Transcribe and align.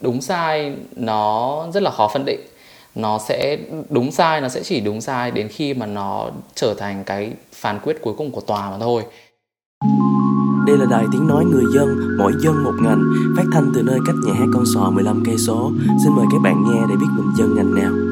đúng 0.00 0.20
sai 0.20 0.76
nó 0.96 1.66
rất 1.74 1.82
là 1.82 1.90
khó 1.90 2.08
phân 2.08 2.24
định 2.24 2.40
nó 2.94 3.18
sẽ 3.18 3.58
đúng 3.90 4.12
sai 4.12 4.40
nó 4.40 4.48
sẽ 4.48 4.62
chỉ 4.62 4.80
đúng 4.80 5.00
sai 5.00 5.30
đến 5.30 5.48
khi 5.48 5.74
mà 5.74 5.86
nó 5.86 6.30
trở 6.54 6.74
thành 6.74 7.04
cái 7.04 7.32
phán 7.52 7.78
quyết 7.82 8.02
cuối 8.02 8.14
cùng 8.18 8.30
của 8.30 8.40
tòa 8.40 8.70
mà 8.70 8.78
thôi 8.80 9.02
đây 10.66 10.78
là 10.78 10.86
đài 10.90 11.04
tiếng 11.12 11.26
nói 11.26 11.44
người 11.44 11.64
dân, 11.74 12.16
mỗi 12.18 12.32
dân 12.40 12.64
một 12.64 12.74
ngành, 12.82 13.02
phát 13.36 13.44
thanh 13.52 13.72
từ 13.74 13.82
nơi 13.82 13.98
cách 14.06 14.16
nhà 14.26 14.32
hát 14.32 14.46
con 14.54 14.64
sò 14.74 14.90
15 14.90 15.22
cây 15.26 15.38
số. 15.38 15.70
Xin 16.04 16.12
mời 16.16 16.26
các 16.32 16.38
bạn 16.42 16.64
nghe 16.64 16.80
để 16.88 16.94
biết 17.00 17.06
mình 17.16 17.30
dân 17.38 17.56
ngành 17.56 17.74
nào. 17.74 18.09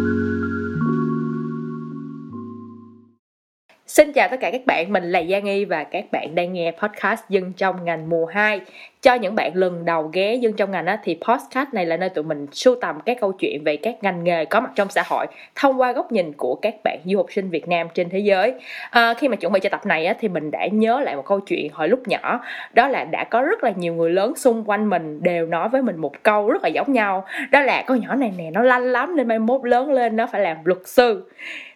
Xin 3.88 4.12
chào 4.12 4.28
tất 4.28 4.36
cả 4.40 4.50
các 4.50 4.66
bạn, 4.66 4.92
mình 4.92 5.12
là 5.12 5.22
Giang 5.30 5.44
Y 5.44 5.64
và 5.64 5.84
các 5.84 6.04
bạn 6.12 6.34
đang 6.34 6.52
nghe 6.52 6.72
podcast 6.82 7.22
Dân 7.28 7.52
trong 7.52 7.84
ngành 7.84 8.08
mùa 8.08 8.26
2 8.26 8.60
Cho 9.02 9.14
những 9.14 9.34
bạn 9.34 9.52
lần 9.54 9.84
đầu 9.84 10.10
ghé 10.12 10.34
Dân 10.34 10.52
trong 10.52 10.70
ngành 10.70 10.86
á, 10.86 10.98
thì 11.04 11.18
podcast 11.28 11.68
này 11.72 11.86
là 11.86 11.96
nơi 11.96 12.08
tụi 12.08 12.24
mình 12.24 12.46
sưu 12.52 12.76
tầm 12.80 13.00
các 13.00 13.16
câu 13.20 13.32
chuyện 13.32 13.64
về 13.64 13.76
các 13.76 13.94
ngành 14.02 14.24
nghề 14.24 14.44
có 14.44 14.60
mặt 14.60 14.70
trong 14.74 14.88
xã 14.90 15.02
hội 15.06 15.26
Thông 15.54 15.80
qua 15.80 15.92
góc 15.92 16.12
nhìn 16.12 16.32
của 16.32 16.54
các 16.54 16.74
bạn 16.84 16.98
du 17.04 17.16
học 17.16 17.26
sinh 17.30 17.50
Việt 17.50 17.68
Nam 17.68 17.88
trên 17.94 18.08
thế 18.08 18.18
giới. 18.18 18.54
À, 18.90 19.14
Khi 19.14 19.28
mà 19.28 19.36
chuẩn 19.36 19.52
bị 19.52 19.60
cho 19.60 19.68
tập 19.68 19.86
này 19.86 20.06
á, 20.06 20.14
thì 20.20 20.28
mình 20.28 20.50
đã 20.50 20.66
nhớ 20.72 21.00
lại 21.00 21.16
một 21.16 21.26
câu 21.26 21.40
chuyện 21.40 21.68
hồi 21.72 21.88
lúc 21.88 22.08
nhỏ. 22.08 22.40
Đó 22.72 22.88
là 22.88 23.04
đã 23.04 23.24
có 23.24 23.42
rất 23.42 23.64
là 23.64 23.70
nhiều 23.76 23.94
người 23.94 24.10
lớn 24.10 24.36
xung 24.36 24.64
quanh 24.64 24.90
mình 24.90 25.22
đều 25.22 25.46
nói 25.46 25.68
với 25.68 25.82
mình 25.82 25.96
một 25.96 26.22
câu 26.22 26.50
rất 26.50 26.62
là 26.62 26.68
giống 26.68 26.92
nhau. 26.92 27.24
Đó 27.50 27.60
là 27.60 27.82
con 27.86 28.00
nhỏ 28.00 28.14
này 28.14 28.32
nè 28.38 28.50
nó 28.50 28.62
lanh 28.62 28.84
lắm 28.84 29.16
nên 29.16 29.28
mai 29.28 29.38
mốt 29.38 29.64
lớn 29.64 29.92
lên 29.92 30.16
nó 30.16 30.26
phải 30.26 30.40
làm 30.40 30.56
luật 30.64 30.80
sư 30.84 31.24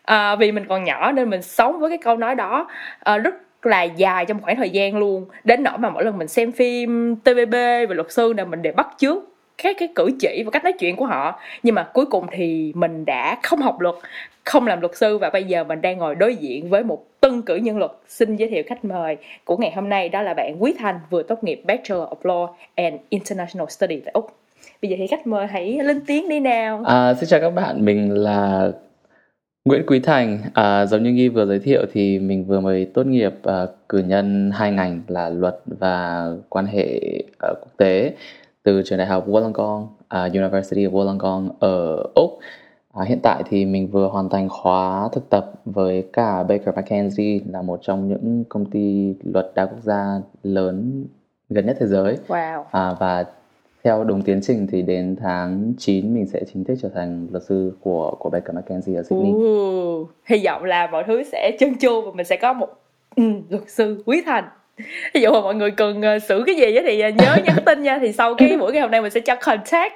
à, 0.02 0.37
vì 0.37 0.52
mình 0.52 0.65
còn 0.69 0.84
nhỏ 0.84 1.12
nên 1.12 1.30
mình 1.30 1.42
sống 1.42 1.80
với 1.80 1.91
cái 1.91 1.98
câu 1.98 2.16
nói 2.16 2.34
đó 2.34 2.69
à, 3.01 3.19
rất 3.19 3.34
là 3.66 3.83
dài 3.83 4.24
trong 4.24 4.43
khoảng 4.43 4.56
thời 4.56 4.70
gian 4.70 4.97
luôn. 4.97 5.27
Đến 5.45 5.62
nỗi 5.62 5.79
mà 5.79 5.91
mỗi 5.91 6.05
lần 6.05 6.19
mình 6.19 6.29
xem 6.29 6.52
phim 6.52 7.16
TVB 7.16 7.52
về 7.52 7.87
luật 7.88 8.12
sư 8.12 8.33
là 8.33 8.45
mình 8.45 8.62
đều 8.62 8.73
bắt 8.73 8.88
chước 8.98 9.19
các 9.62 9.77
cái 9.79 9.88
cử 9.95 10.10
chỉ 10.20 10.43
và 10.45 10.51
cách 10.51 10.65
nói 10.65 10.73
chuyện 10.73 10.96
của 10.96 11.07
họ. 11.07 11.41
Nhưng 11.62 11.74
mà 11.74 11.83
cuối 11.95 12.07
cùng 12.07 12.27
thì 12.33 12.73
mình 12.74 13.05
đã 13.05 13.38
không 13.43 13.60
học 13.60 13.80
luật 13.80 13.95
không 14.45 14.66
làm 14.66 14.80
luật 14.80 14.96
sư 14.96 15.18
và 15.18 15.30
bây 15.30 15.45
giờ 15.45 15.65
mình 15.65 15.80
đang 15.80 15.99
ngồi 15.99 16.15
đối 16.15 16.37
diện 16.37 16.71
với 16.71 16.85
một 16.85 17.04
tân 17.21 17.43
cử 17.43 17.57
nhân 17.57 17.79
luật. 17.79 17.91
Xin 18.09 18.37
giới 18.37 18.48
thiệu 18.48 18.63
khách 18.66 18.85
mời 18.85 19.16
của 19.45 19.57
ngày 19.57 19.73
hôm 19.74 19.88
nay 19.88 20.09
đó 20.09 20.23
là 20.23 20.35
bạn 20.35 20.63
Quý 20.63 20.74
Thành 20.79 21.01
vừa 21.10 21.23
tốt 21.23 21.45
nghiệp 21.45 21.63
Bachelor 21.65 22.09
of 22.09 22.16
Law 22.23 22.48
and 22.74 22.95
International 23.09 23.66
Study 23.69 24.01
tại 24.04 24.13
Úc. 24.13 24.37
Bây 24.82 24.91
giờ 24.91 24.96
thì 24.98 25.07
khách 25.07 25.26
mời 25.26 25.46
hãy 25.46 25.79
lên 25.82 26.01
tiếng 26.07 26.29
đi 26.29 26.41
nào. 26.41 26.82
À, 26.87 27.15
xin 27.15 27.29
chào 27.29 27.41
các 27.41 27.51
bạn 27.51 27.85
mình 27.85 28.15
là 28.15 28.71
Nguyễn 29.65 29.87
Quý 29.87 30.01
Thành, 30.01 30.38
à, 30.55 30.87
giống 30.87 31.02
như 31.02 31.13
Nghi 31.13 31.29
vừa 31.29 31.46
giới 31.46 31.59
thiệu 31.59 31.87
thì 31.93 32.18
mình 32.18 32.45
vừa 32.45 32.60
mới 32.60 32.85
tốt 32.95 33.07
nghiệp 33.07 33.35
à, 33.43 33.66
cử 33.88 33.99
nhân 33.99 34.51
hai 34.54 34.73
ngành 34.73 35.02
là 35.09 35.29
luật 35.29 35.60
và 35.66 36.27
quan 36.49 36.66
hệ 36.66 37.01
à, 37.38 37.49
quốc 37.60 37.71
tế 37.77 38.15
từ 38.63 38.82
trường 38.85 38.99
đại 38.99 39.07
học 39.07 39.29
Wollongong, 39.29 39.87
à, 40.09 40.23
University 40.23 40.87
of 40.87 40.91
Wollongong 40.91 41.51
ở 41.60 41.96
Úc. 42.15 42.38
À, 42.93 43.04
hiện 43.04 43.19
tại 43.23 43.43
thì 43.49 43.65
mình 43.65 43.88
vừa 43.91 44.09
hoàn 44.09 44.29
thành 44.29 44.49
khóa 44.49 45.09
thực 45.13 45.30
tập 45.30 45.52
với 45.65 46.07
cả 46.13 46.43
Baker 46.43 46.74
McKenzie 46.74 47.41
là 47.52 47.63
một 47.63 47.79
trong 47.82 48.09
những 48.09 48.45
công 48.49 48.65
ty 48.71 49.15
luật 49.24 49.52
đa 49.54 49.66
quốc 49.66 49.82
gia 49.82 50.21
lớn 50.43 51.07
gần 51.49 51.66
nhất 51.66 51.76
thế 51.80 51.87
giới. 51.87 52.19
Wow. 52.29 52.63
À, 52.71 52.95
và 53.01 53.24
theo 53.85 54.05
đúng 54.05 54.23
tiến 54.23 54.41
trình 54.43 54.66
thì 54.73 54.83
đến 54.83 55.16
tháng 55.23 55.73
9 55.79 56.15
mình 56.15 56.27
sẽ 56.27 56.41
chính 56.52 56.65
thức 56.65 56.75
trở 56.83 56.88
thành 56.95 57.27
luật 57.30 57.43
sư 57.45 57.73
của 57.80 58.16
của 58.19 58.30
Baker 58.30 58.57
McKenzie 58.57 58.97
ở 58.97 59.02
Sydney. 59.02 59.33
Uh, 59.33 60.11
hy 60.25 60.43
vọng 60.45 60.65
là 60.65 60.88
mọi 60.93 61.05
thứ 61.07 61.23
sẽ 61.23 61.57
chân 61.61 61.75
chu 61.75 62.01
và 62.01 62.10
mình 62.15 62.27
sẽ 62.27 62.37
có 62.37 62.53
một 62.53 62.69
ừ, 63.16 63.23
luật 63.49 63.71
sư 63.71 64.03
quý 64.06 64.22
thành. 64.27 64.44
Ví 65.15 65.21
dụ 65.21 65.33
mà 65.33 65.41
mọi 65.41 65.55
người 65.55 65.71
cần 65.71 66.00
uh, 66.00 66.22
xử 66.22 66.43
cái 66.47 66.55
gì 66.55 66.78
thì 66.87 67.03
uh, 67.09 67.15
nhớ 67.16 67.37
nhắn 67.44 67.56
tin 67.66 67.83
nha 67.83 67.99
thì 68.00 68.12
sau 68.12 68.34
cái 68.34 68.56
buổi 68.60 68.72
ngày 68.72 68.83
hôm 68.83 68.91
nay 68.91 69.03
mình 69.03 69.10
sẽ 69.10 69.21
cho 69.21 69.34
contact. 69.34 69.93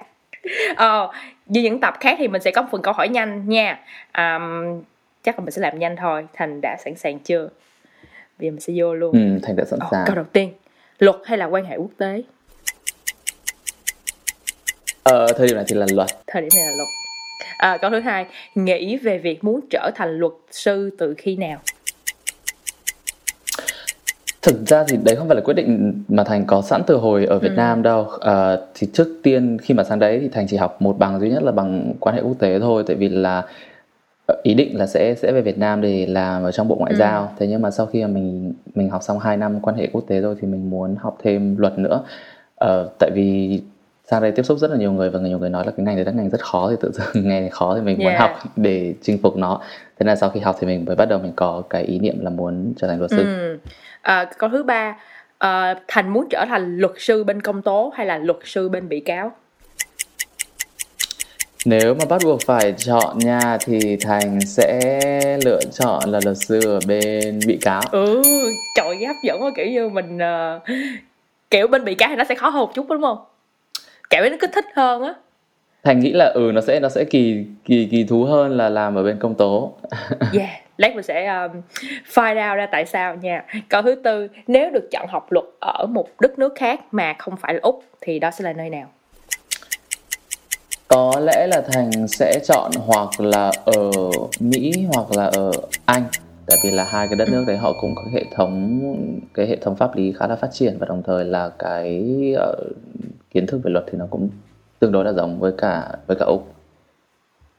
Ờ, 0.76 1.12
như 1.46 1.62
những 1.62 1.80
tập 1.80 1.94
khác 2.00 2.16
thì 2.18 2.28
mình 2.28 2.42
sẽ 2.42 2.50
có 2.50 2.66
phần 2.72 2.82
câu 2.82 2.94
hỏi 2.94 3.08
nhanh 3.08 3.48
nha. 3.48 3.80
Um, 4.18 4.82
chắc 5.22 5.38
là 5.38 5.44
mình 5.44 5.50
sẽ 5.50 5.62
làm 5.62 5.78
nhanh 5.78 5.96
thôi. 5.96 6.26
Thành 6.32 6.60
đã 6.60 6.76
sẵn 6.84 6.94
sàng 6.94 7.18
chưa? 7.18 7.48
Bây 8.38 8.48
giờ 8.48 8.50
mình 8.50 8.60
sẽ 8.60 8.72
vô 8.76 8.94
luôn. 8.94 9.12
Ừ, 9.12 9.38
Thành 9.42 9.56
đã 9.56 9.64
sẵn 9.64 9.78
sàng. 9.90 10.04
câu 10.06 10.16
đầu 10.16 10.24
tiên, 10.24 10.52
luật 10.98 11.16
hay 11.24 11.38
là 11.38 11.46
quan 11.46 11.64
hệ 11.64 11.76
quốc 11.76 11.90
tế? 11.98 12.22
Ờ, 15.06 15.26
thời 15.36 15.46
điểm 15.46 15.56
này 15.56 15.64
thì 15.68 15.74
là 15.74 15.86
luật. 15.94 16.08
Thời 16.26 16.42
điểm 16.42 16.48
này 16.56 16.64
là 16.64 16.72
luật. 16.76 16.88
À, 17.58 17.78
câu 17.82 17.90
thứ 17.90 18.00
hai, 18.00 18.26
nghĩ 18.54 18.96
về 18.96 19.18
việc 19.18 19.44
muốn 19.44 19.60
trở 19.70 19.90
thành 19.94 20.18
luật 20.18 20.32
sư 20.50 20.90
từ 20.98 21.14
khi 21.18 21.36
nào? 21.36 21.58
Thực 24.42 24.66
ra 24.66 24.84
thì 24.88 24.96
đấy 25.04 25.16
không 25.16 25.28
phải 25.28 25.36
là 25.36 25.42
quyết 25.44 25.54
định 25.54 26.02
mà 26.08 26.24
Thành 26.24 26.44
có 26.46 26.62
sẵn 26.62 26.82
từ 26.86 26.96
hồi 26.96 27.26
ở 27.26 27.38
Việt 27.38 27.48
ừ. 27.48 27.54
Nam 27.54 27.82
đâu. 27.82 28.08
À, 28.20 28.56
thì 28.74 28.86
trước 28.92 29.20
tiên 29.22 29.58
khi 29.62 29.74
mà 29.74 29.84
sang 29.84 29.98
đấy 29.98 30.18
thì 30.22 30.28
Thành 30.28 30.46
chỉ 30.48 30.56
học 30.56 30.82
một 30.82 30.98
bằng 30.98 31.20
duy 31.20 31.30
nhất 31.30 31.42
là 31.42 31.52
bằng 31.52 31.94
quan 32.00 32.16
hệ 32.16 32.22
quốc 32.22 32.36
tế 32.38 32.58
thôi, 32.58 32.84
tại 32.86 32.96
vì 32.96 33.08
là 33.08 33.42
ờ, 34.26 34.40
ý 34.42 34.54
định 34.54 34.78
là 34.78 34.86
sẽ 34.86 35.14
sẽ 35.14 35.32
về 35.32 35.40
Việt 35.40 35.58
Nam 35.58 35.80
để 35.80 36.06
làm 36.06 36.42
ở 36.42 36.52
trong 36.52 36.68
bộ 36.68 36.76
ngoại 36.76 36.92
ừ. 36.92 36.98
giao. 36.98 37.32
Thế 37.38 37.46
nhưng 37.46 37.62
mà 37.62 37.70
sau 37.70 37.86
khi 37.86 38.02
mà 38.02 38.08
mình 38.08 38.52
mình 38.74 38.90
học 38.90 39.02
xong 39.02 39.18
2 39.18 39.36
năm 39.36 39.60
quan 39.60 39.76
hệ 39.76 39.88
quốc 39.92 40.04
tế 40.08 40.20
rồi 40.20 40.36
thì 40.40 40.48
mình 40.48 40.70
muốn 40.70 40.96
học 41.00 41.18
thêm 41.22 41.56
luật 41.58 41.78
nữa. 41.78 42.02
Ờ, 42.56 42.88
tại 42.98 43.10
vì 43.14 43.60
sang 44.10 44.22
đây 44.22 44.32
tiếp 44.32 44.42
xúc 44.42 44.58
rất 44.58 44.70
là 44.70 44.76
nhiều 44.76 44.92
người 44.92 45.10
và 45.10 45.20
nhiều 45.20 45.38
người 45.38 45.50
nói 45.50 45.66
là 45.66 45.72
cái 45.76 45.84
ngành 45.86 45.96
này 45.96 46.04
là 46.04 46.12
ngành 46.12 46.30
rất 46.30 46.40
khó 46.40 46.70
thì 46.70 46.76
tự 46.80 46.90
dưng 46.92 47.28
nghe 47.28 47.48
khó 47.48 47.74
thì 47.74 47.80
mình 47.80 47.98
yeah. 47.98 48.12
muốn 48.12 48.20
học 48.20 48.42
để 48.56 48.94
chinh 49.02 49.18
phục 49.22 49.36
nó. 49.36 49.60
Thế 49.98 50.04
nên 50.04 50.16
sau 50.16 50.30
khi 50.30 50.40
học 50.40 50.56
thì 50.60 50.66
mình 50.66 50.84
mới 50.84 50.96
bắt 50.96 51.04
đầu 51.04 51.18
mình 51.18 51.32
có 51.36 51.62
cái 51.70 51.82
ý 51.82 51.98
niệm 51.98 52.24
là 52.24 52.30
muốn 52.30 52.72
trở 52.76 52.88
thành 52.88 52.98
luật 52.98 53.10
sư. 53.10 53.24
Ừ. 53.24 53.58
à, 54.02 54.24
câu 54.38 54.50
thứ 54.50 54.62
ba 54.62 54.96
à, 55.38 55.74
thành 55.88 56.08
muốn 56.08 56.26
trở 56.30 56.44
thành 56.48 56.78
luật 56.78 56.92
sư 56.98 57.24
bên 57.24 57.40
công 57.42 57.62
tố 57.62 57.92
hay 57.96 58.06
là 58.06 58.18
luật 58.18 58.38
sư 58.44 58.68
bên 58.68 58.88
bị 58.88 59.00
cáo? 59.00 59.32
Nếu 61.64 61.94
mà 61.94 62.04
bắt 62.08 62.22
buộc 62.24 62.42
phải 62.46 62.74
chọn 62.76 63.18
nha 63.18 63.58
thì 63.60 63.96
thành 64.00 64.40
sẽ 64.40 65.38
lựa 65.44 65.60
chọn 65.72 66.10
là 66.10 66.20
luật 66.24 66.36
sư 66.38 66.60
ở 66.64 66.80
bên 66.88 67.40
bị 67.46 67.58
cáo. 67.62 67.82
Ừ 67.92 68.22
trời 68.76 69.06
hấp 69.06 69.16
dẫn 69.22 69.42
quá 69.42 69.50
kiểu 69.56 69.66
như 69.66 69.88
mình 69.88 70.16
uh, 70.16 70.62
kiểu 71.50 71.68
bên 71.68 71.84
bị 71.84 71.94
cáo 71.94 72.08
thì 72.08 72.16
nó 72.16 72.24
sẽ 72.24 72.34
khó 72.34 72.48
hơn 72.48 72.60
một 72.60 72.74
chút 72.74 72.88
đúng 72.88 73.02
không 73.02 73.18
cảm 74.10 74.20
thấy 74.20 74.30
nó 74.30 74.36
cứ 74.40 74.46
thích 74.46 74.66
hơn 74.74 75.02
á. 75.02 75.14
Thành 75.84 76.00
nghĩ 76.00 76.12
là 76.12 76.32
ừ 76.34 76.50
nó 76.54 76.60
sẽ 76.60 76.80
nó 76.80 76.88
sẽ 76.88 77.04
kỳ 77.04 77.44
kỳ 77.64 77.88
kỳ 77.90 78.04
thú 78.04 78.24
hơn 78.24 78.56
là 78.56 78.68
làm 78.68 78.94
ở 78.94 79.02
bên 79.02 79.18
công 79.18 79.34
tố. 79.34 79.74
Yeah 80.32 80.66
lát 80.76 80.94
mình 80.94 81.02
sẽ 81.02 81.26
um, 81.26 81.62
find 82.14 82.50
out 82.50 82.56
ra 82.56 82.66
tại 82.72 82.86
sao 82.86 83.14
nha. 83.14 83.44
Câu 83.68 83.82
thứ 83.82 83.94
tư 83.94 84.28
nếu 84.46 84.70
được 84.70 84.88
chọn 84.90 85.06
học 85.08 85.32
luật 85.32 85.44
ở 85.60 85.86
một 85.86 86.08
đất 86.20 86.38
nước 86.38 86.52
khác 86.56 86.80
mà 86.90 87.14
không 87.18 87.36
phải 87.36 87.54
là 87.54 87.60
úc 87.62 87.84
thì 88.00 88.18
đó 88.18 88.30
sẽ 88.30 88.44
là 88.44 88.52
nơi 88.52 88.70
nào? 88.70 88.88
Có 90.88 91.12
lẽ 91.20 91.46
là 91.46 91.62
thành 91.72 92.08
sẽ 92.08 92.38
chọn 92.48 92.70
hoặc 92.86 93.20
là 93.20 93.50
ở 93.64 93.90
mỹ 94.40 94.72
hoặc 94.94 95.12
là 95.16 95.24
ở 95.24 95.50
anh 95.84 96.02
tại 96.46 96.58
vì 96.62 96.70
là 96.70 96.84
hai 96.84 97.06
cái 97.06 97.16
đất 97.16 97.28
nước 97.28 97.44
đấy 97.46 97.56
họ 97.56 97.72
cũng 97.80 97.94
có 97.94 98.02
hệ 98.12 98.24
thống 98.30 98.80
cái 99.34 99.46
hệ 99.46 99.56
thống 99.56 99.76
pháp 99.76 99.96
lý 99.96 100.12
khá 100.12 100.26
là 100.26 100.36
phát 100.36 100.48
triển 100.52 100.76
và 100.78 100.86
đồng 100.86 101.02
thời 101.02 101.24
là 101.24 101.50
cái 101.58 102.06
uh, 102.34 102.76
kiến 103.30 103.46
thức 103.46 103.60
về 103.64 103.70
luật 103.70 103.84
thì 103.92 103.98
nó 103.98 104.06
cũng 104.10 104.28
tương 104.78 104.92
đối 104.92 105.04
là 105.04 105.12
giống 105.12 105.38
với 105.40 105.52
cả 105.58 105.88
với 106.06 106.16
cả 106.20 106.24
úc. 106.24 106.54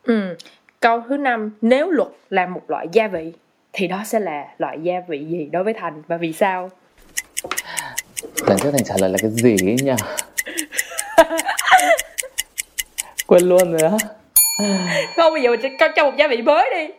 Ừ. 0.03 0.35
câu 0.79 1.03
thứ 1.09 1.17
năm 1.17 1.51
nếu 1.61 1.91
luật 1.91 2.07
là 2.29 2.45
một 2.47 2.61
loại 2.67 2.87
gia 2.91 3.07
vị 3.07 3.33
thì 3.73 3.87
đó 3.87 4.01
sẽ 4.05 4.19
là 4.19 4.45
loại 4.57 4.79
gia 4.83 4.93
vị 5.07 5.25
gì 5.25 5.49
đối 5.51 5.63
với 5.63 5.73
thành 5.73 6.01
và 6.07 6.17
vì 6.17 6.33
sao? 6.33 6.69
Lần 8.47 8.57
trước 8.57 8.71
thành 8.71 8.83
trả 8.85 8.95
lời 9.01 9.09
là 9.09 9.17
cái 9.21 9.31
gì 9.31 9.55
ấy 9.69 9.75
nhỉ? 9.83 9.91
Quên 13.27 13.43
luôn 13.43 13.71
rồi 13.71 13.81
á. 13.81 13.97
Không 15.15 15.33
bây 15.33 15.41
giờ 15.41 15.49
mình 15.49 15.59
sẽ 15.63 15.69
cho 15.95 16.05
một 16.05 16.17
gia 16.17 16.27
vị 16.27 16.41
mới 16.41 16.69
đi 16.75 16.93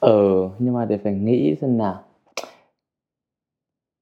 ừ 0.00 0.48
nhưng 0.58 0.74
mà 0.74 0.84
để 0.84 0.98
phải 1.04 1.12
nghĩ 1.12 1.54
xem 1.60 1.78
nào. 1.78 2.04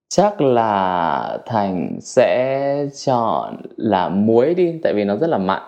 Chắc 0.09 0.41
là 0.41 1.39
thành 1.47 1.99
sẽ 2.01 2.87
chọn 3.07 3.57
là 3.77 4.09
muối 4.09 4.55
đi 4.55 4.81
tại 4.83 4.93
vì 4.95 5.05
nó 5.05 5.17
rất 5.17 5.27
là 5.27 5.39
mặn. 5.39 5.63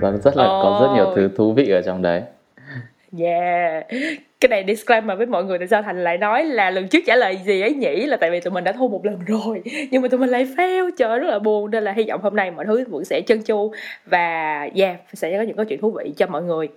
Và 0.00 0.10
rất 0.10 0.36
là 0.36 0.44
oh. 0.44 0.62
có 0.62 0.78
rất 0.80 0.94
nhiều 0.94 1.12
thứ 1.16 1.30
thú 1.36 1.52
vị 1.52 1.70
ở 1.70 1.82
trong 1.82 2.02
đấy. 2.02 2.22
Yeah. 3.18 3.86
Cái 4.40 4.48
này 4.48 4.64
disclaimer 4.66 5.18
với 5.18 5.26
mọi 5.26 5.44
người 5.44 5.58
tại 5.58 5.68
sao 5.68 5.82
thành 5.82 6.04
lại 6.04 6.18
nói 6.18 6.44
là 6.44 6.70
lần 6.70 6.88
trước 6.88 6.98
trả 7.06 7.16
lời 7.16 7.38
gì 7.44 7.60
ấy 7.60 7.74
nhỉ? 7.74 8.06
Là 8.06 8.16
tại 8.16 8.30
vì 8.30 8.40
tụi 8.40 8.52
mình 8.52 8.64
đã 8.64 8.72
thua 8.72 8.88
một 8.88 9.06
lần 9.06 9.18
rồi. 9.26 9.62
Nhưng 9.90 10.02
mà 10.02 10.08
tụi 10.08 10.20
mình 10.20 10.30
lại 10.30 10.44
fail. 10.56 10.90
Trời 10.98 11.18
rất 11.18 11.30
là 11.30 11.38
buồn. 11.38 11.70
Nên 11.70 11.84
là 11.84 11.92
hy 11.92 12.04
vọng 12.08 12.20
hôm 12.22 12.36
nay 12.36 12.50
mọi 12.50 12.64
thứ 12.64 12.84
vẫn 12.88 13.04
sẽ 13.04 13.20
chân 13.20 13.42
chu 13.42 13.72
và 14.06 14.68
yeah 14.74 14.96
sẽ 15.12 15.36
có 15.38 15.42
những 15.42 15.56
câu 15.56 15.64
chuyện 15.64 15.80
thú 15.80 15.90
vị 15.90 16.12
cho 16.16 16.26
mọi 16.26 16.42
người 16.42 16.68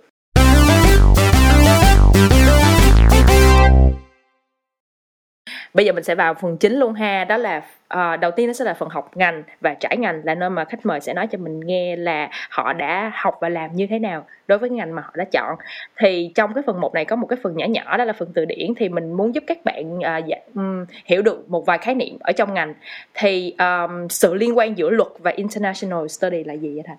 bây 5.74 5.86
giờ 5.86 5.92
mình 5.92 6.04
sẽ 6.04 6.14
vào 6.14 6.34
phần 6.34 6.56
chính 6.56 6.72
luôn 6.72 6.94
ha 6.94 7.24
đó 7.24 7.36
là 7.36 7.62
uh, 7.94 8.20
đầu 8.20 8.30
tiên 8.30 8.46
nó 8.46 8.52
sẽ 8.52 8.64
là 8.64 8.74
phần 8.74 8.88
học 8.88 9.16
ngành 9.16 9.42
và 9.60 9.74
trải 9.74 9.96
ngành 9.96 10.20
là 10.24 10.34
nơi 10.34 10.50
mà 10.50 10.64
khách 10.64 10.86
mời 10.86 11.00
sẽ 11.00 11.14
nói 11.14 11.26
cho 11.26 11.38
mình 11.38 11.60
nghe 11.60 11.96
là 11.96 12.30
họ 12.50 12.72
đã 12.72 13.12
học 13.14 13.38
và 13.40 13.48
làm 13.48 13.72
như 13.72 13.86
thế 13.90 13.98
nào 13.98 14.26
đối 14.48 14.58
với 14.58 14.70
ngành 14.70 14.94
mà 14.94 15.02
họ 15.02 15.10
đã 15.14 15.24
chọn. 15.32 15.56
Thì 15.96 16.32
trong 16.34 16.54
cái 16.54 16.64
phần 16.66 16.80
một 16.80 16.94
này 16.94 17.04
có 17.04 17.16
một 17.16 17.26
cái 17.26 17.38
phần 17.42 17.56
nhỏ 17.56 17.66
nhỏ 17.66 17.96
đó 17.96 18.04
là 18.04 18.12
phần 18.12 18.32
từ 18.34 18.44
điển 18.44 18.74
thì 18.76 18.88
mình 18.88 19.12
muốn 19.12 19.34
giúp 19.34 19.44
các 19.46 19.58
bạn 19.64 19.98
uh, 19.98 20.26
dạ, 20.26 20.36
um, 20.54 20.84
hiểu 21.04 21.22
được 21.22 21.50
một 21.50 21.66
vài 21.66 21.78
khái 21.78 21.94
niệm 21.94 22.16
ở 22.20 22.32
trong 22.32 22.54
ngành. 22.54 22.74
Thì 23.14 23.54
um, 23.58 24.08
sự 24.08 24.34
liên 24.34 24.58
quan 24.58 24.78
giữa 24.78 24.90
luật 24.90 25.08
và 25.18 25.30
international 25.30 26.06
study 26.06 26.44
là 26.44 26.54
gì 26.54 26.74
vậy 26.74 26.82
thành? 26.86 26.96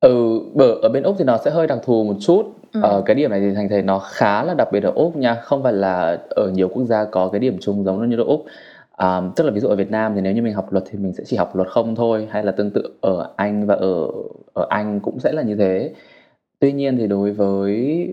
Ừ, 0.00 0.40
ở, 0.58 0.74
ở 0.82 0.88
bên 0.88 1.02
Úc 1.02 1.16
thì 1.18 1.24
nó 1.24 1.38
sẽ 1.44 1.50
hơi 1.50 1.66
đặc 1.66 1.78
thù 1.84 2.04
một 2.04 2.14
chút. 2.20 2.46
Ừ. 2.72 2.80
Ờ, 2.82 3.02
cái 3.06 3.14
điểm 3.14 3.30
này 3.30 3.40
thì 3.40 3.54
thành 3.54 3.68
thấy 3.68 3.82
nó 3.82 3.98
khá 3.98 4.44
là 4.44 4.54
đặc 4.54 4.68
biệt 4.72 4.82
ở 4.82 4.92
Úc 4.94 5.16
nha, 5.16 5.34
không 5.34 5.62
phải 5.62 5.72
là 5.72 6.18
ở 6.30 6.50
nhiều 6.50 6.68
quốc 6.68 6.84
gia 6.84 7.04
có 7.04 7.28
cái 7.28 7.38
điểm 7.38 7.56
chung 7.60 7.84
giống 7.84 8.10
như 8.10 8.16
ở 8.16 8.24
Úc. 8.24 8.44
À, 8.96 9.20
tức 9.36 9.44
là 9.44 9.50
ví 9.50 9.60
dụ 9.60 9.68
ở 9.68 9.76
Việt 9.76 9.90
Nam 9.90 10.12
thì 10.14 10.20
nếu 10.20 10.32
như 10.32 10.42
mình 10.42 10.54
học 10.54 10.72
luật 10.72 10.84
thì 10.90 10.98
mình 10.98 11.12
sẽ 11.12 11.24
chỉ 11.26 11.36
học 11.36 11.56
luật 11.56 11.68
không 11.68 11.94
thôi, 11.96 12.28
hay 12.30 12.44
là 12.44 12.52
tương 12.52 12.70
tự 12.70 12.82
ở 13.00 13.30
Anh 13.36 13.66
và 13.66 13.74
ở 13.74 14.06
ở 14.54 14.66
Anh 14.70 15.00
cũng 15.00 15.20
sẽ 15.20 15.32
là 15.32 15.42
như 15.42 15.56
thế. 15.56 15.94
Tuy 16.58 16.72
nhiên 16.72 16.96
thì 16.98 17.06
đối 17.06 17.32
với 17.32 18.08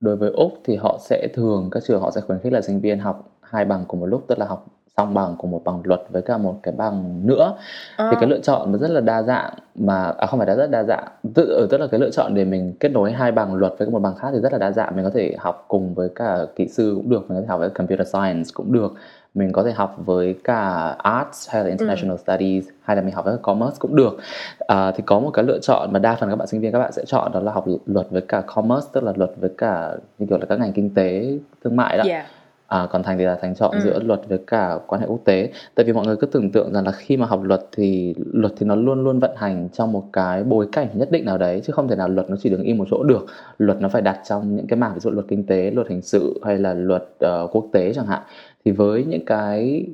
đối 0.00 0.16
với 0.16 0.30
Úc 0.30 0.52
thì 0.64 0.76
họ 0.76 0.98
sẽ 1.02 1.28
thường 1.34 1.68
các 1.72 1.82
trường 1.86 2.00
họ 2.00 2.10
sẽ 2.10 2.20
khuyến 2.20 2.38
khích 2.38 2.52
là 2.52 2.60
sinh 2.60 2.80
viên 2.80 2.98
học 2.98 3.30
hai 3.40 3.64
bằng 3.64 3.84
cùng 3.88 4.00
một 4.00 4.06
lúc, 4.06 4.24
tức 4.28 4.38
là 4.38 4.46
học 4.46 4.66
song 4.98 5.14
bằng 5.14 5.34
của 5.38 5.48
một 5.48 5.64
bằng 5.64 5.80
luật 5.84 6.00
với 6.10 6.22
cả 6.22 6.38
một 6.38 6.60
cái 6.62 6.74
bằng 6.76 7.26
nữa. 7.26 7.54
À. 7.96 8.08
thì 8.10 8.16
cái 8.20 8.30
lựa 8.30 8.40
chọn 8.40 8.72
nó 8.72 8.78
rất 8.78 8.90
là 8.90 9.00
đa 9.00 9.22
dạng 9.22 9.52
mà 9.74 10.12
à 10.18 10.26
không 10.26 10.38
phải 10.40 10.48
là 10.48 10.54
rất 10.54 10.70
đa 10.70 10.82
dạng. 10.82 11.04
Tức, 11.34 11.48
ờ, 11.48 11.66
tức 11.70 11.78
là 11.78 11.86
cái 11.86 12.00
lựa 12.00 12.10
chọn 12.10 12.34
để 12.34 12.44
mình 12.44 12.74
kết 12.80 12.88
nối 12.88 13.12
hai 13.12 13.32
bằng 13.32 13.54
luật 13.54 13.72
với 13.78 13.90
một 13.90 13.98
bằng 13.98 14.14
khác 14.14 14.28
thì 14.32 14.40
rất 14.40 14.52
là 14.52 14.58
đa 14.58 14.70
dạng. 14.70 14.96
Mình 14.96 15.04
có 15.04 15.10
thể 15.14 15.34
học 15.38 15.64
cùng 15.68 15.94
với 15.94 16.08
cả 16.14 16.38
kỹ 16.56 16.68
sư 16.68 16.92
cũng 16.96 17.10
được 17.10 17.30
mình 17.30 17.38
có 17.38 17.40
thể 17.40 17.46
học 17.46 17.60
với 17.60 17.70
computer 17.70 18.08
science 18.08 18.50
cũng 18.54 18.72
được. 18.72 18.92
Mình 19.34 19.52
có 19.52 19.62
thể 19.62 19.72
học 19.72 19.96
với 20.04 20.34
cả 20.44 20.94
arts 20.98 21.50
hay 21.50 21.62
là 21.62 21.68
international 21.68 22.16
ừ. 22.16 22.22
studies 22.26 22.68
hay 22.82 22.96
là 22.96 23.02
mình 23.02 23.14
học 23.14 23.24
với 23.24 23.36
commerce 23.42 23.76
cũng 23.78 23.96
được. 23.96 24.16
À, 24.58 24.90
thì 24.90 25.02
có 25.06 25.20
một 25.20 25.30
cái 25.30 25.44
lựa 25.44 25.58
chọn 25.58 25.92
mà 25.92 25.98
đa 25.98 26.14
phần 26.14 26.30
các 26.30 26.36
bạn 26.36 26.48
sinh 26.48 26.60
viên 26.60 26.72
các 26.72 26.78
bạn 26.78 26.92
sẽ 26.92 27.04
chọn 27.06 27.32
đó 27.32 27.40
là 27.40 27.52
học 27.52 27.64
luật 27.86 28.06
với 28.10 28.20
cả 28.20 28.40
commerce 28.40 28.88
tức 28.92 29.04
là 29.04 29.12
luật 29.16 29.30
với 29.36 29.50
cả 29.58 29.92
như 30.18 30.26
kiểu 30.26 30.38
là 30.38 30.46
các 30.48 30.58
ngành 30.58 30.72
kinh 30.72 30.94
tế 30.94 31.38
thương 31.64 31.76
mại 31.76 31.98
đó. 31.98 32.04
Yeah 32.06 32.26
à, 32.68 32.86
còn 32.90 33.02
thành 33.02 33.18
thì 33.18 33.24
là 33.24 33.38
thành 33.42 33.54
chọn 33.54 33.70
ừ. 33.72 33.80
giữa 33.84 34.00
luật 34.02 34.20
với 34.28 34.38
cả 34.46 34.78
quan 34.86 35.00
hệ 35.00 35.06
quốc 35.06 35.20
tế. 35.24 35.52
Tại 35.74 35.86
vì 35.86 35.92
mọi 35.92 36.06
người 36.06 36.16
cứ 36.16 36.26
tưởng 36.26 36.50
tượng 36.52 36.72
rằng 36.72 36.84
là 36.84 36.92
khi 36.92 37.16
mà 37.16 37.26
học 37.26 37.42
luật 37.42 37.60
thì 37.72 38.14
luật 38.32 38.52
thì 38.56 38.66
nó 38.66 38.74
luôn 38.74 39.04
luôn 39.04 39.18
vận 39.18 39.30
hành 39.36 39.68
trong 39.72 39.92
một 39.92 40.04
cái 40.12 40.44
bối 40.44 40.68
cảnh 40.72 40.88
nhất 40.94 41.10
định 41.10 41.24
nào 41.24 41.38
đấy 41.38 41.60
chứ 41.64 41.72
không 41.72 41.88
thể 41.88 41.96
nào 41.96 42.08
luật 42.08 42.30
nó 42.30 42.36
chỉ 42.40 42.50
đứng 42.50 42.62
im 42.62 42.78
một 42.78 42.84
chỗ 42.90 43.02
được. 43.02 43.26
Luật 43.58 43.80
nó 43.80 43.88
phải 43.88 44.02
đặt 44.02 44.20
trong 44.28 44.56
những 44.56 44.66
cái 44.66 44.78
mảng 44.78 44.94
ví 44.94 45.00
dụ 45.00 45.10
luật 45.10 45.26
kinh 45.28 45.46
tế 45.46 45.70
luật 45.70 45.88
hình 45.88 46.02
sự 46.02 46.40
hay 46.44 46.58
là 46.58 46.74
luật 46.74 47.08
uh, 47.24 47.50
quốc 47.52 47.66
tế 47.72 47.92
chẳng 47.94 48.06
hạn. 48.06 48.22
Thì 48.64 48.72
với 48.72 49.04
những 49.04 49.24
cái 49.24 49.86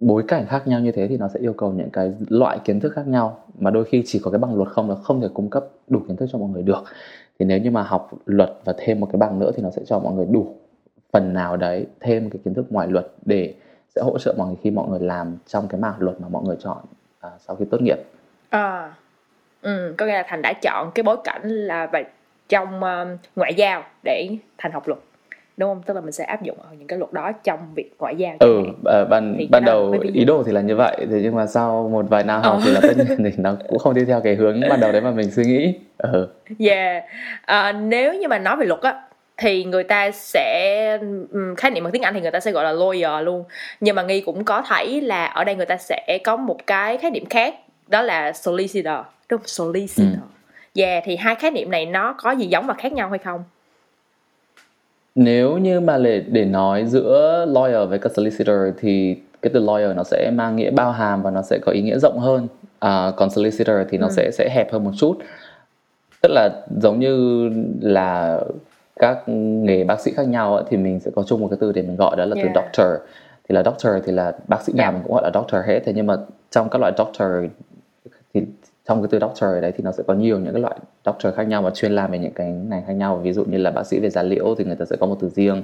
bối 0.00 0.22
cảnh 0.28 0.46
khác 0.46 0.68
nhau 0.68 0.80
như 0.80 0.92
thế 0.92 1.08
thì 1.08 1.16
nó 1.16 1.28
sẽ 1.28 1.40
yêu 1.40 1.52
cầu 1.52 1.72
những 1.72 1.90
cái 1.90 2.12
loại 2.28 2.58
kiến 2.64 2.80
thức 2.80 2.92
khác 2.92 3.06
nhau. 3.08 3.38
Mà 3.58 3.70
đôi 3.70 3.84
khi 3.84 4.02
chỉ 4.06 4.20
có 4.24 4.30
cái 4.30 4.38
bằng 4.38 4.56
luật 4.56 4.68
không 4.68 4.90
là 4.90 4.96
không 4.96 5.20
thể 5.20 5.28
cung 5.34 5.50
cấp 5.50 5.64
đủ 5.88 6.00
kiến 6.08 6.16
thức 6.16 6.26
cho 6.32 6.38
mọi 6.38 6.48
người 6.48 6.62
được. 6.62 6.84
Thì 7.38 7.46
nếu 7.46 7.58
như 7.58 7.70
mà 7.70 7.82
học 7.82 8.10
luật 8.26 8.50
và 8.64 8.74
thêm 8.78 9.00
một 9.00 9.08
cái 9.12 9.18
bằng 9.18 9.38
nữa 9.38 9.50
thì 9.56 9.62
nó 9.62 9.70
sẽ 9.70 9.82
cho 9.86 9.98
mọi 9.98 10.14
người 10.14 10.26
đủ 10.30 10.54
phần 11.12 11.34
nào 11.34 11.56
đấy 11.56 11.86
thêm 12.00 12.30
cái 12.30 12.40
kiến 12.44 12.54
thức 12.54 12.66
ngoài 12.70 12.88
luật 12.88 13.06
để 13.24 13.54
sẽ 13.94 14.02
hỗ 14.02 14.18
trợ 14.18 14.34
mọi 14.38 14.46
người 14.46 14.56
khi 14.62 14.70
mọi 14.70 14.88
người 14.88 15.00
làm 15.00 15.36
trong 15.46 15.68
cái 15.68 15.80
mảng 15.80 15.94
luật 15.98 16.20
mà 16.20 16.28
mọi 16.28 16.42
người 16.46 16.56
chọn 16.64 16.78
à, 17.20 17.30
sau 17.38 17.56
khi 17.56 17.64
tốt 17.70 17.82
nghiệp. 17.82 17.98
À, 18.50 18.94
ừ, 19.62 19.94
có 19.98 20.06
nghĩa 20.06 20.12
là 20.12 20.24
thành 20.28 20.42
đã 20.42 20.52
chọn 20.62 20.90
cái 20.94 21.02
bối 21.02 21.16
cảnh 21.24 21.42
là 21.48 21.86
về 21.86 22.04
trong 22.48 22.82
um, 22.82 23.16
ngoại 23.36 23.54
giao 23.54 23.84
để 24.04 24.28
thành 24.58 24.72
học 24.72 24.88
luật 24.88 24.98
đúng 25.56 25.70
không 25.70 25.82
tức 25.86 25.94
là 25.94 26.00
mình 26.00 26.12
sẽ 26.12 26.24
áp 26.24 26.42
dụng 26.42 26.56
những 26.78 26.86
cái 26.86 26.98
luật 26.98 27.12
đó 27.12 27.32
trong 27.44 27.58
việc 27.74 27.90
ngoại 27.98 28.16
giao 28.16 28.36
ừ 28.38 28.58
uh, 28.58 29.08
ban 29.10 29.34
thì 29.38 29.48
ban 29.50 29.64
đầu 29.64 29.94
ý 30.12 30.24
đồ 30.24 30.42
thì 30.42 30.52
là 30.52 30.60
như 30.60 30.76
vậy 30.76 30.96
thì 31.10 31.20
nhưng 31.22 31.34
mà 31.34 31.46
sau 31.46 31.88
một 31.88 32.06
vài 32.08 32.24
năm 32.24 32.42
học 32.42 32.54
ờ. 32.54 32.60
thì 32.64 32.70
là 32.70 32.80
tất 32.82 32.96
nhiên 32.96 33.24
thì 33.24 33.32
nó 33.36 33.56
cũng 33.68 33.78
không 33.78 33.94
đi 33.94 34.04
theo 34.04 34.20
cái 34.20 34.34
hướng 34.34 34.60
ban 34.68 34.80
đầu 34.80 34.92
đấy 34.92 35.00
mà 35.00 35.10
mình 35.10 35.30
suy 35.30 35.44
nghĩ 35.44 35.74
ừ. 35.98 36.28
yeah 36.58 37.04
uh, 37.42 37.82
nếu 37.82 38.14
như 38.14 38.28
mà 38.28 38.38
nói 38.38 38.56
về 38.56 38.66
luật 38.66 38.80
á 38.80 39.02
thì 39.38 39.64
người 39.64 39.84
ta 39.84 40.10
sẽ 40.10 40.98
khái 41.56 41.70
niệm 41.70 41.84
bằng 41.84 41.92
tiếng 41.92 42.02
Anh 42.02 42.14
thì 42.14 42.20
người 42.20 42.30
ta 42.30 42.40
sẽ 42.40 42.52
gọi 42.52 42.64
là 42.64 42.72
lawyer 42.72 43.22
luôn. 43.22 43.44
Nhưng 43.80 43.96
mà 43.96 44.02
nghi 44.02 44.20
cũng 44.20 44.44
có 44.44 44.62
thấy 44.66 45.00
là 45.00 45.26
ở 45.26 45.44
đây 45.44 45.54
người 45.54 45.66
ta 45.66 45.76
sẽ 45.76 46.18
có 46.24 46.36
một 46.36 46.66
cái 46.66 46.98
khái 46.98 47.10
niệm 47.10 47.24
khác 47.26 47.54
đó 47.86 48.02
là 48.02 48.32
solicitor. 48.32 49.06
Đúng 49.28 49.40
solicitor. 49.44 50.12
Ừ. 50.74 50.82
yeah 50.82 51.02
thì 51.06 51.16
hai 51.16 51.34
khái 51.34 51.50
niệm 51.50 51.70
này 51.70 51.86
nó 51.86 52.14
có 52.18 52.30
gì 52.30 52.46
giống 52.46 52.66
và 52.66 52.74
khác 52.74 52.92
nhau 52.92 53.08
hay 53.08 53.18
không? 53.18 53.44
Nếu 55.14 55.58
như 55.58 55.80
mà 55.80 55.98
để 55.98 56.24
để 56.28 56.44
nói 56.44 56.84
giữa 56.86 57.46
lawyer 57.48 57.86
với 57.86 57.98
cả 57.98 58.10
solicitor 58.16 58.56
thì 58.80 59.16
cái 59.42 59.50
từ 59.54 59.60
lawyer 59.60 59.94
nó 59.94 60.04
sẽ 60.04 60.30
mang 60.34 60.56
nghĩa 60.56 60.70
bao 60.70 60.92
hàm 60.92 61.22
và 61.22 61.30
nó 61.30 61.42
sẽ 61.42 61.58
có 61.62 61.72
ý 61.72 61.82
nghĩa 61.82 61.98
rộng 61.98 62.18
hơn. 62.18 62.48
À, 62.78 63.12
còn 63.16 63.30
solicitor 63.30 63.76
thì 63.90 63.98
nó 63.98 64.06
ừ. 64.06 64.12
sẽ 64.16 64.30
sẽ 64.30 64.48
hẹp 64.48 64.72
hơn 64.72 64.84
một 64.84 64.92
chút. 64.96 65.18
Tức 66.22 66.32
là 66.32 66.50
giống 66.80 67.00
như 67.00 67.50
là 67.80 68.40
các 68.98 69.18
nghề 69.26 69.84
bác 69.84 70.00
sĩ 70.00 70.12
khác 70.16 70.28
nhau 70.28 70.62
thì 70.70 70.76
mình 70.76 71.00
sẽ 71.00 71.10
có 71.14 71.22
chung 71.22 71.40
một 71.40 71.48
cái 71.50 71.58
từ 71.60 71.72
để 71.72 71.82
mình 71.82 71.96
gọi 71.96 72.16
đó 72.16 72.24
là 72.24 72.36
yeah. 72.36 72.48
từ 72.48 72.60
doctor 72.60 73.08
thì 73.48 73.54
là 73.54 73.62
doctor 73.64 73.92
thì 74.06 74.12
là 74.12 74.32
bác 74.48 74.62
sĩ 74.62 74.72
nào 74.72 74.84
yeah. 74.84 74.94
mình 74.94 75.02
cũng 75.02 75.12
gọi 75.12 75.22
là 75.22 75.30
doctor 75.34 75.64
hết 75.66 75.80
thế 75.84 75.92
nhưng 75.96 76.06
mà 76.06 76.16
trong 76.50 76.68
các 76.68 76.78
loại 76.78 76.92
doctor 76.98 77.28
thì 78.34 78.42
trong 78.88 79.02
cái 79.02 79.08
từ 79.10 79.18
doctor 79.18 79.62
đấy 79.62 79.72
thì 79.76 79.84
nó 79.84 79.92
sẽ 79.92 80.02
có 80.06 80.14
nhiều 80.14 80.38
những 80.38 80.52
cái 80.52 80.62
loại 80.62 80.76
doctor 81.04 81.34
khác 81.34 81.48
nhau 81.48 81.62
và 81.62 81.70
chuyên 81.70 81.92
làm 81.92 82.10
về 82.10 82.18
những 82.18 82.32
cái 82.32 82.52
ngành 82.52 82.82
khác 82.86 82.92
nhau 82.92 83.16
ví 83.16 83.32
dụ 83.32 83.44
như 83.44 83.58
là 83.58 83.70
bác 83.70 83.86
sĩ 83.86 84.00
về 84.00 84.10
da 84.10 84.22
liễu 84.22 84.54
thì 84.58 84.64
người 84.64 84.76
ta 84.76 84.84
sẽ 84.84 84.96
có 84.96 85.06
một 85.06 85.16
từ 85.20 85.28
riêng 85.28 85.62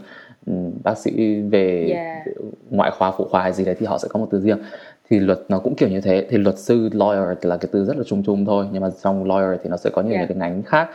bác 0.85 0.99
sĩ 0.99 1.41
về 1.41 1.87
yeah. 1.95 2.27
ngoại 2.71 2.91
khoa 2.91 3.11
phụ 3.11 3.25
khoa 3.25 3.43
hay 3.43 3.53
gì 3.53 3.65
đấy 3.65 3.75
thì 3.79 3.87
họ 3.87 3.99
sẽ 3.99 4.09
có 4.09 4.21
một 4.21 4.27
từ 4.31 4.41
riêng 4.41 4.59
thì 5.11 5.19
luật 5.19 5.41
nó 5.49 5.59
cũng 5.59 5.75
kiểu 5.75 5.89
như 5.89 6.01
thế 6.01 6.27
thì 6.31 6.39
luật 6.39 6.59
sư 6.59 6.89
lawyer 6.93 7.35
là 7.43 7.57
cái 7.57 7.69
từ 7.73 7.85
rất 7.85 7.97
là 7.97 8.05
chung 8.07 8.23
chung 8.27 8.45
thôi 8.45 8.67
nhưng 8.73 8.83
mà 8.83 8.89
trong 9.03 9.25
lawyer 9.25 9.57
thì 9.63 9.71
nó 9.71 9.77
sẽ 9.77 9.91
có 9.91 10.03
nhiều 10.03 10.13
yeah. 10.13 10.21
những 10.29 10.39
cái 10.39 10.51
ngành 10.51 10.63
khác 10.63 10.89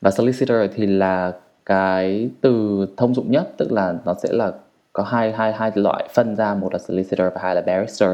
và 0.00 0.10
solicitor 0.10 0.58
thì 0.74 0.86
là 0.86 1.32
cái 1.66 2.30
từ 2.40 2.86
thông 2.96 3.14
dụng 3.14 3.30
nhất 3.30 3.52
tức 3.56 3.72
là 3.72 3.94
nó 4.04 4.14
sẽ 4.22 4.28
là 4.32 4.52
có 4.92 5.02
hai 5.02 5.32
hai 5.32 5.52
hai 5.52 5.72
loại 5.74 6.08
phân 6.14 6.36
ra 6.36 6.54
một 6.54 6.72
là 6.72 6.78
solicitor 6.78 7.32
và 7.34 7.40
hai 7.42 7.54
là 7.54 7.60
barrister 7.60 8.10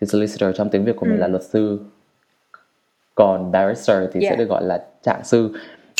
thì 0.00 0.06
solicitor 0.06 0.56
trong 0.56 0.68
tiếng 0.68 0.84
việt 0.84 0.96
của 0.96 1.06
ừ. 1.06 1.10
mình 1.10 1.20
là 1.20 1.28
luật 1.28 1.42
sư 1.42 1.80
còn 3.14 3.52
barrister 3.52 4.02
thì 4.12 4.20
yeah. 4.20 4.32
sẽ 4.32 4.36
được 4.36 4.48
gọi 4.48 4.64
là 4.64 4.84
trạng 5.02 5.24
sư 5.24 5.50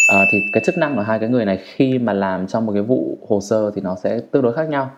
à, 0.08 0.18
thì 0.32 0.38
cái 0.52 0.62
chức 0.66 0.78
năng 0.78 0.96
của 0.96 1.02
hai 1.02 1.18
cái 1.18 1.28
người 1.28 1.44
này 1.44 1.56
khi 1.62 1.98
mà 1.98 2.12
làm 2.12 2.46
trong 2.46 2.66
một 2.66 2.72
cái 2.72 2.82
vụ 2.82 3.18
hồ 3.28 3.40
sơ 3.40 3.70
thì 3.70 3.80
nó 3.80 3.96
sẽ 4.02 4.20
tương 4.30 4.42
đối 4.42 4.52
khác 4.52 4.68
nhau 4.68 4.90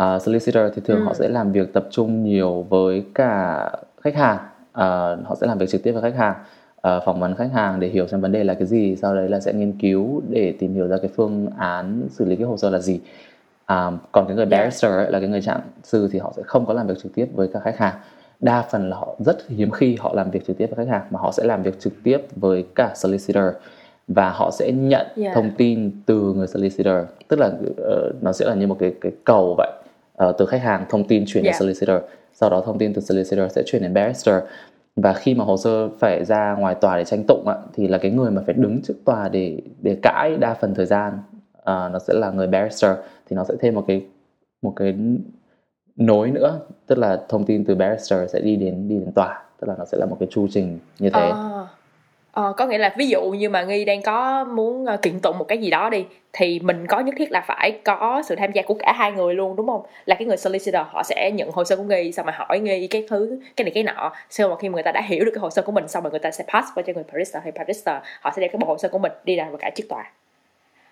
uh, 0.00 0.22
solicitor 0.22 0.64
thì 0.74 0.82
thường 0.84 0.98
ừ. 0.98 1.04
họ 1.04 1.14
sẽ 1.14 1.28
làm 1.28 1.52
việc 1.52 1.72
tập 1.72 1.86
trung 1.90 2.24
nhiều 2.24 2.66
với 2.68 3.04
cả 3.14 3.70
khách 4.02 4.14
hàng 4.14 4.36
uh, 4.70 5.26
họ 5.26 5.36
sẽ 5.40 5.46
làm 5.46 5.58
việc 5.58 5.68
trực 5.68 5.82
tiếp 5.82 5.92
với 5.92 6.02
khách 6.02 6.18
hàng 6.18 6.34
uh, 6.88 7.02
phỏng 7.04 7.20
vấn 7.20 7.34
khách 7.34 7.52
hàng 7.52 7.80
để 7.80 7.88
hiểu 7.88 8.06
xem 8.06 8.20
vấn 8.20 8.32
đề 8.32 8.44
là 8.44 8.54
cái 8.54 8.66
gì 8.66 8.96
sau 8.96 9.14
đấy 9.14 9.28
là 9.28 9.40
sẽ 9.40 9.52
nghiên 9.52 9.72
cứu 9.72 10.22
để 10.28 10.54
tìm 10.58 10.74
hiểu 10.74 10.88
ra 10.88 10.96
cái 10.96 11.10
phương 11.16 11.46
án 11.58 12.08
xử 12.10 12.24
lý 12.24 12.36
cái 12.36 12.46
hồ 12.46 12.56
sơ 12.56 12.70
là 12.70 12.78
gì. 12.78 13.00
À, 13.66 13.90
còn 14.12 14.26
cái 14.26 14.36
người 14.36 14.46
barrister 14.46 14.92
ấy, 14.92 15.10
là 15.10 15.20
cái 15.20 15.28
người 15.28 15.42
trạng 15.42 15.60
sư 15.82 16.08
thì 16.12 16.18
họ 16.18 16.32
sẽ 16.36 16.42
không 16.46 16.66
có 16.66 16.72
làm 16.72 16.86
việc 16.86 16.98
trực 17.02 17.14
tiếp 17.14 17.26
với 17.34 17.48
các 17.52 17.62
khách 17.62 17.78
hàng. 17.78 17.94
Đa 18.40 18.62
phần 18.70 18.90
là 18.90 18.96
họ 18.96 19.16
rất 19.18 19.48
hiếm 19.48 19.70
khi 19.70 19.96
họ 20.00 20.12
làm 20.14 20.30
việc 20.30 20.46
trực 20.46 20.58
tiếp 20.58 20.66
với 20.66 20.86
khách 20.86 20.92
hàng 20.92 21.02
mà 21.10 21.20
họ 21.20 21.32
sẽ 21.32 21.44
làm 21.44 21.62
việc 21.62 21.80
trực 21.80 21.92
tiếp 22.02 22.18
với 22.36 22.64
cả 22.74 22.92
solicitor 22.94 23.44
và 24.08 24.30
họ 24.30 24.50
sẽ 24.50 24.72
nhận 24.72 25.06
yeah. 25.16 25.34
thông 25.34 25.50
tin 25.56 25.90
từ 26.06 26.32
người 26.36 26.46
solicitor. 26.46 26.96
Tức 27.28 27.38
là 27.38 27.46
uh, 27.46 28.22
nó 28.22 28.32
sẽ 28.32 28.46
là 28.46 28.54
như 28.54 28.66
một 28.66 28.76
cái 28.78 28.94
cái 29.00 29.12
cầu 29.24 29.54
vậy. 29.58 29.72
Uh, 30.28 30.34
từ 30.38 30.46
khách 30.46 30.62
hàng 30.62 30.84
thông 30.88 31.08
tin 31.08 31.24
chuyển 31.26 31.44
yeah. 31.44 31.52
đến 31.52 31.60
solicitor 31.60 32.02
sau 32.34 32.50
đó 32.50 32.62
thông 32.66 32.78
tin 32.78 32.94
từ 32.94 33.02
solicitor 33.02 33.52
sẽ 33.52 33.62
chuyển 33.66 33.82
đến 33.82 33.94
barrister 33.94 34.34
và 34.96 35.12
khi 35.12 35.34
mà 35.34 35.44
hồ 35.44 35.56
sơ 35.56 35.88
phải 35.88 36.24
ra 36.24 36.56
ngoài 36.58 36.74
tòa 36.74 36.96
để 36.96 37.04
tranh 37.04 37.24
tụng 37.28 37.48
ạ, 37.48 37.56
thì 37.72 37.88
là 37.88 37.98
cái 37.98 38.10
người 38.10 38.30
mà 38.30 38.42
phải 38.46 38.54
đứng 38.54 38.82
trước 38.82 38.94
tòa 39.04 39.28
để 39.28 39.60
để 39.82 39.98
cãi 40.02 40.36
đa 40.40 40.54
phần 40.54 40.74
thời 40.74 40.86
gian 40.86 41.18
à, 41.64 41.88
nó 41.88 41.98
sẽ 41.98 42.14
là 42.14 42.30
người 42.30 42.46
barrister. 42.46 42.96
Thì 43.26 43.36
nó 43.36 43.44
sẽ 43.44 43.54
thêm 43.60 43.74
một 43.74 43.84
cái 43.86 44.06
một 44.62 44.72
cái 44.76 44.94
nối 45.96 46.30
nữa 46.30 46.60
tức 46.86 46.98
là 46.98 47.22
thông 47.28 47.44
tin 47.44 47.64
từ 47.64 47.74
barrister 47.74 48.30
sẽ 48.30 48.40
đi 48.40 48.56
đến 48.56 48.88
đi 48.88 48.98
đến 48.98 49.12
tòa. 49.12 49.42
Tức 49.60 49.68
là 49.68 49.74
nó 49.78 49.84
sẽ 49.84 49.98
là 49.98 50.06
một 50.06 50.16
cái 50.20 50.28
chu 50.30 50.46
trình 50.50 50.78
như 50.98 51.10
thế. 51.10 51.30
À, 51.30 51.66
Ờ, 52.34 52.52
có 52.56 52.66
nghĩa 52.66 52.78
là 52.78 52.94
ví 52.96 53.08
dụ 53.08 53.30
như 53.30 53.48
mà 53.48 53.62
nghi 53.62 53.84
đang 53.84 54.02
có 54.02 54.44
muốn 54.44 54.84
uh, 54.94 55.02
kiện 55.02 55.20
tụng 55.20 55.38
một 55.38 55.44
cái 55.48 55.58
gì 55.58 55.70
đó 55.70 55.90
đi 55.90 56.06
thì 56.32 56.60
mình 56.60 56.86
có 56.86 57.00
nhất 57.00 57.14
thiết 57.18 57.32
là 57.32 57.40
phải 57.46 57.80
có 57.84 58.22
sự 58.26 58.36
tham 58.36 58.52
gia 58.52 58.62
của 58.62 58.74
cả 58.74 58.92
hai 58.96 59.12
người 59.12 59.34
luôn 59.34 59.56
đúng 59.56 59.66
không 59.66 59.82
là 60.06 60.14
cái 60.14 60.26
người 60.26 60.36
solicitor 60.36 60.86
họ 60.90 61.02
sẽ 61.02 61.30
nhận 61.34 61.50
hồ 61.52 61.64
sơ 61.64 61.76
của 61.76 61.82
nghi 61.82 62.12
xong 62.12 62.26
rồi 62.26 62.32
hỏi 62.36 62.60
nghi 62.60 62.86
cái 62.86 63.06
thứ 63.08 63.40
cái 63.56 63.64
này 63.64 63.72
cái 63.74 63.82
nọ 63.82 64.12
sau 64.30 64.48
mà 64.48 64.56
khi 64.56 64.68
mà 64.68 64.74
người 64.74 64.82
ta 64.82 64.92
đã 64.92 65.02
hiểu 65.06 65.24
được 65.24 65.30
cái 65.34 65.40
hồ 65.40 65.50
sơ 65.50 65.62
của 65.62 65.72
mình 65.72 65.88
xong 65.88 66.02
rồi 66.02 66.10
người 66.10 66.20
ta 66.20 66.30
sẽ 66.30 66.44
pass 66.52 66.68
qua 66.74 66.82
cho 66.86 66.92
người 66.92 67.04
barrister 67.12 67.42
hay 67.42 67.52
barrister 67.52 67.96
họ 68.20 68.32
sẽ 68.36 68.42
đem 68.42 68.50
cái 68.50 68.58
bộ 68.58 68.66
hồ 68.66 68.78
sơ 68.78 68.88
của 68.88 68.98
mình 68.98 69.12
đi 69.24 69.36
ra 69.36 69.48
và 69.50 69.58
cả 69.60 69.70
trước 69.74 69.84
tòa 69.88 70.04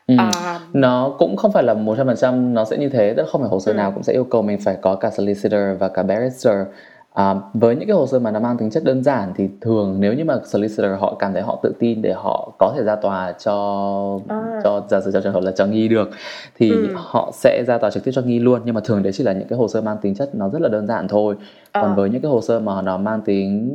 Ừ. 0.07 0.15
À, 0.19 0.61
nó 0.73 1.15
cũng 1.19 1.37
không 1.37 1.53
phải 1.53 1.63
là 1.63 1.75
một 1.75 1.95
trăm 1.99 2.07
phần 2.07 2.17
trăm 2.17 2.55
nó 2.55 2.65
sẽ 2.65 2.77
như 2.77 2.89
thế 2.89 3.15
tức 3.17 3.29
không 3.29 3.41
phải 3.41 3.51
hồ 3.51 3.61
sơ 3.61 3.73
ừ. 3.73 3.77
nào 3.77 3.93
cũng 3.93 4.03
sẽ 4.03 4.13
yêu 4.13 4.25
cầu 4.25 4.43
mình 4.43 4.59
phải 4.61 4.77
có 4.81 4.95
cả 4.95 5.11
solicitor 5.11 5.61
và 5.79 5.89
cả 5.89 6.03
barrister 6.03 6.57
À, 7.15 7.35
với 7.55 7.77
những 7.77 7.89
cái 7.89 7.97
hồ 7.97 8.07
sơ 8.07 8.19
mà 8.19 8.31
nó 8.31 8.41
mang 8.41 8.59
tính 8.59 8.71
chất 8.71 8.85
đơn 8.85 9.03
giản 9.03 9.33
thì 9.37 9.49
thường 9.61 9.97
nếu 10.01 10.15
như 10.15 10.25
mà 10.25 10.39
solicitor 10.45 11.01
họ 11.01 11.17
cảm 11.19 11.33
thấy 11.33 11.43
họ 11.43 11.61
tự 11.63 11.75
tin 11.79 12.03
để 12.03 12.13
họ 12.13 12.53
có 12.59 12.75
thể 12.77 12.85
ra 12.85 12.97
tòa 12.97 13.33
cho 13.33 14.19
à. 14.29 14.61
cho 14.65 14.83
giả 14.91 15.01
sử 15.01 15.11
cho 15.13 15.21
trường 15.21 15.33
hợp 15.33 15.43
là 15.43 15.53
cho 15.53 15.67
nghi 15.67 15.89
được 15.89 16.11
thì 16.57 16.71
ừ. 16.71 16.89
họ 16.95 17.31
sẽ 17.35 17.65
ra 17.67 17.79
tòa 17.79 17.91
trực 17.91 18.05
tiếp 18.05 18.11
cho 18.15 18.23
nghi 18.23 18.39
luôn 18.39 18.61
nhưng 18.65 18.75
mà 18.75 18.81
thường 18.85 19.03
đấy 19.03 19.13
chỉ 19.13 19.25
là 19.25 19.33
những 19.33 19.49
cái 19.49 19.59
hồ 19.59 19.69
sơ 19.69 19.81
mang 19.81 19.97
tính 20.03 20.15
chất 20.15 20.35
nó 20.35 20.49
rất 20.49 20.63
là 20.63 20.69
đơn 20.69 20.87
giản 20.87 21.09
thôi 21.09 21.35
à. 21.73 21.83
còn 21.83 21.95
với 21.95 22.11
những 22.11 22.23
cái 22.23 22.31
hồ 22.31 22.41
sơ 22.41 22.61
mà 22.61 22.83
nó 22.83 22.97
mang 22.97 23.21
tính 23.21 23.71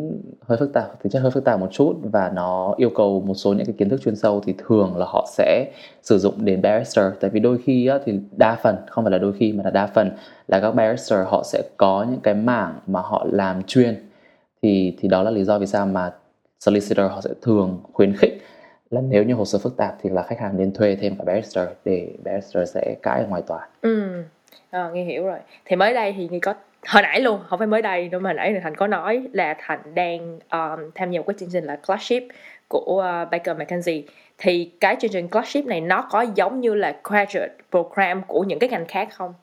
hơi 0.48 0.58
phức 0.58 0.74
tạp 0.74 1.04
tính 1.04 1.12
chất 1.12 1.20
hơi 1.20 1.32
phức 1.32 1.44
tạp 1.44 1.60
một 1.60 1.70
chút 1.72 1.94
và 2.02 2.32
nó 2.36 2.74
yêu 2.78 2.90
cầu 2.96 3.24
một 3.28 3.34
số 3.34 3.54
những 3.54 3.66
cái 3.66 3.76
kiến 3.78 3.90
thức 3.90 4.02
chuyên 4.04 4.16
sâu 4.16 4.42
thì 4.46 4.54
thường 4.68 4.98
là 4.98 5.06
họ 5.06 5.28
sẽ 5.32 5.72
sử 6.02 6.18
dụng 6.18 6.34
đến 6.46 6.62
barrister 6.62 7.06
tại 7.20 7.30
vì 7.30 7.40
đôi 7.40 7.58
khi 7.66 7.88
á, 7.88 7.98
thì 8.06 8.20
đa 8.38 8.56
phần 8.64 8.76
không 8.90 9.04
phải 9.04 9.12
là 9.12 9.18
đôi 9.18 9.34
khi 9.40 9.54
mà 9.54 9.64
là 9.64 9.70
đa 9.70 9.88
phần 9.88 10.10
là 10.48 10.60
các 10.60 10.72
barrister 10.72 11.20
họ 11.28 11.44
sẽ 11.46 11.64
có 11.78 12.06
những 12.10 12.20
cái 12.20 12.34
mảng 12.34 12.80
mà 12.88 13.02
họ 13.02 13.26
làm 13.32 13.64
chuyên 13.64 14.10
thì 14.62 14.96
thì 15.00 15.08
đó 15.08 15.24
là 15.24 15.32
lý 15.32 15.44
do 15.44 15.60
vì 15.60 15.66
sao 15.66 15.86
mà 15.86 16.12
solicitor 16.60 17.12
họ 17.12 17.22
sẽ 17.22 17.30
thường 17.42 17.80
khuyến 17.94 18.16
khích 18.18 18.42
là 18.90 19.02
nếu 19.02 19.24
như 19.24 19.34
hồ 19.34 19.46
sơ 19.46 19.60
phức 19.60 19.78
tạp 19.78 19.96
thì 20.02 20.10
là 20.10 20.24
khách 20.24 20.40
hàng 20.40 20.58
nên 20.58 20.74
thuê 20.74 20.96
thêm 20.96 21.16
cả 21.16 21.24
barrister 21.24 21.68
để 21.86 22.08
barrister 22.24 22.74
sẽ 22.74 22.96
cãi 23.02 23.20
ở 23.20 23.28
ngoài 23.28 23.42
tòa. 23.48 23.68
Ừ, 23.82 24.24
à, 24.70 24.90
nghe 24.94 25.04
hiểu 25.04 25.26
rồi. 25.26 25.40
Thì 25.66 25.76
mới 25.76 25.94
đây 25.94 26.14
thì 26.18 26.28
Nghi 26.32 26.40
có 26.40 26.54
hồi 26.88 27.02
nãy 27.02 27.22
luôn 27.22 27.40
không 27.48 27.60
phải 27.60 27.68
mới 27.68 27.82
đây 27.82 28.10
đâu 28.10 28.22
mà 28.22 28.30
hồi 28.30 28.34
nãy 28.34 28.52
thì 28.54 28.60
thành 28.64 28.76
có 28.76 28.88
nói 28.88 29.28
là 29.34 29.56
thành 29.60 29.96
đang 29.96 30.40
um, 30.52 30.92
tham 30.96 31.12
gia 31.12 31.20
một 31.20 31.26
cái 31.28 31.36
chương 31.40 31.50
trình 31.52 31.64
là 31.64 31.76
clerkship 31.76 32.24
của 32.68 33.22
uh, 33.24 33.32
Baker 33.32 33.58
McKenzie 33.58 34.02
thì 34.38 34.72
cái 34.80 34.96
chương 35.00 35.12
trình 35.12 35.28
clerkship 35.28 35.66
này 35.66 35.82
nó 35.82 36.08
có 36.12 36.26
giống 36.36 36.62
như 36.62 36.76
là 36.76 36.96
graduate 37.04 37.54
program 37.72 38.22
của 38.28 38.44
những 38.44 38.60
cái 38.60 38.70
ngành 38.70 38.86
khác 38.88 39.08
không? 39.12 39.34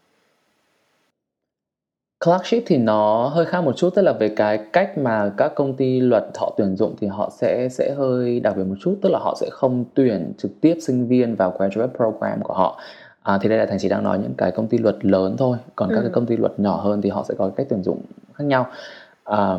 Clerkship 2.24 2.62
thì 2.66 2.76
nó 2.76 3.28
hơi 3.28 3.46
khác 3.46 3.60
một 3.60 3.76
chút 3.76 3.94
tức 3.94 4.02
là 4.02 4.12
về 4.12 4.28
cái 4.28 4.58
cách 4.72 4.98
mà 4.98 5.32
các 5.36 5.54
công 5.54 5.74
ty 5.74 6.00
luật 6.00 6.24
họ 6.34 6.54
tuyển 6.56 6.76
dụng 6.76 6.94
thì 7.00 7.06
họ 7.06 7.30
sẽ 7.38 7.68
sẽ 7.68 7.94
hơi 7.94 8.40
đặc 8.40 8.56
biệt 8.56 8.64
một 8.64 8.74
chút 8.80 8.98
tức 9.02 9.08
là 9.12 9.18
họ 9.18 9.36
sẽ 9.40 9.48
không 9.50 9.84
tuyển 9.94 10.32
trực 10.38 10.60
tiếp 10.60 10.76
sinh 10.82 11.08
viên 11.08 11.34
vào 11.34 11.54
graduate 11.58 11.92
program 11.96 12.42
của 12.42 12.54
họ. 12.54 12.80
À, 13.22 13.38
thì 13.42 13.48
đây 13.48 13.58
là 13.58 13.66
thành 13.66 13.78
chỉ 13.78 13.88
đang 13.88 14.02
nói 14.02 14.18
những 14.18 14.34
cái 14.34 14.50
công 14.50 14.68
ty 14.68 14.78
luật 14.78 15.04
lớn 15.04 15.34
thôi 15.38 15.58
còn 15.76 15.88
ừ. 15.88 15.94
các 15.94 16.00
cái 16.00 16.10
công 16.10 16.26
ty 16.26 16.36
luật 16.36 16.60
nhỏ 16.60 16.76
hơn 16.76 17.02
thì 17.02 17.10
họ 17.10 17.24
sẽ 17.28 17.34
có 17.38 17.50
cách 17.56 17.66
tuyển 17.70 17.82
dụng 17.82 18.00
khác 18.34 18.44
nhau. 18.44 18.66
À, 19.24 19.58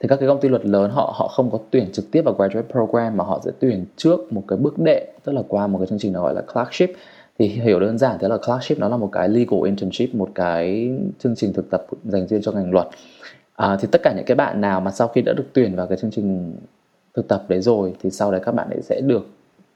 thì 0.00 0.08
các 0.08 0.16
cái 0.16 0.28
công 0.28 0.40
ty 0.40 0.48
luật 0.48 0.66
lớn 0.66 0.90
họ 0.90 1.14
họ 1.16 1.28
không 1.28 1.50
có 1.50 1.58
tuyển 1.70 1.92
trực 1.92 2.10
tiếp 2.10 2.22
vào 2.22 2.34
graduate 2.34 2.66
program 2.72 3.16
mà 3.16 3.24
họ 3.24 3.40
sẽ 3.44 3.50
tuyển 3.60 3.84
trước 3.96 4.32
một 4.32 4.42
cái 4.48 4.58
bước 4.58 4.78
đệ 4.78 5.06
tức 5.24 5.32
là 5.32 5.42
qua 5.48 5.66
một 5.66 5.78
cái 5.78 5.86
chương 5.86 5.98
trình 5.98 6.12
nó 6.12 6.22
gọi 6.22 6.34
là 6.34 6.42
clerkship 6.52 6.96
thì 7.38 7.46
hiểu 7.46 7.80
đơn 7.80 7.98
giản 7.98 8.18
thế 8.20 8.28
là 8.28 8.36
clerkship 8.36 8.78
nó 8.78 8.88
là 8.88 8.96
một 8.96 9.08
cái 9.12 9.28
legal 9.28 9.60
internship 9.64 10.14
một 10.14 10.28
cái 10.34 10.90
chương 11.18 11.34
trình 11.36 11.52
thực 11.52 11.70
tập 11.70 11.86
dành 12.04 12.26
riêng 12.26 12.42
cho 12.42 12.52
ngành 12.52 12.72
luật. 12.72 12.88
À, 13.56 13.76
thì 13.80 13.88
tất 13.92 14.00
cả 14.02 14.12
những 14.16 14.24
cái 14.24 14.34
bạn 14.34 14.60
nào 14.60 14.80
mà 14.80 14.90
sau 14.90 15.08
khi 15.08 15.22
đã 15.22 15.32
được 15.32 15.46
tuyển 15.52 15.76
vào 15.76 15.86
cái 15.86 15.98
chương 15.98 16.10
trình 16.10 16.56
thực 17.14 17.28
tập 17.28 17.44
đấy 17.48 17.60
rồi 17.60 17.94
thì 18.02 18.10
sau 18.10 18.32
đấy 18.32 18.40
các 18.44 18.54
bạn 18.54 18.70
ấy 18.70 18.82
sẽ 18.82 19.00
được 19.00 19.26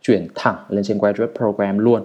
chuyển 0.02 0.26
thẳng 0.34 0.56
lên 0.68 0.84
trên 0.84 0.98
graduate 0.98 1.32
program 1.36 1.78
luôn. 1.78 2.02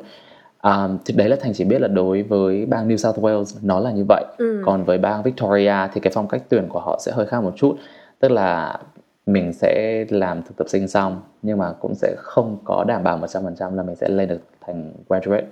À, 0.57 0.88
thì 1.05 1.13
đấy 1.13 1.29
là 1.29 1.36
thành 1.41 1.53
chỉ 1.53 1.63
biết 1.63 1.81
là 1.81 1.88
đối 1.88 2.24
với 2.24 2.65
bang 2.65 2.89
New 2.89 2.98
South 2.98 3.19
Wales 3.19 3.57
nó 3.62 3.79
là 3.79 3.91
như 3.91 4.05
vậy. 4.10 4.25
Ừ. 4.38 4.62
còn 4.65 4.83
với 4.83 4.98
bang 4.98 5.24
Victoria 5.24 5.75
thì 5.93 6.01
cái 6.01 6.13
phong 6.15 6.27
cách 6.27 6.43
tuyển 6.50 6.67
của 6.69 6.79
họ 6.79 7.00
sẽ 7.05 7.12
hơi 7.12 7.25
khác 7.25 7.43
một 7.43 7.53
chút. 7.55 7.77
Tức 8.19 8.31
là 8.31 8.79
mình 9.25 9.53
sẽ 9.53 10.06
làm 10.10 10.44
thực 10.44 10.58
tập 10.58 10.70
sinh 10.70 10.88
xong 10.88 11.22
nhưng 11.42 11.58
mà 11.58 11.74
cũng 11.80 11.96
sẽ 11.96 12.15
không 12.18 12.58
có 12.63 12.84
đảm 12.88 13.03
bảo 13.03 13.18
100% 13.18 13.75
là 13.75 13.84
mình 13.84 13.96
sẽ 13.96 14.10
lên 14.10 14.30
được 14.30 14.42
thành 14.62 14.94
graduate 15.10 15.46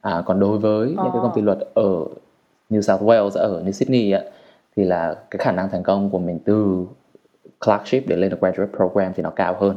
à, 0.00 0.22
còn 0.26 0.40
đối 0.40 0.58
với 0.58 0.88
oh. 0.88 0.96
những 0.96 1.10
cái 1.12 1.22
công 1.22 1.32
ty 1.34 1.42
luật 1.42 1.58
ở 1.74 2.04
New 2.70 2.80
South 2.80 3.02
Wales 3.02 3.30
ở 3.30 3.62
New 3.66 3.70
Sydney 3.70 4.12
á, 4.12 4.20
thì 4.76 4.84
là 4.84 5.14
cái 5.30 5.38
khả 5.38 5.52
năng 5.52 5.70
thành 5.70 5.82
công 5.82 6.10
của 6.10 6.18
mình 6.18 6.38
từ 6.44 6.86
clerkship 7.64 8.08
để 8.08 8.16
lên 8.16 8.30
được 8.30 8.40
graduate 8.40 8.72
program 8.76 9.12
thì 9.16 9.22
nó 9.22 9.30
cao 9.30 9.56
hơn. 9.60 9.76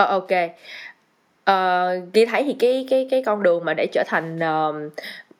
Uh, 0.00 0.08
ok. 0.08 0.30
Uh, 1.50 2.12
Ghi 2.12 2.26
thấy 2.26 2.44
thì 2.44 2.56
cái 2.58 2.86
cái 2.90 3.08
cái 3.10 3.22
con 3.22 3.42
đường 3.42 3.64
mà 3.64 3.74
để 3.74 3.86
trở 3.92 4.02
thành 4.06 4.36
uh, 4.38 4.92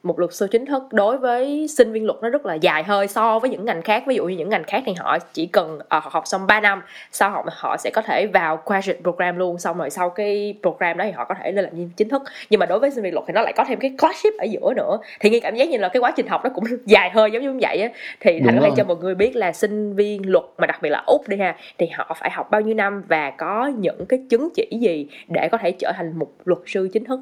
một 0.02 0.18
luật 0.18 0.34
sư 0.34 0.46
chính 0.50 0.66
thức 0.66 0.82
đối 0.92 1.18
với 1.18 1.68
sinh 1.68 1.92
viên 1.92 2.06
luật 2.06 2.18
nó 2.22 2.28
rất 2.28 2.46
là 2.46 2.54
dài 2.54 2.82
hơi 2.82 3.08
so 3.08 3.38
với 3.38 3.50
những 3.50 3.64
ngành 3.64 3.82
khác. 3.82 4.04
Ví 4.06 4.14
dụ 4.14 4.24
như 4.24 4.36
những 4.36 4.48
ngành 4.48 4.64
khác 4.64 4.82
thì 4.86 4.92
họ 4.98 5.18
chỉ 5.32 5.46
cần 5.46 5.74
uh, 5.74 5.82
học 5.90 6.22
xong 6.26 6.46
3 6.46 6.60
năm 6.60 6.82
sau 7.12 7.30
họ 7.30 7.44
họ 7.52 7.76
sẽ 7.76 7.90
có 7.90 8.02
thể 8.02 8.26
vào 8.26 8.62
graduate 8.66 9.00
program 9.02 9.36
luôn. 9.36 9.58
Xong 9.58 9.78
rồi 9.78 9.90
sau 9.90 10.10
cái 10.10 10.58
program 10.62 10.98
đó 10.98 11.04
thì 11.04 11.10
họ 11.10 11.24
có 11.24 11.34
thể 11.42 11.52
lên 11.52 11.64
làm 11.64 11.74
viên 11.74 11.90
chính 11.96 12.08
thức. 12.08 12.22
Nhưng 12.50 12.60
mà 12.60 12.66
đối 12.66 12.78
với 12.78 12.90
sinh 12.90 13.04
viên 13.04 13.14
luật 13.14 13.24
thì 13.26 13.32
nó 13.32 13.42
lại 13.42 13.52
có 13.56 13.64
thêm 13.68 13.78
cái 13.78 13.94
clerkship 13.98 14.38
ở 14.38 14.44
giữa 14.44 14.74
nữa. 14.76 14.98
Thì 15.20 15.30
nghe 15.30 15.40
cảm 15.40 15.54
giác 15.54 15.68
như 15.68 15.78
là 15.78 15.88
cái 15.88 16.00
quá 16.00 16.10
trình 16.16 16.26
học 16.26 16.40
nó 16.44 16.50
cũng 16.54 16.64
dài 16.86 17.10
hơi 17.10 17.30
giống 17.30 17.42
như 17.42 17.58
vậy 17.62 17.80
á. 17.80 17.88
Thì 18.20 18.40
thành 18.44 18.58
có 18.60 18.70
cho 18.76 18.84
mọi 18.84 18.96
người 18.96 19.14
biết 19.14 19.36
là 19.36 19.52
sinh 19.52 19.94
viên 19.94 20.30
luật 20.30 20.44
mà 20.58 20.66
đặc 20.66 20.82
biệt 20.82 20.90
là 20.90 21.02
úc 21.06 21.28
đi 21.28 21.36
ha 21.36 21.56
thì 21.78 21.86
họ 21.86 22.16
phải 22.20 22.30
học 22.30 22.50
bao 22.50 22.60
nhiêu 22.60 22.74
năm 22.74 23.02
và 23.08 23.30
có 23.30 23.66
những 23.66 24.06
cái 24.06 24.20
chứng 24.30 24.48
chỉ 24.54 24.66
gì 24.80 25.06
để 25.28 25.48
có 25.52 25.58
thể 25.58 25.72
trở 25.72 25.92
thành 25.96 26.18
một 26.18 26.28
luật 26.44 26.60
sư 26.66 26.88
chính 26.92 27.04
thức 27.04 27.20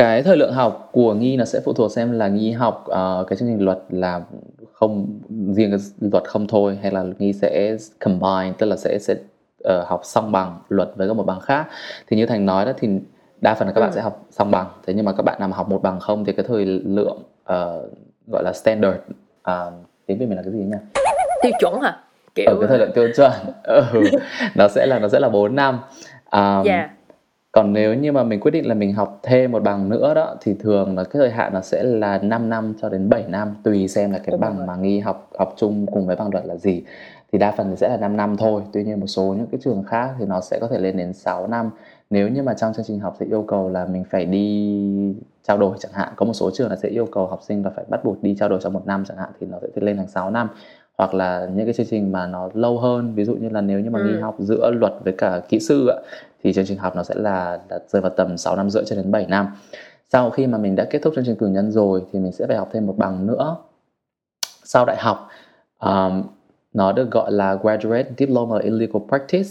cái 0.00 0.22
thời 0.22 0.36
lượng 0.36 0.52
học 0.52 0.88
của 0.92 1.14
nghi 1.14 1.36
nó 1.36 1.44
sẽ 1.44 1.60
phụ 1.64 1.72
thuộc 1.72 1.92
xem 1.92 2.12
là 2.12 2.28
nghi 2.28 2.52
học 2.52 2.84
uh, 2.88 3.28
cái 3.28 3.36
chương 3.36 3.48
trình 3.48 3.64
luật 3.64 3.78
là 3.90 4.20
không 4.72 5.20
riêng 5.28 5.70
cái 5.70 5.80
luật 6.00 6.24
không 6.24 6.46
thôi 6.46 6.78
hay 6.82 6.90
là 6.90 7.04
nghi 7.18 7.32
sẽ 7.32 7.76
combine 8.04 8.52
tức 8.58 8.66
là 8.66 8.76
sẽ 8.76 8.98
sẽ 8.98 9.14
uh, 9.14 9.86
học 9.86 10.00
song 10.04 10.32
bằng 10.32 10.58
luật 10.68 10.88
với 10.96 11.08
các 11.08 11.14
một 11.14 11.26
bằng 11.26 11.40
khác. 11.40 11.66
Thì 12.06 12.16
như 12.16 12.26
thành 12.26 12.46
nói 12.46 12.64
đó 12.64 12.72
thì 12.78 12.88
đa 13.40 13.54
phần 13.54 13.68
là 13.68 13.74
các 13.74 13.80
ừ. 13.80 13.84
bạn 13.84 13.92
sẽ 13.92 14.00
học 14.00 14.26
song 14.30 14.50
bằng. 14.50 14.66
Thế 14.86 14.94
nhưng 14.94 15.04
mà 15.04 15.12
các 15.12 15.22
bạn 15.22 15.36
nào 15.40 15.48
mà 15.48 15.56
học 15.56 15.68
một 15.68 15.82
bằng 15.82 16.00
không 16.00 16.24
thì 16.24 16.32
cái 16.32 16.44
thời 16.48 16.64
lượng 16.66 17.18
uh, 17.42 17.90
gọi 18.26 18.42
là 18.44 18.52
standard 18.54 18.98
uh, 19.50 19.72
tiếng 20.06 20.18
việt 20.18 20.26
mình 20.26 20.36
là 20.36 20.42
cái 20.42 20.52
gì 20.52 20.58
nhỉ? 20.58 20.76
Tiêu 21.42 21.52
chuẩn 21.60 21.80
hả? 21.80 21.96
Kiểu 22.34 22.46
ở 22.48 22.56
cái 22.60 22.68
thời 22.68 22.78
lượng 22.78 22.90
tiêu 22.94 23.08
chuẩn. 23.16 23.32
Ừ, 23.62 24.02
nó 24.54 24.68
sẽ 24.68 24.86
là 24.86 24.98
nó 24.98 25.08
sẽ 25.08 25.20
là 25.20 25.28
4 25.28 25.56
năm. 25.56 25.78
Um, 26.32 26.64
yeah 26.64 26.90
còn 27.52 27.72
nếu 27.72 27.94
như 27.94 28.12
mà 28.12 28.24
mình 28.24 28.40
quyết 28.40 28.50
định 28.50 28.68
là 28.68 28.74
mình 28.74 28.92
học 28.92 29.20
thêm 29.22 29.52
một 29.52 29.62
bằng 29.62 29.88
nữa 29.88 30.14
đó 30.14 30.36
thì 30.40 30.54
thường 30.54 30.96
là 30.96 31.04
cái 31.04 31.20
thời 31.20 31.30
hạn 31.30 31.52
nó 31.54 31.60
sẽ 31.60 31.82
là 31.82 32.18
5 32.18 32.48
năm 32.48 32.74
cho 32.82 32.88
đến 32.88 33.08
7 33.08 33.24
năm 33.28 33.56
tùy 33.62 33.88
xem 33.88 34.10
là 34.10 34.18
cái 34.18 34.36
bằng 34.36 34.66
mà 34.66 34.76
nghi 34.76 35.00
học 35.00 35.30
học 35.38 35.54
chung 35.56 35.86
cùng 35.86 36.06
với 36.06 36.16
bằng 36.16 36.30
luật 36.32 36.46
là 36.46 36.56
gì. 36.56 36.82
Thì 37.32 37.38
đa 37.38 37.52
phần 37.52 37.70
thì 37.70 37.76
sẽ 37.76 37.88
là 37.88 37.96
5 37.96 38.16
năm 38.16 38.36
thôi 38.36 38.62
tuy 38.72 38.84
nhiên 38.84 39.00
một 39.00 39.06
số 39.06 39.34
những 39.38 39.46
cái 39.46 39.60
trường 39.64 39.82
khác 39.82 40.10
thì 40.18 40.24
nó 40.26 40.40
sẽ 40.40 40.58
có 40.60 40.68
thể 40.68 40.78
lên 40.78 40.96
đến 40.96 41.12
6 41.12 41.46
năm. 41.46 41.70
Nếu 42.10 42.28
như 42.28 42.42
mà 42.42 42.54
trong 42.54 42.72
chương 42.74 42.84
trình 42.84 43.00
học 43.00 43.16
sẽ 43.20 43.26
yêu 43.26 43.44
cầu 43.48 43.68
là 43.68 43.86
mình 43.86 44.04
phải 44.10 44.24
đi 44.24 45.14
trao 45.42 45.58
đổi 45.58 45.76
chẳng 45.80 45.92
hạn 45.92 46.12
có 46.16 46.26
một 46.26 46.32
số 46.32 46.50
trường 46.54 46.70
là 46.70 46.76
sẽ 46.76 46.88
yêu 46.88 47.06
cầu 47.06 47.26
học 47.26 47.40
sinh 47.42 47.64
là 47.64 47.70
phải 47.76 47.84
bắt 47.88 48.04
buộc 48.04 48.22
đi 48.22 48.36
trao 48.38 48.48
đổi 48.48 48.58
trong 48.62 48.72
một 48.72 48.86
năm 48.86 49.04
chẳng 49.08 49.16
hạn 49.16 49.30
thì 49.40 49.46
nó 49.46 49.58
sẽ 49.62 49.68
lên 49.74 49.96
thành 49.96 50.08
6 50.08 50.30
năm 50.30 50.48
hoặc 51.00 51.14
là 51.14 51.48
những 51.54 51.66
cái 51.66 51.74
chương 51.74 51.86
trình 51.90 52.12
mà 52.12 52.26
nó 52.26 52.48
lâu 52.54 52.78
hơn 52.78 53.14
ví 53.14 53.24
dụ 53.24 53.34
như 53.34 53.48
là 53.48 53.60
nếu 53.60 53.80
như 53.80 53.90
mà 53.90 53.98
ừ. 53.98 54.04
nghi 54.04 54.20
học 54.20 54.36
giữa 54.38 54.70
luật 54.70 54.92
với 55.04 55.12
cả 55.18 55.40
kỹ 55.48 55.60
sư 55.60 55.88
ạ 55.88 55.96
thì 56.42 56.52
chương 56.52 56.66
trình 56.66 56.78
học 56.78 56.96
nó 56.96 57.02
sẽ 57.02 57.14
là, 57.14 57.58
là 57.68 57.78
rơi 57.88 58.02
vào 58.02 58.10
tầm 58.16 58.36
6 58.36 58.56
năm 58.56 58.70
rưỡi 58.70 58.84
cho 58.84 58.96
đến 58.96 59.10
7 59.10 59.26
năm. 59.26 59.46
Sau 60.12 60.30
khi 60.30 60.46
mà 60.46 60.58
mình 60.58 60.76
đã 60.76 60.84
kết 60.90 60.98
thúc 61.02 61.14
chương 61.16 61.24
trình 61.24 61.36
cử 61.36 61.46
nhân 61.46 61.72
rồi 61.72 62.02
thì 62.12 62.18
mình 62.18 62.32
sẽ 62.32 62.46
phải 62.46 62.56
học 62.56 62.68
thêm 62.72 62.86
một 62.86 62.94
bằng 62.96 63.26
nữa. 63.26 63.56
Sau 64.64 64.84
đại 64.84 64.96
học 64.96 65.28
um, 65.78 66.22
nó 66.72 66.92
được 66.92 67.10
gọi 67.10 67.32
là 67.32 67.54
Graduate 67.54 68.10
Diploma 68.18 68.58
in 68.58 68.72
Legal 68.72 69.02
Practice 69.08 69.50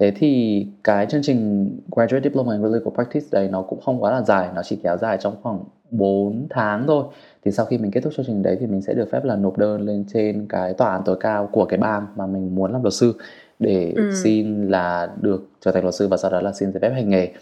thế 0.00 0.12
thì 0.16 0.66
cái 0.84 1.06
chương 1.06 1.22
trình 1.22 1.70
Graduate 1.96 2.22
Diploma 2.22 2.52
in 2.52 2.62
Legal 2.62 2.94
Practice 2.94 3.26
đấy 3.32 3.48
nó 3.48 3.62
cũng 3.62 3.80
không 3.80 4.02
quá 4.02 4.10
là 4.10 4.22
dài 4.22 4.48
nó 4.54 4.62
chỉ 4.62 4.78
kéo 4.82 4.96
dài 4.96 5.18
trong 5.20 5.36
khoảng 5.42 5.64
4 5.90 6.46
tháng 6.50 6.86
thôi. 6.86 7.04
Thì 7.44 7.50
sau 7.50 7.66
khi 7.66 7.78
mình 7.78 7.90
kết 7.90 8.00
thúc 8.00 8.12
chương 8.16 8.26
trình 8.26 8.42
đấy 8.42 8.56
thì 8.60 8.66
mình 8.66 8.82
sẽ 8.82 8.94
được 8.94 9.08
phép 9.12 9.24
là 9.24 9.36
nộp 9.36 9.58
đơn 9.58 9.80
lên 9.80 10.04
trên 10.12 10.46
cái 10.48 10.74
tòa 10.74 10.90
án 10.90 11.02
tối 11.04 11.16
cao 11.20 11.48
của 11.52 11.64
cái 11.64 11.78
bang 11.78 12.06
mà 12.16 12.26
mình 12.26 12.54
muốn 12.54 12.72
làm 12.72 12.82
luật 12.82 12.94
sư 12.94 13.14
để 13.58 13.92
ừ. 13.96 14.10
xin 14.22 14.68
là 14.68 15.10
được 15.20 15.48
trở 15.60 15.72
thành 15.72 15.82
luật 15.82 15.94
sư 15.94 16.08
và 16.08 16.16
sau 16.16 16.30
đó 16.30 16.40
là 16.40 16.52
xin 16.52 16.72
giấy 16.72 16.80
phép 16.80 16.90
hành 16.90 17.10
nghề. 17.10 17.32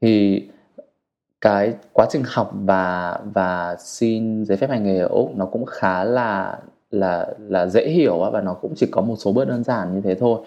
Thì 0.00 0.42
cái 1.40 1.74
quá 1.92 2.06
trình 2.10 2.22
học 2.26 2.52
và 2.54 3.18
và 3.34 3.76
xin 3.78 4.44
giấy 4.44 4.56
phép 4.56 4.70
hành 4.70 4.84
nghề 4.84 4.98
ở 4.98 5.08
úc 5.08 5.36
nó 5.36 5.46
cũng 5.46 5.64
khá 5.64 6.04
là 6.04 6.58
là 6.90 7.26
là 7.48 7.66
dễ 7.66 7.88
hiểu 7.88 8.18
và 8.32 8.40
nó 8.40 8.54
cũng 8.54 8.72
chỉ 8.76 8.86
có 8.90 9.00
một 9.00 9.16
số 9.16 9.32
bước 9.32 9.48
đơn 9.48 9.64
giản 9.64 9.94
như 9.94 10.00
thế 10.00 10.14
thôi 10.14 10.40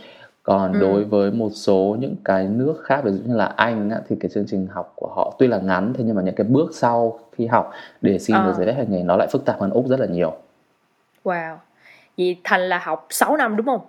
còn 0.45 0.73
ừ. 0.73 0.79
đối 0.79 1.03
với 1.03 1.31
một 1.31 1.49
số 1.53 1.97
những 1.99 2.15
cái 2.25 2.47
nước 2.47 2.81
khác 2.83 3.01
ví 3.03 3.11
dụ 3.11 3.17
như 3.25 3.35
là 3.35 3.45
anh 3.45 3.89
á, 3.89 3.99
thì 4.09 4.15
cái 4.19 4.31
chương 4.33 4.45
trình 4.47 4.67
học 4.71 4.93
của 4.95 5.13
họ 5.15 5.35
tuy 5.39 5.47
là 5.47 5.57
ngắn 5.57 5.93
thế 5.93 6.03
nhưng 6.03 6.15
mà 6.15 6.21
những 6.21 6.35
cái 6.35 6.47
bước 6.47 6.69
sau 6.73 7.19
khi 7.31 7.45
học 7.45 7.71
để 8.01 8.19
xin 8.19 8.35
à. 8.35 8.45
được 8.45 8.53
giấy 8.57 8.65
phép 8.65 8.73
hành 8.77 8.91
nghề 8.91 9.03
nó 9.03 9.15
lại 9.15 9.27
phức 9.31 9.45
tạp 9.45 9.59
hơn 9.59 9.71
úc 9.71 9.87
rất 9.87 9.99
là 9.99 10.05
nhiều 10.05 10.33
wow 11.23 11.55
vậy 12.17 12.37
thành 12.43 12.61
là 12.61 12.79
học 12.83 13.07
6 13.09 13.37
năm 13.37 13.55
đúng 13.55 13.65
không 13.65 13.81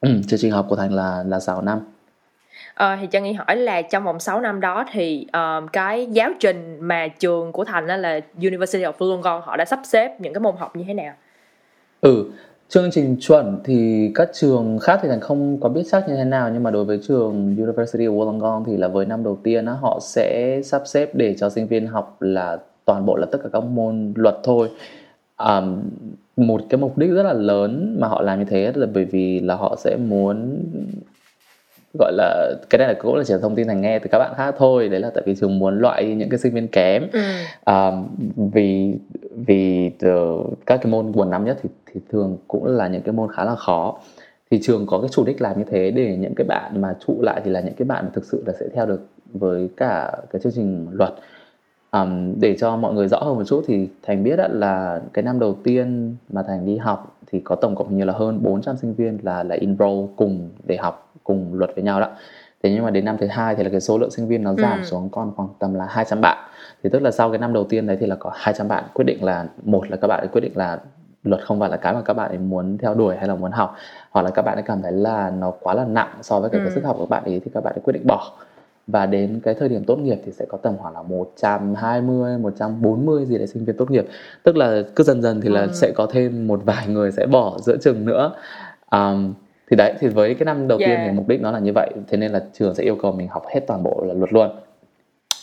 ừ, 0.00 0.10
chương 0.28 0.40
trình 0.40 0.52
học 0.52 0.66
của 0.68 0.76
thành 0.76 0.92
là 0.92 1.24
là 1.26 1.40
6 1.40 1.62
năm 1.62 1.80
Ờ, 2.74 2.96
thì 3.00 3.06
cho 3.06 3.20
nghĩ 3.20 3.32
hỏi 3.32 3.56
là 3.56 3.82
trong 3.82 4.04
vòng 4.04 4.20
6 4.20 4.40
năm 4.40 4.60
đó 4.60 4.84
thì 4.92 5.26
um, 5.32 5.66
cái 5.66 6.06
giáo 6.06 6.30
trình 6.40 6.78
mà 6.80 7.08
trường 7.08 7.52
của 7.52 7.64
Thành 7.64 7.86
là 7.86 8.20
University 8.36 8.84
of 8.84 8.92
Wollongong 8.92 9.40
họ 9.40 9.56
đã 9.56 9.64
sắp 9.64 9.80
xếp 9.84 10.20
những 10.20 10.34
cái 10.34 10.40
môn 10.40 10.56
học 10.56 10.76
như 10.76 10.84
thế 10.86 10.94
nào? 10.94 11.14
Ừ, 12.00 12.30
chương 12.70 12.90
trình 12.90 13.16
chuẩn 13.20 13.58
thì 13.64 14.10
các 14.14 14.30
trường 14.32 14.78
khác 14.78 15.00
thì 15.02 15.08
thành 15.08 15.20
không 15.20 15.60
có 15.60 15.68
biết 15.68 15.82
chắc 15.90 16.08
như 16.08 16.16
thế 16.16 16.24
nào 16.24 16.50
nhưng 16.52 16.62
mà 16.62 16.70
đối 16.70 16.84
với 16.84 17.00
trường 17.08 17.56
University 17.58 18.04
of 18.04 18.16
Wollongong 18.16 18.64
thì 18.66 18.76
là 18.76 18.88
với 18.88 19.06
năm 19.06 19.24
đầu 19.24 19.38
tiên 19.42 19.66
á, 19.66 19.72
họ 19.72 19.98
sẽ 20.02 20.60
sắp 20.64 20.82
xếp 20.86 21.14
để 21.14 21.34
cho 21.38 21.50
sinh 21.50 21.66
viên 21.66 21.86
học 21.86 22.16
là 22.20 22.58
toàn 22.84 23.06
bộ 23.06 23.16
là 23.16 23.26
tất 23.32 23.38
cả 23.42 23.48
các 23.52 23.64
môn 23.64 24.12
luật 24.16 24.36
thôi 24.44 24.68
um, 25.38 25.82
một 26.36 26.60
cái 26.68 26.78
mục 26.78 26.98
đích 26.98 27.10
rất 27.10 27.22
là 27.22 27.32
lớn 27.32 27.96
mà 28.00 28.08
họ 28.08 28.22
làm 28.22 28.38
như 28.38 28.44
thế 28.44 28.72
là 28.74 28.86
bởi 28.94 29.04
vì 29.04 29.40
là 29.40 29.54
họ 29.54 29.76
sẽ 29.78 29.96
muốn 29.96 30.64
gọi 31.98 32.12
là 32.12 32.54
cái 32.70 32.78
này 32.78 32.88
là 32.88 32.94
cũng 32.94 33.14
là 33.14 33.24
chỉ 33.24 33.34
là 33.34 33.40
thông 33.42 33.54
tin 33.54 33.66
thành 33.66 33.80
nghe 33.80 33.98
từ 33.98 34.08
các 34.12 34.18
bạn 34.18 34.34
khác 34.36 34.54
thôi 34.58 34.88
đấy 34.88 35.00
là 35.00 35.10
tại 35.14 35.22
vì 35.26 35.34
trường 35.34 35.58
muốn 35.58 35.78
loại 35.78 36.04
những 36.04 36.28
cái 36.28 36.38
sinh 36.38 36.54
viên 36.54 36.68
kém 36.68 37.06
ừ. 37.12 37.20
à, 37.64 37.90
vì 38.36 38.94
vì 39.46 39.90
từ 39.98 40.38
các 40.66 40.80
cái 40.82 40.92
môn 40.92 41.12
buồn 41.12 41.30
năm 41.30 41.44
nhất 41.44 41.58
thì 41.62 41.68
thì 41.94 42.00
thường 42.10 42.38
cũng 42.48 42.64
là 42.64 42.88
những 42.88 43.02
cái 43.02 43.12
môn 43.12 43.32
khá 43.32 43.44
là 43.44 43.54
khó. 43.54 43.98
Thì 44.50 44.60
trường 44.62 44.86
có 44.86 45.00
cái 45.00 45.08
chủ 45.12 45.24
đích 45.24 45.42
làm 45.42 45.58
như 45.58 45.64
thế 45.64 45.90
để 45.90 46.16
những 46.16 46.34
cái 46.34 46.46
bạn 46.48 46.80
mà 46.80 46.94
trụ 47.06 47.22
lại 47.22 47.40
thì 47.44 47.50
là 47.50 47.60
những 47.60 47.74
cái 47.74 47.86
bạn 47.86 48.04
mà 48.04 48.10
thực 48.14 48.24
sự 48.24 48.42
là 48.46 48.52
sẽ 48.60 48.66
theo 48.74 48.86
được 48.86 49.06
với 49.32 49.68
cả 49.76 50.12
cái 50.30 50.40
chương 50.42 50.52
trình 50.52 50.86
luật. 50.92 51.14
Um, 51.92 52.40
để 52.40 52.56
cho 52.58 52.76
mọi 52.76 52.94
người 52.94 53.08
rõ 53.08 53.18
hơn 53.18 53.36
một 53.36 53.44
chút 53.44 53.64
thì 53.66 53.88
thành 54.02 54.24
biết 54.24 54.38
là 54.50 55.00
cái 55.12 55.22
năm 55.22 55.38
đầu 55.38 55.56
tiên 55.64 56.16
mà 56.28 56.42
thành 56.42 56.66
đi 56.66 56.76
học 56.76 57.16
thì 57.26 57.40
có 57.40 57.56
tổng 57.56 57.74
cộng 57.74 57.88
hình 57.88 57.98
như 57.98 58.04
là 58.04 58.12
hơn 58.12 58.42
400 58.42 58.76
sinh 58.76 58.94
viên 58.94 59.18
là 59.22 59.42
là 59.42 59.54
enroll 59.54 60.06
cùng 60.16 60.50
để 60.66 60.76
học 60.76 61.12
cùng 61.24 61.54
luật 61.54 61.70
với 61.74 61.84
nhau 61.84 62.00
đó. 62.00 62.10
Thế 62.62 62.70
nhưng 62.70 62.84
mà 62.84 62.90
đến 62.90 63.04
năm 63.04 63.16
thứ 63.20 63.26
hai 63.26 63.54
thì 63.54 63.64
là 63.64 63.70
cái 63.70 63.80
số 63.80 63.98
lượng 63.98 64.10
sinh 64.10 64.28
viên 64.28 64.42
nó 64.42 64.54
giảm 64.54 64.78
ừ. 64.78 64.84
xuống 64.84 65.08
còn 65.08 65.32
khoảng 65.36 65.48
tầm 65.58 65.74
là 65.74 65.86
200 65.90 66.20
bạn. 66.20 66.38
Thì 66.82 66.90
tức 66.90 67.02
là 67.02 67.10
sau 67.10 67.30
cái 67.30 67.38
năm 67.38 67.52
đầu 67.52 67.64
tiên 67.64 67.86
đấy 67.86 67.96
thì 68.00 68.06
là 68.06 68.16
có 68.16 68.30
200 68.34 68.68
bạn 68.68 68.84
quyết 68.94 69.04
định 69.04 69.24
là 69.24 69.46
một 69.62 69.90
là 69.90 69.96
các 69.96 70.08
bạn 70.08 70.28
quyết 70.32 70.40
định 70.40 70.52
là 70.54 70.78
luật 71.22 71.44
không 71.44 71.60
phải 71.60 71.70
là 71.70 71.76
cái 71.76 71.94
mà 71.94 72.02
các 72.02 72.14
bạn 72.14 72.28
ấy 72.28 72.38
muốn 72.38 72.78
theo 72.78 72.94
đuổi 72.94 73.16
hay 73.16 73.28
là 73.28 73.34
muốn 73.34 73.52
học 73.52 73.76
hoặc 74.10 74.22
là 74.22 74.30
các 74.30 74.42
bạn 74.42 74.54
ấy 74.54 74.62
cảm 74.62 74.82
thấy 74.82 74.92
là 74.92 75.30
nó 75.30 75.52
quá 75.60 75.74
là 75.74 75.84
nặng 75.84 76.08
so 76.22 76.40
với 76.40 76.50
cái, 76.50 76.60
ừ. 76.60 76.64
cái 76.64 76.74
sức 76.74 76.84
học 76.84 76.96
của 76.98 77.06
bạn 77.06 77.24
ấy 77.24 77.40
thì 77.44 77.50
các 77.54 77.64
bạn 77.64 77.74
ấy 77.74 77.80
quyết 77.84 77.92
định 77.92 78.06
bỏ 78.06 78.32
và 78.86 79.06
đến 79.06 79.40
cái 79.44 79.54
thời 79.54 79.68
điểm 79.68 79.84
tốt 79.84 79.96
nghiệp 79.96 80.18
thì 80.26 80.32
sẽ 80.32 80.44
có 80.48 80.58
tầm 80.58 80.76
khoảng 80.78 80.94
là 80.94 81.02
120, 81.02 82.38
140 82.38 83.26
gì 83.26 83.38
đấy 83.38 83.46
sinh 83.46 83.64
viên 83.64 83.76
tốt 83.76 83.90
nghiệp 83.90 84.06
tức 84.42 84.56
là 84.56 84.82
cứ 84.96 85.04
dần 85.04 85.22
dần 85.22 85.40
thì 85.40 85.48
là 85.48 85.60
ừ. 85.60 85.70
sẽ 85.72 85.92
có 85.96 86.06
thêm 86.10 86.46
một 86.46 86.60
vài 86.64 86.86
người 86.86 87.12
sẽ 87.12 87.26
bỏ 87.26 87.58
giữa 87.58 87.76
chừng 87.76 88.06
nữa 88.06 88.32
um, 88.90 89.34
thì 89.70 89.76
đấy 89.76 89.94
thì 90.00 90.08
với 90.08 90.34
cái 90.34 90.44
năm 90.44 90.68
đầu 90.68 90.78
yeah. 90.78 90.90
tiên 90.90 91.00
thì 91.06 91.12
mục 91.12 91.28
đích 91.28 91.40
nó 91.40 91.50
là 91.50 91.58
như 91.58 91.72
vậy 91.74 91.90
thế 92.08 92.16
nên 92.16 92.32
là 92.32 92.42
trường 92.52 92.74
sẽ 92.74 92.84
yêu 92.84 92.96
cầu 93.02 93.12
mình 93.12 93.28
học 93.28 93.42
hết 93.54 93.60
toàn 93.66 93.82
bộ 93.82 94.04
là 94.06 94.14
luật 94.14 94.32
luôn 94.32 94.50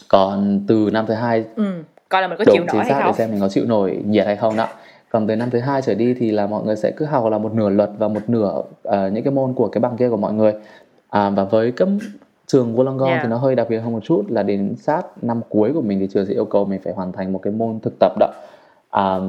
còn 0.07 0.62
từ 0.67 0.89
năm 0.93 1.05
thứ 1.07 1.13
hai 1.13 1.46
ừ. 1.55 1.63
coi 2.10 2.22
là 2.22 2.27
mình 2.27 2.38
có 2.38 2.46
chịu 2.46 2.63
nổi 2.63 2.84
hay 2.84 2.93
không 2.93 3.03
để 3.05 3.12
xem 3.17 3.31
mình 3.31 3.41
có 3.41 3.50
chịu 3.50 3.65
nổi 3.65 4.01
nhiệt 4.05 4.25
hay 4.25 4.36
không 4.36 4.57
đó 4.57 4.67
còn 5.17 5.27
từ 5.27 5.36
năm 5.36 5.50
thứ 5.50 5.59
hai 5.59 5.81
trở 5.81 5.95
đi 5.95 6.13
thì 6.13 6.31
là 6.31 6.47
mọi 6.47 6.63
người 6.63 6.75
sẽ 6.75 6.91
cứ 6.91 7.05
học 7.05 7.31
là 7.31 7.38
một 7.38 7.53
nửa 7.53 7.69
luật 7.69 7.89
và 7.97 8.07
một 8.07 8.19
nửa 8.27 8.63
uh, 8.88 8.93
những 9.13 9.24
cái 9.24 9.33
môn 9.33 9.53
của 9.53 9.67
cái 9.67 9.81
bằng 9.81 9.97
kia 9.97 10.09
của 10.09 10.17
mọi 10.17 10.33
người. 10.33 10.53
À, 11.09 11.29
và 11.29 11.43
với 11.43 11.71
cấp 11.71 11.89
trường 12.47 12.75
Wollongong 12.75 13.05
yeah. 13.05 13.19
thì 13.24 13.29
nó 13.29 13.38
hơi 13.38 13.55
đặc 13.55 13.67
biệt 13.69 13.77
hơn 13.77 13.93
một 13.93 14.03
chút 14.03 14.25
là 14.29 14.43
đến 14.43 14.75
sát 14.75 15.24
năm 15.24 15.41
cuối 15.50 15.71
của 15.74 15.81
mình 15.81 16.00
thì 16.00 16.07
trường 16.07 16.25
sẽ 16.25 16.33
yêu 16.33 16.45
cầu 16.45 16.65
mình 16.65 16.81
phải 16.83 16.93
hoàn 16.93 17.12
thành 17.12 17.33
một 17.33 17.39
cái 17.39 17.53
môn 17.53 17.79
thực 17.79 17.93
tập 18.00 18.12
đó. 18.19 18.27
À, 18.89 19.19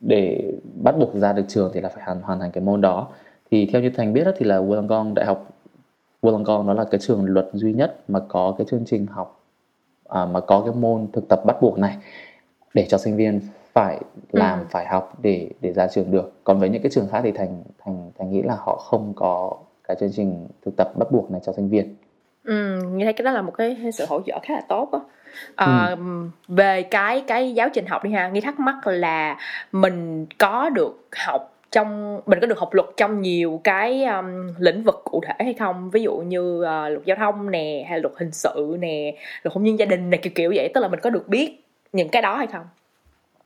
để 0.00 0.52
bắt 0.82 0.94
buộc 0.98 1.14
ra 1.14 1.32
được 1.32 1.44
trường 1.48 1.70
thì 1.74 1.80
là 1.80 1.88
phải 1.88 2.04
hoàn 2.04 2.20
hoàn 2.20 2.40
thành 2.40 2.50
cái 2.50 2.64
môn 2.64 2.80
đó. 2.80 3.08
Thì 3.50 3.66
theo 3.72 3.82
như 3.82 3.90
thành 3.90 4.12
biết 4.12 4.24
đó, 4.24 4.32
thì 4.36 4.46
là 4.46 4.58
Wollongong 4.58 5.14
đại 5.14 5.26
học 5.26 5.48
Wollongong 6.22 6.64
nó 6.64 6.74
là 6.74 6.84
cái 6.84 7.00
trường 7.00 7.24
luật 7.24 7.48
duy 7.52 7.72
nhất 7.72 7.96
mà 8.08 8.20
có 8.28 8.54
cái 8.58 8.66
chương 8.70 8.84
trình 8.86 9.06
học 9.06 9.40
à, 10.08 10.24
mà 10.24 10.40
có 10.40 10.60
cái 10.60 10.74
môn 10.74 11.06
thực 11.12 11.28
tập 11.28 11.40
bắt 11.46 11.56
buộc 11.62 11.78
này 11.78 11.96
để 12.74 12.86
cho 12.88 12.98
sinh 12.98 13.16
viên 13.16 13.40
phải 13.74 14.00
làm 14.32 14.58
ừ. 14.58 14.64
phải 14.70 14.86
học 14.86 15.18
để 15.22 15.50
để 15.60 15.72
ra 15.72 15.86
trường 15.86 16.10
được. 16.10 16.32
Còn 16.44 16.60
với 16.60 16.68
những 16.68 16.82
cái 16.82 16.90
trường 16.90 17.08
khác 17.12 17.20
thì 17.24 17.32
thành 17.32 17.62
thành 17.84 18.10
thành 18.18 18.30
nghĩ 18.30 18.42
là 18.42 18.54
họ 18.58 18.76
không 18.76 19.12
có 19.16 19.52
cái 19.88 19.96
chương 20.00 20.12
trình 20.12 20.48
thực 20.64 20.76
tập 20.76 20.88
bắt 20.96 21.10
buộc 21.10 21.30
này 21.30 21.40
cho 21.44 21.52
sinh 21.52 21.68
viên. 21.68 21.96
Ừ 22.44 22.80
như 22.90 23.04
thấy 23.04 23.12
cái 23.12 23.24
đó 23.24 23.30
là 23.30 23.42
một 23.42 23.52
cái 23.58 23.76
sự 23.92 24.06
hỗ 24.08 24.20
trợ 24.26 24.38
khá 24.42 24.54
là 24.54 24.60
tốt 24.68 24.88
á. 24.92 24.98
À, 25.56 25.86
ừ. 25.86 25.96
về 26.48 26.82
cái 26.82 27.24
cái 27.26 27.54
giáo 27.54 27.68
trình 27.72 27.86
học 27.86 28.04
đi 28.04 28.12
ha 28.12 28.28
nghi 28.28 28.40
thắc 28.40 28.60
mắc 28.60 28.86
là 28.86 29.38
mình 29.72 30.26
có 30.38 30.70
được 30.70 31.08
học 31.26 31.50
trong 31.70 32.20
mình 32.26 32.40
có 32.40 32.46
được 32.46 32.58
học 32.58 32.74
luật 32.74 32.88
trong 32.96 33.20
nhiều 33.20 33.60
cái 33.64 34.04
um, 34.04 34.26
lĩnh 34.58 34.82
vực 34.82 35.00
cụ 35.04 35.22
thể 35.26 35.34
hay 35.38 35.54
không? 35.54 35.90
Ví 35.90 36.02
dụ 36.02 36.16
như 36.16 36.58
uh, 36.58 36.62
luật 36.62 37.04
giao 37.04 37.16
thông 37.16 37.50
nè 37.50 37.86
hay 37.88 38.00
luật 38.00 38.14
hình 38.16 38.32
sự 38.32 38.76
nè 38.80 39.14
luật 39.42 39.54
hôn 39.54 39.64
nhân 39.64 39.78
gia 39.78 39.86
đình 39.86 40.10
này 40.10 40.20
kiểu 40.22 40.32
kiểu 40.34 40.52
vậy 40.54 40.70
tức 40.74 40.80
là 40.80 40.88
mình 40.88 41.00
có 41.00 41.10
được 41.10 41.28
biết 41.28 41.64
những 41.92 42.08
cái 42.08 42.22
đó 42.22 42.36
hay 42.36 42.46
không 42.46 42.64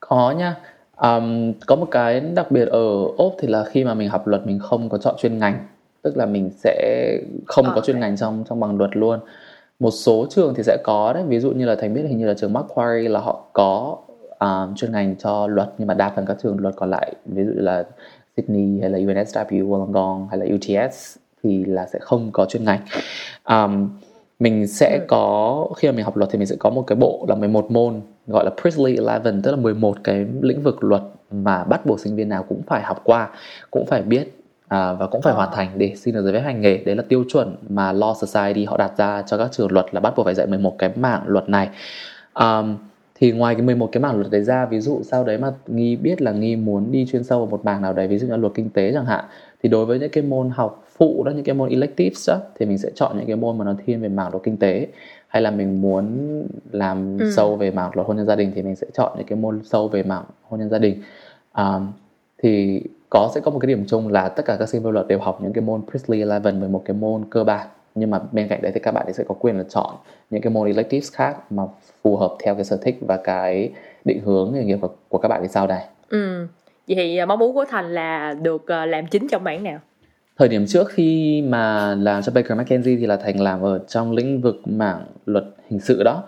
có 0.00 0.30
nha 0.30 0.56
um, 0.96 1.52
có 1.66 1.76
một 1.76 1.88
cái 1.90 2.20
đặc 2.20 2.50
biệt 2.50 2.68
ở 2.68 3.04
úc 3.16 3.36
thì 3.38 3.48
là 3.48 3.64
khi 3.64 3.84
mà 3.84 3.94
mình 3.94 4.08
học 4.08 4.26
luật 4.26 4.46
mình 4.46 4.58
không 4.58 4.88
có 4.88 4.98
chọn 4.98 5.14
chuyên 5.18 5.38
ngành. 5.38 5.66
Tức 6.02 6.16
là 6.16 6.26
mình 6.26 6.50
sẽ 6.50 7.18
không 7.46 7.66
à, 7.66 7.72
có 7.74 7.80
chuyên 7.80 8.00
ngành 8.00 8.16
trong 8.16 8.44
trong 8.48 8.60
bằng 8.60 8.78
luật 8.78 8.96
luôn. 8.96 9.20
Một 9.78 9.90
số 9.90 10.26
trường 10.30 10.54
thì 10.54 10.62
sẽ 10.62 10.76
có 10.84 11.12
đấy. 11.12 11.22
Ví 11.26 11.40
dụ 11.40 11.50
như 11.50 11.66
là 11.66 11.74
thành 11.74 11.94
biết 11.94 12.02
hình 12.08 12.18
như 12.18 12.26
là 12.26 12.34
trường 12.34 12.52
Macquarie 12.52 13.08
là 13.08 13.20
họ 13.20 13.44
có 13.52 13.96
um, 14.38 14.74
chuyên 14.74 14.92
ngành 14.92 15.16
cho 15.16 15.46
luật 15.46 15.72
nhưng 15.78 15.88
mà 15.88 15.94
đa 15.94 16.12
phần 16.16 16.26
các 16.26 16.36
trường 16.42 16.60
luật 16.60 16.74
còn 16.76 16.90
lại 16.90 17.12
ví 17.24 17.44
dụ 17.44 17.52
là 17.54 17.84
Sydney 18.36 18.80
hay 18.80 18.90
là 18.90 18.98
UNSW 18.98 19.68
Wollongong 19.68 20.26
hay 20.28 20.38
là 20.38 20.46
UTS 20.54 21.16
thì 21.42 21.64
là 21.64 21.86
sẽ 21.92 21.98
không 21.98 22.30
có 22.32 22.44
chuyên 22.44 22.64
ngành. 22.64 22.80
Um, 23.48 23.90
mình 24.38 24.66
sẽ 24.66 24.98
ừ. 25.00 25.04
có 25.08 25.66
khi 25.76 25.88
mà 25.88 25.92
mình 25.92 26.04
học 26.04 26.16
luật 26.16 26.30
thì 26.32 26.38
mình 26.38 26.46
sẽ 26.46 26.56
có 26.58 26.70
một 26.70 26.84
cái 26.86 26.96
bộ 26.96 27.24
là 27.28 27.34
11 27.34 27.70
môn 27.70 28.00
gọi 28.28 28.44
là 28.44 28.50
Priestley 28.60 28.96
11 28.96 29.40
tức 29.42 29.50
là 29.50 29.56
11 29.56 29.96
cái 30.04 30.26
lĩnh 30.40 30.62
vực 30.62 30.84
luật 30.84 31.02
mà 31.30 31.64
bắt 31.64 31.86
buộc 31.86 32.00
sinh 32.00 32.16
viên 32.16 32.28
nào 32.28 32.44
cũng 32.48 32.62
phải 32.66 32.82
học 32.82 33.00
qua 33.04 33.28
cũng 33.70 33.86
phải 33.86 34.02
biết 34.02 34.34
à, 34.68 34.92
và 34.92 35.06
cũng 35.06 35.22
phải 35.22 35.32
à. 35.32 35.36
hoàn 35.36 35.48
thành 35.52 35.68
để 35.76 35.92
xin 35.96 36.14
được 36.14 36.22
giấy 36.24 36.32
phép 36.32 36.40
hành 36.40 36.60
nghề. 36.60 36.76
Đấy 36.76 36.96
là 36.96 37.02
tiêu 37.08 37.24
chuẩn 37.28 37.56
mà 37.68 37.92
Law 37.92 38.14
Society 38.14 38.64
họ 38.64 38.76
đặt 38.76 38.92
ra 38.96 39.22
cho 39.22 39.38
các 39.38 39.52
trường 39.52 39.72
luật 39.72 39.86
là 39.92 40.00
bắt 40.00 40.12
buộc 40.16 40.24
phải 40.24 40.34
dạy 40.34 40.46
11 40.46 40.78
cái 40.78 40.90
mảng 40.96 41.22
luật 41.26 41.48
này. 41.48 41.68
Um, 42.34 42.76
thì 43.20 43.32
ngoài 43.32 43.54
cái 43.54 43.62
11 43.62 43.88
cái 43.92 44.00
mảng 44.00 44.16
luật 44.16 44.30
đấy 44.30 44.42
ra 44.42 44.66
ví 44.66 44.80
dụ 44.80 45.00
sau 45.04 45.24
đấy 45.24 45.38
mà 45.38 45.52
nghi 45.66 45.96
biết 45.96 46.22
là 46.22 46.32
nghi 46.32 46.56
muốn 46.56 46.92
đi 46.92 47.06
chuyên 47.06 47.24
sâu 47.24 47.38
vào 47.38 47.46
một 47.46 47.64
mảng 47.64 47.82
nào 47.82 47.92
đấy 47.92 48.08
ví 48.08 48.18
dụ 48.18 48.26
như 48.26 48.36
luật 48.36 48.52
kinh 48.54 48.70
tế 48.70 48.92
chẳng 48.94 49.06
hạn 49.06 49.24
thì 49.62 49.68
đối 49.68 49.86
với 49.86 49.98
những 49.98 50.10
cái 50.10 50.22
môn 50.24 50.50
học 50.50 50.84
phụ 50.96 51.24
đó 51.24 51.30
những 51.30 51.44
cái 51.44 51.54
môn 51.54 51.68
electives 51.68 52.28
đó 52.28 52.36
thì 52.58 52.66
mình 52.66 52.78
sẽ 52.78 52.90
chọn 52.94 53.16
những 53.16 53.26
cái 53.26 53.36
môn 53.36 53.58
mà 53.58 53.64
nó 53.64 53.74
thiên 53.86 54.00
về 54.00 54.08
mảng 54.08 54.30
luật 54.30 54.42
kinh 54.42 54.56
tế 54.56 54.86
hay 55.28 55.42
là 55.42 55.50
mình 55.50 55.80
muốn 55.80 56.42
làm 56.70 57.18
ừ. 57.18 57.32
sâu 57.36 57.56
về 57.56 57.70
mảng 57.70 57.90
luật 57.94 58.06
hôn 58.06 58.16
nhân 58.16 58.26
gia 58.26 58.36
đình 58.36 58.52
thì 58.54 58.62
mình 58.62 58.76
sẽ 58.76 58.86
chọn 58.94 59.12
những 59.16 59.26
cái 59.26 59.38
môn 59.38 59.60
sâu 59.64 59.88
về 59.88 60.02
mảng 60.02 60.24
hôn 60.42 60.60
nhân 60.60 60.70
gia 60.70 60.78
đình 60.78 61.02
um, 61.56 61.92
thì 62.42 62.82
có 63.10 63.30
sẽ 63.34 63.40
có 63.40 63.50
một 63.50 63.58
cái 63.58 63.66
điểm 63.66 63.84
chung 63.88 64.08
là 64.08 64.28
tất 64.28 64.44
cả 64.46 64.56
các 64.58 64.68
sinh 64.68 64.82
viên 64.82 64.92
luật 64.92 65.06
đều 65.08 65.18
học 65.18 65.38
những 65.42 65.52
cái 65.52 65.62
môn 65.62 65.80
Priestley 65.90 66.24
11 66.24 66.54
11 66.54 66.82
cái 66.84 66.96
môn 66.96 67.24
cơ 67.30 67.44
bản 67.44 67.66
nhưng 67.94 68.10
mà 68.10 68.20
bên 68.32 68.48
cạnh 68.48 68.62
đấy 68.62 68.72
thì 68.74 68.80
các 68.80 68.94
bạn 68.94 69.12
sẽ 69.12 69.24
có 69.28 69.34
quyền 69.34 69.58
là 69.58 69.64
chọn 69.68 69.94
những 70.30 70.42
cái 70.42 70.52
môn 70.52 70.66
electives 70.66 71.12
khác 71.12 71.52
mà 71.52 71.62
phù 72.02 72.16
hợp 72.16 72.36
theo 72.44 72.54
cái 72.54 72.64
sở 72.64 72.78
thích 72.82 72.98
và 73.00 73.16
cái 73.24 73.72
định 74.04 74.20
hướng 74.20 74.52
nghề 74.54 74.64
nghiệp 74.64 74.78
của, 74.80 74.90
của 75.08 75.18
các 75.18 75.28
bạn 75.28 75.42
thì 75.42 75.48
sau 75.48 75.66
này. 75.66 75.84
Ừ. 76.08 76.46
Vậy 76.88 76.96
thì 76.96 77.24
mong 77.24 77.38
muốn 77.38 77.54
của 77.54 77.64
Thành 77.68 77.94
là 77.94 78.34
được 78.42 78.66
à, 78.66 78.86
làm 78.86 79.06
chính 79.06 79.28
trong 79.28 79.44
mảng 79.44 79.62
nào? 79.62 79.78
Thời 80.38 80.48
điểm 80.48 80.66
trước 80.66 80.88
khi 80.88 81.42
mà 81.42 81.94
làm 81.94 82.22
cho 82.22 82.32
Baker 82.32 82.58
McKenzie 82.58 82.98
thì 82.98 83.06
là 83.06 83.16
Thành 83.16 83.40
làm 83.40 83.62
ở 83.62 83.78
trong 83.88 84.12
lĩnh 84.12 84.40
vực 84.40 84.56
mảng 84.64 85.04
luật 85.26 85.44
hình 85.70 85.80
sự 85.80 86.02
đó. 86.02 86.24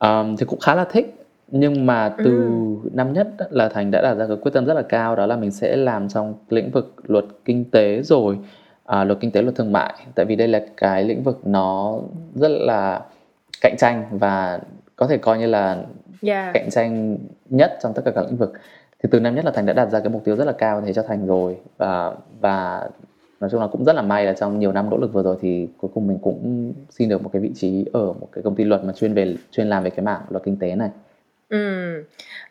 Um, 0.00 0.36
thì 0.36 0.46
cũng 0.46 0.60
khá 0.60 0.74
là 0.74 0.84
thích 0.84 1.20
nhưng 1.50 1.86
mà 1.86 2.14
từ 2.18 2.24
ừ. 2.24 2.90
năm 2.92 3.12
nhất 3.12 3.28
là 3.50 3.68
thành 3.68 3.90
đã 3.90 4.02
đặt 4.02 4.14
ra 4.14 4.26
cái 4.26 4.36
quyết 4.36 4.50
tâm 4.54 4.66
rất 4.66 4.74
là 4.74 4.82
cao 4.82 5.16
đó 5.16 5.26
là 5.26 5.36
mình 5.36 5.50
sẽ 5.50 5.76
làm 5.76 6.08
trong 6.08 6.34
lĩnh 6.48 6.70
vực 6.70 6.94
luật 7.02 7.24
kinh 7.44 7.64
tế 7.70 8.02
rồi 8.02 8.38
à, 8.84 9.04
luật 9.04 9.20
kinh 9.20 9.30
tế 9.30 9.42
luật 9.42 9.54
thương 9.54 9.72
mại 9.72 9.94
tại 10.14 10.26
vì 10.26 10.36
đây 10.36 10.48
là 10.48 10.60
cái 10.76 11.04
lĩnh 11.04 11.22
vực 11.22 11.46
nó 11.46 11.98
rất 12.34 12.48
là 12.50 13.00
cạnh 13.60 13.74
tranh 13.78 14.04
và 14.10 14.60
có 14.96 15.06
thể 15.06 15.18
coi 15.18 15.38
như 15.38 15.46
là 15.46 15.76
yeah. 16.22 16.54
cạnh 16.54 16.70
tranh 16.70 17.18
nhất 17.48 17.78
trong 17.82 17.94
tất 17.94 18.02
cả 18.04 18.10
các 18.14 18.24
lĩnh 18.26 18.36
vực 18.36 18.52
thì 19.02 19.08
từ 19.12 19.20
năm 19.20 19.34
nhất 19.34 19.44
là 19.44 19.50
thành 19.50 19.66
đã 19.66 19.72
đặt 19.72 19.90
ra 19.90 20.00
cái 20.00 20.08
mục 20.08 20.24
tiêu 20.24 20.36
rất 20.36 20.44
là 20.44 20.52
cao 20.52 20.80
thế 20.86 20.92
cho 20.92 21.02
thành 21.02 21.26
rồi 21.26 21.56
và 21.78 22.12
và 22.40 22.88
nói 23.40 23.50
chung 23.50 23.60
là 23.60 23.66
cũng 23.66 23.84
rất 23.84 23.92
là 23.92 24.02
may 24.02 24.24
là 24.24 24.32
trong 24.32 24.58
nhiều 24.58 24.72
năm 24.72 24.90
nỗ 24.90 24.96
lực 24.96 25.12
vừa 25.12 25.22
rồi 25.22 25.36
thì 25.40 25.68
cuối 25.78 25.90
cùng 25.94 26.06
mình 26.06 26.18
cũng 26.22 26.72
xin 26.90 27.08
được 27.08 27.22
một 27.22 27.30
cái 27.32 27.42
vị 27.42 27.50
trí 27.54 27.84
ở 27.92 28.12
một 28.12 28.28
cái 28.32 28.42
công 28.42 28.54
ty 28.54 28.64
luật 28.64 28.84
mà 28.84 28.92
chuyên 28.92 29.14
về, 29.14 29.36
chuyên 29.50 29.68
làm 29.68 29.82
về 29.82 29.90
cái 29.90 30.04
mảng 30.04 30.20
luật 30.30 30.44
kinh 30.44 30.56
tế 30.56 30.74
này. 30.74 30.90
Ừ. 31.50 32.04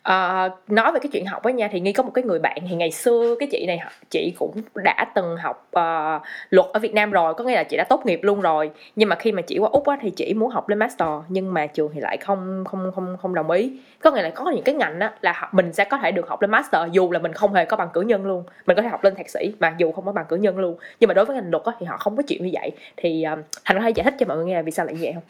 À, 0.04 0.50
nói 0.68 0.92
về 0.92 1.00
cái 1.04 1.10
chuyện 1.14 1.26
học 1.26 1.44
với 1.44 1.54
nha, 1.54 1.70
thì 1.72 1.80
Nghi 1.80 1.94
có 1.94 2.04
một 2.04 2.12
cái 2.14 2.24
người 2.24 2.40
bạn 2.40 2.58
thì 2.70 2.76
ngày 2.76 2.92
xưa 2.92 3.36
cái 3.40 3.50
chị 3.52 3.66
này 3.68 3.80
chị 4.10 4.34
cũng 4.40 4.52
đã 4.84 5.06
từng 5.16 5.38
học, 5.38 5.70
uh, 5.80 6.22
luật 6.50 6.68
ở 6.74 6.80
Việt 6.80 6.94
Nam 6.94 7.12
rồi, 7.12 7.34
có 7.34 7.44
nghĩa 7.44 7.56
là 7.56 7.64
chị 7.64 7.78
đã 7.78 7.84
tốt 7.90 8.06
nghiệp 8.06 8.20
luôn 8.24 8.42
rồi. 8.42 8.72
Nhưng 8.96 9.10
mà 9.10 9.16
khi 9.16 9.32
mà 9.32 9.42
chị 9.42 9.58
qua 9.60 9.70
Úc 9.72 9.88
á 9.88 9.98
thì 10.02 10.10
chị 10.10 10.34
muốn 10.34 10.50
học 10.50 10.70
lên 10.70 10.80
master 10.80 11.10
nhưng 11.30 11.54
mà 11.54 11.68
trường 11.68 11.92
thì 11.94 12.00
lại 12.00 12.18
không 12.18 12.64
không 12.68 12.92
không 12.96 13.18
không 13.22 13.36
đồng 13.36 13.52
ý. 13.52 13.72
Có 14.00 14.12
nghĩa 14.12 14.22
là 14.22 14.30
có 14.30 14.52
những 14.52 14.64
cái 14.64 14.76
ngành 14.76 15.00
á 15.00 15.14
là 15.22 15.50
mình 15.52 15.74
sẽ 15.74 15.84
có 15.84 15.98
thể 15.98 16.12
được 16.12 16.28
học 16.30 16.42
lên 16.42 16.52
master 16.52 16.82
dù 16.92 17.12
là 17.12 17.20
mình 17.20 17.34
không 17.34 17.54
hề 17.54 17.66
có 17.66 17.78
bằng 17.78 17.90
cử 17.94 18.02
nhân 18.02 18.26
luôn, 18.26 18.44
mình 18.66 18.76
có 18.76 18.82
thể 18.82 18.88
học 18.90 19.04
lên 19.04 19.16
thạc 19.16 19.30
sĩ 19.30 19.54
mà 19.60 19.76
dù 19.78 19.92
không 19.92 20.06
có 20.06 20.12
bằng 20.12 20.26
cử 20.30 20.36
nhân 20.36 20.58
luôn. 20.60 20.78
Nhưng 21.00 21.08
mà 21.08 21.14
đối 21.14 21.26
với 21.26 21.36
ngành 21.36 21.52
luật 21.52 21.64
á 21.64 21.72
thì 21.80 21.86
họ 21.86 21.98
không 21.98 22.18
có 22.18 22.24
chuyện 22.28 22.44
như 22.46 22.50
vậy. 22.54 22.72
Thì, 22.98 23.26
uh, 23.34 23.40
Thành 23.66 23.78
có 23.78 23.84
thể 23.84 23.90
giải 23.90 24.04
thích 24.04 24.14
cho 24.20 24.26
mọi 24.26 24.38
người 24.38 24.46
nghe 24.46 24.56
là 24.56 24.62
vì 24.62 24.72
sao 24.72 24.86
lại 24.86 24.96
như 24.96 25.00
vậy 25.04 25.14
không 25.14 25.24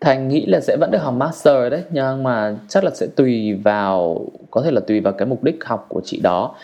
Thành 0.00 0.28
nghĩ 0.28 0.46
là 0.46 0.60
sẽ 0.60 0.76
vẫn 0.80 0.90
được 0.90 0.98
học 0.98 1.14
master 1.14 1.72
đấy 1.72 1.82
nhưng 1.90 2.22
mà 2.22 2.56
chắc 2.68 2.84
là 2.84 2.90
sẽ 2.94 3.06
tùy 3.16 3.54
vào 3.54 4.26
có 4.50 4.62
thể 4.62 4.70
là 4.70 4.80
tùy 4.80 5.00
vào 5.00 5.12
cái 5.12 5.26
mục 5.26 5.42
đích 5.42 5.64
học 5.64 5.86
của 5.88 6.00
chị 6.04 6.20
đó 6.20 6.54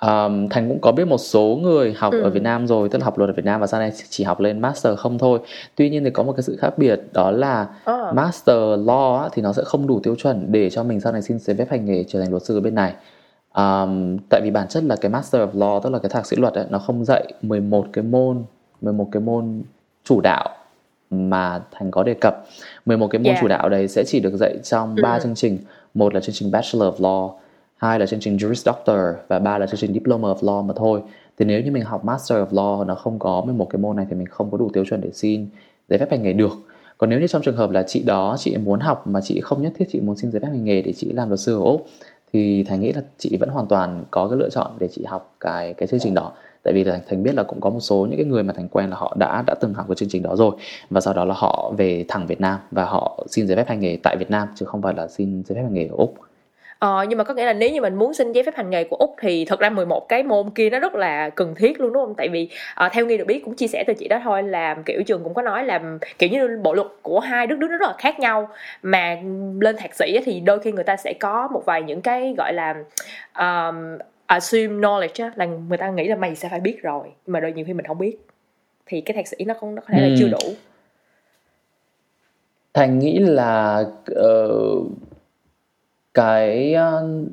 um, 0.00 0.48
Thành 0.48 0.68
cũng 0.68 0.80
có 0.80 0.92
biết 0.92 1.04
một 1.04 1.18
số 1.18 1.58
người 1.62 1.94
học 1.98 2.12
ừ. 2.12 2.22
ở 2.22 2.30
Việt 2.30 2.42
Nam 2.42 2.66
rồi 2.66 2.88
tức 2.88 2.98
là 2.98 3.04
học 3.04 3.18
luật 3.18 3.30
ở 3.30 3.32
Việt 3.32 3.44
Nam 3.44 3.60
và 3.60 3.66
sau 3.66 3.80
này 3.80 3.92
chỉ 4.08 4.24
học 4.24 4.40
lên 4.40 4.60
master 4.60 4.98
không 4.98 5.18
thôi 5.18 5.38
tuy 5.74 5.90
nhiên 5.90 6.04
thì 6.04 6.10
có 6.10 6.22
một 6.22 6.32
cái 6.32 6.42
sự 6.42 6.56
khác 6.56 6.78
biệt 6.78 7.00
đó 7.12 7.30
là 7.30 7.66
oh. 7.90 8.14
master 8.14 8.56
law 8.56 9.28
thì 9.32 9.42
nó 9.42 9.52
sẽ 9.52 9.62
không 9.64 9.86
đủ 9.86 10.00
tiêu 10.02 10.14
chuẩn 10.14 10.52
để 10.52 10.70
cho 10.70 10.82
mình 10.82 11.00
sau 11.00 11.12
này 11.12 11.22
xin 11.22 11.38
giấy 11.38 11.56
phép 11.56 11.70
hành 11.70 11.84
nghề 11.84 12.04
trở 12.08 12.20
thành 12.20 12.30
luật 12.30 12.42
sư 12.42 12.58
ở 12.58 12.60
bên 12.60 12.74
này 12.74 12.94
um, 13.54 14.16
tại 14.30 14.40
vì 14.44 14.50
bản 14.50 14.68
chất 14.68 14.84
là 14.84 14.96
cái 14.96 15.10
master 15.10 15.42
of 15.42 15.52
law 15.52 15.80
tức 15.80 15.90
là 15.90 15.98
cái 15.98 16.10
thạc 16.10 16.26
sĩ 16.26 16.36
luật 16.36 16.54
ấy, 16.54 16.64
nó 16.70 16.78
không 16.78 17.04
dạy 17.04 17.32
11 17.42 17.86
cái 17.92 18.04
môn 18.04 18.44
11 18.80 19.08
cái 19.12 19.22
môn 19.22 19.62
chủ 20.04 20.20
đạo 20.20 20.48
mà 21.10 21.62
Thành 21.70 21.90
có 21.90 22.02
đề 22.02 22.14
cập. 22.14 22.44
11 22.86 23.08
cái 23.08 23.18
môn 23.18 23.26
yeah. 23.26 23.38
chủ 23.40 23.48
đạo 23.48 23.68
đấy 23.68 23.88
sẽ 23.88 24.04
chỉ 24.06 24.20
được 24.20 24.36
dạy 24.40 24.56
trong 24.62 24.96
ba 25.02 25.14
ừ. 25.14 25.20
chương 25.22 25.34
trình. 25.34 25.58
Một 25.94 26.14
là 26.14 26.20
chương 26.20 26.34
trình 26.34 26.50
Bachelor 26.50 26.94
of 26.94 26.96
Law 26.96 27.32
hai 27.76 27.98
là 27.98 28.06
chương 28.06 28.20
trình 28.20 28.36
Juris 28.36 28.54
Doctor 28.54 28.98
và 29.28 29.38
ba 29.38 29.58
là 29.58 29.66
chương 29.66 29.80
trình 29.80 29.92
Diploma 29.92 30.28
of 30.28 30.36
Law 30.36 30.62
mà 30.62 30.74
thôi. 30.76 31.00
Thì 31.38 31.44
nếu 31.44 31.60
như 31.60 31.70
mình 31.70 31.84
học 31.84 32.04
Master 32.04 32.38
of 32.38 32.50
Law 32.50 32.86
nó 32.86 32.94
không 32.94 33.18
có 33.18 33.42
11 33.44 33.64
cái 33.70 33.80
môn 33.80 33.96
này 33.96 34.06
thì 34.10 34.16
mình 34.16 34.26
không 34.26 34.50
có 34.50 34.58
đủ 34.58 34.70
tiêu 34.72 34.84
chuẩn 34.84 35.00
để 35.00 35.10
xin 35.12 35.46
giấy 35.88 35.98
phép 35.98 36.10
hành 36.10 36.22
nghề 36.22 36.32
được. 36.32 36.52
Còn 36.98 37.10
nếu 37.10 37.20
như 37.20 37.26
trong 37.26 37.42
trường 37.42 37.56
hợp 37.56 37.70
là 37.70 37.82
chị 37.82 38.02
đó 38.02 38.36
chị 38.38 38.56
muốn 38.56 38.80
học 38.80 39.06
mà 39.06 39.20
chị 39.20 39.40
không 39.40 39.62
nhất 39.62 39.72
thiết 39.78 39.84
chị 39.92 40.00
muốn 40.00 40.16
xin 40.16 40.32
giấy 40.32 40.40
phép 40.40 40.48
hành 40.48 40.64
nghề 40.64 40.82
để 40.82 40.92
chị 40.92 41.12
làm 41.12 41.28
luật 41.28 41.40
sư 41.40 41.56
ở 41.58 41.62
úc 41.62 41.86
thì 42.32 42.64
thành 42.64 42.80
nghĩ 42.80 42.92
là 42.92 43.02
chị 43.18 43.36
vẫn 43.40 43.48
hoàn 43.48 43.66
toàn 43.66 44.04
có 44.10 44.28
cái 44.28 44.38
lựa 44.38 44.48
chọn 44.50 44.70
để 44.78 44.88
chị 44.92 45.04
học 45.04 45.34
cái 45.40 45.74
cái 45.74 45.86
chương 45.86 46.00
trình 46.00 46.14
đó 46.14 46.32
tại 46.62 46.74
vì 46.74 46.84
là 46.84 46.92
thành, 46.92 47.02
thành 47.08 47.22
biết 47.22 47.34
là 47.34 47.42
cũng 47.42 47.60
có 47.60 47.70
một 47.70 47.80
số 47.80 48.06
những 48.10 48.16
cái 48.16 48.26
người 48.26 48.42
mà 48.42 48.52
thành 48.56 48.68
quen 48.68 48.90
là 48.90 48.96
họ 48.96 49.16
đã 49.18 49.44
đã 49.46 49.54
từng 49.60 49.74
học 49.74 49.86
cái 49.88 49.94
chương 49.94 50.08
trình 50.08 50.22
đó 50.22 50.36
rồi. 50.36 50.52
Và 50.90 51.00
sau 51.00 51.14
đó 51.14 51.24
là 51.24 51.34
họ 51.36 51.72
về 51.78 52.04
thẳng 52.08 52.26
Việt 52.26 52.40
Nam 52.40 52.58
và 52.70 52.84
họ 52.84 53.24
xin 53.26 53.46
giấy 53.46 53.56
phép 53.56 53.68
hành 53.68 53.80
nghề 53.80 53.98
tại 54.02 54.16
Việt 54.16 54.30
Nam 54.30 54.48
chứ 54.54 54.66
không 54.66 54.82
phải 54.82 54.94
là 54.94 55.08
xin 55.08 55.42
giấy 55.46 55.56
phép 55.56 55.62
hành 55.62 55.74
nghề 55.74 55.86
ở 55.86 55.94
úc. 55.96 56.14
Ờ, 56.80 57.06
nhưng 57.08 57.18
mà 57.18 57.24
có 57.24 57.34
nghĩa 57.34 57.44
là 57.44 57.52
nếu 57.52 57.70
như 57.70 57.80
mình 57.80 57.94
muốn 57.94 58.14
xin 58.14 58.32
giấy 58.32 58.44
phép 58.44 58.54
hành 58.56 58.70
nghề 58.70 58.84
của 58.84 58.96
Úc 58.96 59.14
thì 59.20 59.44
thật 59.44 59.60
ra 59.60 59.70
11 59.70 60.08
cái 60.08 60.22
môn 60.22 60.50
kia 60.50 60.70
nó 60.70 60.78
rất 60.78 60.94
là 60.94 61.30
cần 61.30 61.54
thiết 61.54 61.80
luôn 61.80 61.92
đúng 61.92 62.04
không? 62.04 62.14
Tại 62.16 62.28
vì 62.28 62.48
uh, 62.86 62.92
theo 62.92 63.06
Nghi 63.06 63.18
được 63.18 63.24
biết 63.24 63.44
cũng 63.44 63.54
chia 63.54 63.66
sẻ 63.66 63.84
từ 63.86 63.94
chị 63.94 64.08
đó 64.08 64.20
thôi 64.24 64.42
là 64.42 64.76
kiểu 64.86 65.02
trường 65.06 65.24
cũng 65.24 65.34
có 65.34 65.42
nói 65.42 65.64
là 65.64 65.80
kiểu 66.18 66.30
như 66.30 66.60
bộ 66.62 66.74
luật 66.74 66.86
của 67.02 67.20
hai 67.20 67.46
đất 67.46 67.58
nước 67.58 67.66
nó 67.70 67.76
rất 67.76 67.86
là 67.88 67.94
khác 67.98 68.20
nhau. 68.20 68.48
Mà 68.82 69.16
lên 69.60 69.76
thạc 69.76 69.94
sĩ 69.94 70.20
thì 70.24 70.40
đôi 70.40 70.58
khi 70.58 70.72
người 70.72 70.84
ta 70.84 70.96
sẽ 70.96 71.12
có 71.20 71.48
một 71.52 71.62
vài 71.66 71.82
những 71.82 72.02
cái 72.02 72.34
gọi 72.38 72.52
là 72.52 72.74
um, 73.38 73.98
assume 74.30 74.80
knowledge 74.80 75.24
á, 75.24 75.32
là 75.36 75.46
người 75.46 75.78
ta 75.78 75.90
nghĩ 75.90 76.08
là 76.08 76.16
mày 76.16 76.36
sẽ 76.36 76.48
phải 76.48 76.60
biết 76.60 76.82
rồi 76.82 77.06
nhưng 77.26 77.32
mà 77.32 77.40
đôi 77.40 77.52
nhiều 77.52 77.64
khi 77.64 77.72
mình 77.72 77.86
không 77.86 77.98
biết. 77.98 78.16
Thì 78.86 79.00
cái 79.00 79.14
thạc 79.14 79.26
sĩ 79.26 79.44
nó 79.44 79.54
không 79.60 79.74
nó 79.74 79.82
có 79.82 79.88
thể 79.92 80.00
là 80.00 80.06
ừ. 80.06 80.14
chưa 80.18 80.28
đủ. 80.28 80.54
Thành 82.74 82.98
nghĩ 82.98 83.18
là 83.18 83.84
uh, 84.12 84.86
cái 86.14 86.74
uh, 86.74 87.28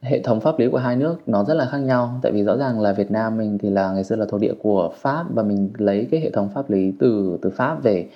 hệ 0.00 0.20
thống 0.22 0.40
pháp 0.40 0.58
lý 0.58 0.68
của 0.68 0.78
hai 0.78 0.96
nước 0.96 1.16
nó 1.26 1.44
rất 1.44 1.54
là 1.54 1.66
khác 1.66 1.78
nhau. 1.78 2.20
Tại 2.22 2.32
vì 2.32 2.42
rõ 2.42 2.56
ràng 2.56 2.80
là 2.80 2.92
Việt 2.92 3.10
Nam 3.10 3.36
mình 3.38 3.58
thì 3.58 3.70
là 3.70 3.92
ngày 3.92 4.04
xưa 4.04 4.16
là 4.16 4.26
thổ 4.28 4.38
địa 4.38 4.54
của 4.62 4.92
Pháp 4.96 5.24
và 5.34 5.42
mình 5.42 5.70
lấy 5.78 6.08
cái 6.10 6.20
hệ 6.20 6.30
thống 6.30 6.50
pháp 6.54 6.70
lý 6.70 6.92
từ 6.98 7.38
từ 7.42 7.50
Pháp 7.50 7.82
về 7.82 8.08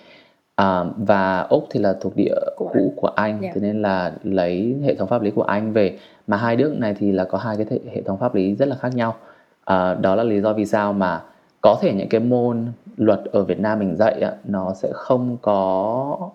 à, 0.57 0.85
và 0.97 1.41
úc 1.41 1.67
thì 1.71 1.81
là 1.81 1.95
thuộc 2.01 2.17
địa 2.17 2.35
của 2.57 2.71
cũ 2.75 2.93
của 2.97 3.09
anh 3.09 3.43
yeah. 3.43 3.55
thế 3.55 3.61
nên 3.61 3.83
là 3.83 4.13
lấy 4.23 4.77
hệ 4.85 4.95
thống 4.95 5.09
pháp 5.09 5.23
lý 5.23 5.31
của 5.31 5.43
anh 5.43 5.73
về. 5.73 5.99
Mà 6.27 6.37
hai 6.37 6.57
nước 6.57 6.75
này 6.79 6.95
thì 6.99 7.13
là 7.13 7.25
có 7.25 7.39
hai 7.39 7.57
cái 7.57 7.81
hệ 7.95 8.03
thống 8.03 8.19
pháp 8.19 8.35
lý 8.35 8.55
rất 8.55 8.69
là 8.69 8.77
khác 8.77 8.95
nhau. 8.95 9.17
À, 9.65 9.95
đó 9.95 10.15
là 10.15 10.23
lý 10.25 10.41
do 10.41 10.53
vì 10.53 10.67
sao 10.67 10.93
mà 10.93 11.23
có 11.61 11.79
thể 11.81 11.93
những 11.95 12.09
cái 12.09 12.21
môn 12.21 12.67
luật 12.97 13.21
ở 13.33 13.45
Việt 13.45 13.61
Nam 13.61 13.79
mình 13.79 13.97
dạy 13.97 14.21
á, 14.21 14.33
nó 14.45 14.75
sẽ 14.75 14.89
không 14.93 15.37
có 15.43 16.31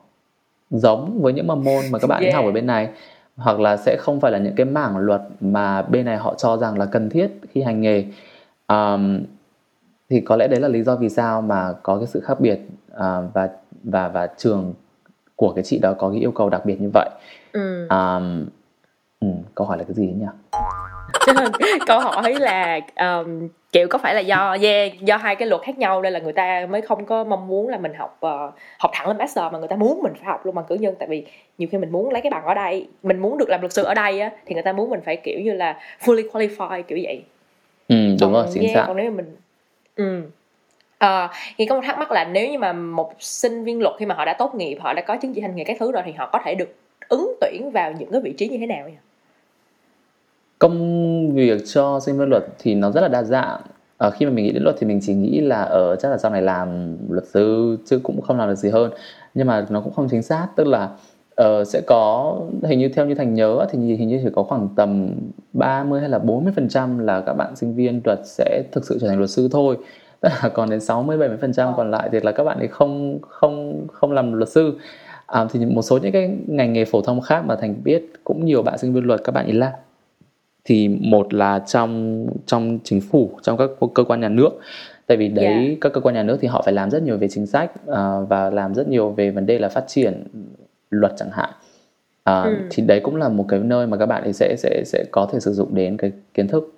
giống 0.69 1.21
với 1.21 1.33
những 1.33 1.47
mà 1.47 1.55
môn 1.55 1.83
mà 1.91 1.99
các 1.99 2.07
bạn 2.07 2.23
yeah. 2.23 2.35
học 2.35 2.45
ở 2.45 2.51
bên 2.51 2.67
này. 2.67 2.89
Hoặc 3.35 3.59
là 3.59 3.77
sẽ 3.77 3.97
không 3.99 4.19
phải 4.19 4.31
là 4.31 4.37
những 4.37 4.55
cái 4.55 4.65
mảng 4.65 4.97
luật 4.97 5.21
mà 5.39 5.81
bên 5.81 6.05
này 6.05 6.17
họ 6.17 6.35
cho 6.37 6.57
rằng 6.57 6.77
là 6.77 6.85
cần 6.85 7.09
thiết 7.09 7.31
khi 7.49 7.61
hành 7.61 7.81
nghề. 7.81 8.05
Um, 8.67 9.19
thì 10.09 10.21
có 10.21 10.35
lẽ 10.35 10.47
đấy 10.47 10.59
là 10.59 10.67
lý 10.67 10.83
do 10.83 10.95
vì 10.95 11.09
sao 11.09 11.41
mà 11.41 11.73
có 11.83 11.97
cái 11.97 12.07
sự 12.07 12.19
khác 12.19 12.39
biệt 12.39 12.59
uh, 12.93 13.33
và 13.33 13.49
và 13.83 14.07
và 14.07 14.27
trường 14.37 14.73
của 15.35 15.53
cái 15.53 15.63
chị 15.63 15.79
đó 15.79 15.93
có 15.97 16.09
cái 16.09 16.19
yêu 16.19 16.31
cầu 16.31 16.49
đặc 16.49 16.65
biệt 16.65 16.81
như 16.81 16.89
vậy. 16.93 17.09
Ừ. 17.51 17.87
Um, 17.89 18.45
ừ, 19.19 19.27
câu 19.55 19.67
hỏi 19.67 19.77
là 19.77 19.83
cái 19.83 19.93
gì 19.93 20.07
nhỉ? 20.07 20.25
Câu 21.87 21.99
hỏi 21.99 22.33
là 22.33 22.79
um, 22.99 23.47
kiểu 23.71 23.87
có 23.89 23.97
phải 23.97 24.15
là 24.15 24.19
do 24.19 24.57
yeah, 24.61 25.01
do 25.01 25.17
hai 25.17 25.35
cái 25.35 25.47
luật 25.47 25.61
khác 25.61 25.77
nhau 25.77 26.01
nên 26.01 26.13
là 26.13 26.19
người 26.19 26.33
ta 26.33 26.67
mới 26.69 26.81
không 26.81 27.05
có 27.05 27.23
mong 27.23 27.47
muốn 27.47 27.69
là 27.69 27.77
mình 27.77 27.93
học 27.93 28.19
uh, 28.25 28.53
học 28.79 28.91
thẳng 28.93 29.07
lên 29.07 29.17
master 29.17 29.53
mà 29.53 29.59
người 29.59 29.67
ta 29.67 29.75
muốn 29.75 29.99
mình 30.03 30.13
phải 30.13 30.25
học 30.25 30.45
luôn 30.45 30.55
bằng 30.55 30.65
cử 30.67 30.75
nhân? 30.75 30.95
Tại 30.99 31.07
vì 31.07 31.25
nhiều 31.57 31.69
khi 31.71 31.77
mình 31.77 31.91
muốn 31.91 32.09
lấy 32.11 32.21
cái 32.21 32.29
bằng 32.29 32.45
ở 32.45 32.53
đây 32.53 32.87
mình 33.03 33.19
muốn 33.19 33.37
được 33.37 33.49
làm 33.49 33.61
luật 33.61 33.73
sư 33.73 33.83
ở 33.83 33.93
đây 33.93 34.19
á 34.19 34.31
thì 34.45 34.53
người 34.53 34.63
ta 34.63 34.73
muốn 34.73 34.89
mình 34.89 35.01
phải 35.05 35.15
kiểu 35.15 35.39
như 35.39 35.53
là 35.53 35.79
fully 36.05 36.29
qualified 36.29 36.83
kiểu 36.83 36.97
vậy. 37.03 37.23
Ừ 37.87 37.95
đúng 37.95 38.17
còn, 38.19 38.33
rồi 38.33 38.45
chính 38.53 38.63
yeah, 38.63 38.75
xác. 38.75 38.83
còn 38.87 38.97
nếu 38.97 39.11
mà 39.11 39.15
mình 39.15 39.35
ừ 39.95 40.21
À, 41.01 41.29
thì 41.57 41.65
có 41.65 41.75
một 41.75 41.81
thắc 41.85 41.97
mắc 41.99 42.11
là 42.11 42.25
nếu 42.25 42.51
như 42.51 42.59
mà 42.59 42.73
một 42.73 43.13
sinh 43.19 43.63
viên 43.63 43.81
luật 43.81 43.95
khi 43.99 44.05
mà 44.05 44.15
họ 44.15 44.25
đã 44.25 44.33
tốt 44.33 44.55
nghiệp 44.55 44.77
họ 44.81 44.93
đã 44.93 45.01
có 45.01 45.17
chứng 45.21 45.33
chỉ 45.33 45.41
hành 45.41 45.55
nghề 45.55 45.63
các 45.63 45.77
thứ 45.79 45.91
rồi 45.91 46.03
thì 46.05 46.11
họ 46.11 46.29
có 46.33 46.39
thể 46.45 46.55
được 46.55 46.75
ứng 47.09 47.35
tuyển 47.41 47.71
vào 47.73 47.91
những 47.91 48.11
cái 48.11 48.21
vị 48.21 48.33
trí 48.37 48.47
như 48.49 48.57
thế 48.57 48.67
nào 48.67 48.89
nhỉ? 48.89 48.95
công 50.59 51.35
việc 51.35 51.61
cho 51.73 51.99
sinh 51.99 52.17
viên 52.17 52.29
luật 52.29 52.43
thì 52.59 52.75
nó 52.75 52.91
rất 52.91 53.01
là 53.01 53.07
đa 53.07 53.23
dạng. 53.23 53.61
À, 53.97 54.09
khi 54.09 54.25
mà 54.25 54.31
mình 54.31 54.45
nghĩ 54.45 54.51
đến 54.51 54.63
luật 54.63 54.75
thì 54.79 54.87
mình 54.87 54.99
chỉ 55.01 55.13
nghĩ 55.13 55.41
là 55.41 55.61
ở 55.61 55.95
chắc 55.95 56.09
là 56.11 56.17
sau 56.17 56.31
này 56.31 56.41
làm 56.41 56.97
luật 57.09 57.27
sư 57.27 57.77
chứ 57.85 57.99
cũng 58.03 58.21
không 58.21 58.37
làm 58.37 58.49
được 58.49 58.55
gì 58.55 58.69
hơn. 58.69 58.91
Nhưng 59.33 59.47
mà 59.47 59.65
nó 59.69 59.81
cũng 59.81 59.93
không 59.93 60.07
chính 60.11 60.21
xác 60.21 60.47
tức 60.55 60.67
là 60.67 60.89
uh, 61.41 61.67
sẽ 61.67 61.81
có 61.87 62.37
hình 62.63 62.79
như 62.79 62.89
theo 62.89 63.05
như 63.05 63.15
thành 63.15 63.33
nhớ 63.33 63.65
thì 63.71 63.79
hình 63.79 64.07
như 64.07 64.19
chỉ 64.23 64.29
có 64.35 64.43
khoảng 64.43 64.69
tầm 64.75 65.09
30 65.53 65.99
hay 65.99 66.09
là 66.09 66.19
40 66.19 66.53
phần 66.55 66.69
trăm 66.69 66.99
là 66.99 67.21
các 67.21 67.33
bạn 67.33 67.55
sinh 67.55 67.75
viên 67.75 68.01
luật 68.03 68.19
sẽ 68.25 68.63
thực 68.71 68.85
sự 68.85 68.97
trở 69.01 69.07
thành 69.07 69.17
luật 69.17 69.29
sư 69.29 69.49
thôi 69.51 69.77
tức 70.21 70.29
là 70.43 70.49
còn 70.49 70.69
đến 70.69 70.79
60 70.79 71.17
70 71.17 71.37
phần 71.41 71.53
trăm 71.53 71.73
còn 71.77 71.91
lại 71.91 72.09
thì 72.11 72.19
là 72.19 72.31
các 72.31 72.43
bạn 72.43 72.57
ấy 72.57 72.67
không 72.67 73.19
không 73.21 73.87
không 73.93 74.11
làm 74.11 74.33
luật 74.33 74.49
sư. 74.49 74.79
À, 75.25 75.45
thì 75.53 75.65
một 75.65 75.81
số 75.81 75.97
những 75.97 76.11
cái 76.11 76.37
ngành 76.47 76.73
nghề 76.73 76.85
phổ 76.85 77.01
thông 77.01 77.21
khác 77.21 77.45
mà 77.45 77.55
thành 77.55 77.75
biết 77.83 78.03
cũng 78.23 78.45
nhiều 78.45 78.61
bạn 78.63 78.77
sinh 78.77 78.93
viên 78.93 79.03
luật 79.03 79.21
các 79.23 79.31
bạn 79.31 79.45
ấy 79.45 79.53
làm. 79.53 79.71
Thì 80.63 80.87
một 80.87 81.33
là 81.33 81.59
trong 81.59 82.25
trong 82.45 82.79
chính 82.83 83.01
phủ 83.01 83.31
trong 83.41 83.57
các 83.57 83.69
cơ 83.93 84.03
quan 84.03 84.21
nhà 84.21 84.29
nước. 84.29 84.49
Tại 85.07 85.17
vì 85.17 85.27
đấy 85.27 85.45
yeah. 85.45 85.77
các 85.81 85.93
cơ 85.93 86.01
quan 86.01 86.15
nhà 86.15 86.23
nước 86.23 86.37
thì 86.41 86.47
họ 86.47 86.61
phải 86.65 86.73
làm 86.73 86.91
rất 86.91 87.03
nhiều 87.03 87.17
về 87.17 87.27
chính 87.27 87.45
sách 87.45 87.71
uh, 87.89 88.29
và 88.29 88.49
làm 88.49 88.73
rất 88.73 88.87
nhiều 88.87 89.09
về 89.09 89.31
vấn 89.31 89.45
đề 89.45 89.59
là 89.59 89.69
phát 89.69 89.83
triển 89.87 90.23
luật 90.89 91.13
chẳng 91.17 91.31
hạn. 91.31 91.49
Uh, 92.29 92.45
ừ. 92.45 92.55
thì 92.69 92.83
đấy 92.83 92.99
cũng 92.99 93.15
là 93.15 93.29
một 93.29 93.45
cái 93.47 93.59
nơi 93.59 93.87
mà 93.87 93.97
các 93.97 94.05
bạn 94.05 94.23
ấy 94.23 94.33
sẽ 94.33 94.55
sẽ 94.57 94.83
sẽ 94.85 95.05
có 95.11 95.29
thể 95.31 95.39
sử 95.39 95.53
dụng 95.53 95.75
đến 95.75 95.97
cái 95.97 96.11
kiến 96.33 96.47
thức 96.47 96.73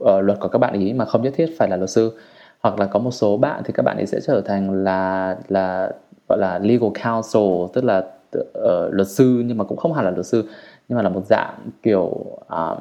uh, 0.00 0.22
luật 0.22 0.40
của 0.40 0.48
các 0.48 0.58
bạn 0.58 0.74
ấy 0.74 0.92
mà 0.92 1.04
không 1.04 1.22
nhất 1.22 1.32
thiết 1.36 1.54
phải 1.58 1.68
là 1.68 1.76
luật 1.76 1.90
sư 1.90 2.12
hoặc 2.60 2.80
là 2.80 2.86
có 2.86 2.98
một 2.98 3.10
số 3.10 3.36
bạn 3.36 3.62
thì 3.64 3.72
các 3.72 3.82
bạn 3.82 3.96
ấy 3.96 4.06
sẽ 4.06 4.20
trở 4.26 4.40
thành 4.40 4.84
là 4.84 5.36
là 5.48 5.90
gọi 6.28 6.38
là 6.38 6.58
legal 6.58 6.90
counsel 7.04 7.42
tức 7.72 7.84
là 7.84 7.98
uh, 8.38 8.42
luật 8.90 9.08
sư 9.08 9.42
nhưng 9.46 9.58
mà 9.58 9.64
cũng 9.64 9.78
không 9.78 9.92
hẳn 9.92 10.04
là 10.04 10.10
luật 10.10 10.26
sư 10.26 10.48
nhưng 10.88 10.96
mà 10.96 11.02
là 11.02 11.08
một 11.08 11.26
dạng 11.26 11.54
kiểu 11.82 12.04
uh, 12.38 12.78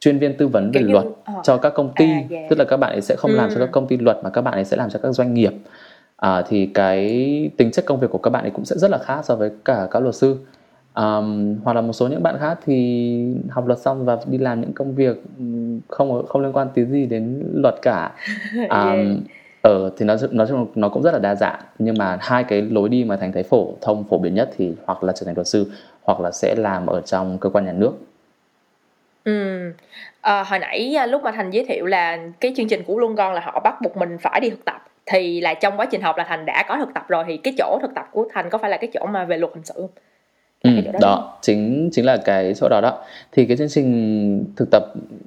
chuyên 0.00 0.18
viên 0.18 0.36
tư 0.36 0.48
vấn 0.48 0.70
về 0.70 0.80
luật 0.80 1.04
uh, 1.06 1.16
cho 1.42 1.56
các 1.56 1.74
công 1.74 1.92
ty 1.96 2.10
à, 2.10 2.22
yeah. 2.30 2.50
tức 2.50 2.58
là 2.58 2.64
các 2.64 2.76
bạn 2.76 2.92
ấy 2.92 3.00
sẽ 3.00 3.16
không 3.16 3.30
ừ. 3.30 3.36
làm 3.36 3.50
cho 3.50 3.60
các 3.60 3.68
công 3.72 3.86
ty 3.86 3.96
luật 3.96 4.18
mà 4.22 4.30
các 4.30 4.42
bạn 4.42 4.54
ấy 4.54 4.64
sẽ 4.64 4.76
làm 4.76 4.90
cho 4.90 4.98
các 5.02 5.12
doanh 5.12 5.34
nghiệp 5.34 5.52
à, 6.16 6.42
thì 6.48 6.66
cái 6.66 7.06
tính 7.56 7.70
chất 7.70 7.84
công 7.84 8.00
việc 8.00 8.10
của 8.10 8.18
các 8.18 8.30
bạn 8.30 8.44
ấy 8.44 8.50
cũng 8.50 8.64
sẽ 8.64 8.76
rất 8.76 8.90
là 8.90 8.98
khác 8.98 9.24
so 9.24 9.36
với 9.36 9.50
cả 9.64 9.88
các 9.90 10.02
luật 10.02 10.14
sư 10.14 10.36
um, 10.98 11.56
hoặc 11.64 11.72
là 11.72 11.80
một 11.80 11.92
số 11.92 12.08
những 12.08 12.22
bạn 12.22 12.36
khác 12.40 12.58
thì 12.66 13.34
học 13.50 13.66
luật 13.66 13.78
xong 13.78 14.04
và 14.04 14.18
đi 14.26 14.38
làm 14.38 14.60
những 14.60 14.72
công 14.72 14.94
việc 14.94 15.22
không 15.88 16.26
không 16.26 16.42
liên 16.42 16.52
quan 16.52 16.68
tí 16.74 16.84
gì 16.84 17.06
đến 17.06 17.42
luật 17.54 17.74
cả 17.82 18.12
um, 18.54 18.68
yeah. 18.68 19.06
ở 19.62 19.90
thì 19.96 20.06
nó 20.06 20.16
nó 20.30 20.46
nó 20.74 20.88
cũng 20.88 21.02
rất 21.02 21.12
là 21.12 21.18
đa 21.18 21.34
dạng 21.34 21.60
nhưng 21.78 21.98
mà 21.98 22.18
hai 22.20 22.44
cái 22.44 22.62
lối 22.62 22.88
đi 22.88 23.04
mà 23.04 23.16
thành 23.16 23.32
thấy 23.32 23.42
phổ 23.42 23.74
thông 23.80 24.04
phổ 24.04 24.18
biến 24.18 24.34
nhất 24.34 24.50
thì 24.56 24.72
hoặc 24.86 25.04
là 25.04 25.12
trở 25.12 25.26
thành 25.26 25.34
luật 25.34 25.46
sư 25.46 25.72
hoặc 26.02 26.20
là 26.20 26.30
sẽ 26.30 26.54
làm 26.58 26.86
ở 26.86 27.00
trong 27.00 27.38
cơ 27.38 27.50
quan 27.50 27.64
nhà 27.64 27.72
nước 27.72 27.92
Ừ. 29.24 29.72
Ờ, 30.20 30.42
hồi 30.42 30.58
nãy 30.58 30.94
à, 30.98 31.06
lúc 31.06 31.22
mà 31.22 31.32
Thành 31.32 31.50
giới 31.50 31.64
thiệu 31.64 31.86
là 31.86 32.18
cái 32.40 32.52
chương 32.56 32.68
trình 32.68 32.82
của 32.86 32.98
Luân 32.98 33.16
Con 33.16 33.34
là 33.34 33.40
họ 33.40 33.60
bắt 33.60 33.74
buộc 33.82 33.96
mình 33.96 34.18
phải 34.18 34.40
đi 34.40 34.50
thực 34.50 34.64
tập 34.64 34.84
thì 35.06 35.40
là 35.40 35.54
trong 35.54 35.76
quá 35.76 35.86
trình 35.90 36.02
học 36.02 36.16
là 36.16 36.24
Thành 36.24 36.46
đã 36.46 36.64
có 36.68 36.76
thực 36.78 36.94
tập 36.94 37.04
rồi 37.08 37.24
thì 37.26 37.36
cái 37.36 37.54
chỗ 37.58 37.78
thực 37.82 37.94
tập 37.94 38.08
của 38.12 38.28
Thành 38.32 38.50
có 38.50 38.58
phải 38.58 38.70
là 38.70 38.76
cái 38.76 38.90
chỗ 38.94 39.06
mà 39.06 39.24
về 39.24 39.38
luật 39.38 39.52
hình 39.54 39.64
sự 39.64 39.74
không? 39.76 39.90
Ừ, 40.62 40.70
đó, 40.80 40.92
đó 41.00 41.38
chính 41.42 41.88
chính 41.92 42.04
là 42.04 42.16
cái 42.16 42.54
chỗ 42.54 42.68
đó 42.68 42.80
đó. 42.80 43.04
Thì 43.32 43.46
cái 43.46 43.56
chương 43.56 43.68
trình 43.68 44.44
thực 44.56 44.68
tập 44.70 44.82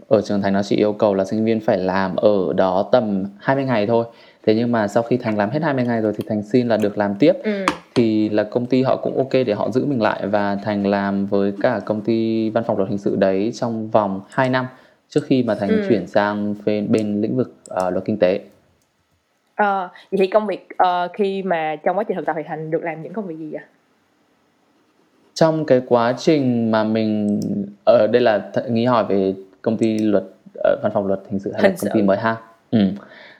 ở 0.08 0.22
trường 0.22 0.42
thành 0.42 0.54
nó 0.54 0.64
chỉ 0.64 0.76
yêu 0.76 0.94
cầu 0.94 1.14
là 1.14 1.26
sinh 1.26 1.46
viên 1.46 1.60
phải 1.60 1.78
làm 1.78 2.16
ở 2.16 2.54
đó 2.54 2.90
tầm 2.92 3.26
20 3.40 3.66
ngày 3.66 3.88
thôi. 3.88 4.06
Thế 4.46 4.56
nhưng 4.56 4.72
mà 4.72 4.88
sau 4.88 5.04
khi 5.04 5.18
thành 5.18 5.38
làm 5.38 5.50
hết 5.50 5.60
20 5.64 5.86
ngày 5.86 6.02
rồi 6.02 6.14
thì 6.18 6.24
thành 6.30 6.44
xin 6.44 6.68
là 6.68 6.78
được 6.78 6.98
làm 6.98 7.16
tiếp. 7.16 7.34
Ừ. 7.44 7.66
thì 7.96 8.30
là 8.30 8.44
công 8.44 8.66
ty 8.66 8.84
họ 8.84 8.96
cũng 8.96 9.18
ok 9.18 9.32
để 9.46 9.54
họ 9.54 9.70
giữ 9.70 9.86
mình 9.86 10.02
lại 10.02 10.28
và 10.28 10.56
thành 10.56 10.88
làm 10.88 11.26
với 11.26 11.54
cả 11.62 11.80
công 11.86 12.02
ty 12.02 12.50
văn 12.50 12.64
phòng 12.68 12.78
luật 12.78 12.90
hình 12.90 12.98
sự 12.98 13.16
đấy 13.16 13.52
trong 13.54 13.90
vòng 13.90 14.22
2 14.30 14.50
năm 14.50 14.68
trước 15.10 15.22
khi 15.26 15.44
mà 15.44 15.56
thành 15.56 15.70
ừ. 15.70 15.86
chuyển 15.90 16.08
sang 16.08 16.56
bên, 16.66 16.92
bên 16.92 17.22
lĩnh 17.22 17.38
vực 17.38 17.56
uh, 17.74 17.94
luật 17.94 18.06
kinh 18.06 18.18
tế. 18.20 18.40
À, 19.56 19.90
vậy 20.12 20.18
thì 20.18 20.28
công 20.28 20.48
việc 20.48 20.68
uh, 20.84 21.12
khi 21.14 21.44
mà 21.44 21.76
trong 21.84 21.98
quá 21.98 22.04
trình 22.08 22.18
thực 22.18 22.26
tập 22.26 22.34
thì 22.38 22.44
thành 22.48 22.72
được 22.72 22.84
làm 22.84 23.04
những 23.04 23.14
công 23.14 23.28
việc 23.28 23.36
gì 23.38 23.50
vậy 23.52 23.62
trong 25.42 25.66
cái 25.66 25.82
quá 25.88 26.14
trình 26.18 26.72
mà 26.72 26.84
mình 26.84 27.40
ở 27.86 28.08
đây 28.08 28.22
là 28.22 28.52
nghĩ 28.70 28.86
hỏi 28.86 29.06
về 29.10 29.34
công 29.62 29.78
ty 29.78 29.98
luật 29.98 30.24
uh, 30.24 30.84
văn 30.84 30.92
phòng 30.94 31.08
luật 31.08 31.20
hình 31.30 31.40
sự 31.40 31.52
hay 31.54 31.62
hình 31.62 31.72
là 31.72 31.76
công 31.76 31.78
sự. 31.78 31.90
ty 31.94 32.02
mới 32.02 32.18
ha? 32.18 32.38
Ừ. 32.72 32.80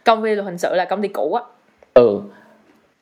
Công 0.06 0.24
ty 0.24 0.36
luật 0.36 0.46
hình 0.46 0.58
sự 0.58 0.76
là 0.76 0.86
công 0.86 1.02
ty 1.02 1.08
cũ 1.08 1.34
á. 1.34 1.44
Ừ. 1.94 2.20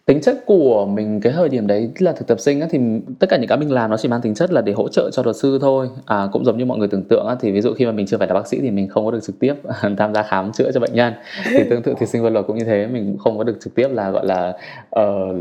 Tính 0.05 0.21
chất 0.21 0.43
của 0.45 0.85
mình 0.85 1.21
cái 1.21 1.33
thời 1.33 1.49
điểm 1.49 1.67
đấy 1.67 1.91
là 1.99 2.11
thực 2.11 2.27
tập 2.27 2.39
sinh 2.39 2.61
á, 2.61 2.67
thì 2.69 2.79
tất 3.19 3.29
cả 3.29 3.37
những 3.37 3.47
cái 3.47 3.57
mình 3.57 3.71
làm 3.71 3.89
nó 3.89 3.97
chỉ 3.97 4.07
mang 4.07 4.21
tính 4.21 4.35
chất 4.35 4.51
là 4.51 4.61
để 4.61 4.73
hỗ 4.73 4.87
trợ 4.89 5.09
cho 5.13 5.23
luật 5.23 5.35
sư 5.35 5.59
thôi. 5.61 5.89
À, 6.05 6.27
cũng 6.31 6.45
giống 6.45 6.57
như 6.57 6.65
mọi 6.65 6.77
người 6.77 6.87
tưởng 6.87 7.03
tượng 7.03 7.27
á, 7.27 7.35
thì 7.39 7.51
ví 7.51 7.61
dụ 7.61 7.73
khi 7.73 7.85
mà 7.85 7.91
mình 7.91 8.05
chưa 8.07 8.17
phải 8.17 8.27
là 8.27 8.33
bác 8.33 8.47
sĩ 8.47 8.59
thì 8.61 8.71
mình 8.71 8.87
không 8.87 9.05
có 9.05 9.11
được 9.11 9.23
trực 9.23 9.39
tiếp 9.39 9.53
tham 9.97 10.13
gia 10.13 10.23
khám 10.23 10.51
chữa 10.51 10.71
cho 10.71 10.79
bệnh 10.79 10.93
nhân. 10.93 11.13
Thì 11.45 11.63
tương 11.69 11.81
tự 11.81 11.93
thì 11.99 12.05
sinh 12.11 12.23
viên 12.23 12.33
luật 12.33 12.47
cũng 12.47 12.57
như 12.57 12.65
thế 12.65 12.87
mình 12.87 13.05
cũng 13.05 13.17
không 13.17 13.37
có 13.37 13.43
được 13.43 13.57
trực 13.61 13.75
tiếp 13.75 13.87
là 13.91 14.11
gọi 14.11 14.25
là 14.25 14.57
uh, 14.99 15.35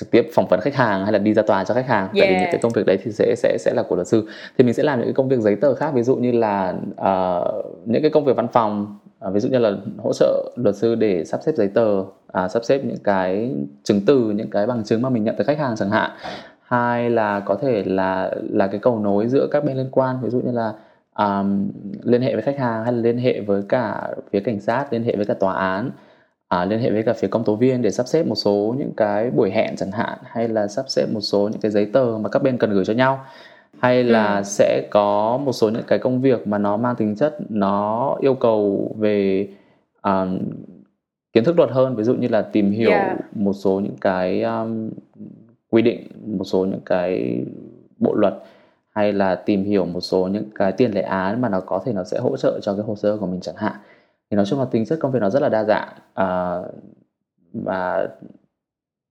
trực 0.00 0.10
tiếp 0.10 0.28
phỏng 0.34 0.46
vấn 0.50 0.60
khách 0.60 0.74
hàng 0.74 1.02
hay 1.02 1.12
là 1.12 1.18
đi 1.18 1.34
ra 1.34 1.42
tòa 1.42 1.64
cho 1.64 1.74
khách 1.74 1.88
hàng? 1.88 2.04
Yeah. 2.04 2.14
tại 2.14 2.28
vì 2.28 2.40
những 2.40 2.48
cái 2.52 2.60
công 2.62 2.72
việc 2.72 2.86
đấy 2.86 2.98
thì 3.04 3.12
sẽ 3.12 3.34
sẽ 3.36 3.56
sẽ 3.60 3.74
là 3.74 3.82
của 3.82 3.96
luật 3.96 4.08
sư. 4.08 4.28
Thì 4.58 4.64
mình 4.64 4.74
sẽ 4.74 4.82
làm 4.82 4.98
những 4.98 5.06
cái 5.06 5.14
công 5.14 5.28
việc 5.28 5.40
giấy 5.40 5.56
tờ 5.56 5.74
khác 5.74 5.94
ví 5.94 6.02
dụ 6.02 6.16
như 6.16 6.32
là 6.32 6.74
uh, 6.90 7.64
những 7.84 8.02
cái 8.02 8.10
công 8.10 8.24
việc 8.24 8.36
văn 8.36 8.48
phòng 8.52 8.98
à, 9.22 9.30
ví 9.30 9.40
dụ 9.40 9.48
như 9.48 9.58
là 9.58 9.72
hỗ 9.98 10.12
trợ 10.12 10.52
luật 10.56 10.76
sư 10.76 10.94
để 10.94 11.24
sắp 11.24 11.40
xếp 11.42 11.52
giấy 11.56 11.68
tờ 11.68 12.04
à, 12.32 12.48
sắp 12.48 12.64
xếp 12.64 12.84
những 12.84 12.98
cái 13.04 13.54
chứng 13.82 14.00
từ 14.06 14.30
những 14.30 14.50
cái 14.50 14.66
bằng 14.66 14.84
chứng 14.84 15.02
mà 15.02 15.08
mình 15.08 15.24
nhận 15.24 15.34
từ 15.38 15.44
khách 15.44 15.58
hàng 15.58 15.76
chẳng 15.76 15.90
hạn. 15.90 16.10
Hai 16.62 17.10
là 17.10 17.40
có 17.40 17.54
thể 17.54 17.82
là 17.86 18.30
là 18.50 18.66
cái 18.66 18.80
cầu 18.80 18.98
nối 18.98 19.28
giữa 19.28 19.46
các 19.50 19.64
bên 19.64 19.76
liên 19.76 19.88
quan 19.90 20.16
ví 20.22 20.30
dụ 20.30 20.40
như 20.40 20.52
là 20.52 20.72
um, 21.18 21.70
liên 22.02 22.22
hệ 22.22 22.34
với 22.34 22.42
khách 22.42 22.58
hàng 22.58 22.84
hay 22.84 22.92
là 22.92 22.98
liên 22.98 23.18
hệ 23.18 23.40
với 23.40 23.62
cả 23.68 24.08
phía 24.32 24.40
cảnh 24.40 24.60
sát 24.60 24.92
liên 24.92 25.02
hệ 25.02 25.16
với 25.16 25.24
cả 25.24 25.34
tòa 25.34 25.54
án 25.54 25.90
à, 26.52 26.64
liên 26.64 26.78
hệ 26.78 26.90
với 26.90 27.02
cả 27.02 27.12
phía 27.12 27.28
công 27.28 27.44
tố 27.44 27.56
viên 27.56 27.82
để 27.82 27.90
sắp 27.90 28.06
xếp 28.06 28.26
một 28.26 28.34
số 28.34 28.74
những 28.78 28.92
cái 28.96 29.30
buổi 29.30 29.50
hẹn 29.50 29.76
chẳng 29.76 29.90
hạn 29.90 30.18
hay 30.24 30.48
là 30.48 30.68
sắp 30.68 30.84
xếp 30.88 31.06
một 31.12 31.20
số 31.20 31.48
những 31.48 31.60
cái 31.60 31.70
giấy 31.70 31.86
tờ 31.92 32.18
mà 32.20 32.28
các 32.28 32.42
bên 32.42 32.58
cần 32.58 32.70
gửi 32.70 32.84
cho 32.84 32.92
nhau 32.92 33.24
hay 33.78 34.04
là 34.04 34.36
ừ. 34.36 34.42
sẽ 34.42 34.88
có 34.90 35.40
một 35.44 35.52
số 35.52 35.70
những 35.70 35.82
cái 35.86 35.98
công 35.98 36.20
việc 36.20 36.46
mà 36.46 36.58
nó 36.58 36.76
mang 36.76 36.96
tính 36.96 37.16
chất 37.16 37.36
nó 37.48 38.16
yêu 38.20 38.34
cầu 38.34 38.90
về 38.98 39.48
um, 40.02 40.38
kiến 41.32 41.44
thức 41.44 41.58
luật 41.58 41.70
hơn 41.70 41.96
ví 41.96 42.04
dụ 42.04 42.14
như 42.14 42.28
là 42.28 42.42
tìm 42.42 42.70
hiểu 42.70 42.90
yeah. 42.90 43.16
một 43.34 43.52
số 43.52 43.80
những 43.80 43.96
cái 44.00 44.42
um, 44.42 44.90
quy 45.70 45.82
định 45.82 46.06
một 46.26 46.44
số 46.44 46.64
những 46.64 46.80
cái 46.86 47.40
bộ 47.98 48.14
luật 48.14 48.34
hay 48.90 49.12
là 49.12 49.34
tìm 49.34 49.64
hiểu 49.64 49.84
một 49.84 50.00
số 50.00 50.26
những 50.26 50.50
cái 50.54 50.72
tiền 50.72 50.94
lệ 50.94 51.02
án 51.02 51.40
mà 51.40 51.48
nó 51.48 51.60
có 51.60 51.82
thể 51.84 51.92
nó 51.92 52.04
sẽ 52.04 52.18
hỗ 52.18 52.36
trợ 52.36 52.60
cho 52.62 52.74
cái 52.74 52.82
hồ 52.82 52.96
sơ 52.96 53.16
của 53.16 53.26
mình 53.26 53.40
chẳng 53.40 53.56
hạn 53.56 53.74
thì 54.32 54.36
nói 54.36 54.46
chung 54.46 54.58
là 54.58 54.64
tính 54.70 54.84
chất 54.86 54.98
công 55.00 55.12
việc 55.12 55.18
nó 55.22 55.30
rất 55.30 55.42
là 55.42 55.48
đa 55.48 55.64
dạng 55.64 55.88
à, 56.14 56.58
và 57.52 58.08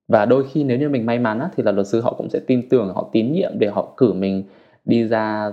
và 0.08 0.26
đôi 0.26 0.46
khi 0.52 0.64
nếu 0.64 0.78
như 0.78 0.90
mình 0.90 1.06
may 1.06 1.20
mắn 1.20 1.40
á, 1.40 1.50
thì 1.56 1.64
là 1.64 1.72
luật 1.72 1.88
sư 1.88 2.02
họ 2.02 2.14
cũng 2.18 2.30
sẽ 2.30 2.40
tin 2.48 2.70
tưởng 2.70 2.94
họ 2.94 3.10
tín 3.12 3.34
nhiệm 3.34 3.52
để 3.60 3.68
họ 3.68 3.94
cử 3.98 4.14
mình 4.14 4.44
đi 4.86 5.08
ra 5.08 5.52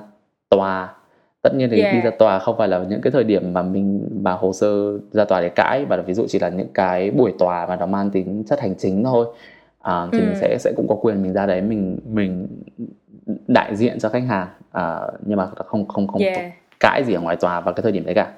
tòa 0.50 0.94
tất 1.42 1.54
nhiên 1.54 1.70
thì 1.70 1.80
yeah. 1.80 1.94
đi 1.94 2.00
ra 2.00 2.10
tòa 2.18 2.38
không 2.38 2.58
phải 2.58 2.68
là 2.68 2.78
những 2.78 3.00
cái 3.00 3.10
thời 3.10 3.24
điểm 3.24 3.52
mà 3.52 3.62
mình 3.62 4.08
mà 4.22 4.32
hồ 4.32 4.52
sơ 4.52 4.98
ra 5.12 5.24
tòa 5.24 5.40
để 5.40 5.48
cãi 5.48 5.84
và 5.84 5.96
ví 5.96 6.14
dụ 6.14 6.26
chỉ 6.28 6.38
là 6.38 6.48
những 6.48 6.68
cái 6.74 7.10
buổi 7.10 7.34
tòa 7.38 7.66
mà 7.66 7.76
nó 7.76 7.86
mang 7.86 8.10
tính 8.10 8.44
chất 8.48 8.60
hành 8.60 8.74
chính 8.78 9.04
thôi 9.04 9.26
à, 9.80 10.08
thì 10.12 10.18
ừ. 10.18 10.24
mình 10.24 10.34
sẽ 10.40 10.56
sẽ 10.60 10.72
cũng 10.76 10.88
có 10.88 10.94
quyền 10.94 11.22
mình 11.22 11.32
ra 11.32 11.46
đấy 11.46 11.60
mình 11.60 11.98
mình 12.06 12.48
đại 13.48 13.76
diện 13.76 13.98
cho 13.98 14.08
khách 14.08 14.24
hàng 14.28 14.48
à, 14.72 15.00
nhưng 15.26 15.36
mà 15.36 15.46
không 15.46 15.88
không 15.88 16.06
không 16.06 16.22
yeah. 16.22 16.52
cãi 16.80 17.04
gì 17.06 17.14
ở 17.14 17.20
ngoài 17.20 17.36
tòa 17.36 17.60
vào 17.60 17.74
cái 17.74 17.82
thời 17.82 17.92
điểm 17.92 18.04
đấy 18.04 18.14
cả 18.14 18.32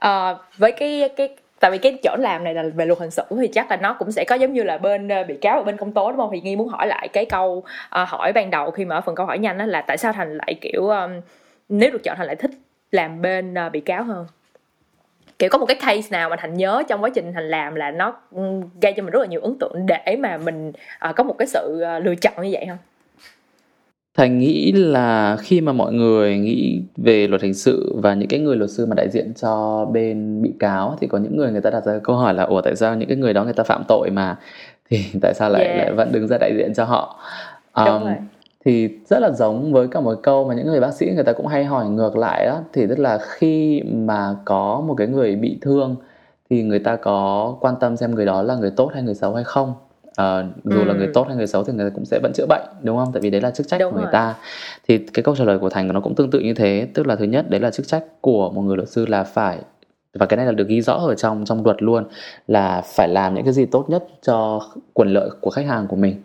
à, 0.00 0.34
với 0.58 0.72
cái 0.72 1.08
cái 1.16 1.28
tại 1.60 1.70
vì 1.70 1.78
cái 1.78 1.98
chỗ 2.02 2.16
làm 2.18 2.44
này 2.44 2.54
là 2.54 2.62
về 2.74 2.86
luật 2.86 2.98
hình 2.98 3.10
sự 3.10 3.22
thì 3.40 3.48
chắc 3.48 3.70
là 3.70 3.76
nó 3.76 3.96
cũng 3.98 4.12
sẽ 4.12 4.24
có 4.24 4.34
giống 4.34 4.52
như 4.52 4.62
là 4.62 4.78
bên 4.78 5.08
ờ, 5.08 5.24
bị 5.24 5.36
cáo 5.40 5.56
và 5.56 5.62
bên 5.62 5.76
công 5.76 5.92
tố 5.92 6.10
đúng 6.10 6.20
không? 6.20 6.30
Thì 6.32 6.40
nghi 6.40 6.56
muốn 6.56 6.68
hỏi 6.68 6.86
lại 6.86 7.08
cái 7.08 7.24
câu 7.24 7.50
uh, 8.02 8.08
hỏi 8.08 8.32
ban 8.32 8.50
đầu 8.50 8.70
khi 8.70 8.84
mà 8.84 8.94
ở 8.94 9.00
phần 9.00 9.14
câu 9.14 9.26
hỏi 9.26 9.38
nhanh 9.38 9.58
đó 9.58 9.66
là 9.66 9.80
tại 9.82 9.96
sao 9.96 10.12
thành 10.12 10.36
lại 10.36 10.54
kiểu 10.60 10.88
um, 10.88 11.10
nếu 11.68 11.90
được 11.90 12.02
chọn 12.04 12.16
thành 12.16 12.26
lại 12.26 12.36
thích 12.36 12.50
làm 12.92 13.22
bên 13.22 13.54
uh, 13.66 13.72
bị 13.72 13.80
cáo 13.80 14.04
hơn? 14.04 14.26
Kiểu 15.38 15.50
có 15.50 15.58
một 15.58 15.66
cái 15.66 15.76
case 15.80 16.08
nào 16.10 16.28
mà 16.28 16.36
thành 16.36 16.54
nhớ 16.54 16.82
trong 16.88 17.02
quá 17.04 17.10
trình 17.14 17.32
thành 17.32 17.50
làm 17.50 17.74
là 17.74 17.90
nó 17.90 18.16
ừ, 18.34 18.42
gây 18.82 18.92
cho 18.92 19.02
mình 19.02 19.12
rất 19.12 19.20
là 19.20 19.26
nhiều 19.26 19.40
ấn 19.40 19.58
tượng 19.58 19.86
để 19.86 20.16
mà 20.18 20.36
mình 20.36 20.72
uh, 21.08 21.16
có 21.16 21.24
một 21.24 21.34
cái 21.38 21.48
sự 21.48 21.84
uh, 21.96 22.04
lựa 22.04 22.14
chọn 22.14 22.42
như 22.42 22.48
vậy 22.52 22.66
không? 22.68 22.78
Thành 24.20 24.38
nghĩ 24.38 24.72
là 24.72 25.36
khi 25.40 25.60
mà 25.60 25.72
mọi 25.72 25.92
người 25.92 26.38
nghĩ 26.38 26.82
về 26.96 27.26
luật 27.28 27.42
hình 27.42 27.54
sự 27.54 27.94
và 28.02 28.14
những 28.14 28.28
cái 28.28 28.40
người 28.40 28.56
luật 28.56 28.70
sư 28.70 28.86
mà 28.86 28.94
đại 28.94 29.08
diện 29.08 29.32
cho 29.34 29.84
bên 29.92 30.42
bị 30.42 30.52
cáo 30.58 30.96
thì 31.00 31.06
có 31.06 31.18
những 31.18 31.36
người 31.36 31.52
người 31.52 31.60
ta 31.60 31.70
đặt 31.70 31.84
ra 31.84 32.00
câu 32.04 32.16
hỏi 32.16 32.34
là 32.34 32.42
ủa 32.42 32.60
tại 32.60 32.76
sao 32.76 32.94
những 32.94 33.08
cái 33.08 33.16
người 33.16 33.32
đó 33.32 33.44
người 33.44 33.52
ta 33.52 33.62
phạm 33.62 33.82
tội 33.88 34.10
mà? 34.10 34.36
Thì 34.90 35.04
tại 35.22 35.34
sao 35.34 35.50
lại 35.50 35.64
yeah. 35.64 35.78
lại 35.78 35.92
vẫn 35.92 36.12
đứng 36.12 36.28
ra 36.28 36.38
đại 36.40 36.52
diện 36.56 36.74
cho 36.74 36.84
họ? 36.84 37.20
Um, 37.74 38.02
thì 38.64 38.88
rất 39.08 39.18
là 39.18 39.30
giống 39.30 39.72
với 39.72 39.88
cả 39.88 40.00
một 40.00 40.14
câu 40.22 40.48
mà 40.48 40.54
những 40.54 40.66
người 40.66 40.80
bác 40.80 40.94
sĩ 40.94 41.10
người 41.14 41.24
ta 41.24 41.32
cũng 41.32 41.46
hay 41.46 41.64
hỏi 41.64 41.88
ngược 41.88 42.16
lại 42.16 42.46
đó 42.46 42.60
thì 42.72 42.86
tức 42.86 42.98
là 42.98 43.18
khi 43.22 43.82
mà 43.82 44.36
có 44.44 44.84
một 44.86 44.94
cái 44.94 45.06
người 45.06 45.36
bị 45.36 45.58
thương 45.60 45.96
thì 46.50 46.62
người 46.62 46.78
ta 46.78 46.96
có 46.96 47.56
quan 47.60 47.74
tâm 47.80 47.96
xem 47.96 48.14
người 48.14 48.26
đó 48.26 48.42
là 48.42 48.54
người 48.54 48.70
tốt 48.70 48.90
hay 48.94 49.02
người 49.02 49.14
xấu 49.14 49.34
hay 49.34 49.44
không 49.44 49.74
uh, 50.10 50.46
dù 50.64 50.78
ừ. 50.78 50.84
là 50.84 50.94
người 50.94 51.08
tốt 51.14 51.24
hay 51.28 51.36
người 51.36 51.46
xấu 51.46 51.64
thì 51.64 51.72
người 51.72 51.90
ta 51.90 51.94
cũng 51.94 52.04
sẽ 52.04 52.18
vẫn 52.22 52.32
chữa 52.34 52.46
bệnh 52.48 52.62
đúng 52.82 52.96
không 52.96 53.12
tại 53.12 53.20
vì 53.20 53.30
đấy 53.30 53.40
là 53.40 53.50
chức 53.50 53.68
trách 53.68 53.80
đúng 53.80 53.92
của 53.92 53.96
người 53.96 54.04
rồi. 54.04 54.12
ta 54.12 54.34
thì 54.88 54.98
cái 54.98 55.22
câu 55.22 55.36
trả 55.36 55.44
lời 55.44 55.58
của 55.58 55.70
thành 55.70 55.88
nó 55.88 56.00
cũng 56.00 56.14
tương 56.14 56.30
tự 56.30 56.38
như 56.38 56.54
thế 56.54 56.88
tức 56.94 57.06
là 57.06 57.16
thứ 57.16 57.24
nhất 57.24 57.50
đấy 57.50 57.60
là 57.60 57.70
chức 57.70 57.86
trách 57.86 58.04
của 58.20 58.50
một 58.50 58.62
người 58.62 58.76
luật 58.76 58.88
sư 58.88 59.06
là 59.06 59.24
phải 59.24 59.58
và 60.14 60.26
cái 60.26 60.36
này 60.36 60.46
là 60.46 60.52
được 60.52 60.68
ghi 60.68 60.80
rõ 60.80 60.94
ở 60.94 61.14
trong 61.14 61.44
trong 61.44 61.64
luật 61.64 61.82
luôn 61.82 62.04
là 62.46 62.82
phải 62.84 63.08
làm 63.08 63.34
những 63.34 63.44
cái 63.44 63.52
gì 63.52 63.66
tốt 63.66 63.90
nhất 63.90 64.04
cho 64.22 64.62
quyền 64.92 65.08
lợi 65.08 65.30
của 65.40 65.50
khách 65.50 65.66
hàng 65.66 65.86
của 65.86 65.96
mình 65.96 66.22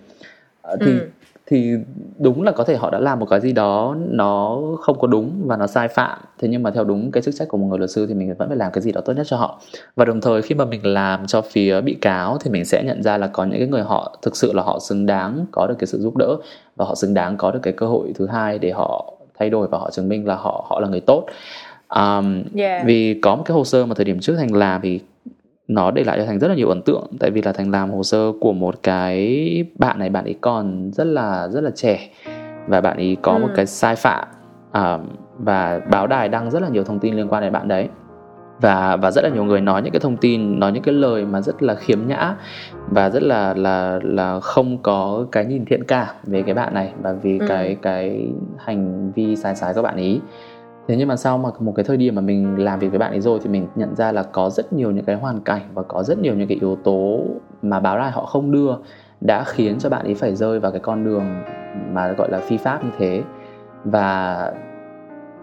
uh, 0.74 0.80
thì 0.82 0.91
ừ 0.91 1.10
thì 1.47 1.73
đúng 2.19 2.43
là 2.43 2.51
có 2.51 2.63
thể 2.63 2.75
họ 2.75 2.89
đã 2.89 2.99
làm 2.99 3.19
một 3.19 3.25
cái 3.29 3.41
gì 3.41 3.51
đó 3.51 3.95
nó 4.10 4.60
không 4.81 4.99
có 4.99 5.08
đúng 5.08 5.41
và 5.45 5.58
nó 5.58 5.67
sai 5.67 5.88
phạm. 5.88 6.19
Thế 6.39 6.47
nhưng 6.47 6.63
mà 6.63 6.71
theo 6.71 6.84
đúng 6.84 7.12
cái 7.12 7.23
chức 7.23 7.36
trách 7.36 7.47
của 7.47 7.58
một 7.58 7.67
người 7.67 7.77
luật 7.77 7.91
sư 7.91 8.08
thì 8.08 8.13
mình 8.13 8.36
vẫn 8.38 8.47
phải 8.47 8.58
làm 8.58 8.71
cái 8.71 8.81
gì 8.81 8.91
đó 8.91 9.01
tốt 9.01 9.13
nhất 9.13 9.27
cho 9.29 9.38
họ. 9.38 9.62
Và 9.95 10.05
đồng 10.05 10.21
thời 10.21 10.41
khi 10.41 10.55
mà 10.55 10.65
mình 10.65 10.86
làm 10.86 11.27
cho 11.27 11.41
phía 11.41 11.81
bị 11.81 11.93
cáo 11.93 12.38
thì 12.38 12.51
mình 12.51 12.65
sẽ 12.65 12.84
nhận 12.84 13.03
ra 13.03 13.17
là 13.17 13.27
có 13.27 13.43
những 13.43 13.60
cái 13.60 13.67
người 13.67 13.81
họ 13.81 14.17
thực 14.21 14.36
sự 14.36 14.53
là 14.53 14.63
họ 14.63 14.79
xứng 14.79 15.05
đáng 15.05 15.45
có 15.51 15.67
được 15.67 15.75
cái 15.79 15.88
sự 15.88 15.99
giúp 15.99 16.17
đỡ 16.17 16.38
và 16.75 16.86
họ 16.86 16.95
xứng 16.95 17.13
đáng 17.13 17.38
có 17.38 17.51
được 17.51 17.60
cái 17.63 17.73
cơ 17.73 17.86
hội 17.86 18.13
thứ 18.15 18.27
hai 18.27 18.60
để 18.60 18.71
họ 18.71 19.13
thay 19.39 19.49
đổi 19.49 19.67
và 19.67 19.77
họ 19.77 19.91
chứng 19.91 20.10
minh 20.10 20.27
là 20.27 20.36
họ 20.36 20.65
họ 20.69 20.79
là 20.79 20.88
người 20.88 21.01
tốt. 21.01 21.25
Um, 21.89 22.43
yeah. 22.58 22.86
vì 22.86 23.19
có 23.21 23.36
một 23.36 23.43
cái 23.45 23.55
hồ 23.55 23.63
sơ 23.63 23.86
mà 23.86 23.95
thời 23.95 24.05
điểm 24.05 24.19
trước 24.19 24.36
thành 24.36 24.55
làm 24.55 24.81
thì 24.81 24.99
nó 25.67 25.91
để 25.91 26.04
lại 26.04 26.17
cho 26.19 26.25
thành 26.25 26.39
rất 26.39 26.47
là 26.47 26.56
nhiều 26.56 26.69
ấn 26.69 26.82
tượng 26.82 27.08
tại 27.19 27.32
vì 27.32 27.41
là 27.41 27.51
thành 27.51 27.71
làm 27.71 27.91
hồ 27.91 28.04
sơ 28.04 28.32
của 28.41 28.54
một 28.54 28.75
cái 28.84 29.65
bạn 29.80 29.99
này 29.99 30.10
bạn 30.10 30.23
ấy 30.23 30.36
còn 30.41 30.91
rất 30.93 31.08
là 31.08 31.47
rất 31.47 31.62
là 31.62 31.71
trẻ 31.75 32.10
và 32.67 32.82
bạn 32.82 32.97
ấy 32.97 33.17
có 33.21 33.32
ừ. 33.32 33.38
một 33.38 33.49
cái 33.56 33.65
sai 33.65 33.95
phạm 33.95 34.28
uh, 34.69 35.01
và 35.38 35.82
báo 35.91 36.08
đài 36.08 36.30
đăng 36.30 36.51
rất 36.51 36.62
là 36.62 36.69
nhiều 36.69 36.84
thông 36.84 36.99
tin 36.99 37.15
liên 37.15 37.28
quan 37.28 37.43
đến 37.43 37.54
bạn 37.54 37.67
đấy 37.67 37.89
và 38.62 38.95
và 38.95 39.12
rất 39.12 39.23
là 39.23 39.30
nhiều 39.30 39.43
người 39.43 39.62
nói 39.62 39.82
những 39.82 39.93
cái 39.93 39.99
thông 39.99 40.17
tin 40.17 40.60
nói 40.60 40.71
những 40.71 40.84
cái 40.84 40.93
lời 40.93 41.25
mà 41.25 41.41
rất 41.41 41.63
là 41.63 41.75
khiếm 41.75 41.99
nhã 42.08 42.36
và 42.88 43.10
rất 43.10 43.23
là 43.23 43.54
là 43.54 43.99
là 44.04 44.39
không 44.39 44.78
có 44.78 45.25
cái 45.32 45.45
nhìn 45.45 45.65
thiện 45.65 45.84
cảm 45.84 46.08
về 46.23 46.41
cái 46.41 46.54
bạn 46.54 46.73
này 46.73 46.93
và 47.01 47.13
vì 47.13 47.39
ừ. 47.39 47.45
cái 47.49 47.78
cái 47.82 48.28
hành 48.58 49.12
vi 49.12 49.36
sai 49.36 49.56
trái 49.62 49.73
của 49.73 49.82
bạn 49.82 49.95
ấy 49.95 50.21
thế 50.88 50.95
nhưng 50.98 51.08
mà 51.08 51.15
sau 51.15 51.38
mà 51.38 51.50
một 51.60 51.74
cái 51.76 51.84
thời 51.84 51.98
điểm 51.98 52.15
mà 52.15 52.21
mình 52.21 52.63
làm 52.63 52.80
việc 52.80 52.89
với 52.89 53.00
bạn 53.00 53.12
ấy 53.12 53.21
rồi 53.21 53.39
thì 53.43 53.50
mình 53.50 53.67
nhận 53.76 53.95
ra 53.95 54.12
là 54.12 54.24
có 54.24 54.50
rất 54.50 54.74
nhiều 54.74 54.91
những 54.91 55.06
cái 55.06 55.15
hoàn 55.15 55.41
cảnh 55.41 55.62
và 55.74 55.84
có 55.84 56.04
rất 56.04 56.19
nhiều 56.19 56.36
những 56.36 56.48
cái 56.48 56.58
yếu 56.62 56.76
tố 56.76 57.19
mà 57.62 57.80
báo 57.80 57.98
đài 57.98 58.12
họ 58.12 58.26
không 58.26 58.52
đưa 58.52 58.76
đã 59.21 59.43
khiến 59.43 59.80
cho 59.80 59.89
bạn 59.89 60.06
ấy 60.06 60.15
phải 60.15 60.36
rơi 60.36 60.60
vào 60.60 60.71
cái 60.71 60.80
con 60.80 61.06
đường 61.06 61.24
mà 61.91 62.12
gọi 62.12 62.32
là 62.32 62.39
phi 62.39 62.58
pháp 62.58 62.86
như 62.86 62.91
thế. 62.98 63.24
Và 63.84 64.54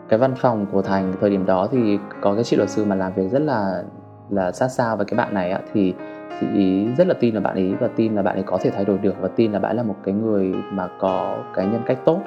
cái 0.09 0.19
văn 0.19 0.35
phòng 0.37 0.67
của 0.73 0.83
thành 0.83 1.13
thời 1.21 1.31
điểm 1.31 1.47
đó 1.47 1.69
thì 1.73 1.99
có 2.21 2.35
cái 2.35 2.45
chị 2.45 2.57
luật 2.57 2.71
sư 2.71 2.85
mà 2.85 2.95
làm 2.95 3.13
việc 3.15 3.29
rất 3.31 3.43
là 3.43 3.83
là 4.31 4.53
sát 4.53 4.69
sao 4.69 4.97
với 4.97 5.07
cái 5.07 5.17
bạn 5.17 5.35
này 5.35 5.51
á, 5.51 5.61
thì 5.73 5.95
chị 6.41 6.47
ý 6.55 6.87
rất 6.99 7.07
là 7.07 7.15
tin 7.21 7.35
là 7.35 7.41
bạn 7.41 7.55
ấy 7.55 7.75
và 7.81 7.89
tin 7.97 8.15
là 8.15 8.23
bạn 8.23 8.37
ấy 8.37 8.43
có 8.43 8.59
thể 8.63 8.71
thay 8.71 8.85
đổi 8.85 8.99
được 8.99 9.15
và 9.21 9.29
tin 9.29 9.53
là 9.53 9.59
bạn 9.59 9.71
ấy 9.71 9.77
là 9.77 9.83
một 9.83 9.97
cái 10.05 10.15
người 10.15 10.55
mà 10.73 10.89
có 10.99 11.39
cái 11.55 11.67
nhân 11.67 11.83
cách 11.87 11.99
tốt 12.05 12.21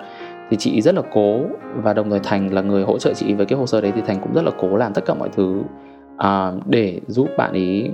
thì 0.49 0.57
chị 0.57 0.81
rất 0.81 0.95
là 0.95 1.01
cố 1.13 1.39
và 1.75 1.93
đồng 1.93 2.09
thời 2.09 2.19
thành 2.19 2.53
là 2.53 2.61
người 2.61 2.83
hỗ 2.83 2.99
trợ 2.99 3.13
chị 3.13 3.33
với 3.33 3.45
cái 3.45 3.59
hồ 3.59 3.65
sơ 3.65 3.81
đấy 3.81 3.91
thì 3.95 4.01
thành 4.01 4.19
cũng 4.21 4.33
rất 4.33 4.41
là 4.45 4.51
cố 4.59 4.77
làm 4.77 4.93
tất 4.93 5.05
cả 5.05 5.13
mọi 5.13 5.29
thứ 5.29 5.61
à, 6.17 6.51
để 6.65 6.99
giúp 7.07 7.27
bạn 7.37 7.51
ấy 7.51 7.91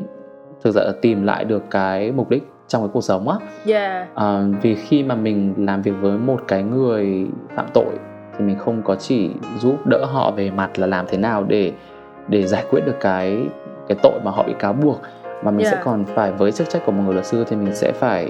thực 0.64 0.74
sự 0.74 0.80
là 0.86 0.94
tìm 1.02 1.24
lại 1.24 1.46
được 1.46 1.64
cái 1.70 2.12
mục 2.12 2.30
đích 2.30 2.44
trong 2.68 2.82
cái 2.82 2.90
cuộc 2.94 3.02
sống 3.02 3.30
á 3.30 3.38
yeah. 3.66 4.16
à, 4.16 4.44
vì 4.62 4.76
khi 4.76 5.04
mà 5.04 5.16
mình 5.16 5.54
làm 5.58 5.82
việc 5.82 5.94
với 6.02 6.18
một 6.18 6.42
cái 6.48 6.64
người 6.64 7.28
phạm 7.56 7.66
tội 7.74 7.94
thì 8.38 8.46
mình 8.46 8.58
không 8.58 8.82
có 8.84 8.96
chỉ 8.96 9.30
giúp 9.60 9.88
đỡ 9.88 10.06
họ 10.06 10.32
về 10.32 10.52
mặt 10.52 10.80
là 10.80 10.88
làm 10.88 11.06
thế 11.10 11.18
nào 11.18 11.44
để 11.44 11.72
để 12.28 12.48
giải 12.48 12.64
quyết 12.70 12.82
được 12.86 12.96
cái 13.00 13.38
cái 13.88 13.98
tội 14.04 14.20
mà 14.24 14.32
họ 14.32 14.44
bị 14.44 14.54
cáo 14.60 14.74
buộc 14.74 15.02
mà 15.44 15.52
mình 15.52 15.66
yeah. 15.66 15.78
sẽ 15.78 15.82
còn 15.84 16.06
phải 16.06 16.32
với 16.32 16.52
chức 16.52 16.70
trách 16.70 16.82
của 16.86 16.92
một 16.92 17.04
người 17.06 17.14
luật 17.14 17.26
sư 17.26 17.46
thì 17.48 17.56
mình 17.56 17.76
sẽ 17.76 17.92
phải 17.92 18.30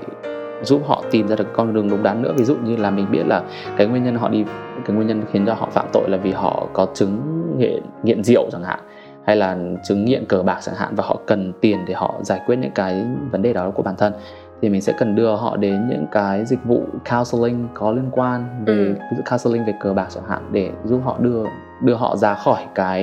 giúp 0.64 0.82
họ 0.88 1.04
tìm 1.12 1.28
ra 1.28 1.36
được 1.36 1.54
con 1.54 1.74
đường 1.74 1.90
đúng 1.90 2.04
đắn 2.04 2.22
nữa 2.22 2.34
ví 2.38 2.44
dụ 2.44 2.56
như 2.56 2.76
là 2.78 2.92
mình 2.92 3.12
biết 3.12 3.24
là 3.28 3.42
cái 3.78 3.88
nguyên 3.88 4.04
nhân 4.04 4.16
họ 4.16 4.30
đi 4.30 4.46
cái 4.86 4.96
nguyên 4.96 5.08
nhân 5.08 5.22
khiến 5.32 5.46
cho 5.46 5.54
họ 5.54 5.70
phạm 5.72 5.86
tội 5.94 6.10
là 6.10 6.18
vì 6.18 6.32
họ 6.32 6.68
có 6.74 6.88
chứng 6.94 7.22
nghiện 7.58 7.84
nghiện 8.04 8.24
rượu 8.24 8.50
chẳng 8.52 8.64
hạn 8.64 8.80
hay 9.26 9.36
là 9.36 9.58
chứng 9.84 10.06
nghiện 10.06 10.26
cờ 10.26 10.44
bạc 10.44 10.60
chẳng 10.62 10.76
hạn 10.76 10.96
và 10.96 11.04
họ 11.08 11.20
cần 11.26 11.54
tiền 11.62 11.78
để 11.88 11.94
họ 11.94 12.16
giải 12.22 12.42
quyết 12.46 12.56
những 12.56 12.72
cái 12.72 13.06
vấn 13.32 13.42
đề 13.42 13.54
đó 13.54 13.72
của 13.72 13.84
bản 13.84 13.96
thân 13.98 14.14
thì 14.62 14.70
mình 14.70 14.82
sẽ 14.82 14.94
cần 14.98 15.16
đưa 15.16 15.36
họ 15.36 15.58
đến 15.58 15.90
những 15.90 16.06
cái 16.12 16.46
dịch 16.46 16.64
vụ 16.64 16.84
counseling 17.12 17.68
có 17.74 17.92
liên 17.92 18.10
quan 18.12 18.64
về 18.66 18.74
ừ. 18.74 18.94
ví 19.12 19.18
dụ 19.18 19.24
counseling 19.30 19.66
về 19.66 19.74
cờ 19.80 19.94
bạc 19.94 20.08
chẳng 20.10 20.24
hạn 20.30 20.50
để 20.52 20.72
giúp 20.86 21.02
họ 21.04 21.18
đưa 21.20 21.44
đưa 21.82 21.96
họ 21.96 22.16
ra 22.16 22.34
khỏi 22.34 22.66
cái 22.76 23.00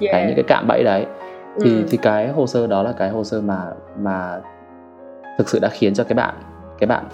yeah. 0.00 0.12
cái 0.12 0.26
những 0.26 0.36
cái 0.36 0.44
cạm 0.48 0.66
bẫy 0.68 0.82
đấy 0.84 1.06
thì 1.60 1.70
ừ. 1.70 1.84
thì 1.90 1.96
cái 1.96 2.28
hồ 2.28 2.46
sơ 2.46 2.66
đó 2.66 2.82
là 2.82 2.92
cái 2.92 3.10
hồ 3.10 3.24
sơ 3.24 3.40
mà 3.40 3.58
mà 3.98 4.40
thực 5.38 5.48
sự 5.48 5.58
đã 5.62 5.68
khiến 5.68 5.94
cho 5.94 6.04
cái 6.04 6.14
bạn 6.14 6.34
cái 6.78 6.86
bạn, 6.86 7.04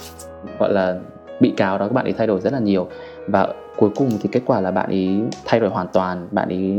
gọi 0.58 0.72
là, 0.72 0.98
bị 1.40 1.54
cáo 1.56 1.78
đó, 1.78 1.86
các 1.88 1.92
bạn 1.92 2.04
ấy 2.04 2.12
thay 2.12 2.26
đổi 2.26 2.40
rất 2.40 2.52
là 2.52 2.58
nhiều. 2.58 2.88
Và 3.26 3.54
cuối 3.76 3.90
cùng 3.96 4.08
thì 4.20 4.28
kết 4.32 4.40
quả 4.46 4.60
là 4.60 4.70
bạn 4.70 4.90
ấy 4.90 5.20
thay 5.44 5.60
đổi 5.60 5.70
hoàn 5.70 5.88
toàn, 5.92 6.28
bạn 6.30 6.48
ấy 6.48 6.78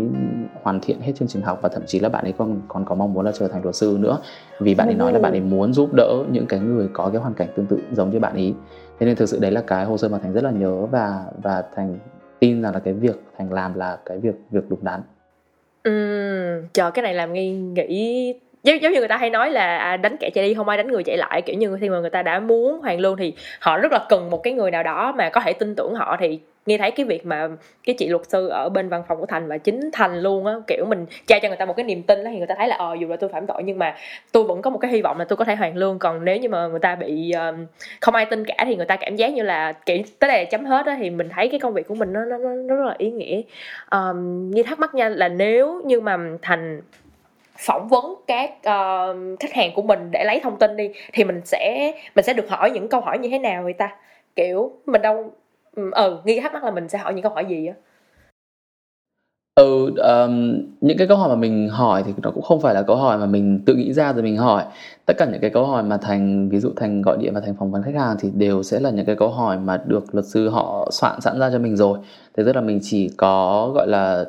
hoàn 0.64 0.80
thiện 0.80 1.02
hết 1.02 1.12
chương 1.16 1.28
trình 1.28 1.42
học 1.42 1.60
và 1.62 1.70
thậm 1.70 1.84
chí 1.86 2.00
là 2.00 2.10
bạn 2.10 2.24
ấy 2.24 2.34
còn 2.38 2.62
còn 2.68 2.86
có 2.86 2.96
mong 2.96 3.14
muốn 3.14 3.26
là 3.26 3.32
trở 3.32 3.48
thành 3.48 3.64
luật 3.64 3.76
sư 3.76 3.98
nữa. 4.00 4.18
Vì 4.60 4.76
bạn 4.76 4.88
ấy 4.88 4.96
nói 4.96 5.14
là 5.14 5.20
bạn 5.20 5.32
ấy 5.32 5.42
muốn 5.42 5.74
giúp 5.74 5.94
đỡ 5.94 6.24
những 6.32 6.46
cái 6.46 6.60
người 6.60 6.90
có 6.94 7.10
cái 7.14 7.22
hoàn 7.22 7.34
cảnh 7.34 7.48
tương 7.56 7.66
tự 7.66 7.80
giống 7.92 8.10
như 8.10 8.20
bạn 8.20 8.34
ấy. 8.34 8.54
Thế 9.00 9.06
nên 9.06 9.16
thực 9.16 9.30
sự 9.30 9.40
đấy 9.40 9.52
là 9.52 9.62
cái 9.68 9.86
hồ 9.86 9.98
sơ 9.98 10.10
mà 10.10 10.18
thành 10.18 10.34
rất 10.34 10.44
là 10.44 10.52
nhớ 10.52 10.86
và 10.86 11.24
và 11.44 11.64
thành 11.76 12.00
tin 12.40 12.62
rằng 12.62 12.74
là 12.74 12.80
cái 12.80 12.94
việc 12.94 13.24
thành 13.38 13.54
làm 13.54 13.74
là 13.74 13.98
cái 14.06 14.20
việc 14.20 14.36
việc 14.52 14.70
đúng 14.70 14.84
đắn. 14.84 15.02
Ừ 15.84 15.92
chờ 16.74 16.92
cái 16.92 17.04
này 17.04 17.14
làm 17.14 17.34
nghi 17.34 17.52
nghĩ 17.52 18.34
giống 18.64 18.82
giống 18.82 18.94
như 18.94 19.00
người 19.00 19.08
ta 19.08 19.18
hay 19.18 19.30
nói 19.30 19.52
là 19.52 19.78
à, 19.78 19.98
đánh 19.98 20.18
kẻ 20.18 20.30
chạy 20.30 20.48
đi 20.48 20.54
không 20.54 20.70
ai 20.70 20.78
đánh 20.78 20.88
người 20.88 21.04
chạy 21.04 21.18
lại. 21.18 21.42
Kiểu 21.42 21.56
như 21.56 21.78
khi 21.82 21.90
mà 21.90 22.00
người 22.00 22.10
ta 22.10 22.24
đã 22.24 22.40
muốn 22.40 22.80
hoàn 22.80 23.00
lương 23.00 23.18
thì 23.18 23.34
họ 23.60 23.78
rất 23.78 23.92
là 23.92 24.06
cần 24.10 24.30
một 24.30 24.44
cái 24.44 24.54
người 24.54 24.72
nào 24.72 24.84
đó 24.84 25.14
mà 25.18 25.30
có 25.30 25.42
thể 25.42 25.54
tin 25.54 25.76
tưởng 25.76 25.96
họ. 25.96 26.18
Thì 26.20 26.40
nghe 26.66 26.78
thấy 26.78 26.92
cái 26.92 27.06
việc 27.06 27.26
mà 27.26 27.48
cái 27.84 27.96
chị 28.00 28.08
luật 28.08 28.30
sư 28.30 28.48
ở 28.48 28.70
bên 28.70 28.90
văn 28.90 29.04
phòng 29.08 29.20
của 29.20 29.26
thành 29.26 29.48
và 29.48 29.58
chính 29.58 29.90
thành 29.94 30.20
luôn 30.20 30.46
á 30.46 30.54
kiểu 30.68 30.86
mình 30.86 31.06
trao 31.28 31.40
cho 31.40 31.48
người 31.48 31.58
ta 31.58 31.66
một 31.66 31.76
cái 31.76 31.84
niềm 31.84 32.04
tin 32.04 32.24
đó 32.24 32.30
thì 32.32 32.38
người 32.38 32.48
ta 32.48 32.56
thấy 32.58 32.68
là 32.68 32.76
ờ 32.76 32.96
dù 33.00 33.08
là 33.08 33.16
tôi 33.16 33.30
phạm 33.30 33.48
tội 33.48 33.64
nhưng 33.64 33.80
mà 33.80 33.96
tôi 34.32 34.44
vẫn 34.44 34.62
có 34.62 34.70
một 34.70 34.78
cái 34.78 34.92
hy 34.92 35.02
vọng 35.02 35.20
là 35.20 35.26
tôi 35.26 35.38
có 35.38 35.46
thể 35.46 35.56
hoàn 35.56 35.78
lương. 35.78 36.00
Còn 36.00 36.26
nếu 36.26 36.38
như 36.38 36.50
mà 36.50 36.68
người 36.68 36.80
ta 36.80 36.96
bị 36.96 37.32
um, 37.32 37.66
không 38.02 38.16
ai 38.16 38.26
tin 38.26 38.46
cả 38.46 38.56
thì 38.66 38.76
người 38.76 38.86
ta 38.86 38.96
cảm 38.96 39.16
giác 39.16 39.34
như 39.34 39.44
là 39.44 39.74
kiểu 39.74 39.98
tới 40.20 40.28
đây 40.28 40.44
là 40.44 40.50
chấm 40.52 40.66
hết 40.66 40.86
á 40.86 40.98
thì 41.00 41.10
mình 41.10 41.30
thấy 41.30 41.50
cái 41.50 41.60
công 41.60 41.74
việc 41.74 41.88
của 41.88 41.96
mình 41.96 42.14
nó 42.14 42.26
nó, 42.26 42.38
nó 42.38 42.76
rất 42.76 42.86
là 42.86 42.96
ý 42.98 43.12
nghĩa. 43.12 43.42
Um, 43.92 44.50
như 44.52 44.64
thắc 44.64 44.80
mắc 44.80 44.96
nha 44.96 45.10
là 45.10 45.30
nếu 45.30 45.82
như 45.86 46.02
mà 46.02 46.18
thành 46.42 46.82
phỏng 47.60 47.88
vấn 47.88 48.16
các 48.28 48.52
uh, 48.58 49.40
khách 49.40 49.54
hàng 49.54 49.72
của 49.76 49.82
mình 49.82 50.12
để 50.12 50.24
lấy 50.26 50.40
thông 50.44 50.60
tin 50.60 50.78
đi 50.78 50.90
thì 51.14 51.24
mình 51.24 51.42
sẽ 51.46 51.94
mình 52.16 52.26
sẽ 52.26 52.34
được 52.34 52.50
hỏi 52.50 52.72
những 52.72 52.90
câu 52.90 53.02
hỏi 53.02 53.18
như 53.20 53.30
thế 53.30 53.40
nào 53.40 53.64
người 53.64 53.74
ta? 53.74 53.96
Kiểu 54.36 54.72
mình 54.86 55.02
đâu 55.02 55.32
ừ, 55.76 55.92
ừ, 55.92 56.18
nghi 56.26 56.40
thắc 56.40 56.54
mắc 56.54 56.64
là 56.64 56.72
mình 56.72 56.90
sẽ 56.90 56.98
hỏi 56.98 57.14
những 57.14 57.24
câu 57.24 57.32
hỏi 57.32 57.46
gì 57.46 57.68
á? 57.68 57.74
Ừ 59.56 59.94
um, 59.98 60.62
những 60.82 60.98
cái 60.98 61.08
câu 61.08 61.18
hỏi 61.18 61.30
mà 61.30 61.36
mình 61.36 61.70
hỏi 61.70 62.04
thì 62.06 62.14
nó 62.24 62.32
cũng 62.32 62.44
không 62.44 62.62
phải 62.62 62.74
là 62.74 62.82
câu 62.82 62.96
hỏi 62.96 63.18
mà 63.18 63.26
mình 63.26 63.60
tự 63.66 63.76
nghĩ 63.76 63.94
ra 63.94 64.14
rồi 64.14 64.24
mình 64.24 64.38
hỏi. 64.38 64.64
Tất 65.06 65.14
cả 65.18 65.26
những 65.26 65.42
cái 65.42 65.50
câu 65.50 65.66
hỏi 65.66 65.84
mà 65.84 65.98
thành 65.98 66.50
ví 66.50 66.60
dụ 66.60 66.70
thành 66.76 67.02
gọi 67.02 67.18
điện 67.18 67.34
và 67.34 67.42
thành 67.42 67.56
phỏng 67.60 67.72
vấn 67.72 67.84
khách 67.84 67.96
hàng 67.96 68.16
thì 68.20 68.30
đều 68.34 68.64
sẽ 68.64 68.80
là 68.80 68.90
những 68.90 69.06
cái 69.06 69.16
câu 69.16 69.30
hỏi 69.30 69.58
mà 69.58 69.82
được 69.86 70.16
luật 70.16 70.26
sư 70.26 70.50
họ 70.50 70.88
soạn 70.92 71.22
sẵn 71.22 71.40
ra 71.40 71.50
cho 71.52 71.60
mình 71.60 71.76
rồi. 71.76 72.00
Thế 72.38 72.44
tức 72.44 72.56
là 72.56 72.62
mình 72.62 72.80
chỉ 72.84 73.10
có 73.18 73.72
gọi 73.76 73.88
là 73.88 74.26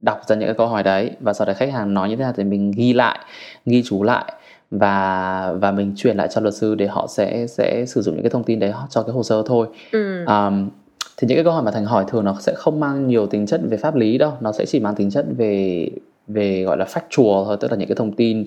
đọc 0.00 0.20
ra 0.26 0.36
những 0.36 0.48
cái 0.48 0.54
câu 0.54 0.66
hỏi 0.66 0.82
đấy 0.82 1.10
và 1.20 1.32
sau 1.32 1.46
đấy 1.46 1.54
khách 1.54 1.72
hàng 1.72 1.94
nói 1.94 2.08
như 2.08 2.16
thế 2.16 2.22
nào 2.22 2.32
thì 2.36 2.44
mình 2.44 2.70
ghi 2.76 2.92
lại 2.92 3.18
ghi 3.66 3.82
chú 3.82 4.02
lại 4.02 4.32
và 4.70 5.52
và 5.60 5.72
mình 5.72 5.92
chuyển 5.96 6.16
lại 6.16 6.28
cho 6.30 6.40
luật 6.40 6.54
sư 6.54 6.74
để 6.74 6.86
họ 6.86 7.06
sẽ 7.10 7.46
sẽ 7.46 7.84
sử 7.86 8.02
dụng 8.02 8.14
những 8.14 8.22
cái 8.22 8.30
thông 8.30 8.44
tin 8.44 8.58
đấy 8.58 8.72
cho 8.90 9.02
cái 9.02 9.12
hồ 9.12 9.22
sơ 9.22 9.42
thôi 9.46 9.66
ừ. 9.92 10.24
um, 10.24 10.68
thì 11.16 11.28
những 11.28 11.36
cái 11.36 11.44
câu 11.44 11.52
hỏi 11.52 11.62
mà 11.62 11.70
thành 11.70 11.84
hỏi 11.84 12.04
thường 12.08 12.24
nó 12.24 12.36
sẽ 12.40 12.54
không 12.56 12.80
mang 12.80 13.06
nhiều 13.06 13.26
tính 13.26 13.46
chất 13.46 13.60
về 13.64 13.76
pháp 13.76 13.94
lý 13.94 14.18
đâu 14.18 14.32
nó 14.40 14.52
sẽ 14.52 14.66
chỉ 14.66 14.80
mang 14.80 14.94
tính 14.94 15.10
chất 15.10 15.26
về 15.36 15.88
về 16.28 16.62
gọi 16.62 16.76
là 16.76 16.84
factual 16.84 17.44
thôi 17.44 17.56
tức 17.60 17.70
là 17.70 17.76
những 17.76 17.88
cái 17.88 17.96
thông 17.96 18.12
tin 18.12 18.44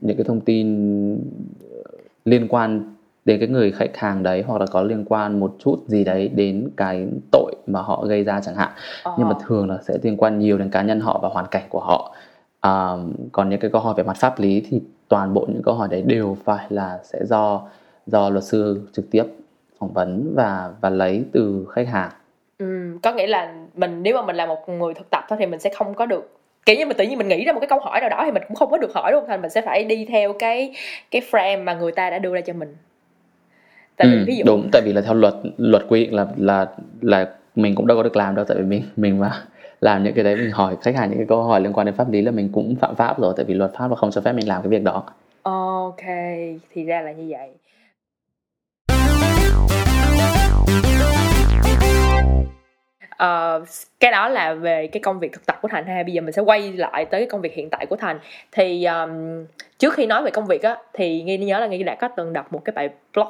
những 0.00 0.16
cái 0.16 0.24
thông 0.24 0.40
tin 0.40 1.18
liên 2.24 2.48
quan 2.48 2.95
đến 3.26 3.40
cái 3.40 3.48
người 3.48 3.72
khách 3.72 3.96
hàng 3.96 4.22
đấy 4.22 4.44
hoặc 4.46 4.60
là 4.60 4.66
có 4.66 4.82
liên 4.82 5.04
quan 5.04 5.40
một 5.40 5.56
chút 5.58 5.78
gì 5.86 6.04
đấy 6.04 6.28
đến 6.34 6.68
cái 6.76 7.06
tội 7.32 7.54
mà 7.66 7.82
họ 7.82 8.04
gây 8.06 8.24
ra 8.24 8.40
chẳng 8.40 8.54
hạn. 8.54 8.70
Ờ. 9.02 9.14
nhưng 9.18 9.28
mà 9.28 9.34
thường 9.46 9.70
là 9.70 9.78
sẽ 9.82 9.94
liên 10.02 10.16
quan 10.16 10.38
nhiều 10.38 10.58
đến 10.58 10.70
cá 10.70 10.82
nhân 10.82 11.00
họ 11.00 11.18
và 11.22 11.28
hoàn 11.28 11.46
cảnh 11.46 11.62
của 11.68 11.80
họ. 11.80 12.14
À, 12.60 12.90
còn 13.32 13.48
những 13.48 13.60
cái 13.60 13.70
câu 13.70 13.80
hỏi 13.80 13.94
về 13.96 14.02
mặt 14.02 14.16
pháp 14.16 14.40
lý 14.40 14.62
thì 14.70 14.80
toàn 15.08 15.34
bộ 15.34 15.46
những 15.48 15.62
câu 15.62 15.74
hỏi 15.74 15.88
đấy 15.90 16.02
đều 16.02 16.36
phải 16.44 16.66
là 16.68 16.98
sẽ 17.04 17.18
do 17.24 17.62
do 18.06 18.30
luật 18.30 18.44
sư 18.44 18.88
trực 18.92 19.10
tiếp 19.10 19.24
phỏng 19.78 19.92
vấn 19.92 20.32
và 20.34 20.70
và 20.80 20.90
lấy 20.90 21.24
từ 21.32 21.66
khách 21.70 21.88
hàng. 21.88 22.10
Ừ, 22.58 22.98
có 23.02 23.12
nghĩa 23.12 23.26
là 23.26 23.54
mình 23.74 24.02
nếu 24.02 24.16
mà 24.16 24.22
mình 24.22 24.36
là 24.36 24.46
một 24.46 24.68
người 24.68 24.94
thực 24.94 25.10
tập 25.10 25.24
thôi 25.28 25.36
thì 25.40 25.46
mình 25.46 25.60
sẽ 25.60 25.70
không 25.74 25.94
có 25.94 26.06
được 26.06 26.30
kiểu 26.66 26.76
như 26.76 26.86
mình 26.86 26.96
tự 26.96 27.04
nhiên 27.04 27.18
mình 27.18 27.28
nghĩ 27.28 27.44
ra 27.44 27.52
một 27.52 27.60
cái 27.60 27.68
câu 27.68 27.80
hỏi 27.80 28.00
nào 28.00 28.10
đó 28.10 28.22
thì 28.24 28.30
mình 28.30 28.42
cũng 28.48 28.56
không 28.56 28.70
có 28.70 28.78
được 28.78 28.94
hỏi 28.94 29.12
đúng 29.12 29.20
không 29.20 29.28
thành 29.28 29.42
mình 29.42 29.50
sẽ 29.50 29.62
phải 29.62 29.84
đi 29.84 30.06
theo 30.08 30.32
cái 30.32 30.74
cái 31.10 31.22
frame 31.30 31.64
mà 31.64 31.74
người 31.74 31.92
ta 31.92 32.10
đã 32.10 32.18
đưa 32.18 32.34
ra 32.34 32.40
cho 32.40 32.52
mình 32.52 32.76
tại 33.96 34.08
vì 34.08 34.18
ừ, 34.18 34.24
ví 34.26 34.36
dụ 34.36 34.44
đúng 34.46 34.68
tại 34.72 34.82
vì 34.84 34.92
là 34.92 35.00
theo 35.00 35.14
luật 35.14 35.34
luật 35.56 35.82
quy 35.88 36.04
định 36.04 36.14
là 36.14 36.26
là 36.36 36.66
là 37.00 37.28
mình 37.54 37.74
cũng 37.74 37.86
đâu 37.86 37.96
có 37.96 38.02
được 38.02 38.16
làm 38.16 38.34
đâu 38.34 38.44
tại 38.44 38.56
vì 38.56 38.64
mình 38.64 38.82
mình 38.96 39.20
mà 39.20 39.42
làm 39.80 40.04
những 40.04 40.14
cái 40.14 40.24
đấy 40.24 40.36
mình 40.36 40.50
hỏi 40.50 40.76
khách 40.82 40.96
hàng 40.96 41.10
những 41.10 41.18
cái 41.18 41.26
câu 41.28 41.42
hỏi 41.42 41.60
liên 41.60 41.72
quan 41.72 41.86
đến 41.86 41.94
pháp 41.94 42.10
lý 42.10 42.22
là 42.22 42.30
mình 42.30 42.48
cũng 42.52 42.76
phạm 42.80 42.94
pháp 42.94 43.20
rồi 43.20 43.34
tại 43.36 43.44
vì 43.44 43.54
luật 43.54 43.70
pháp 43.78 43.90
là 43.90 43.96
không 43.96 44.10
cho 44.10 44.20
phép 44.20 44.32
mình 44.32 44.48
làm 44.48 44.62
cái 44.62 44.68
việc 44.68 44.82
đó. 44.82 45.04
Ok 45.42 46.02
thì 46.74 46.84
ra 46.84 47.00
là 47.00 47.12
như 47.12 47.26
vậy. 47.28 47.48
Uh, 53.22 53.68
cái 54.00 54.10
đó 54.10 54.28
là 54.28 54.54
về 54.54 54.86
cái 54.86 55.00
công 55.00 55.18
việc 55.18 55.32
thực 55.32 55.46
tập 55.46 55.58
của 55.62 55.68
thành 55.68 55.86
ha. 55.86 56.02
Bây 56.02 56.12
giờ 56.12 56.20
mình 56.20 56.32
sẽ 56.32 56.42
quay 56.42 56.72
lại 56.72 57.04
tới 57.04 57.20
cái 57.20 57.28
công 57.28 57.40
việc 57.40 57.54
hiện 57.54 57.70
tại 57.70 57.86
của 57.86 57.96
thành. 57.96 58.18
Thì 58.52 58.84
um, 58.84 59.44
trước 59.78 59.94
khi 59.94 60.06
nói 60.06 60.22
về 60.22 60.30
công 60.30 60.46
việc 60.46 60.62
á 60.62 60.76
thì 60.92 61.22
nghi 61.22 61.38
nhớ 61.38 61.58
là 61.58 61.66
nghi 61.66 61.82
đã 61.82 61.94
có 61.94 62.08
từng 62.16 62.32
đọc 62.32 62.52
một 62.52 62.64
cái 62.64 62.72
bài 62.76 62.88
blog 63.14 63.28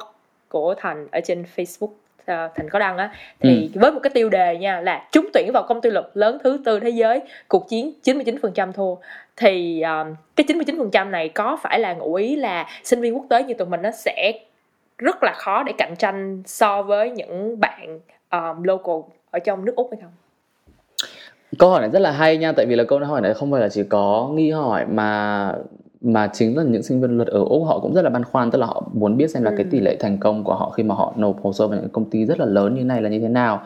của 0.49 0.75
thành 0.77 1.07
ở 1.11 1.19
trên 1.19 1.45
facebook 1.55 1.91
uh, 2.31 2.55
thành 2.55 2.69
có 2.71 2.79
đăng 2.79 2.97
á. 2.97 3.11
Thì 3.39 3.69
ừ. 3.73 3.79
với 3.79 3.91
một 3.91 3.99
cái 4.03 4.09
tiêu 4.09 4.29
đề 4.29 4.57
nha 4.57 4.81
là 4.81 5.07
trúng 5.11 5.29
tuyển 5.33 5.51
vào 5.53 5.63
công 5.67 5.81
ty 5.81 5.89
luật 5.89 6.05
lớn 6.13 6.37
thứ 6.43 6.61
tư 6.65 6.79
thế 6.79 6.89
giới 6.89 7.21
cuộc 7.47 7.69
chiến 7.69 7.93
99% 8.03 8.71
thua. 8.71 8.95
Thì 9.35 9.81
um, 9.81 10.15
cái 10.35 10.47
99% 10.47 11.09
này 11.09 11.29
có 11.29 11.57
phải 11.63 11.79
là 11.79 11.93
ngụ 11.93 12.15
ý 12.15 12.35
là 12.35 12.67
sinh 12.83 13.01
viên 13.01 13.15
quốc 13.15 13.25
tế 13.29 13.43
như 13.43 13.53
tụi 13.53 13.67
mình 13.67 13.81
nó 13.81 13.91
sẽ 13.91 14.39
rất 14.97 15.23
là 15.23 15.33
khó 15.37 15.63
để 15.63 15.73
cạnh 15.77 15.95
tranh 15.99 16.43
so 16.45 16.81
với 16.81 17.09
những 17.09 17.59
bạn 17.59 17.99
um, 18.31 18.63
local 18.63 18.95
ở 19.31 19.39
trong 19.39 19.65
nước 19.65 19.75
úc 19.75 19.89
hay 19.91 19.99
không? 20.01 20.11
Câu 21.59 21.69
hỏi 21.69 21.81
này 21.81 21.89
rất 21.89 21.99
là 21.99 22.11
hay 22.11 22.37
nha 22.37 22.51
tại 22.51 22.65
vì 22.65 22.75
là 22.75 22.83
câu 22.83 22.99
hỏi 22.99 23.21
này 23.21 23.33
không 23.33 23.51
phải 23.51 23.61
là 23.61 23.69
chỉ 23.69 23.83
có 23.89 24.29
nghi 24.33 24.51
hỏi 24.51 24.85
mà 24.85 25.51
mà 26.01 26.29
chính 26.33 26.57
là 26.57 26.63
những 26.63 26.83
sinh 26.83 27.01
viên 27.01 27.17
luật 27.17 27.27
ở 27.27 27.43
úc 27.43 27.65
họ 27.65 27.79
cũng 27.79 27.93
rất 27.93 28.01
là 28.01 28.09
băn 28.09 28.23
khoăn 28.23 28.51
tức 28.51 28.59
là 28.59 28.65
họ 28.65 28.89
muốn 28.93 29.17
biết 29.17 29.27
xem 29.27 29.43
là 29.43 29.51
ừ. 29.51 29.55
cái 29.57 29.65
tỷ 29.71 29.79
lệ 29.79 29.97
thành 29.99 30.17
công 30.17 30.43
của 30.43 30.55
họ 30.55 30.69
khi 30.69 30.83
mà 30.83 30.95
họ 30.95 31.13
nộp 31.17 31.43
hồ 31.43 31.53
sơ 31.53 31.67
vào 31.67 31.79
những 31.79 31.89
công 31.89 32.09
ty 32.09 32.25
rất 32.25 32.39
là 32.39 32.45
lớn 32.45 32.75
như 32.75 32.83
này 32.83 33.01
là 33.01 33.09
như 33.09 33.19
thế 33.19 33.27
nào 33.27 33.61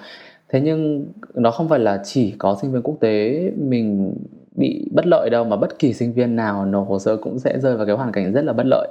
thế 0.50 0.62
nhưng 0.62 1.06
nó 1.34 1.52
không 1.52 1.70
phải 1.70 1.80
là 1.80 2.02
chỉ 2.04 2.32
có 2.32 2.58
sinh 2.62 2.72
viên 2.72 2.82
quốc 2.82 2.98
tế 3.00 3.52
mình 3.58 4.14
bị 4.56 4.90
bất 4.92 5.08
lợi 5.08 5.30
đâu 5.30 5.44
mà 5.44 5.56
bất 5.56 5.80
kỳ 5.80 5.94
sinh 5.94 6.14
viên 6.14 6.36
nào 6.36 6.66
nộp 6.66 6.90
hồ 6.90 7.00
sơ 7.00 7.18
cũng 7.18 7.40
sẽ 7.40 7.60
rơi 7.60 7.78
vào 7.78 7.86
cái 7.86 7.96
hoàn 7.96 8.12
cảnh 8.12 8.34
rất 8.34 8.46
là 8.46 8.54
bất 8.54 8.66
lợi 8.66 8.88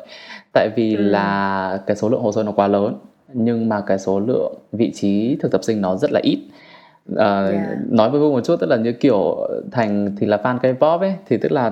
tại 0.53 0.68
vì 0.76 0.94
ừ. 0.96 1.03
là 1.03 1.81
cái 1.87 1.96
số 1.96 2.09
lượng 2.09 2.20
hồ 2.20 2.33
sơ 2.33 2.42
nó 2.42 2.53
quá 2.53 2.66
lớn 2.68 2.94
nhưng 3.33 3.68
mà 3.68 3.81
cái 3.81 3.98
số 3.98 4.20
lượng 4.20 4.55
vị 4.72 4.92
trí 4.94 5.37
thực 5.40 5.53
tập 5.53 5.64
sinh 5.64 5.81
nó 5.81 5.96
rất 5.96 6.12
là 6.12 6.20
ít 6.22 6.38
uh, 7.12 7.18
yeah. 7.18 7.68
nói 7.90 8.10
với 8.10 8.20
Vương 8.20 8.32
một 8.32 8.44
chút 8.44 8.56
tức 8.60 8.66
là 8.66 8.76
như 8.76 8.92
kiểu 8.92 9.48
thành 9.72 10.16
thì 10.20 10.26
là 10.26 10.36
fan 10.36 10.58
K-pop 10.58 10.98
ấy 10.98 11.14
thì 11.28 11.36
tức 11.36 11.52
là 11.52 11.70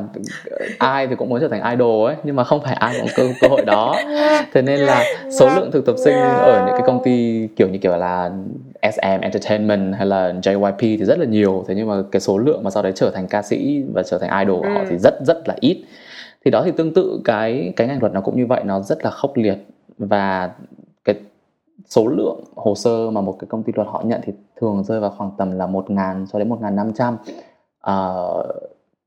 ai 0.79 1.07
thì 1.07 1.15
cũng 1.15 1.29
muốn 1.29 1.41
trở 1.41 1.49
thành 1.49 1.71
idol 1.73 2.09
ấy 2.09 2.17
nhưng 2.25 2.37
mà 2.37 2.45
không 2.45 2.63
phải 2.63 2.75
ai 2.75 2.95
cũng 2.99 3.07
có 3.07 3.13
cơ, 3.17 3.29
cơ 3.41 3.49
hội 3.49 3.65
đó. 3.65 3.97
Thế 4.53 4.63
nên 4.63 4.81
là 4.81 5.05
số 5.39 5.49
lượng 5.57 5.71
thực 5.71 5.87
tập 5.87 5.95
sinh 6.05 6.15
ở 6.21 6.65
những 6.67 6.75
cái 6.79 6.87
công 6.87 7.03
ty 7.05 7.49
kiểu 7.57 7.69
như 7.69 7.79
kiểu 7.79 7.97
là 7.97 8.31
SM 8.83 9.21
Entertainment 9.21 9.95
hay 9.95 10.07
là 10.07 10.33
JYP 10.43 10.77
thì 10.79 11.05
rất 11.05 11.19
là 11.19 11.25
nhiều. 11.25 11.65
Thế 11.69 11.75
nhưng 11.75 11.89
mà 11.89 11.95
cái 12.13 12.21
số 12.21 12.39
lượng 12.39 12.65
mà 12.65 12.71
sau 12.71 12.83
đấy 12.83 12.93
trở 12.95 13.11
thành 13.11 13.27
ca 13.27 13.43
sĩ 13.43 13.83
và 13.93 14.03
trở 14.03 14.19
thành 14.19 14.47
idol 14.47 14.63
của 14.63 14.69
họ 14.69 14.81
thì 14.85 14.97
ừ. 14.97 14.99
rất 14.99 15.15
rất 15.27 15.49
là 15.49 15.57
ít. 15.61 15.85
Thì 16.45 16.51
đó 16.51 16.63
thì 16.65 16.73
tương 16.77 16.95
tự 16.95 17.21
cái 17.25 17.73
cái 17.77 17.87
ngành 17.87 18.01
luật 18.01 18.13
nó 18.13 18.21
cũng 18.21 18.37
như 18.37 18.47
vậy 18.47 18.61
nó 18.65 18.81
rất 18.81 19.05
là 19.05 19.11
khốc 19.11 19.37
liệt. 19.37 19.57
Và 19.99 20.51
số 21.89 22.07
lượng 22.07 22.41
hồ 22.57 22.75
sơ 22.75 23.11
mà 23.11 23.21
một 23.21 23.37
cái 23.39 23.49
công 23.49 23.63
ty 23.63 23.73
luật 23.77 23.89
họ 23.89 24.03
nhận 24.05 24.21
thì 24.25 24.33
thường 24.61 24.85
rơi 24.85 25.01
vào 25.01 25.11
khoảng 25.11 25.31
tầm 25.39 25.59
là 25.59 25.67
1.000 25.67 26.27
cho 26.33 26.39
đến 26.39 26.49
1.500 26.49 27.15
uh, 27.15 28.47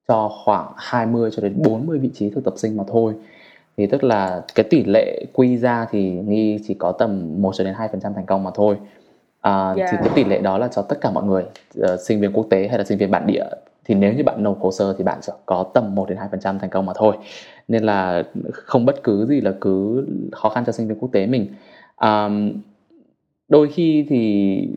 cho 0.07 0.31
khoảng 0.45 0.71
20 0.77 1.31
cho 1.33 1.41
đến 1.41 1.61
40 1.63 1.99
vị 1.99 2.09
trí 2.13 2.29
thực 2.29 2.43
tập 2.43 2.53
sinh 2.57 2.77
mà 2.77 2.83
thôi. 2.87 3.13
Thì 3.77 3.87
tức 3.87 4.03
là 4.03 4.41
cái 4.55 4.63
tỷ 4.69 4.83
lệ 4.83 5.25
quy 5.33 5.57
ra 5.57 5.87
thì 5.91 6.11
nghi 6.11 6.59
chỉ 6.67 6.73
có 6.73 6.91
tầm 6.91 7.41
1 7.41 7.55
cho 7.55 7.63
đến 7.63 7.73
2% 7.73 8.13
thành 8.13 8.25
công 8.25 8.43
mà 8.43 8.51
thôi. 8.53 8.77
À, 9.41 9.73
yeah. 9.77 9.89
thì 9.91 9.97
cái 10.03 10.09
tỷ 10.15 10.23
lệ 10.23 10.39
đó 10.39 10.57
là 10.57 10.67
cho 10.67 10.81
tất 10.81 11.01
cả 11.01 11.11
mọi 11.11 11.23
người 11.23 11.43
uh, 11.79 11.99
sinh 11.99 12.19
viên 12.21 12.33
quốc 12.33 12.47
tế 12.49 12.67
hay 12.67 12.77
là 12.77 12.83
sinh 12.83 12.97
viên 12.97 13.11
bản 13.11 13.27
địa. 13.27 13.45
Thì 13.85 13.95
nếu 13.95 14.13
như 14.13 14.23
bạn 14.23 14.43
nộp 14.43 14.61
hồ 14.61 14.71
sơ 14.71 14.93
thì 14.97 15.03
bạn 15.03 15.21
sẽ 15.21 15.33
có 15.45 15.65
tầm 15.73 15.95
1 15.95 16.09
đến 16.09 16.17
2% 16.31 16.59
thành 16.59 16.69
công 16.69 16.85
mà 16.85 16.93
thôi. 16.95 17.17
Nên 17.67 17.83
là 17.83 18.23
không 18.53 18.85
bất 18.85 19.03
cứ 19.03 19.25
gì 19.25 19.41
là 19.41 19.53
cứ 19.61 20.05
khó 20.31 20.49
khăn 20.49 20.63
cho 20.65 20.71
sinh 20.71 20.87
viên 20.87 20.99
quốc 20.99 21.09
tế 21.11 21.25
mình. 21.25 21.47
Um, 22.01 22.51
đôi 23.51 23.69
khi 23.69 24.05
thì 24.09 24.67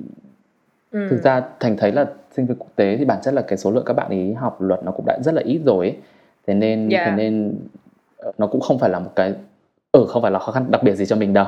ừ. 0.90 1.06
thực 1.10 1.22
ra 1.22 1.42
thành 1.60 1.76
thấy 1.76 1.92
là 1.92 2.06
sinh 2.36 2.46
viên 2.46 2.58
quốc 2.58 2.70
tế 2.76 2.96
thì 2.96 3.04
bản 3.04 3.18
chất 3.22 3.34
là 3.34 3.42
cái 3.42 3.58
số 3.58 3.70
lượng 3.70 3.84
các 3.86 3.92
bạn 3.92 4.10
ý 4.10 4.32
học 4.32 4.56
luật 4.60 4.84
nó 4.84 4.92
cũng 4.92 5.06
đã 5.06 5.18
rất 5.24 5.34
là 5.34 5.42
ít 5.44 5.60
rồi 5.66 5.86
ấy. 5.86 5.96
thế 6.46 6.54
nên 6.54 6.88
yeah. 6.88 7.06
thế 7.06 7.12
nên 7.16 7.54
ờ, 8.18 8.32
nó 8.38 8.46
cũng 8.46 8.60
không 8.60 8.78
phải 8.78 8.90
là 8.90 8.98
một 8.98 9.10
cái 9.16 9.34
ừ 9.92 10.06
không 10.08 10.22
phải 10.22 10.30
là 10.30 10.38
khó 10.38 10.52
khăn 10.52 10.66
đặc 10.70 10.82
biệt 10.82 10.94
gì 10.94 11.06
cho 11.06 11.16
mình 11.16 11.32
đâu 11.32 11.46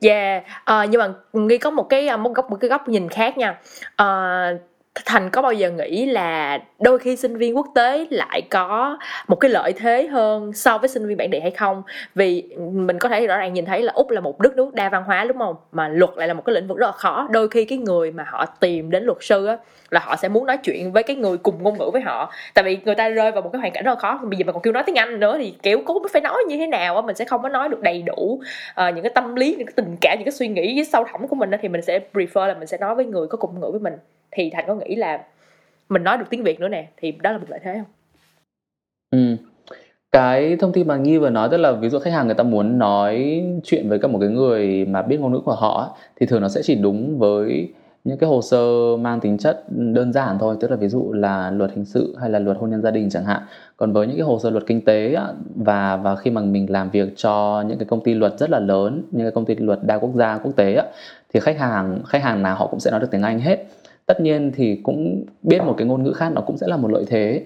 yeah 0.00 0.44
uh, 0.44 0.90
nhưng 0.90 0.98
mà 0.98 1.12
nghi 1.32 1.58
có 1.58 1.70
một 1.70 1.88
cái 1.88 2.16
một 2.16 2.34
góc 2.34 2.50
một 2.50 2.56
cái 2.60 2.68
góc 2.70 2.88
nhìn 2.88 3.08
khác 3.08 3.38
nha 3.38 3.60
uh, 4.02 4.60
thành 4.94 5.30
có 5.30 5.42
bao 5.42 5.52
giờ 5.52 5.70
nghĩ 5.70 6.06
là 6.06 6.58
đôi 6.80 6.98
khi 6.98 7.16
sinh 7.16 7.36
viên 7.36 7.56
quốc 7.56 7.66
tế 7.74 8.06
lại 8.10 8.42
có 8.50 8.98
một 9.28 9.36
cái 9.36 9.50
lợi 9.50 9.72
thế 9.72 10.06
hơn 10.06 10.52
so 10.52 10.78
với 10.78 10.88
sinh 10.88 11.06
viên 11.06 11.16
bản 11.16 11.30
địa 11.30 11.40
hay 11.40 11.50
không? 11.50 11.82
Vì 12.14 12.42
mình 12.72 12.98
có 12.98 13.08
thể 13.08 13.26
rõ 13.26 13.36
ràng 13.36 13.52
nhìn 13.52 13.64
thấy 13.64 13.82
là 13.82 13.92
úc 13.92 14.10
là 14.10 14.20
một 14.20 14.40
đất 14.40 14.56
nước 14.56 14.74
đa 14.74 14.88
văn 14.88 15.02
hóa 15.04 15.24
đúng 15.24 15.38
không? 15.38 15.56
Mà 15.72 15.88
luật 15.88 16.10
lại 16.16 16.28
là 16.28 16.34
một 16.34 16.42
cái 16.44 16.54
lĩnh 16.54 16.66
vực 16.66 16.78
rất 16.78 16.86
là 16.86 16.92
khó. 16.92 17.28
Đôi 17.30 17.48
khi 17.48 17.64
cái 17.64 17.78
người 17.78 18.10
mà 18.10 18.24
họ 18.28 18.46
tìm 18.46 18.90
đến 18.90 19.04
luật 19.04 19.18
sư 19.20 19.46
á 19.46 19.56
là 19.90 20.00
họ 20.00 20.16
sẽ 20.16 20.28
muốn 20.28 20.46
nói 20.46 20.56
chuyện 20.56 20.92
với 20.92 21.02
cái 21.02 21.16
người 21.16 21.36
cùng 21.36 21.62
ngôn 21.62 21.78
ngữ 21.78 21.90
với 21.92 22.02
họ. 22.02 22.32
Tại 22.54 22.64
vì 22.64 22.78
người 22.84 22.94
ta 22.94 23.08
rơi 23.08 23.32
vào 23.32 23.42
một 23.42 23.50
cái 23.52 23.60
hoàn 23.60 23.72
cảnh 23.72 23.84
rất 23.84 23.92
là 23.92 24.00
khó. 24.00 24.20
Bây 24.22 24.38
giờ 24.38 24.44
mà 24.46 24.52
còn 24.52 24.62
kêu 24.62 24.72
nói 24.72 24.82
tiếng 24.86 24.96
anh 24.96 25.20
nữa 25.20 25.38
thì 25.38 25.54
kiểu 25.62 25.82
cũng 25.86 26.06
phải 26.12 26.22
nói 26.22 26.42
như 26.48 26.56
thế 26.56 26.66
nào 26.66 26.96
á 26.96 27.02
mình 27.02 27.16
sẽ 27.16 27.24
không 27.24 27.42
có 27.42 27.48
nói 27.48 27.68
được 27.68 27.80
đầy 27.80 28.02
đủ 28.02 28.40
uh, 28.88 28.94
những 28.94 29.02
cái 29.02 29.12
tâm 29.14 29.34
lý 29.36 29.54
những 29.58 29.66
cái 29.66 29.74
tình 29.76 29.96
cảm 30.00 30.18
những 30.18 30.24
cái 30.24 30.32
suy 30.32 30.48
nghĩ 30.48 30.84
sâu 30.84 31.04
thẳm 31.12 31.28
của 31.28 31.36
mình 31.36 31.50
á 31.50 31.58
thì 31.62 31.68
mình 31.68 31.82
sẽ 31.82 32.00
prefer 32.12 32.46
là 32.46 32.54
mình 32.54 32.66
sẽ 32.66 32.78
nói 32.78 32.94
với 32.94 33.04
người 33.04 33.26
có 33.26 33.38
cùng 33.38 33.60
ngữ 33.60 33.68
với 33.70 33.80
mình 33.80 33.94
thì 34.32 34.50
thành 34.50 34.64
có 34.66 34.74
nghĩ 34.74 34.94
là 34.94 35.24
mình 35.88 36.04
nói 36.04 36.18
được 36.18 36.24
tiếng 36.30 36.42
việt 36.42 36.60
nữa 36.60 36.68
nè, 36.68 36.88
thì 36.96 37.12
đó 37.12 37.32
là 37.32 37.38
một 37.38 37.46
lợi 37.48 37.60
thế 37.62 37.74
không? 37.78 37.90
Ừ. 39.10 39.36
Cái 40.12 40.56
thông 40.56 40.72
tin 40.72 40.88
mà 40.88 40.96
nghi 40.96 41.18
vừa 41.18 41.30
nói, 41.30 41.48
tức 41.50 41.56
là 41.56 41.72
ví 41.72 41.88
dụ 41.88 41.98
khách 41.98 42.12
hàng 42.12 42.26
người 42.26 42.34
ta 42.34 42.44
muốn 42.44 42.78
nói 42.78 43.42
chuyện 43.64 43.88
với 43.88 43.98
cả 43.98 44.08
một 44.08 44.18
cái 44.18 44.28
người 44.28 44.84
mà 44.84 45.02
biết 45.02 45.20
ngôn 45.20 45.32
ngữ 45.32 45.40
của 45.40 45.54
họ 45.54 45.96
thì 46.16 46.26
thường 46.26 46.40
nó 46.40 46.48
sẽ 46.48 46.60
chỉ 46.64 46.74
đúng 46.74 47.18
với 47.18 47.72
những 48.04 48.18
cái 48.18 48.28
hồ 48.28 48.42
sơ 48.42 48.96
mang 48.96 49.20
tính 49.20 49.38
chất 49.38 49.64
đơn 49.68 50.12
giản 50.12 50.38
thôi. 50.38 50.56
Tức 50.60 50.70
là 50.70 50.76
ví 50.76 50.88
dụ 50.88 51.12
là 51.12 51.50
luật 51.50 51.70
hình 51.70 51.84
sự 51.84 52.16
hay 52.20 52.30
là 52.30 52.38
luật 52.38 52.56
hôn 52.56 52.70
nhân 52.70 52.82
gia 52.82 52.90
đình 52.90 53.10
chẳng 53.10 53.24
hạn. 53.24 53.42
Còn 53.76 53.92
với 53.92 54.06
những 54.06 54.16
cái 54.16 54.24
hồ 54.24 54.38
sơ 54.38 54.50
luật 54.50 54.64
kinh 54.66 54.84
tế 54.84 55.16
và 55.54 55.96
và 55.96 56.16
khi 56.16 56.30
mà 56.30 56.40
mình 56.40 56.70
làm 56.70 56.90
việc 56.90 57.16
cho 57.16 57.64
những 57.68 57.78
cái 57.78 57.86
công 57.86 58.04
ty 58.04 58.14
luật 58.14 58.38
rất 58.38 58.50
là 58.50 58.58
lớn, 58.58 59.02
những 59.10 59.24
cái 59.24 59.30
công 59.30 59.44
ty 59.44 59.54
luật 59.54 59.78
đa 59.82 59.98
quốc 59.98 60.14
gia, 60.14 60.38
quốc 60.38 60.52
tế 60.56 60.82
thì 61.34 61.40
khách 61.40 61.58
hàng 61.58 62.02
khách 62.06 62.22
hàng 62.22 62.42
nào 62.42 62.56
họ 62.56 62.66
cũng 62.66 62.80
sẽ 62.80 62.90
nói 62.90 63.00
được 63.00 63.08
tiếng 63.10 63.22
anh 63.22 63.38
hết 63.38 63.66
tất 64.06 64.20
nhiên 64.20 64.52
thì 64.54 64.80
cũng 64.82 65.24
biết 65.42 65.62
một 65.62 65.74
cái 65.78 65.86
ngôn 65.86 66.02
ngữ 66.02 66.12
khác 66.12 66.32
nó 66.32 66.40
cũng 66.40 66.56
sẽ 66.56 66.66
là 66.66 66.76
một 66.76 66.90
lợi 66.90 67.04
thế. 67.08 67.44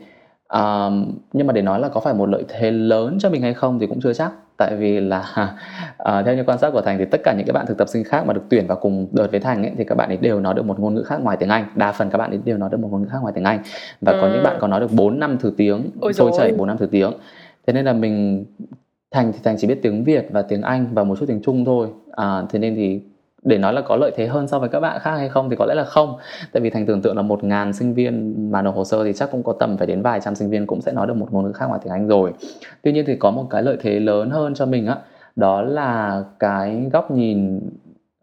Um, 0.48 1.12
nhưng 1.32 1.46
mà 1.46 1.52
để 1.52 1.62
nói 1.62 1.80
là 1.80 1.88
có 1.88 2.00
phải 2.00 2.14
một 2.14 2.28
lợi 2.28 2.44
thế 2.48 2.70
lớn 2.70 3.16
cho 3.20 3.30
mình 3.30 3.42
hay 3.42 3.54
không 3.54 3.78
thì 3.78 3.86
cũng 3.86 4.00
chưa 4.00 4.12
chắc. 4.12 4.32
Tại 4.56 4.76
vì 4.76 5.00
là 5.00 5.24
uh, 5.42 6.24
theo 6.26 6.36
như 6.36 6.44
quan 6.46 6.58
sát 6.58 6.70
của 6.70 6.80
thành 6.80 6.98
thì 6.98 7.04
tất 7.04 7.20
cả 7.24 7.32
những 7.32 7.46
cái 7.46 7.52
bạn 7.52 7.66
thực 7.66 7.78
tập 7.78 7.88
sinh 7.88 8.04
khác 8.04 8.26
mà 8.26 8.32
được 8.32 8.42
tuyển 8.48 8.66
vào 8.66 8.78
cùng 8.80 9.06
đợt 9.12 9.30
với 9.30 9.40
thành 9.40 9.62
ấy, 9.62 9.72
thì 9.78 9.84
các 9.84 9.94
bạn 9.94 10.08
ấy 10.08 10.16
đều 10.16 10.40
nói 10.40 10.54
được 10.54 10.66
một 10.66 10.80
ngôn 10.80 10.94
ngữ 10.94 11.02
khác 11.02 11.20
ngoài 11.22 11.36
tiếng 11.36 11.48
anh. 11.48 11.64
Đa 11.74 11.92
phần 11.92 12.10
các 12.10 12.18
bạn 12.18 12.30
ấy 12.30 12.40
đều 12.44 12.58
nói 12.58 12.68
được 12.72 12.80
một 12.80 12.88
ngôn 12.90 13.02
ngữ 13.02 13.08
khác 13.08 13.18
ngoài 13.22 13.32
tiếng 13.36 13.44
anh. 13.44 13.62
Và 14.00 14.12
ừ. 14.12 14.18
có 14.20 14.28
những 14.28 14.42
bạn 14.42 14.56
còn 14.60 14.70
nói 14.70 14.80
được 14.80 14.92
4 14.92 15.20
năm 15.20 15.38
thứ 15.40 15.52
tiếng 15.56 15.90
trôi 16.14 16.30
chảy 16.38 16.52
4 16.52 16.66
năm 16.66 16.76
thứ 16.78 16.86
tiếng. 16.86 17.12
Thế 17.66 17.72
nên 17.72 17.84
là 17.84 17.92
mình 17.92 18.44
thành 19.10 19.32
thì 19.32 19.38
thành 19.44 19.56
chỉ 19.58 19.66
biết 19.66 19.78
tiếng 19.82 20.04
việt 20.04 20.26
và 20.30 20.42
tiếng 20.42 20.62
anh 20.62 20.86
và 20.92 21.04
một 21.04 21.18
chút 21.18 21.26
tiếng 21.28 21.42
trung 21.42 21.64
thôi. 21.64 21.88
À, 22.12 22.42
thế 22.50 22.58
nên 22.58 22.74
thì 22.74 23.00
để 23.46 23.58
nói 23.58 23.72
là 23.72 23.80
có 23.80 23.96
lợi 23.96 24.12
thế 24.16 24.26
hơn 24.26 24.48
so 24.48 24.58
với 24.58 24.68
các 24.68 24.80
bạn 24.80 25.00
khác 25.00 25.16
hay 25.16 25.28
không 25.28 25.50
thì 25.50 25.56
có 25.56 25.66
lẽ 25.66 25.74
là 25.74 25.84
không. 25.84 26.16
Tại 26.52 26.60
vì 26.60 26.70
thành 26.70 26.86
tưởng 26.86 27.02
tượng 27.02 27.16
là 27.16 27.22
một 27.22 27.44
ngàn 27.44 27.72
sinh 27.72 27.94
viên 27.94 28.34
mà 28.50 28.62
nộp 28.62 28.76
hồ 28.76 28.84
sơ 28.84 29.04
thì 29.04 29.12
chắc 29.12 29.30
cũng 29.30 29.42
có 29.42 29.52
tầm 29.52 29.76
phải 29.76 29.86
đến 29.86 30.02
vài 30.02 30.20
trăm 30.20 30.34
sinh 30.34 30.50
viên 30.50 30.66
cũng 30.66 30.80
sẽ 30.80 30.92
nói 30.92 31.06
được 31.06 31.16
một 31.16 31.28
ngôn 31.30 31.44
ngữ 31.44 31.52
khác 31.52 31.66
ngoài 31.66 31.80
tiếng 31.84 31.92
anh 31.92 32.08
rồi. 32.08 32.32
Tuy 32.82 32.92
nhiên 32.92 33.04
thì 33.06 33.16
có 33.16 33.30
một 33.30 33.46
cái 33.50 33.62
lợi 33.62 33.76
thế 33.80 34.00
lớn 34.00 34.30
hơn 34.30 34.54
cho 34.54 34.66
mình 34.66 34.86
á 34.86 34.96
đó 35.36 35.62
là 35.62 36.22
cái 36.38 36.88
góc 36.92 37.10
nhìn 37.10 37.60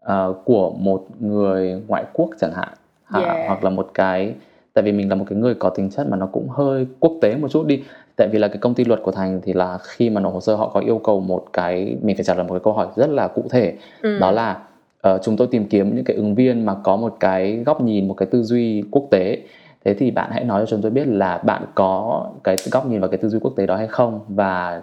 uh, 0.04 0.36
của 0.44 0.70
một 0.70 1.06
người 1.20 1.82
ngoại 1.86 2.04
quốc 2.12 2.30
chẳng 2.40 2.52
hạn. 2.52 2.68
Yeah. 3.14 3.46
hoặc 3.46 3.64
là 3.64 3.70
một 3.70 3.90
cái 3.94 4.34
tại 4.74 4.84
vì 4.84 4.92
mình 4.92 5.08
là 5.08 5.14
một 5.14 5.24
cái 5.28 5.38
người 5.38 5.54
có 5.54 5.70
tính 5.70 5.90
chất 5.90 6.08
mà 6.08 6.16
nó 6.16 6.26
cũng 6.26 6.48
hơi 6.48 6.86
quốc 7.00 7.12
tế 7.20 7.36
một 7.36 7.48
chút 7.50 7.66
đi. 7.66 7.82
Tại 8.16 8.28
vì 8.32 8.38
là 8.38 8.48
cái 8.48 8.58
công 8.58 8.74
ty 8.74 8.84
luật 8.84 9.00
của 9.02 9.10
thành 9.10 9.40
thì 9.42 9.52
là 9.52 9.78
khi 9.82 10.10
mà 10.10 10.20
nộp 10.20 10.32
hồ 10.32 10.40
sơ 10.40 10.54
họ 10.54 10.70
có 10.74 10.80
yêu 10.80 11.00
cầu 11.04 11.20
một 11.20 11.44
cái 11.52 11.96
mình 12.02 12.16
phải 12.16 12.24
trả 12.24 12.34
lời 12.34 12.44
một 12.44 12.54
cái 12.54 12.60
câu 12.64 12.72
hỏi 12.72 12.86
rất 12.96 13.10
là 13.10 13.28
cụ 13.28 13.44
thể. 13.50 13.74
Ừ. 14.02 14.18
đó 14.18 14.30
là 14.30 14.60
uh, 15.08 15.20
chúng 15.22 15.36
tôi 15.36 15.48
tìm 15.50 15.68
kiếm 15.68 15.94
những 15.94 16.04
cái 16.04 16.16
ứng 16.16 16.34
viên 16.34 16.66
mà 16.66 16.74
có 16.84 16.96
một 16.96 17.16
cái 17.20 17.62
góc 17.66 17.80
nhìn 17.80 18.08
một 18.08 18.14
cái 18.14 18.28
tư 18.30 18.42
duy 18.42 18.84
quốc 18.90 19.08
tế. 19.10 19.38
Thế 19.84 19.94
thì 19.94 20.10
bạn 20.10 20.30
hãy 20.32 20.44
nói 20.44 20.60
cho 20.60 20.66
chúng 20.66 20.82
tôi 20.82 20.90
biết 20.90 21.08
là 21.08 21.38
bạn 21.38 21.62
có 21.74 22.26
cái 22.44 22.56
góc 22.72 22.86
nhìn 22.86 23.00
và 23.00 23.08
cái 23.08 23.18
tư 23.18 23.28
duy 23.28 23.38
quốc 23.38 23.52
tế 23.56 23.66
đó 23.66 23.76
hay 23.76 23.86
không? 23.86 24.20
Và 24.28 24.82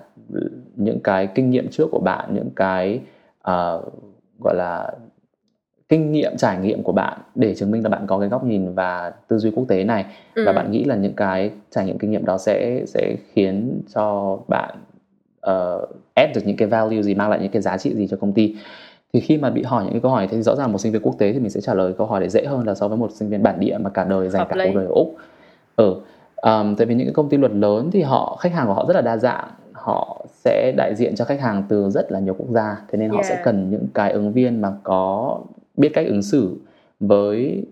những 0.76 1.00
cái 1.00 1.28
kinh 1.28 1.50
nghiệm 1.50 1.68
trước 1.72 1.88
của 1.92 2.00
bạn 2.00 2.30
những 2.34 2.50
cái 2.56 3.00
uh, 3.40 3.94
gọi 4.40 4.56
là 4.56 4.92
kinh 5.90 6.12
nghiệm 6.12 6.38
trải 6.38 6.58
nghiệm 6.58 6.84
của 6.84 6.92
bạn 6.92 7.18
để 7.36 7.56
chứng 7.56 7.72
minh 7.72 7.84
là 7.84 7.90
bạn 7.90 8.08
có 8.08 8.20
cái 8.20 8.30
góc 8.30 8.44
nhìn 8.44 8.74
và 8.74 9.14
tư 9.28 9.38
duy 9.38 9.52
quốc 9.52 9.66
tế 9.68 9.84
này. 9.84 10.06
Ừ. 10.36 10.44
và 10.46 10.54
bạn 10.54 10.72
nghĩ 10.72 10.84
là 10.84 10.96
những 10.96 11.14
cái 11.14 11.52
trải 11.72 11.86
nghiệm 11.86 11.98
kinh 11.98 12.12
nghiệm 12.12 12.26
đó 12.26 12.38
sẽ 12.38 12.84
sẽ 12.86 13.16
khiến 13.34 13.82
cho 13.96 14.38
bạn 14.48 14.76
uh, 15.48 15.90
add 16.14 16.36
được 16.36 16.42
những 16.46 16.58
cái 16.58 16.68
value 16.68 17.02
gì 17.02 17.16
mang 17.16 17.30
lại 17.30 17.40
những 17.42 17.52
cái 17.52 17.62
giá 17.62 17.78
trị 17.78 17.96
gì 17.96 18.08
cho 18.08 18.18
công 18.18 18.34
ty 18.34 18.56
thì 19.14 19.20
khi 19.20 19.38
mà 19.38 19.50
bị 19.50 19.64
hỏi 19.64 19.84
những 19.84 19.94
cái 19.94 20.02
câu 20.02 20.12
hỏi 20.12 20.28
thì 20.32 20.42
rõ 20.42 20.56
ràng 20.56 20.72
một 20.72 20.78
sinh 20.78 20.92
viên 20.92 21.02
quốc 21.02 21.16
tế 21.18 21.34
thì 21.34 21.40
mình 21.40 21.50
sẽ 21.50 21.62
trả 21.62 21.74
lời 21.74 21.94
câu 21.98 22.08
hỏi 22.08 22.22
để 22.22 22.30
dễ 22.30 22.46
hơn 22.46 22.68
là 22.68 22.76
so 22.76 22.88
với 22.88 22.98
một 22.98 23.12
sinh 23.12 23.30
viên 23.30 23.44
bản 23.44 23.60
địa 23.60 23.78
mà 23.78 23.90
cả 23.90 24.04
đời 24.04 24.30
dành 24.30 24.48
cả 24.50 24.56
cuộc 24.56 24.72
đời 24.76 24.86
ở 24.86 24.92
úc. 24.92 25.16
Ừ 25.76 25.96
um, 26.42 26.76
tại 26.76 26.86
vì 26.88 26.96
những 26.96 27.08
cái 27.08 27.14
công 27.14 27.30
ty 27.30 27.38
luật 27.38 27.52
lớn 27.52 27.90
thì 27.92 28.02
họ 28.02 28.38
khách 28.40 28.54
hàng 28.54 28.68
của 28.68 28.74
họ 28.74 28.86
rất 28.88 28.94
là 28.96 29.02
đa 29.02 29.18
dạng. 29.18 29.48
Họ 29.74 30.26
sẽ 30.34 30.74
đại 30.78 30.96
diện 30.96 31.16
cho 31.16 31.26
khách 31.26 31.42
hàng 31.42 31.64
từ 31.68 31.90
rất 31.90 32.12
là 32.12 32.20
nhiều 32.20 32.34
quốc 32.38 32.50
gia 32.50 32.78
thế 32.92 33.00
nên 33.00 33.10
họ 33.10 33.16
yeah. 33.16 33.26
sẽ 33.26 33.42
cần 33.44 33.70
những 33.70 33.88
cái 33.94 34.12
ứng 34.12 34.32
viên 34.32 34.62
mà 34.62 34.74
có 34.84 35.38
biết 35.78 35.90
cách 35.94 36.08
ứng 36.08 36.22
xử 36.22 36.58
với 37.00 37.66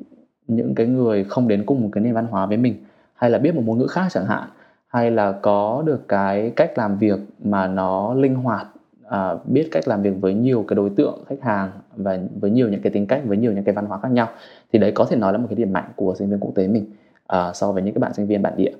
những 0.47 0.75
cái 0.75 0.87
người 0.87 1.23
không 1.23 1.47
đến 1.47 1.65
cùng 1.65 1.81
một 1.81 1.89
cái 1.91 2.03
nền 2.03 2.13
văn 2.13 2.27
hóa 2.31 2.45
với 2.45 2.57
mình. 2.57 2.75
Hay 3.13 3.29
là 3.29 3.37
biết 3.37 3.55
một 3.55 3.61
ngôn 3.65 3.77
ngữ 3.77 3.87
khác 3.87 4.07
chẳng 4.11 4.25
hạn. 4.25 4.49
Hay 4.87 5.11
là 5.11 5.31
có 5.31 5.83
được 5.85 6.07
cái 6.07 6.51
cách 6.55 6.77
làm 6.77 6.97
việc 6.97 7.19
mà 7.43 7.67
nó 7.67 8.13
linh 8.13 8.35
hoạt 8.35 8.67
à, 9.09 9.35
biết 9.45 9.67
cách 9.71 9.87
làm 9.87 10.01
việc 10.01 10.13
với 10.21 10.33
nhiều 10.33 10.65
cái 10.67 10.75
đối 10.75 10.89
tượng 10.89 11.23
khách 11.27 11.41
hàng 11.41 11.71
và 11.95 12.19
với 12.39 12.51
nhiều 12.51 12.69
những 12.69 12.81
cái 12.81 12.91
tính 12.91 13.07
cách 13.07 13.21
với 13.25 13.37
nhiều 13.37 13.51
những 13.51 13.63
cái 13.63 13.75
văn 13.75 13.85
hóa 13.85 13.99
khác 14.01 14.11
nhau 14.11 14.29
thì 14.73 14.79
đấy 14.79 14.91
có 14.95 15.05
thể 15.05 15.15
nói 15.15 15.33
là 15.33 15.37
một 15.37 15.47
cái 15.49 15.55
điểm 15.55 15.73
mạnh 15.73 15.89
của 15.95 16.15
sinh 16.15 16.29
viên 16.29 16.39
quốc 16.39 16.51
tế 16.55 16.67
mình 16.67 16.85
à, 17.27 17.53
so 17.53 17.71
với 17.71 17.83
những 17.83 17.93
cái 17.93 17.99
bạn 17.99 18.13
sinh 18.13 18.27
viên 18.27 18.41
bản 18.41 18.53
địa 18.57 18.71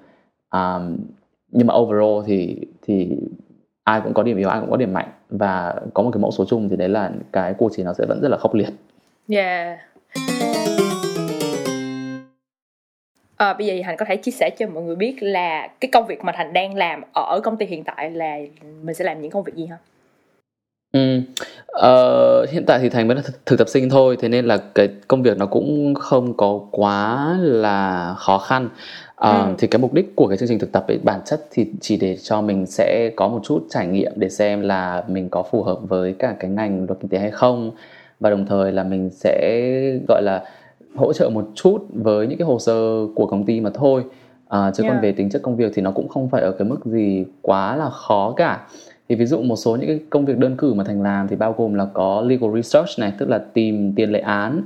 à, 0.50 0.80
nhưng 1.52 1.68
mà 1.68 1.74
overall 1.74 2.26
thì 2.26 2.58
thì 2.82 3.18
ai 3.84 4.02
cũng 4.04 4.14
có 4.14 4.24
điểm 4.24 4.38
yếu 4.38 4.50
ai 4.50 4.60
cũng 4.60 4.72
có 4.72 4.78
điểm 4.78 4.94
mạnh 4.94 5.10
và 5.30 5.76
có 5.94 6.04
một 6.04 6.10
cái 6.14 6.22
mẫu 6.22 6.32
số 6.32 6.46
chung 6.46 6.70
thì 6.70 6.76
đấy 6.76 6.90
là 6.90 7.12
cái 7.32 7.54
cuộc 7.54 7.72
chiến 7.76 7.86
nó 7.86 7.94
sẽ 7.94 8.06
vẫn 8.06 8.22
rất 8.22 8.30
là 8.30 8.38
khốc 8.38 8.54
liệt. 8.54 8.70
Yeah. 9.28 9.80
À, 13.38 13.54
bây 13.54 13.68
giờ 13.68 13.74
thì 13.74 13.84
Thành 13.84 13.98
có 13.98 14.06
thể 14.06 14.18
chia 14.18 14.32
sẻ 14.32 14.50
cho 14.50 14.68
mọi 14.68 14.84
người 14.84 14.96
biết 14.96 15.16
là 15.22 15.68
cái 15.80 15.90
công 15.92 16.08
việc 16.08 16.24
mà 16.24 16.32
Thành 16.36 16.54
đang 16.54 16.76
làm 16.76 17.02
ở 17.14 17.40
công 17.44 17.58
ty 17.58 17.66
hiện 17.66 17.84
tại 17.84 18.12
là 18.12 18.38
mình 18.84 18.96
sẽ 18.96 19.06
làm 19.06 19.22
những 19.22 19.32
công 19.32 19.44
việc 19.44 19.56
gì 19.56 19.68
không? 19.70 19.80
Ừ, 20.92 21.22
ờ, 21.68 22.46
hiện 22.46 22.64
tại 22.68 22.80
thì 22.80 22.90
Thành 22.90 23.08
vẫn 23.08 23.18
là 23.18 23.24
thực, 23.26 23.46
thực 23.46 23.60
tập 23.60 23.70
sinh 23.70 23.90
thôi, 23.90 24.18
thế 24.20 24.30
nên 24.30 24.46
là 24.46 24.58
cái 24.76 24.90
công 25.08 25.24
việc 25.24 25.38
nó 25.38 25.46
cũng 25.46 25.94
không 25.96 26.38
có 26.38 26.60
quá 26.72 27.36
là 27.40 28.14
khó 28.18 28.38
khăn. 28.38 28.70
Ờ, 29.16 29.46
ừ. 29.46 29.54
thì 29.58 29.68
cái 29.68 29.80
mục 29.80 29.94
đích 29.94 30.16
của 30.16 30.28
cái 30.28 30.38
chương 30.38 30.50
trình 30.50 30.60
thực 30.60 30.72
tập 30.72 30.86
ấy 30.88 31.00
bản 31.04 31.20
chất 31.26 31.46
thì 31.52 31.72
chỉ 31.82 31.98
để 31.98 32.18
cho 32.18 32.42
mình 32.42 32.66
sẽ 32.66 33.12
có 33.16 33.28
một 33.28 33.42
chút 33.44 33.66
trải 33.70 33.88
nghiệm 33.88 34.12
để 34.16 34.30
xem 34.30 34.62
là 34.62 35.04
mình 35.08 35.30
có 35.30 35.44
phù 35.44 35.64
hợp 35.64 35.80
với 35.82 36.16
cả 36.20 36.36
cái 36.40 36.52
ngành 36.52 36.86
luật 36.86 37.00
kinh 37.02 37.10
tế 37.10 37.20
hay 37.20 37.32
không 37.32 37.72
và 38.20 38.30
đồng 38.30 38.46
thời 38.46 38.72
là 38.72 38.84
mình 38.84 39.10
sẽ 39.10 39.62
gọi 40.08 40.22
là 40.24 40.44
hỗ 40.96 41.14
trợ 41.14 41.30
một 41.30 41.48
chút 41.56 41.86
với 41.94 42.28
những 42.28 42.38
cái 42.38 42.46
hồ 42.46 42.60
sơ 42.60 43.08
của 43.16 43.26
công 43.26 43.46
ty 43.46 43.62
mà 43.62 43.70
thôi. 43.74 44.04
À, 44.50 44.72
chứ 44.76 44.84
yeah. 44.84 44.96
còn 44.96 45.04
về 45.04 45.12
tính 45.12 45.30
chất 45.30 45.42
công 45.42 45.56
việc 45.56 45.72
thì 45.76 45.82
nó 45.82 45.92
cũng 45.92 46.08
không 46.08 46.30
phải 46.30 46.42
ở 46.42 46.52
cái 46.52 46.68
mức 46.68 46.86
gì 46.86 47.26
quá 47.42 47.76
là 47.76 47.90
khó 47.90 48.34
cả 48.38 48.68
thì 49.10 49.16
ví 49.16 49.26
dụ 49.26 49.42
một 49.42 49.56
số 49.56 49.76
những 49.76 49.88
cái 49.88 50.00
công 50.10 50.26
việc 50.26 50.38
đơn 50.38 50.56
cử 50.58 50.74
mà 50.74 50.84
thành 50.84 51.02
làm 51.02 51.28
thì 51.28 51.36
bao 51.36 51.56
gồm 51.58 51.74
là 51.74 51.86
có 51.94 52.22
legal 52.28 52.56
research 52.56 53.00
này 53.00 53.14
tức 53.18 53.30
là 53.30 53.38
tìm 53.54 53.94
tiền 53.96 54.12
lệ 54.12 54.20
án 54.20 54.62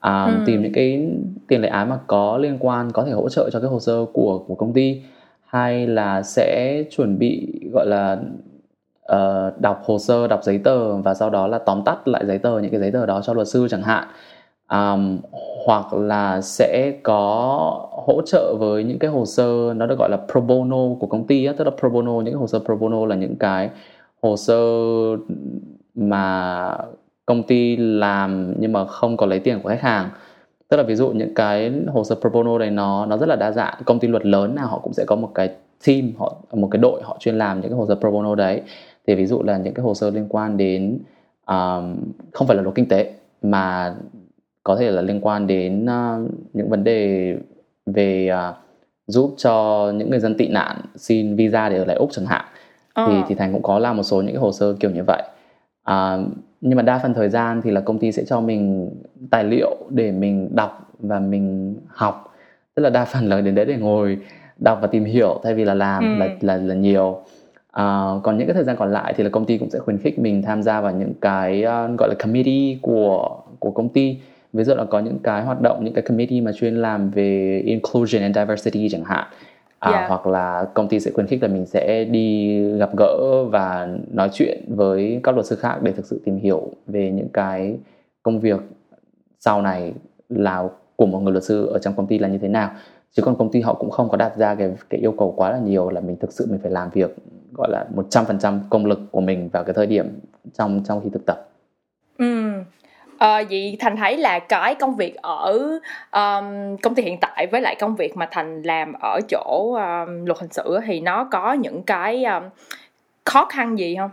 à, 0.00 0.24
ừ. 0.24 0.32
tìm 0.46 0.62
những 0.62 0.72
cái 0.72 1.08
tiền 1.48 1.60
lệ 1.60 1.68
án 1.68 1.88
mà 1.88 1.98
có 2.06 2.38
liên 2.38 2.56
quan 2.60 2.92
có 2.92 3.04
thể 3.04 3.12
hỗ 3.12 3.28
trợ 3.28 3.50
cho 3.52 3.60
cái 3.60 3.68
hồ 3.68 3.80
sơ 3.80 4.04
của 4.12 4.38
của 4.38 4.54
công 4.54 4.72
ty 4.72 5.02
hay 5.46 5.86
là 5.86 6.22
sẽ 6.22 6.82
chuẩn 6.90 7.18
bị 7.18 7.60
gọi 7.72 7.86
là 7.86 8.18
uh, 9.12 9.60
đọc 9.60 9.82
hồ 9.84 9.98
sơ 9.98 10.26
đọc 10.26 10.40
giấy 10.42 10.58
tờ 10.58 10.96
và 10.96 11.14
sau 11.14 11.30
đó 11.30 11.46
là 11.46 11.58
tóm 11.58 11.82
tắt 11.84 12.08
lại 12.08 12.26
giấy 12.26 12.38
tờ 12.38 12.58
những 12.58 12.70
cái 12.70 12.80
giấy 12.80 12.90
tờ 12.90 13.06
đó 13.06 13.20
cho 13.24 13.34
luật 13.34 13.48
sư 13.48 13.66
chẳng 13.70 13.82
hạn 13.82 14.08
um, 14.70 15.20
hoặc 15.66 15.92
là 15.92 16.40
sẽ 16.40 16.92
có 17.02 17.88
hỗ 18.06 18.22
trợ 18.26 18.54
với 18.58 18.84
những 18.84 18.98
cái 18.98 19.10
hồ 19.10 19.24
sơ 19.24 19.74
nó 19.76 19.86
được 19.86 19.98
gọi 19.98 20.10
là 20.10 20.18
pro 20.32 20.40
bono 20.40 20.94
của 21.00 21.06
công 21.06 21.26
ty 21.26 21.44
á, 21.44 21.52
tức 21.56 21.64
là 21.64 21.70
pro 21.80 21.88
bono 21.88 22.12
những 22.12 22.34
cái 22.34 22.40
hồ 22.40 22.46
sơ 22.46 22.58
pro 22.58 22.74
bono 22.74 23.06
là 23.06 23.16
những 23.16 23.36
cái 23.36 23.70
hồ 24.22 24.36
sơ 24.36 24.56
mà 25.94 26.76
công 27.26 27.42
ty 27.42 27.76
làm 27.76 28.54
nhưng 28.58 28.72
mà 28.72 28.84
không 28.84 29.16
có 29.16 29.26
lấy 29.26 29.38
tiền 29.38 29.60
của 29.62 29.68
khách 29.68 29.82
hàng. 29.82 30.10
Tức 30.68 30.76
là 30.76 30.82
ví 30.82 30.94
dụ 30.94 31.08
những 31.08 31.34
cái 31.34 31.72
hồ 31.92 32.04
sơ 32.04 32.14
pro 32.14 32.30
bono 32.30 32.58
này 32.58 32.70
nó 32.70 33.06
nó 33.06 33.16
rất 33.16 33.28
là 33.28 33.36
đa 33.36 33.52
dạng. 33.52 33.74
Công 33.84 33.98
ty 33.98 34.08
luật 34.08 34.26
lớn 34.26 34.54
nào 34.54 34.66
họ 34.66 34.78
cũng 34.78 34.92
sẽ 34.92 35.04
có 35.04 35.16
một 35.16 35.30
cái 35.34 35.50
team 35.86 36.12
họ 36.18 36.36
một 36.52 36.68
cái 36.70 36.78
đội 36.78 37.02
họ 37.02 37.16
chuyên 37.20 37.38
làm 37.38 37.60
những 37.60 37.70
cái 37.70 37.78
hồ 37.78 37.86
sơ 37.86 37.94
pro 37.94 38.10
bono 38.10 38.34
đấy. 38.34 38.62
Thì 39.06 39.14
ví 39.14 39.26
dụ 39.26 39.42
là 39.42 39.58
những 39.58 39.74
cái 39.74 39.82
hồ 39.84 39.94
sơ 39.94 40.10
liên 40.10 40.26
quan 40.28 40.56
đến 40.56 40.98
um, 41.46 41.96
không 42.32 42.46
phải 42.46 42.56
là 42.56 42.62
luật 42.62 42.74
kinh 42.74 42.88
tế 42.88 43.12
mà 43.42 43.94
có 44.64 44.76
thể 44.76 44.90
là 44.90 45.02
liên 45.02 45.20
quan 45.20 45.46
đến 45.46 45.84
uh, 45.84 46.30
những 46.52 46.68
vấn 46.68 46.84
đề 46.84 47.34
về 47.86 48.30
uh, 48.32 48.56
giúp 49.06 49.34
cho 49.36 49.92
những 49.96 50.10
người 50.10 50.20
dân 50.20 50.36
tị 50.36 50.48
nạn 50.48 50.80
xin 50.96 51.36
visa 51.36 51.68
để 51.68 51.78
ở 51.78 51.84
lại 51.84 51.96
úc 51.96 52.12
chẳng 52.12 52.26
hạn. 52.26 52.44
Ờ. 52.94 53.06
thì 53.06 53.14
thì 53.28 53.34
thành 53.34 53.52
cũng 53.52 53.62
có 53.62 53.78
làm 53.78 53.96
một 53.96 54.02
số 54.02 54.16
những 54.16 54.34
cái 54.34 54.40
hồ 54.40 54.52
sơ 54.52 54.76
kiểu 54.80 54.90
như 54.90 55.02
vậy. 55.06 55.22
Uh, 55.90 56.28
nhưng 56.60 56.76
mà 56.76 56.82
đa 56.82 56.98
phần 56.98 57.14
thời 57.14 57.28
gian 57.28 57.62
thì 57.62 57.70
là 57.70 57.80
công 57.80 57.98
ty 57.98 58.12
sẽ 58.12 58.24
cho 58.24 58.40
mình 58.40 58.90
tài 59.30 59.44
liệu 59.44 59.76
để 59.90 60.12
mình 60.12 60.48
đọc 60.54 60.92
và 60.98 61.20
mình 61.20 61.76
học. 61.88 62.34
Tức 62.74 62.82
là 62.82 62.90
đa 62.90 63.04
phần 63.12 63.28
là 63.28 63.40
đến 63.40 63.54
đấy 63.54 63.64
để 63.64 63.76
ngồi 63.76 64.18
đọc 64.58 64.78
và 64.82 64.86
tìm 64.86 65.04
hiểu 65.04 65.40
thay 65.44 65.54
vì 65.54 65.64
là 65.64 65.74
làm 65.74 66.02
ừ. 66.02 66.18
là 66.18 66.28
là 66.40 66.56
là 66.56 66.74
nhiều. 66.74 67.20
Uh, 67.80 68.22
còn 68.22 68.38
những 68.38 68.46
cái 68.46 68.54
thời 68.54 68.64
gian 68.64 68.76
còn 68.76 68.92
lại 68.92 69.14
thì 69.16 69.24
là 69.24 69.30
công 69.30 69.46
ty 69.46 69.58
cũng 69.58 69.70
sẽ 69.70 69.78
khuyến 69.78 69.98
khích 69.98 70.18
mình 70.18 70.42
tham 70.42 70.62
gia 70.62 70.80
vào 70.80 70.92
những 70.92 71.12
cái 71.20 71.64
uh, 71.64 71.98
gọi 71.98 72.08
là 72.08 72.14
committee 72.18 72.78
của 72.82 73.40
của 73.58 73.70
công 73.70 73.88
ty 73.88 74.18
ví 74.54 74.64
dụ 74.64 74.74
là 74.74 74.84
có 74.84 74.98
những 74.98 75.18
cái 75.18 75.44
hoạt 75.44 75.60
động 75.60 75.84
những 75.84 75.94
cái 75.94 76.02
committee 76.02 76.40
mà 76.40 76.52
chuyên 76.52 76.74
làm 76.74 77.10
về 77.10 77.62
inclusion 77.64 78.22
and 78.22 78.36
diversity 78.36 78.88
chẳng 78.88 79.04
hạn 79.04 79.26
à, 79.78 79.90
yeah. 79.90 80.08
hoặc 80.08 80.26
là 80.26 80.66
công 80.74 80.88
ty 80.88 81.00
sẽ 81.00 81.10
khuyến 81.10 81.26
khích 81.26 81.42
là 81.42 81.48
mình 81.48 81.66
sẽ 81.66 82.04
đi 82.04 82.58
gặp 82.78 82.90
gỡ 82.96 83.44
và 83.50 83.88
nói 84.12 84.30
chuyện 84.32 84.64
với 84.68 85.20
các 85.22 85.34
luật 85.34 85.46
sư 85.46 85.56
khác 85.56 85.82
để 85.82 85.92
thực 85.92 86.06
sự 86.06 86.20
tìm 86.24 86.36
hiểu 86.36 86.70
về 86.86 87.10
những 87.10 87.28
cái 87.32 87.76
công 88.22 88.40
việc 88.40 88.60
sau 89.40 89.62
này 89.62 89.92
là 90.28 90.68
của 90.96 91.06
một 91.06 91.18
người 91.18 91.32
luật 91.32 91.44
sư 91.44 91.66
ở 91.66 91.78
trong 91.78 91.94
công 91.94 92.06
ty 92.06 92.18
là 92.18 92.28
như 92.28 92.38
thế 92.38 92.48
nào 92.48 92.70
chứ 93.12 93.22
còn 93.22 93.36
công 93.36 93.50
ty 93.50 93.60
họ 93.60 93.74
cũng 93.74 93.90
không 93.90 94.08
có 94.08 94.16
đặt 94.16 94.36
ra 94.36 94.54
cái 94.54 94.70
cái 94.90 95.00
yêu 95.00 95.14
cầu 95.18 95.34
quá 95.36 95.50
là 95.50 95.58
nhiều 95.58 95.90
là 95.90 96.00
mình 96.00 96.16
thực 96.16 96.32
sự 96.32 96.46
mình 96.50 96.60
phải 96.62 96.70
làm 96.70 96.90
việc 96.90 97.16
gọi 97.52 97.70
là 97.70 97.86
100% 98.10 98.58
công 98.70 98.86
lực 98.86 99.00
của 99.10 99.20
mình 99.20 99.48
vào 99.48 99.64
cái 99.64 99.74
thời 99.74 99.86
điểm 99.86 100.20
trong 100.58 100.82
trong 100.84 101.00
khi 101.00 101.10
thực 101.10 101.26
tập. 101.26 101.48
À, 103.18 103.42
vậy 103.50 103.76
Thành 103.80 103.96
thấy 103.96 104.16
là 104.16 104.38
cái 104.38 104.74
công 104.74 104.96
việc 104.96 105.14
ở 105.14 105.58
um, 106.12 106.76
công 106.82 106.94
ty 106.94 107.02
hiện 107.02 107.18
tại 107.20 107.46
với 107.46 107.60
lại 107.60 107.76
công 107.80 107.96
việc 107.96 108.16
mà 108.16 108.28
Thành 108.30 108.62
làm 108.62 108.92
ở 109.02 109.20
chỗ 109.28 109.74
um, 109.74 110.24
luật 110.24 110.38
hình 110.40 110.52
sự 110.52 110.78
thì 110.86 111.00
nó 111.00 111.28
có 111.30 111.52
những 111.52 111.82
cái 111.82 112.24
um, 112.24 112.42
khó 113.24 113.44
khăn 113.44 113.78
gì 113.78 113.96
không? 113.96 114.10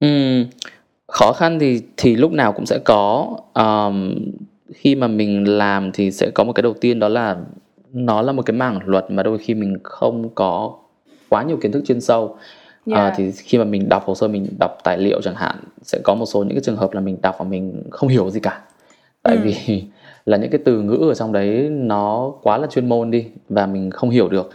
Ừ, 0.00 0.44
khó 1.08 1.32
khăn 1.32 1.58
thì 1.58 1.82
thì 1.96 2.16
lúc 2.16 2.32
nào 2.32 2.52
cũng 2.52 2.66
sẽ 2.66 2.78
có 2.84 3.28
um, 3.54 4.14
khi 4.74 4.94
mà 4.94 5.08
mình 5.08 5.44
làm 5.58 5.92
thì 5.92 6.10
sẽ 6.10 6.30
có 6.34 6.44
một 6.44 6.52
cái 6.52 6.62
đầu 6.62 6.74
tiên 6.80 6.98
đó 6.98 7.08
là 7.08 7.36
nó 7.92 8.22
là 8.22 8.32
một 8.32 8.42
cái 8.46 8.56
mảng 8.56 8.78
luật 8.84 9.10
mà 9.10 9.22
đôi 9.22 9.38
khi 9.38 9.54
mình 9.54 9.76
không 9.82 10.28
có 10.34 10.72
quá 11.28 11.42
nhiều 11.42 11.56
kiến 11.56 11.72
thức 11.72 11.82
chuyên 11.86 12.00
sâu 12.00 12.38
yeah. 12.86 13.12
à, 13.12 13.14
thì 13.16 13.32
khi 13.32 13.58
mà 13.58 13.64
mình 13.64 13.88
đọc 13.88 14.04
hồ 14.06 14.14
sơ 14.14 14.28
mình 14.28 14.46
đọc 14.60 14.78
tài 14.84 14.98
liệu 14.98 15.20
chẳng 15.22 15.34
hạn 15.34 15.56
sẽ 15.82 15.98
có 16.04 16.14
một 16.14 16.26
số 16.26 16.40
những 16.44 16.54
cái 16.54 16.62
trường 16.64 16.76
hợp 16.76 16.92
là 16.92 17.00
mình 17.00 17.16
đọc 17.22 17.36
và 17.38 17.44
mình 17.44 17.82
không 17.90 18.08
hiểu 18.08 18.30
gì 18.30 18.40
cả 18.40 18.60
tại 19.22 19.36
ừ. 19.36 19.40
vì 19.44 19.84
là 20.26 20.36
những 20.36 20.50
cái 20.50 20.60
từ 20.64 20.82
ngữ 20.82 21.08
ở 21.10 21.14
trong 21.14 21.32
đấy 21.32 21.68
nó 21.70 22.32
quá 22.42 22.58
là 22.58 22.66
chuyên 22.66 22.88
môn 22.88 23.10
đi 23.10 23.26
và 23.48 23.66
mình 23.66 23.90
không 23.90 24.10
hiểu 24.10 24.28
được 24.28 24.50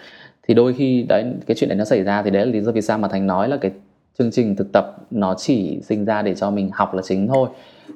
thì 0.48 0.54
đôi 0.54 0.74
khi 0.74 1.06
đấy 1.10 1.26
cái 1.46 1.56
chuyện 1.58 1.70
đấy 1.70 1.78
nó 1.78 1.86
xảy 1.86 2.04
ra 2.04 2.22
thì 2.24 2.30
đấy 2.30 2.46
là 2.46 2.52
lý 2.52 2.62
do 2.62 2.72
vì 2.72 2.82
sao 2.82 2.98
mà 2.98 3.08
thành 3.08 3.28
nói 3.28 3.50
là 3.50 3.58
cái 3.58 3.72
chương 4.20 4.32
trình 4.32 4.56
thực 4.56 4.72
tập 4.72 4.96
nó 5.12 5.36
chỉ 5.38 5.80
sinh 5.82 6.06
ra 6.06 6.22
để 6.22 6.36
cho 6.36 6.52
mình 6.52 6.70
học 6.74 6.94
là 6.94 7.02
chính 7.06 7.28
thôi 7.28 7.50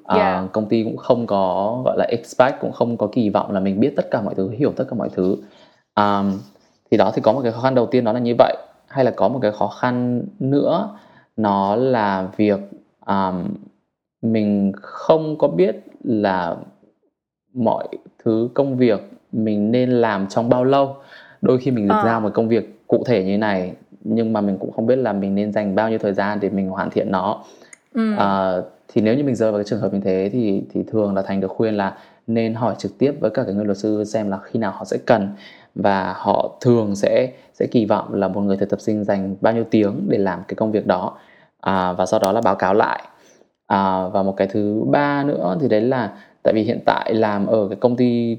à, 0.03 0.15
yeah. 0.17 0.51
công 0.51 0.65
ty 0.69 0.83
cũng 0.83 0.97
không 0.97 1.27
có 1.27 1.81
gọi 1.85 1.97
là 1.97 2.05
expect 2.09 2.55
cũng 2.61 2.71
không 2.71 2.97
có 2.97 3.07
kỳ 3.07 3.29
vọng 3.29 3.51
là 3.51 3.59
mình 3.59 3.79
biết 3.79 3.93
tất 3.95 4.11
cả 4.11 4.21
mọi 4.21 4.35
thứ 4.35 4.49
hiểu 4.49 4.73
tất 4.75 4.83
cả 4.89 4.95
mọi 4.95 5.09
thứ 5.15 5.35
um, 5.95 6.39
thì 6.91 6.97
đó 6.97 7.11
thì 7.15 7.21
có 7.21 7.33
một 7.33 7.39
cái 7.43 7.51
khó 7.51 7.61
khăn 7.61 7.75
đầu 7.75 7.85
tiên 7.85 8.03
đó 8.03 8.13
là 8.13 8.19
như 8.19 8.35
vậy 8.37 8.57
hay 8.93 9.05
là 9.05 9.11
có 9.11 9.27
một 9.27 9.39
cái 9.41 9.51
khó 9.51 9.67
khăn 9.67 10.23
nữa 10.39 10.89
nó 11.37 11.75
là 11.75 12.27
việc 12.37 12.59
um, 13.05 13.43
mình 14.21 14.71
không 14.81 15.37
có 15.37 15.47
biết 15.47 15.75
là 16.03 16.55
mọi 17.53 17.87
thứ 18.23 18.49
công 18.53 18.77
việc 18.77 18.99
mình 19.31 19.71
nên 19.71 19.89
làm 19.89 20.27
trong 20.27 20.49
bao 20.49 20.63
lâu 20.63 20.95
đôi 21.41 21.57
khi 21.57 21.71
mình 21.71 21.87
được 21.87 21.95
à. 21.95 22.03
giao 22.05 22.21
một 22.21 22.29
công 22.33 22.47
việc 22.47 22.87
cụ 22.87 23.03
thể 23.05 23.23
như 23.23 23.37
này 23.37 23.73
nhưng 24.03 24.33
mà 24.33 24.41
mình 24.41 24.57
cũng 24.57 24.71
không 24.71 24.85
biết 24.85 24.95
là 24.95 25.13
mình 25.13 25.35
nên 25.35 25.53
dành 25.53 25.75
bao 25.75 25.89
nhiêu 25.89 25.97
thời 25.97 26.13
gian 26.13 26.39
để 26.39 26.49
mình 26.49 26.69
hoàn 26.69 26.89
thiện 26.89 27.11
nó 27.11 27.43
ừ. 27.93 28.15
à, 28.17 28.53
thì 28.87 29.01
nếu 29.01 29.15
như 29.15 29.23
mình 29.23 29.35
rơi 29.35 29.51
vào 29.51 29.59
cái 29.59 29.65
trường 29.65 29.79
hợp 29.79 29.93
như 29.93 29.99
thế 29.99 30.29
thì 30.33 30.63
thì 30.73 30.83
thường 30.83 31.15
là 31.15 31.21
thành 31.21 31.41
được 31.41 31.51
khuyên 31.51 31.77
là 31.77 31.97
nên 32.27 32.53
hỏi 32.53 32.75
trực 32.77 32.97
tiếp 32.97 33.13
với 33.19 33.29
cả 33.29 33.43
cái 33.43 33.53
người 33.53 33.65
luật 33.65 33.77
sư 33.77 34.03
xem 34.03 34.29
là 34.29 34.37
khi 34.43 34.59
nào 34.59 34.71
họ 34.71 34.85
sẽ 34.85 34.97
cần 35.05 35.29
và 35.75 36.13
họ 36.17 36.57
thường 36.61 36.95
sẽ 36.95 37.31
sẽ 37.53 37.65
kỳ 37.71 37.85
vọng 37.85 38.13
là 38.13 38.27
một 38.27 38.41
người 38.41 38.57
thực 38.57 38.69
tập 38.69 38.81
sinh 38.81 39.03
dành 39.03 39.35
bao 39.41 39.53
nhiêu 39.53 39.63
tiếng 39.71 40.05
để 40.07 40.17
làm 40.17 40.39
cái 40.47 40.55
công 40.55 40.71
việc 40.71 40.87
đó. 40.87 41.17
À, 41.61 41.93
và 41.93 42.05
sau 42.05 42.19
đó 42.19 42.31
là 42.31 42.41
báo 42.41 42.55
cáo 42.55 42.73
lại. 42.73 43.03
À, 43.67 44.07
và 44.07 44.23
một 44.23 44.37
cái 44.37 44.47
thứ 44.47 44.83
ba 44.87 45.23
nữa 45.23 45.57
thì 45.61 45.67
đấy 45.67 45.81
là 45.81 46.13
tại 46.43 46.53
vì 46.53 46.61
hiện 46.63 46.79
tại 46.85 47.13
làm 47.13 47.45
ở 47.45 47.67
cái 47.67 47.77
công 47.81 47.95
ty 47.95 48.37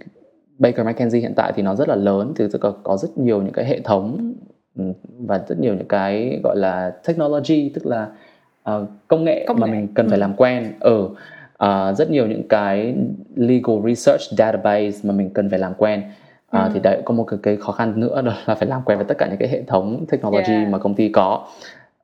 Baker 0.59 0.87
McKenzie 0.87 1.21
hiện 1.21 1.33
tại 1.37 1.53
thì 1.57 1.63
nó 1.63 1.75
rất 1.75 1.89
là 1.89 1.95
lớn 1.95 2.33
thì 2.37 2.45
có, 2.61 2.75
có 2.83 2.97
rất 2.97 3.19
nhiều 3.19 3.43
những 3.43 3.53
cái 3.53 3.65
hệ 3.65 3.81
thống 3.81 4.35
ừ, 4.77 4.85
và 5.19 5.41
rất 5.49 5.61
nhiều 5.61 5.75
những 5.75 5.89
cái 5.89 6.41
gọi 6.45 6.57
là 6.57 6.93
technology 7.07 7.69
tức 7.75 7.87
là 7.87 8.09
uh, 8.71 8.89
công 9.09 9.25
nghệ 9.25 9.45
công 9.49 9.61
mà 9.61 9.67
nghệ. 9.67 9.73
mình 9.73 9.89
cần 9.95 10.07
ừ. 10.07 10.11
phải 10.11 10.19
làm 10.19 10.35
quen. 10.37 10.73
Ở 10.81 11.09
uh, 11.65 11.97
rất 11.97 12.11
nhiều 12.11 12.27
những 12.27 12.49
cái 12.49 12.95
legal 13.37 13.77
research 13.85 14.23
database 14.39 14.99
mà 15.03 15.13
mình 15.13 15.31
cần 15.31 15.51
phải 15.51 15.59
làm 15.59 15.75
quen 15.75 16.03
uh, 16.59 16.65
ừ. 16.65 16.71
thì 16.75 16.81
đấy 16.81 17.03
có 17.05 17.15
một 17.15 17.25
cái, 17.25 17.39
cái 17.43 17.57
khó 17.57 17.73
khăn 17.73 18.01
nữa 18.01 18.23
đó 18.23 18.33
là 18.47 18.55
phải 18.55 18.69
làm 18.69 18.83
quen 18.85 18.99
với 18.99 19.05
tất 19.09 19.19
cả 19.19 19.27
những 19.27 19.39
cái 19.39 19.49
hệ 19.49 19.63
thống 19.63 20.05
technology 20.11 20.53
yeah. 20.53 20.69
mà 20.69 20.79
công 20.79 20.95
ty 20.95 21.09
có 21.09 21.47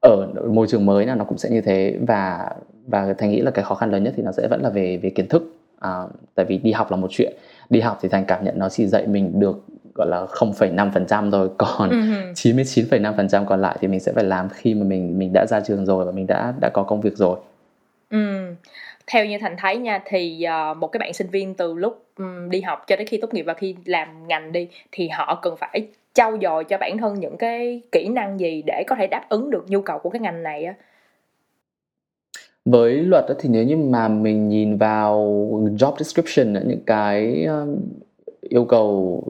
ở 0.02 0.26
môi 0.52 0.66
trường 0.66 0.86
mới 0.86 1.06
nào 1.06 1.16
nó 1.16 1.24
cũng 1.24 1.38
sẽ 1.38 1.50
như 1.50 1.60
thế 1.60 1.96
và 2.06 2.50
và 2.86 3.14
thành 3.18 3.30
nghĩ 3.30 3.40
là 3.40 3.50
cái 3.50 3.64
khó 3.64 3.74
khăn 3.74 3.90
lớn 3.90 4.04
nhất 4.04 4.14
thì 4.16 4.22
nó 4.22 4.32
sẽ 4.32 4.48
vẫn 4.48 4.62
là 4.62 4.70
về 4.70 4.96
về 4.96 5.10
kiến 5.10 5.28
thức 5.28 5.54
à, 5.80 6.02
tại 6.34 6.46
vì 6.46 6.58
đi 6.58 6.72
học 6.72 6.90
là 6.90 6.96
một 6.96 7.08
chuyện 7.10 7.32
đi 7.70 7.80
học 7.80 7.98
thì 8.02 8.08
thành 8.08 8.24
cảm 8.24 8.44
nhận 8.44 8.58
nó 8.58 8.68
chỉ 8.68 8.86
dạy 8.86 9.06
mình 9.06 9.40
được 9.40 9.64
gọi 9.94 10.06
là 10.08 10.26
0,5% 10.26 11.30
thôi 11.30 11.48
còn 11.58 11.90
uh-huh. 11.90 12.32
99,5% 12.32 13.44
còn 13.44 13.60
lại 13.60 13.76
thì 13.80 13.88
mình 13.88 14.00
sẽ 14.00 14.12
phải 14.12 14.24
làm 14.24 14.48
khi 14.48 14.74
mà 14.74 14.84
mình 14.84 15.18
mình 15.18 15.30
đã 15.32 15.46
ra 15.48 15.60
trường 15.60 15.86
rồi 15.86 16.04
và 16.04 16.12
mình 16.12 16.26
đã 16.26 16.54
đã 16.60 16.68
có 16.68 16.82
công 16.82 17.00
việc 17.00 17.16
rồi. 17.16 17.38
Ừ. 18.10 18.18
Theo 19.12 19.26
như 19.26 19.38
Thành 19.40 19.56
thấy 19.58 19.76
nha 19.76 20.02
thì 20.06 20.44
uh, 20.70 20.76
một 20.76 20.86
cái 20.86 20.98
bạn 20.98 21.12
sinh 21.12 21.26
viên 21.26 21.54
từ 21.54 21.74
lúc 21.74 22.04
um, 22.18 22.50
đi 22.50 22.60
học 22.60 22.84
cho 22.86 22.96
đến 22.96 23.06
khi 23.06 23.16
tốt 23.16 23.34
nghiệp 23.34 23.42
và 23.42 23.54
khi 23.54 23.74
làm 23.84 24.28
ngành 24.28 24.52
đi 24.52 24.68
thì 24.92 25.08
họ 25.08 25.38
cần 25.42 25.54
phải 25.56 25.88
trau 26.14 26.38
dồi 26.42 26.64
cho 26.64 26.78
bản 26.78 26.98
thân 26.98 27.20
những 27.20 27.36
cái 27.36 27.80
kỹ 27.92 28.08
năng 28.08 28.40
gì 28.40 28.62
để 28.66 28.84
có 28.86 28.96
thể 28.98 29.06
đáp 29.06 29.26
ứng 29.28 29.50
được 29.50 29.64
nhu 29.68 29.80
cầu 29.80 29.98
của 29.98 30.10
cái 30.10 30.20
ngành 30.20 30.42
này 30.42 30.64
á? 30.64 30.74
Với 32.64 32.92
luật 32.94 33.24
thì 33.40 33.48
nếu 33.48 33.64
như 33.64 33.76
mà 33.76 34.08
mình 34.08 34.48
nhìn 34.48 34.76
vào 34.76 35.16
job 35.78 35.94
description 35.98 36.52
những 36.52 36.80
cái 36.86 37.44
ờ, 37.44 37.66
yêu 38.40 38.64
cầu 38.64 39.22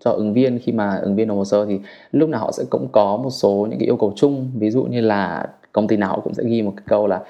cho 0.00 0.10
ứng 0.10 0.32
viên 0.32 0.58
khi 0.58 0.72
mà 0.72 0.98
ứng 1.02 1.16
viên 1.16 1.28
nộp 1.28 1.36
hồ 1.36 1.44
sơ 1.44 1.66
thì 1.66 1.80
lúc 2.12 2.28
nào 2.28 2.40
họ 2.40 2.52
sẽ 2.52 2.64
cũng 2.70 2.88
có 2.92 3.16
một 3.16 3.30
số 3.30 3.66
những 3.70 3.78
cái 3.78 3.86
yêu 3.86 3.96
cầu 3.96 4.12
chung. 4.16 4.50
Ví 4.58 4.70
dụ 4.70 4.84
như 4.84 5.00
là 5.00 5.46
công 5.72 5.88
ty 5.88 5.96
nào 5.96 6.20
cũng 6.24 6.34
sẽ 6.34 6.42
ghi 6.46 6.62
một 6.62 6.72
cái 6.76 6.84
câu 6.88 7.06
là 7.06 7.20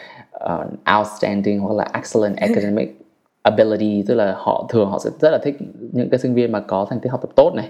uh, 0.53 0.97
outstanding 0.99 1.61
hoặc 1.61 1.75
là 1.75 1.89
excellent 1.93 2.37
academic 2.37 3.01
ability 3.43 4.05
tức 4.07 4.15
là 4.15 4.35
họ 4.39 4.67
thường 4.69 4.91
họ 4.91 4.99
sẽ 4.99 5.11
rất 5.21 5.31
là 5.31 5.39
thích 5.43 5.57
những 5.93 6.11
cái 6.11 6.19
sinh 6.19 6.35
viên 6.35 6.53
mà 6.53 6.61
có 6.61 6.87
thành 6.91 7.01
tích 7.01 7.11
học 7.11 7.21
tập 7.23 7.31
tốt 7.37 7.53
này 7.55 7.69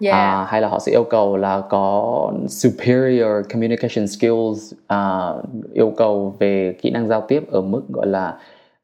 yeah. 0.00 0.14
à, 0.14 0.44
hay 0.48 0.60
là 0.60 0.68
họ 0.68 0.78
sẽ 0.78 0.92
yêu 0.92 1.04
cầu 1.04 1.36
là 1.36 1.60
có 1.60 2.32
superior 2.48 3.46
communication 3.52 4.06
skills 4.06 4.74
à, 4.86 5.32
yêu 5.72 5.92
cầu 5.96 6.36
về 6.38 6.76
kỹ 6.82 6.90
năng 6.90 7.08
giao 7.08 7.20
tiếp 7.28 7.44
ở 7.50 7.60
mức 7.60 7.82
gọi 7.88 8.06
là 8.06 8.38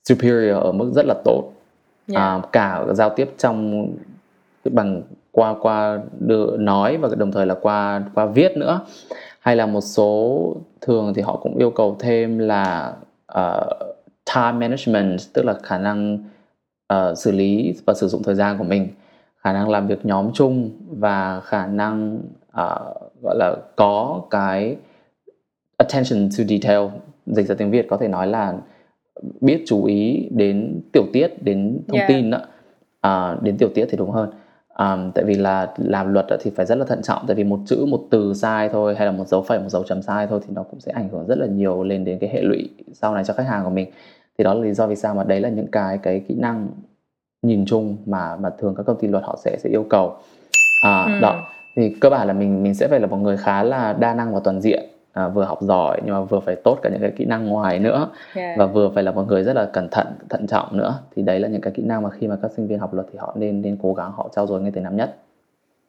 superior 0.05 0.57
ở 0.57 0.73
mức 0.73 0.93
rất 0.95 1.07
là 1.07 1.15
tốt 1.25 1.53
yeah. 2.13 2.23
à, 2.23 2.41
cả 2.53 2.85
giao 2.93 3.11
tiếp 3.11 3.35
trong 3.39 3.89
bằng 4.65 5.03
qua 5.33 5.55
qua 5.61 6.01
đưa 6.19 6.57
nói 6.57 6.97
và 6.97 7.09
đồng 7.17 7.33
thời 7.33 7.47
là 7.47 7.55
qua 7.55 8.05
qua 8.15 8.27
viết 8.27 8.57
nữa 8.57 8.81
hay 9.41 9.57
là 9.57 9.67
một 9.67 9.81
số 9.81 10.55
thường 10.81 11.13
thì 11.15 11.23
họ 11.23 11.37
cũng 11.37 11.57
yêu 11.59 11.71
cầu 11.71 11.97
thêm 11.99 12.39
là 12.39 12.93
uh, 13.41 13.97
time 14.35 14.53
management 14.53 15.19
tức 15.33 15.45
là 15.45 15.55
khả 15.63 15.79
năng 15.79 16.19
uh, 16.95 17.19
xử 17.19 17.31
lý 17.31 17.75
và 17.87 17.95
sử 17.95 18.09
dụng 18.09 18.23
thời 18.23 18.35
gian 18.35 18.59
của 18.59 18.65
mình 18.65 18.89
khả 19.37 19.53
năng 19.53 19.71
làm 19.71 19.87
việc 19.87 20.07
nhóm 20.07 20.31
chung 20.35 20.71
và 20.89 21.41
khả 21.41 21.67
năng 21.67 22.19
uh, 22.49 23.23
gọi 23.23 23.37
là 23.39 23.57
có 23.77 24.23
cái 24.31 24.77
attention 25.77 26.29
to 26.39 26.45
detail 26.45 26.81
dịch 27.27 27.47
ra 27.47 27.55
tiếng 27.59 27.71
Việt 27.71 27.87
có 27.91 27.97
thể 27.97 28.09
nói 28.09 28.27
là 28.27 28.55
biết 29.41 29.63
chú 29.67 29.85
ý 29.85 30.29
đến 30.31 30.81
tiểu 30.93 31.05
tiết 31.13 31.43
đến 31.43 31.81
thông 31.89 31.99
yeah. 31.99 32.09
tin 32.09 32.31
đó 32.31 32.39
uh, 33.07 33.43
đến 33.43 33.57
tiểu 33.59 33.69
tiết 33.75 33.87
thì 33.91 33.97
đúng 33.97 34.11
hơn 34.11 34.31
um, 34.79 35.11
tại 35.15 35.25
vì 35.25 35.35
là 35.35 35.73
làm 35.77 36.13
luật 36.13 36.27
thì 36.41 36.51
phải 36.57 36.67
rất 36.67 36.79
là 36.79 36.85
thận 36.85 37.03
trọng 37.03 37.25
tại 37.27 37.37
vì 37.37 37.45
một 37.45 37.61
chữ 37.67 37.87
một 37.89 38.01
từ 38.11 38.35
sai 38.35 38.69
thôi 38.69 38.95
hay 38.99 39.07
là 39.07 39.13
một 39.13 39.29
dấu 39.29 39.43
phẩy 39.43 39.59
một 39.59 39.69
dấu 39.69 39.83
chấm 39.83 40.03
sai 40.03 40.27
thôi 40.27 40.41
thì 40.47 40.55
nó 40.55 40.63
cũng 40.63 40.81
sẽ 40.81 40.93
ảnh 40.93 41.09
hưởng 41.09 41.27
rất 41.27 41.39
là 41.39 41.47
nhiều 41.47 41.83
lên 41.83 42.05
đến 42.05 42.19
cái 42.19 42.31
hệ 42.31 42.43
lụy 42.43 42.69
sau 42.93 43.15
này 43.15 43.25
cho 43.25 43.35
khách 43.35 43.47
hàng 43.47 43.65
của 43.65 43.71
mình. 43.71 43.91
Thì 44.39 44.45
đó 44.45 44.55
là 44.55 44.61
lý 44.61 44.73
do 44.73 44.87
vì 44.87 44.97
sao 44.97 45.15
mà 45.15 45.25
đấy 45.25 45.41
là 45.41 45.49
những 45.49 45.67
cái 45.67 45.99
cái 45.99 46.21
kỹ 46.29 46.35
năng 46.35 46.69
nhìn 47.43 47.67
chung 47.67 47.97
mà 48.07 48.37
mà 48.37 48.51
thường 48.59 48.75
các 48.77 48.87
công 48.87 48.99
ty 49.01 49.09
luật 49.09 49.25
họ 49.25 49.39
sẽ 49.45 49.57
sẽ 49.59 49.71
yêu 49.71 49.87
cầu. 49.91 50.17
À, 50.83 51.05
ừ. 51.05 51.21
đó. 51.21 51.43
Thì 51.77 51.97
cơ 52.01 52.11
bản 52.11 52.27
là 52.27 52.33
mình 52.33 52.63
mình 52.63 52.75
sẽ 52.75 52.89
phải 52.89 53.01
là 53.01 53.07
một 53.07 53.17
người 53.17 53.37
khá 53.37 53.63
là 53.63 53.93
đa 53.93 54.15
năng 54.15 54.35
và 54.35 54.41
toàn 54.45 54.61
diện 54.61 54.85
à, 55.17 55.29
vừa 55.29 55.45
học 55.45 55.59
giỏi 55.63 56.01
nhưng 56.05 56.15
mà 56.15 56.21
vừa 56.21 56.41
phải 56.41 56.57
tốt 56.57 56.79
cả 56.83 56.89
những 56.89 57.01
cái 57.01 57.13
kỹ 57.17 57.25
năng 57.25 57.47
ngoài 57.47 57.79
nữa 57.79 58.11
yeah. 58.35 58.59
và 58.59 58.67
vừa 58.67 58.91
phải 58.95 59.05
là 59.05 59.13
một 59.13 59.23
người 59.29 59.43
rất 59.43 59.53
là 59.53 59.71
cẩn 59.73 59.89
thận 59.89 60.07
thận 60.29 60.47
trọng 60.47 60.77
nữa 60.77 61.01
thì 61.17 61.23
đấy 61.23 61.41
là 61.41 61.49
những 61.49 61.61
cái 61.61 61.73
kỹ 61.77 61.83
năng 61.83 62.03
mà 62.03 62.11
khi 62.11 62.27
mà 62.29 62.37
các 62.43 62.51
sinh 62.57 62.67
viên 62.67 62.79
học 62.79 62.95
luật 62.95 63.07
thì 63.13 63.19
họ 63.19 63.33
nên 63.37 63.63
nên 63.63 63.79
cố 63.83 63.95
gắng 63.95 64.13
họ 64.13 64.29
trau 64.37 64.47
dồi 64.47 64.61
ngay 64.61 64.71
từ 64.75 64.81
năm 64.81 64.97
nhất 64.97 65.17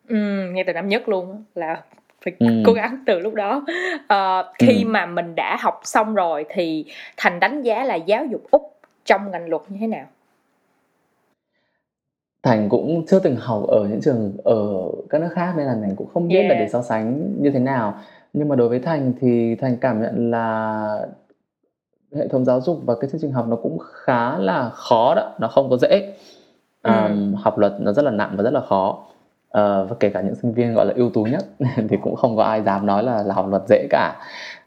ừ, 0.09 0.15
ngay 0.51 0.63
từ 0.67 0.73
năm 0.73 0.87
nhất 0.87 1.09
luôn 1.09 1.43
là 1.55 1.81
phải 2.21 2.33
ừ. 2.39 2.47
cố 2.65 2.73
gắng 2.73 3.03
từ 3.05 3.19
lúc 3.19 3.33
đó 3.33 3.65
à, 4.07 4.43
khi 4.59 4.83
ừ. 4.83 4.87
mà 4.87 5.05
mình 5.05 5.35
đã 5.35 5.57
học 5.59 5.81
xong 5.83 6.15
rồi 6.15 6.45
thì 6.49 6.85
thành 7.17 7.39
đánh 7.39 7.61
giá 7.61 7.83
là 7.83 7.95
giáo 7.95 8.25
dục 8.25 8.41
úc 8.51 8.73
trong 9.05 9.31
ngành 9.31 9.49
luật 9.49 9.61
như 9.69 9.77
thế 9.79 9.87
nào 9.87 10.05
thành 12.43 12.69
cũng 12.69 13.05
chưa 13.07 13.19
từng 13.19 13.35
học 13.35 13.63
ở 13.67 13.87
những 13.89 14.01
trường 14.01 14.33
ở 14.43 14.65
các 15.09 15.21
nước 15.21 15.29
khác 15.33 15.53
nên 15.57 15.65
là 15.65 15.75
thành 15.81 15.95
cũng 15.95 16.07
không 16.13 16.27
biết 16.27 16.39
yeah. 16.39 16.49
là 16.49 16.55
để 16.55 16.69
so 16.69 16.81
sánh 16.81 17.33
như 17.41 17.51
thế 17.51 17.59
nào 17.59 17.99
nhưng 18.37 18.47
mà 18.47 18.55
đối 18.55 18.69
với 18.69 18.79
thành 18.79 19.13
thì 19.19 19.55
thành 19.55 19.77
cảm 19.77 20.01
nhận 20.01 20.31
là 20.31 21.07
hệ 22.15 22.27
thống 22.27 22.45
giáo 22.45 22.61
dục 22.61 22.81
và 22.85 22.95
cái 23.01 23.09
chương 23.09 23.21
trình 23.21 23.31
học 23.31 23.45
nó 23.47 23.55
cũng 23.55 23.77
khá 23.93 24.37
là 24.37 24.69
khó 24.69 25.15
đó 25.15 25.33
nó 25.39 25.47
không 25.47 25.69
có 25.69 25.77
dễ. 25.77 26.13
Um, 26.83 27.33
học 27.33 27.57
luật 27.57 27.73
nó 27.79 27.91
rất 27.91 28.05
là 28.05 28.11
nặng 28.11 28.33
và 28.37 28.43
rất 28.43 28.53
là 28.53 28.61
khó. 28.61 29.03
Uh, 29.47 29.89
và 29.89 29.95
kể 29.99 30.09
cả 30.09 30.21
những 30.21 30.35
sinh 30.35 30.53
viên 30.53 30.73
gọi 30.73 30.85
là 30.85 30.93
ưu 30.95 31.09
tú 31.09 31.23
nhất 31.23 31.45
thì 31.89 31.97
cũng 32.01 32.15
không 32.15 32.37
có 32.37 32.43
ai 32.43 32.61
dám 32.61 32.85
nói 32.85 33.03
là 33.03 33.23
là 33.23 33.33
học 33.33 33.47
luật 33.49 33.61
dễ 33.69 33.87
cả. 33.89 34.15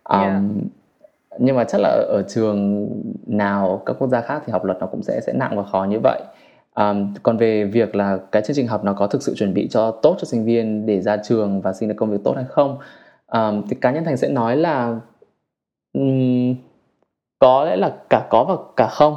Um, 0.04 0.20
yeah. 0.20 0.42
nhưng 1.38 1.56
mà 1.56 1.64
chắc 1.64 1.80
là 1.80 1.88
ở, 1.88 2.04
ở 2.08 2.22
trường 2.28 2.88
nào 3.26 3.82
các 3.86 3.96
quốc 3.98 4.08
gia 4.08 4.20
khác 4.20 4.42
thì 4.46 4.52
học 4.52 4.64
luật 4.64 4.78
nó 4.80 4.86
cũng 4.86 5.02
sẽ 5.02 5.20
sẽ 5.20 5.32
nặng 5.32 5.56
và 5.56 5.62
khó 5.62 5.84
như 5.84 5.98
vậy. 6.02 6.20
Um, 6.74 7.14
còn 7.22 7.36
về 7.36 7.64
việc 7.64 7.94
là 7.94 8.18
cái 8.32 8.42
chương 8.42 8.56
trình 8.56 8.66
học 8.66 8.84
nó 8.84 8.92
có 8.92 9.06
thực 9.06 9.22
sự 9.22 9.34
chuẩn 9.34 9.54
bị 9.54 9.68
cho 9.70 9.90
tốt 9.90 10.16
cho 10.18 10.24
sinh 10.24 10.44
viên 10.44 10.86
để 10.86 11.00
ra 11.00 11.16
trường 11.16 11.60
và 11.60 11.72
xin 11.72 11.88
được 11.88 11.94
công 11.98 12.10
việc 12.10 12.20
tốt 12.24 12.32
hay 12.36 12.44
không 12.48 12.78
um, 13.32 13.62
thì 13.68 13.76
cá 13.80 13.90
nhân 13.90 14.04
thành 14.04 14.16
sẽ 14.16 14.28
nói 14.28 14.56
là 14.56 15.00
um, 15.92 16.54
có 17.38 17.64
lẽ 17.64 17.76
là 17.76 17.96
cả 18.10 18.26
có 18.30 18.44
và 18.44 18.54
cả 18.76 18.88
không. 18.90 19.16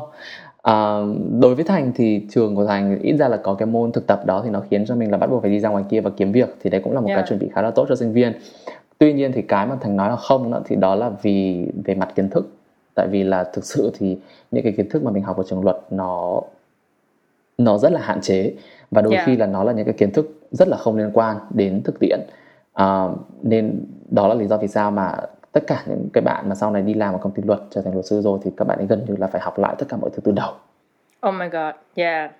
À, 0.62 0.98
đối 1.40 1.56
với 1.56 1.64
thành 1.64 1.92
thì 1.96 2.28
trường 2.30 2.56
của 2.56 2.66
thành 2.66 3.00
ít 3.00 3.14
ra 3.18 3.28
là 3.28 3.38
có 3.38 3.54
cái 3.54 3.66
môn 3.66 3.92
thực 3.92 4.08
tập 4.08 4.26
đó 4.26 4.42
thì 4.44 4.50
nó 4.50 4.62
khiến 4.70 4.86
cho 4.86 4.96
mình 4.96 5.12
là 5.12 5.18
bắt 5.18 5.28
buộc 5.28 5.42
phải 5.42 5.52
đi 5.52 5.60
ra 5.60 5.70
ngoài 5.70 5.84
kia 5.90 6.02
và 6.02 6.12
kiếm 6.18 6.32
việc 6.32 6.56
thì 6.62 6.70
đấy 6.70 6.82
cũng 6.84 6.94
là 6.94 7.00
một 7.02 7.08
yeah. 7.08 7.20
cái 7.20 7.28
chuẩn 7.30 7.40
bị 7.40 7.50
khá 7.54 7.62
là 7.62 7.72
tốt 7.72 7.86
cho 7.90 7.96
sinh 7.96 8.14
viên. 8.14 8.34
Tuy 8.98 9.14
nhiên 9.14 9.32
thì 9.32 9.42
cái 9.42 9.68
mà 9.68 9.76
thành 9.82 9.98
nói 9.98 10.10
là 10.10 10.16
không 10.16 10.52
đó 10.52 10.62
thì 10.66 10.76
đó 10.76 10.96
là 10.96 11.12
vì 11.22 11.68
về 11.86 11.96
mặt 11.96 12.10
kiến 12.16 12.30
thức. 12.30 12.52
Tại 12.96 13.08
vì 13.08 13.24
là 13.24 13.44
thực 13.44 13.66
sự 13.66 13.92
thì 13.98 14.18
những 14.52 14.64
cái 14.64 14.74
kiến 14.78 14.90
thức 14.90 15.04
mà 15.04 15.12
mình 15.12 15.24
học 15.24 15.38
ở 15.38 15.44
trường 15.48 15.64
luật 15.64 15.78
nó 15.90 16.42
nó 17.58 17.78
rất 17.78 17.92
là 17.92 18.02
hạn 18.02 18.22
chế. 18.22 18.54
Và 18.92 19.02
đôi 19.02 19.14
yeah. 19.14 19.26
khi 19.26 19.36
là 19.36 19.46
nó 19.46 19.64
là 19.64 19.74
những 19.74 19.86
cái 19.86 19.94
kiến 19.94 20.12
thức 20.12 20.40
rất 20.52 20.68
là 20.68 20.78
không 20.78 20.98
liên 20.98 21.12
quan 21.14 21.38
đến 21.50 21.82
thực 21.84 22.00
tiễn. 22.00 22.20
À, 22.74 23.08
nên 23.42 23.86
đó 24.10 24.28
là 24.28 24.36
lý 24.36 24.48
do 24.48 24.58
vì 24.58 24.68
sao 24.68 24.92
mà 24.92 25.16
tất 25.52 25.64
cả 25.68 25.84
những 25.88 26.10
cái 26.14 26.22
bạn 26.22 26.50
mà 26.50 26.56
sau 26.56 26.72
này 26.72 26.82
đi 26.82 26.94
làm 26.94 27.14
ở 27.14 27.20
công 27.22 27.32
ty 27.32 27.44
luật 27.44 27.60
trở 27.70 27.82
thành 27.82 27.94
luật 27.94 28.06
sư 28.06 28.22
rồi 28.22 28.40
thì 28.44 28.52
các 28.58 28.68
bạn 28.68 28.78
ấy 28.78 28.88
gần 28.88 29.06
như 29.08 29.16
là 29.16 29.28
phải 29.28 29.42
học 29.42 29.60
lại 29.60 29.76
tất 29.78 29.86
cả 29.90 29.98
mọi 29.98 30.10
thứ 30.14 30.20
từ 30.24 30.32
đầu. 30.32 30.54
Oh 31.28 31.36
my 31.36 31.48
god 31.48 31.76
yeah. 31.96 32.32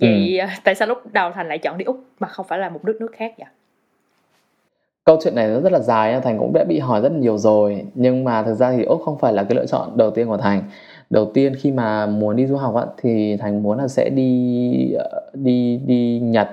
Vậy 0.00 0.38
ừ. 0.38 0.46
tại 0.64 0.74
sao 0.74 0.88
lúc 0.88 0.98
đầu 1.12 1.30
thành 1.34 1.48
lại 1.48 1.58
chọn 1.58 1.78
đi 1.78 1.84
úc 1.84 2.00
mà 2.20 2.28
không 2.28 2.46
phải 2.48 2.58
là 2.58 2.68
một 2.68 2.84
nước 2.84 2.96
nước 3.00 3.12
khác 3.12 3.34
vậy? 3.38 3.46
Câu 5.04 5.18
chuyện 5.24 5.34
này 5.34 5.48
nó 5.48 5.60
rất 5.60 5.72
là 5.72 5.78
dài 5.78 6.20
thành 6.20 6.38
cũng 6.38 6.52
đã 6.52 6.64
bị 6.64 6.78
hỏi 6.78 7.00
rất 7.00 7.12
nhiều 7.12 7.38
rồi. 7.38 7.84
Nhưng 7.94 8.24
mà 8.24 8.42
thực 8.42 8.54
ra 8.54 8.72
thì 8.72 8.82
úc 8.82 9.02
không 9.04 9.18
phải 9.18 9.32
là 9.32 9.44
cái 9.44 9.56
lựa 9.56 9.66
chọn 9.66 9.96
đầu 9.96 10.10
tiên 10.10 10.28
của 10.28 10.36
thành. 10.36 10.62
Đầu 11.10 11.30
tiên 11.34 11.54
khi 11.56 11.70
mà 11.70 12.06
muốn 12.06 12.36
đi 12.36 12.46
du 12.46 12.56
học 12.56 12.74
á, 12.74 12.86
thì 12.96 13.36
thành 13.36 13.62
muốn 13.62 13.78
là 13.78 13.88
sẽ 13.88 14.10
đi 14.10 14.92
ờ, 14.92 15.30
đi 15.34 15.80
đi 15.86 16.20
nhật 16.20 16.48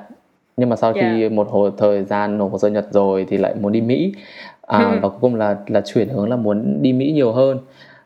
nhưng 0.60 0.70
mà 0.70 0.76
sau 0.76 0.93
yeah. 0.93 1.12
khi 1.12 1.30
một 1.30 1.47
hồi 1.49 1.72
thời 1.78 2.03
gian 2.03 2.38
nộp 2.38 2.51
hồ 2.51 2.57
sơ 2.57 2.70
nhật 2.70 2.86
rồi 2.91 3.26
thì 3.30 3.38
lại 3.38 3.55
muốn 3.62 3.72
đi 3.72 3.82
mỹ. 3.82 4.14
À, 4.62 4.80
ừ. 4.80 4.99
và 5.01 5.10
cuối 5.10 5.18
cùng 5.22 5.36
là 5.36 5.57
là 5.68 5.82
chuyển 5.82 6.10
hướng 6.10 6.30
là 6.30 6.36
muốn 6.36 6.82
đi 6.82 6.93
mỹ 6.93 7.12
nhiều 7.12 7.32
hơn. 7.32 7.57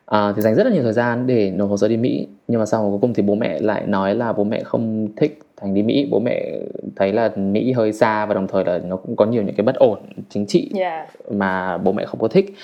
À, 0.06 0.32
thì 0.36 0.42
dành 0.42 0.54
rất 0.54 0.66
là 0.66 0.72
nhiều 0.72 0.82
thời 0.82 0.92
gian 0.92 1.26
để 1.26 1.50
nộp 1.50 1.70
hồ 1.70 1.76
sơ 1.76 1.88
đi 1.88 1.96
mỹ. 1.96 2.28
Nhưng 2.48 2.60
mà 2.60 2.66
sau 2.66 2.90
cuối 2.90 2.98
cùng 3.02 3.14
thì 3.14 3.22
bố 3.22 3.34
mẹ 3.34 3.58
lại 3.60 3.86
nói 3.86 4.14
là 4.14 4.32
bố 4.32 4.44
mẹ 4.44 4.62
không 4.64 5.08
thích 5.16 5.38
thành 5.60 5.74
đi 5.74 5.82
mỹ. 5.82 6.08
Bố 6.10 6.20
mẹ 6.20 6.52
thấy 6.96 7.12
là 7.12 7.30
mỹ 7.36 7.72
hơi 7.72 7.92
xa 7.92 8.26
và 8.26 8.34
đồng 8.34 8.48
thời 8.48 8.64
là 8.64 8.78
nó 8.78 8.96
cũng 8.96 9.16
có 9.16 9.26
nhiều 9.26 9.42
những 9.42 9.54
cái 9.56 9.64
bất 9.64 9.74
ổn 9.74 9.98
chính 10.28 10.46
trị 10.46 10.70
yeah. 10.74 11.08
mà 11.30 11.78
bố 11.78 11.92
mẹ 11.92 12.04
không 12.04 12.20
có 12.20 12.28
thích. 12.28 12.54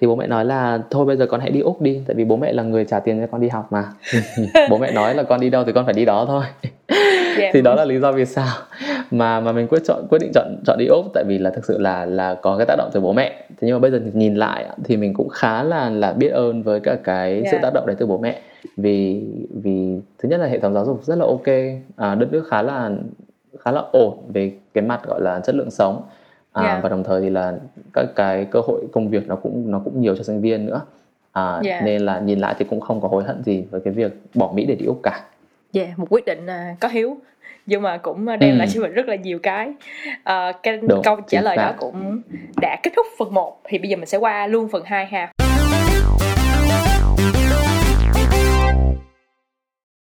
Thì 0.00 0.06
bố 0.06 0.16
mẹ 0.16 0.26
nói 0.26 0.44
là 0.44 0.78
thôi 0.90 1.06
bây 1.06 1.16
giờ 1.16 1.26
con 1.26 1.40
hãy 1.40 1.50
đi 1.50 1.60
úc 1.60 1.80
đi 1.80 2.00
tại 2.06 2.14
vì 2.14 2.24
bố 2.24 2.36
mẹ 2.36 2.52
là 2.52 2.62
người 2.62 2.84
trả 2.84 3.00
tiền 3.00 3.20
cho 3.20 3.26
con 3.26 3.40
đi 3.40 3.48
học 3.48 3.72
mà. 3.72 3.84
Bố 4.70 4.78
mẹ 4.78 4.92
nói 4.92 5.14
là 5.14 5.22
con 5.22 5.40
đi 5.40 5.50
đâu 5.50 5.64
thì 5.64 5.72
con 5.72 5.84
phải 5.84 5.94
đi 5.94 6.04
đó 6.04 6.24
thôi 6.28 6.44
yeah. 7.38 7.50
thì 7.54 7.62
đó 7.62 7.74
là 7.74 7.84
lý 7.84 7.98
do 7.98 8.12
vì 8.12 8.24
sao 8.24 8.54
mà 9.10 9.40
mà 9.40 9.52
mình 9.52 9.68
quyết 9.68 9.82
chọn 9.84 10.06
quyết 10.10 10.18
định 10.18 10.30
chọn 10.34 10.56
chọn 10.66 10.78
đi 10.78 10.86
úc 10.86 11.06
tại 11.14 11.24
vì 11.26 11.38
là 11.38 11.50
thực 11.50 11.64
sự 11.64 11.78
là 11.78 12.06
là 12.06 12.34
có 12.34 12.56
cái 12.56 12.66
tác 12.66 12.76
động 12.78 12.90
từ 12.92 13.00
bố 13.00 13.12
mẹ 13.12 13.46
thế 13.48 13.68
nhưng 13.68 13.74
mà 13.74 13.78
bây 13.78 13.90
giờ 13.90 14.00
nhìn 14.12 14.34
lại 14.34 14.66
thì 14.84 14.96
mình 14.96 15.14
cũng 15.14 15.28
khá 15.28 15.62
là 15.62 15.90
là 15.90 16.12
biết 16.12 16.28
ơn 16.28 16.62
với 16.62 16.80
cả 16.80 16.96
cái 17.04 17.32
yeah. 17.32 17.46
sự 17.50 17.58
tác 17.62 17.70
động 17.74 17.86
đấy 17.86 17.96
từ 17.98 18.06
bố 18.06 18.18
mẹ 18.18 18.40
vì 18.76 19.22
vì 19.62 20.00
thứ 20.18 20.28
nhất 20.28 20.40
là 20.40 20.46
hệ 20.46 20.58
thống 20.58 20.74
giáo 20.74 20.84
dục 20.84 21.04
rất 21.04 21.18
là 21.18 21.24
ok 21.26 21.46
à, 21.96 22.14
đất 22.14 22.32
nước 22.32 22.44
khá 22.50 22.62
là 22.62 22.90
khá 23.58 23.70
là 23.72 23.82
ổn 23.92 24.18
về 24.32 24.52
cái 24.74 24.84
mặt 24.84 25.00
gọi 25.06 25.20
là 25.20 25.40
chất 25.40 25.54
lượng 25.54 25.70
sống 25.70 26.02
à, 26.52 26.62
yeah. 26.62 26.82
và 26.82 26.88
đồng 26.88 27.04
thời 27.04 27.20
thì 27.20 27.30
là 27.30 27.54
các 27.92 28.06
cái 28.16 28.44
cơ 28.44 28.60
hội 28.66 28.84
công 28.92 29.08
việc 29.08 29.28
nó 29.28 29.36
cũng 29.36 29.70
nó 29.70 29.78
cũng 29.84 30.00
nhiều 30.00 30.16
cho 30.16 30.22
sinh 30.22 30.40
viên 30.40 30.66
nữa 30.66 30.80
à, 31.32 31.60
yeah. 31.64 31.84
nên 31.84 32.02
là 32.02 32.20
nhìn 32.20 32.38
lại 32.38 32.54
thì 32.58 32.64
cũng 32.64 32.80
không 32.80 33.00
có 33.00 33.08
hối 33.08 33.24
hận 33.24 33.42
gì 33.42 33.64
với 33.70 33.80
cái 33.80 33.92
việc 33.92 34.20
bỏ 34.34 34.52
Mỹ 34.54 34.66
để 34.66 34.74
đi 34.74 34.86
Úc 34.86 35.00
cả. 35.02 35.24
Yeah, 35.74 35.98
một 35.98 36.06
quyết 36.10 36.24
định 36.24 36.46
uh, 36.46 36.80
có 36.80 36.88
hiếu. 36.88 37.16
Nhưng 37.66 37.82
mà 37.82 37.96
cũng 37.96 38.26
đem 38.26 38.54
ừ. 38.54 38.56
lại 38.56 38.68
cho 38.74 38.80
mình 38.80 38.92
rất 38.92 39.08
là 39.08 39.14
nhiều 39.16 39.38
cái. 39.42 39.68
Uh, 39.68 40.62
cái 40.62 40.76
Đúng, 40.76 41.02
câu 41.04 41.20
trả 41.28 41.40
lời 41.40 41.56
đó 41.56 41.72
cũng 41.78 42.22
đã 42.60 42.76
kết 42.82 42.90
thúc 42.96 43.06
phần 43.18 43.34
1 43.34 43.60
thì 43.64 43.78
bây 43.78 43.88
giờ 43.88 43.96
mình 43.96 44.06
sẽ 44.06 44.18
qua 44.18 44.46
luôn 44.46 44.68
phần 44.68 44.82
2 44.84 45.06
ha 45.06 45.43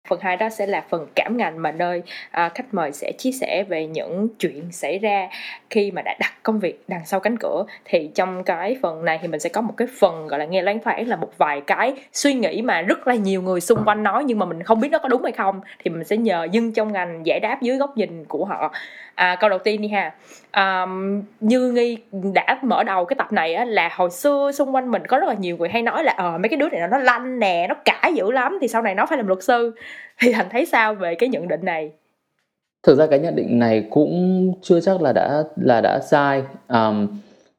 phần 0.08 0.20
hai 0.20 0.36
đó 0.36 0.48
sẽ 0.48 0.66
là 0.66 0.84
phần 0.88 1.06
cảm 1.14 1.36
ngành 1.36 1.62
mà 1.62 1.72
nơi 1.72 2.02
à, 2.30 2.48
khách 2.54 2.74
mời 2.74 2.92
sẽ 2.92 3.12
chia 3.18 3.32
sẻ 3.32 3.64
về 3.68 3.86
những 3.86 4.28
chuyện 4.38 4.72
xảy 4.72 4.98
ra 4.98 5.28
khi 5.70 5.90
mà 5.90 6.02
đã 6.02 6.14
đặt 6.20 6.32
công 6.42 6.60
việc 6.60 6.84
đằng 6.88 7.06
sau 7.06 7.20
cánh 7.20 7.36
cửa. 7.36 7.64
Thì 7.84 8.10
trong 8.14 8.44
cái 8.44 8.76
phần 8.82 9.04
này 9.04 9.18
thì 9.22 9.28
mình 9.28 9.40
sẽ 9.40 9.48
có 9.48 9.60
một 9.60 9.74
cái 9.76 9.88
phần 10.00 10.26
gọi 10.26 10.38
là 10.38 10.44
nghe 10.44 10.62
loáng 10.62 10.78
thoáng 10.78 11.08
là 11.08 11.16
một 11.16 11.38
vài 11.38 11.60
cái 11.60 11.92
suy 12.12 12.34
nghĩ 12.34 12.62
mà 12.62 12.82
rất 12.82 13.06
là 13.06 13.14
nhiều 13.14 13.42
người 13.42 13.60
xung 13.60 13.84
quanh 13.84 14.02
nói 14.02 14.24
nhưng 14.24 14.38
mà 14.38 14.46
mình 14.46 14.62
không 14.62 14.80
biết 14.80 14.88
nó 14.92 14.98
có 14.98 15.08
đúng 15.08 15.22
hay 15.22 15.32
không. 15.32 15.60
Thì 15.84 15.90
mình 15.90 16.04
sẽ 16.04 16.16
nhờ 16.16 16.48
dân 16.52 16.72
trong 16.72 16.92
ngành 16.92 17.26
giải 17.26 17.40
đáp 17.40 17.62
dưới 17.62 17.76
góc 17.76 17.96
nhìn 17.96 18.24
của 18.24 18.44
họ 18.44 18.72
à, 19.14 19.36
câu 19.40 19.50
đầu 19.50 19.58
tiên 19.58 19.82
đi 19.82 19.88
ha. 19.88 20.14
À, 20.50 20.86
như 21.40 21.70
nghi 21.72 21.98
đã 22.34 22.58
mở 22.62 22.84
đầu 22.84 23.04
cái 23.04 23.14
tập 23.18 23.32
này 23.32 23.54
á, 23.54 23.64
là 23.64 23.90
hồi 23.96 24.10
xưa 24.10 24.50
xung 24.54 24.74
quanh 24.74 24.90
mình 24.90 25.02
có 25.06 25.18
rất 25.18 25.26
là 25.28 25.34
nhiều 25.34 25.56
người 25.56 25.68
hay 25.68 25.82
nói 25.82 26.04
là 26.04 26.14
ờ 26.16 26.38
mấy 26.38 26.48
cái 26.48 26.56
đứa 26.56 26.68
này 26.68 26.88
nó 26.90 26.98
lanh 26.98 27.38
nè 27.38 27.66
nó 27.68 27.74
cãi 27.84 28.12
dữ 28.14 28.30
lắm 28.30 28.58
thì 28.60 28.68
sau 28.68 28.82
này 28.82 28.94
nó 28.94 29.06
phải 29.06 29.18
làm 29.18 29.26
luật 29.26 29.42
sư. 29.42 29.74
Thì 30.20 30.32
thành 30.32 30.46
thấy 30.50 30.66
sao 30.66 30.94
về 30.94 31.14
cái 31.14 31.28
nhận 31.28 31.48
định 31.48 31.60
này? 31.64 31.90
Thực 32.82 32.98
ra 32.98 33.06
cái 33.06 33.18
nhận 33.18 33.36
định 33.36 33.58
này 33.58 33.86
cũng 33.90 34.52
chưa 34.62 34.80
chắc 34.80 35.02
là 35.02 35.12
đã 35.12 35.42
là 35.56 35.80
đã 35.80 36.00
sai. 36.10 36.42
Um, 36.68 37.08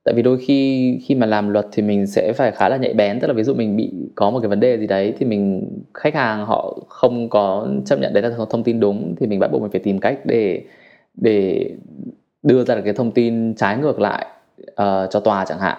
tại 0.04 0.14
vì 0.14 0.22
đôi 0.22 0.38
khi 0.48 1.00
khi 1.06 1.16
mà 1.16 1.26
làm 1.26 1.50
luật 1.50 1.66
thì 1.72 1.84
mình 1.84 2.08
sẽ 2.08 2.34
phải 2.34 2.52
khá 2.52 2.70
là 2.70 2.78
nhạy 2.78 2.94
bén. 2.94 3.20
Tức 3.20 3.28
là 3.28 3.34
ví 3.34 3.44
dụ 3.44 3.54
mình 3.54 3.78
bị 3.78 3.92
có 4.16 4.30
một 4.30 4.40
cái 4.40 4.50
vấn 4.50 4.60
đề 4.60 4.78
gì 4.78 4.88
đấy 4.88 5.14
thì 5.20 5.26
mình 5.26 5.70
khách 5.94 6.16
hàng 6.16 6.46
họ 6.46 6.78
không 6.88 7.30
có 7.30 7.68
chấp 7.86 8.00
nhận 8.00 8.14
đấy 8.14 8.24
là 8.24 8.30
thông 8.50 8.64
tin 8.64 8.80
đúng 8.80 9.16
thì 9.20 9.28
mình 9.28 9.40
bắt 9.40 9.52
buộc 9.52 9.62
mình 9.62 9.72
phải 9.72 9.82
tìm 9.84 10.00
cách 10.00 10.18
để 10.24 10.62
để 11.16 11.70
đưa 12.44 12.64
ra 12.64 12.76
được 12.76 12.82
cái 12.86 12.94
thông 12.94 13.12
tin 13.12 13.56
trái 13.56 13.78
ngược 13.78 14.00
lại 14.00 14.26
uh, 14.60 15.10
cho 15.10 15.20
tòa 15.24 15.46
chẳng 15.46 15.60
hạn 15.60 15.78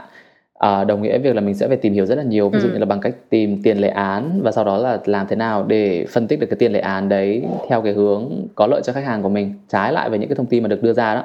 uh, 0.66 0.86
đồng 0.86 1.02
nghĩa 1.02 1.18
việc 1.18 1.34
là 1.34 1.40
mình 1.40 1.54
sẽ 1.54 1.68
phải 1.68 1.76
tìm 1.76 1.92
hiểu 1.92 2.06
rất 2.06 2.14
là 2.14 2.24
nhiều 2.24 2.48
ví 2.48 2.60
dụ 2.60 2.68
ừ. 2.68 2.72
như 2.72 2.78
là 2.78 2.86
bằng 2.86 3.00
cách 3.00 3.14
tìm 3.30 3.62
tiền 3.62 3.78
lệ 3.78 3.88
án 3.88 4.40
và 4.42 4.52
sau 4.52 4.64
đó 4.64 4.78
là 4.78 4.98
làm 5.04 5.26
thế 5.26 5.36
nào 5.36 5.64
để 5.68 6.06
phân 6.10 6.26
tích 6.26 6.40
được 6.40 6.46
cái 6.50 6.56
tiền 6.58 6.72
lệ 6.72 6.80
án 6.80 7.08
đấy 7.08 7.42
theo 7.68 7.82
cái 7.82 7.92
hướng 7.92 8.30
có 8.54 8.66
lợi 8.66 8.80
cho 8.84 8.92
khách 8.92 9.04
hàng 9.04 9.22
của 9.22 9.28
mình 9.28 9.54
trái 9.68 9.92
lại 9.92 10.10
với 10.10 10.18
những 10.18 10.28
cái 10.28 10.36
thông 10.36 10.46
tin 10.46 10.62
mà 10.62 10.68
được 10.68 10.82
đưa 10.82 10.92
ra 10.92 11.14
đó 11.14 11.24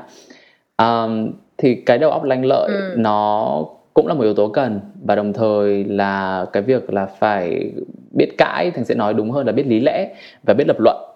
um, 1.06 1.32
thì 1.58 1.76
cái 1.76 1.98
đầu 1.98 2.12
óc 2.12 2.24
lanh 2.24 2.46
lợi 2.46 2.72
ừ. 2.74 2.96
nó 2.98 3.66
cũng 3.94 4.08
là 4.08 4.14
một 4.14 4.24
yếu 4.24 4.34
tố 4.34 4.48
cần 4.48 4.80
và 5.06 5.16
đồng 5.16 5.34
thời 5.34 5.84
là 5.84 6.46
cái 6.54 6.64
việc 6.64 6.94
là 6.94 7.06
phải 7.06 7.72
biết 8.12 8.38
cãi 8.38 8.72
thành 8.72 8.86
sẽ 8.86 8.96
nói 8.96 9.14
đúng 9.14 9.32
hơn 9.32 9.46
là 9.46 9.52
biết 9.52 9.68
lý 9.68 9.80
lẽ 9.80 10.16
và 10.44 10.54
biết 10.54 10.68
lập 10.68 10.78
luận 10.80 11.09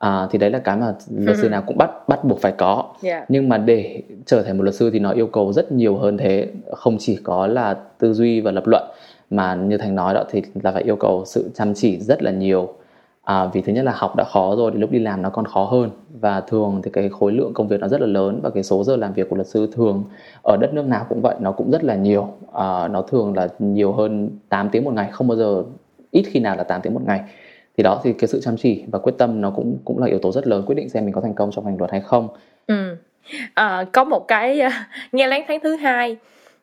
à, 0.00 0.26
thì 0.30 0.38
đấy 0.38 0.50
là 0.50 0.58
cái 0.58 0.76
mà 0.76 0.94
luật 1.16 1.36
sư 1.36 1.48
nào 1.48 1.62
cũng 1.66 1.78
bắt 1.78 1.90
bắt 2.08 2.24
buộc 2.24 2.40
phải 2.40 2.52
có. 2.52 2.84
Yeah. 3.02 3.24
nhưng 3.28 3.48
mà 3.48 3.58
để 3.58 4.02
trở 4.26 4.42
thành 4.42 4.56
một 4.56 4.62
luật 4.62 4.74
sư 4.74 4.90
thì 4.90 4.98
nó 4.98 5.10
yêu 5.10 5.26
cầu 5.26 5.52
rất 5.52 5.72
nhiều 5.72 5.96
hơn 5.96 6.18
thế. 6.18 6.48
Không 6.72 6.96
chỉ 6.98 7.18
có 7.22 7.46
là 7.46 7.76
tư 7.98 8.12
duy 8.12 8.40
và 8.40 8.50
lập 8.50 8.66
luận 8.66 8.82
mà 9.30 9.54
như 9.54 9.78
thành 9.78 9.94
nói 9.94 10.14
đó 10.14 10.24
thì 10.30 10.42
là 10.62 10.72
phải 10.72 10.82
yêu 10.82 10.96
cầu 10.96 11.22
sự 11.26 11.50
chăm 11.54 11.74
chỉ 11.74 12.00
rất 12.00 12.22
là 12.22 12.30
nhiều. 12.30 12.74
À, 13.22 13.46
vì 13.46 13.60
thứ 13.60 13.72
nhất 13.72 13.84
là 13.84 13.92
học 13.96 14.16
đã 14.16 14.24
khó 14.24 14.56
rồi 14.56 14.70
thì 14.74 14.78
lúc 14.78 14.90
đi 14.90 14.98
làm 14.98 15.22
nó 15.22 15.30
còn 15.30 15.44
khó 15.44 15.64
hơn. 15.64 15.90
Và 16.20 16.40
thường 16.40 16.80
thì 16.84 16.90
cái 16.90 17.08
khối 17.08 17.32
lượng 17.32 17.54
công 17.54 17.68
việc 17.68 17.80
nó 17.80 17.88
rất 17.88 18.00
là 18.00 18.06
lớn 18.06 18.40
và 18.42 18.50
cái 18.50 18.62
số 18.62 18.84
giờ 18.84 18.96
làm 18.96 19.12
việc 19.12 19.28
của 19.30 19.36
luật 19.36 19.48
sư 19.48 19.68
thường 19.72 20.04
ở 20.42 20.56
đất 20.60 20.74
nước 20.74 20.86
nào 20.86 21.06
cũng 21.08 21.20
vậy 21.20 21.34
nó 21.40 21.52
cũng 21.52 21.70
rất 21.70 21.84
là 21.84 21.94
nhiều. 21.94 22.28
À, 22.52 22.88
nó 22.88 23.02
thường 23.02 23.36
là 23.36 23.48
nhiều 23.58 23.92
hơn 23.92 24.30
8 24.48 24.68
tiếng 24.68 24.84
một 24.84 24.94
ngày 24.94 25.08
không 25.12 25.28
bao 25.28 25.36
giờ 25.36 25.62
ít 26.10 26.22
khi 26.26 26.40
nào 26.40 26.56
là 26.56 26.64
8 26.64 26.80
tiếng 26.80 26.94
một 26.94 27.02
ngày 27.06 27.20
thì 27.76 27.82
đó 27.82 28.00
thì 28.04 28.12
cái 28.12 28.28
sự 28.28 28.40
chăm 28.40 28.56
chỉ 28.56 28.84
và 28.92 28.98
quyết 28.98 29.12
tâm 29.18 29.40
nó 29.40 29.50
cũng 29.50 29.78
cũng 29.84 29.98
là 29.98 30.06
yếu 30.06 30.18
tố 30.18 30.32
rất 30.32 30.46
lớn 30.46 30.64
quyết 30.66 30.74
định 30.74 30.88
xem 30.88 31.04
mình 31.04 31.14
có 31.14 31.20
thành 31.20 31.34
công 31.34 31.50
trong 31.52 31.64
ngành 31.64 31.78
luật 31.78 31.90
hay 31.90 32.00
không. 32.00 32.28
Ừ. 32.66 32.96
à, 33.54 33.84
có 33.92 34.04
một 34.04 34.28
cái 34.28 34.60
uh, 34.66 34.72
nghe 35.12 35.26
lén 35.26 35.42
tháng 35.48 35.60
thứ 35.60 35.76
hai 35.76 36.16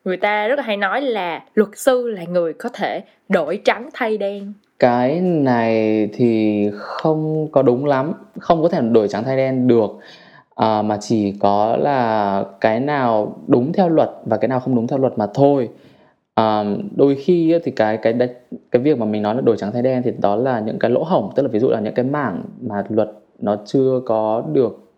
người 0.04 0.16
ta 0.16 0.48
rất 0.48 0.56
là 0.56 0.62
hay 0.62 0.76
nói 0.76 1.00
là 1.00 1.44
luật 1.54 1.70
sư 1.74 2.08
là 2.08 2.24
người 2.24 2.52
có 2.52 2.68
thể 2.68 3.02
đổi 3.28 3.60
trắng 3.64 3.88
thay 3.94 4.18
đen. 4.18 4.52
Cái 4.78 5.20
này 5.20 6.08
thì 6.12 6.64
không 6.74 7.48
có 7.52 7.62
đúng 7.62 7.86
lắm 7.86 8.12
không 8.38 8.62
có 8.62 8.68
thể 8.68 8.80
đổi 8.80 9.08
trắng 9.08 9.24
thay 9.24 9.36
đen 9.36 9.68
được. 9.68 9.90
À, 10.54 10.82
mà 10.82 10.98
chỉ 11.00 11.34
có 11.40 11.76
là 11.76 12.44
cái 12.60 12.80
nào 12.80 13.38
đúng 13.46 13.72
theo 13.72 13.88
luật 13.88 14.10
và 14.24 14.36
cái 14.36 14.48
nào 14.48 14.60
không 14.60 14.74
đúng 14.74 14.86
theo 14.86 14.98
luật 14.98 15.18
mà 15.18 15.26
thôi 15.34 15.68
à, 16.38 16.64
đôi 16.96 17.14
khi 17.14 17.58
thì 17.64 17.70
cái 17.70 17.96
cái 17.96 18.14
cái 18.70 18.82
việc 18.82 18.98
mà 18.98 19.06
mình 19.06 19.22
nói 19.22 19.34
là 19.34 19.40
đổi 19.40 19.56
trắng 19.56 19.72
thay 19.72 19.82
đen 19.82 20.02
thì 20.02 20.12
đó 20.20 20.36
là 20.36 20.60
những 20.60 20.78
cái 20.78 20.90
lỗ 20.90 21.02
hổng 21.02 21.32
tức 21.36 21.42
là 21.42 21.48
ví 21.48 21.58
dụ 21.58 21.68
là 21.68 21.80
những 21.80 21.94
cái 21.94 22.04
mảng 22.04 22.42
mà 22.60 22.84
luật 22.88 23.10
nó 23.38 23.56
chưa 23.66 24.00
có 24.06 24.44
được 24.52 24.92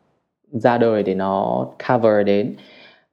ra 0.53 0.79
đời 0.79 1.03
để 1.03 1.15
nó 1.15 1.67
cover 1.89 2.27
đến 2.27 2.55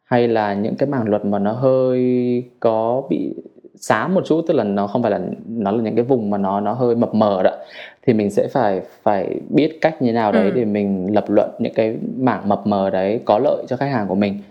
hay 0.03 0.27
là 0.27 0.53
những 0.53 0.75
cái 0.75 0.89
mảng 0.89 1.09
luật 1.09 1.25
mà 1.25 1.39
nó 1.39 1.51
hơi 1.51 2.43
có 2.59 3.03
bị 3.09 3.33
xám 3.75 4.13
một 4.13 4.25
chút 4.25 4.45
tức 4.47 4.53
là 4.53 4.63
nó 4.63 4.87
không 4.87 5.01
phải 5.01 5.11
là 5.11 5.19
nó 5.47 5.71
là 5.71 5.83
những 5.83 5.95
cái 5.95 6.05
vùng 6.05 6.29
mà 6.29 6.37
nó 6.37 6.59
nó 6.59 6.73
hơi 6.73 6.95
mập 6.95 7.13
mờ 7.13 7.43
đó 7.43 7.51
thì 8.07 8.13
mình 8.13 8.31
sẽ 8.31 8.47
phải 8.47 8.81
phải 9.03 9.39
biết 9.49 9.77
cách 9.81 10.01
như 10.01 10.13
nào 10.13 10.31
đấy 10.31 10.45
ừ. 10.45 10.51
để 10.51 10.65
mình 10.65 11.13
lập 11.13 11.25
luận 11.27 11.49
những 11.59 11.73
cái 11.73 11.97
mảng 12.17 12.49
mập 12.49 12.67
mờ 12.67 12.89
đấy 12.89 13.19
có 13.25 13.39
lợi 13.39 13.63
cho 13.67 13.77
khách 13.77 13.91
hàng 13.91 14.07
của 14.07 14.15
mình 14.15 14.41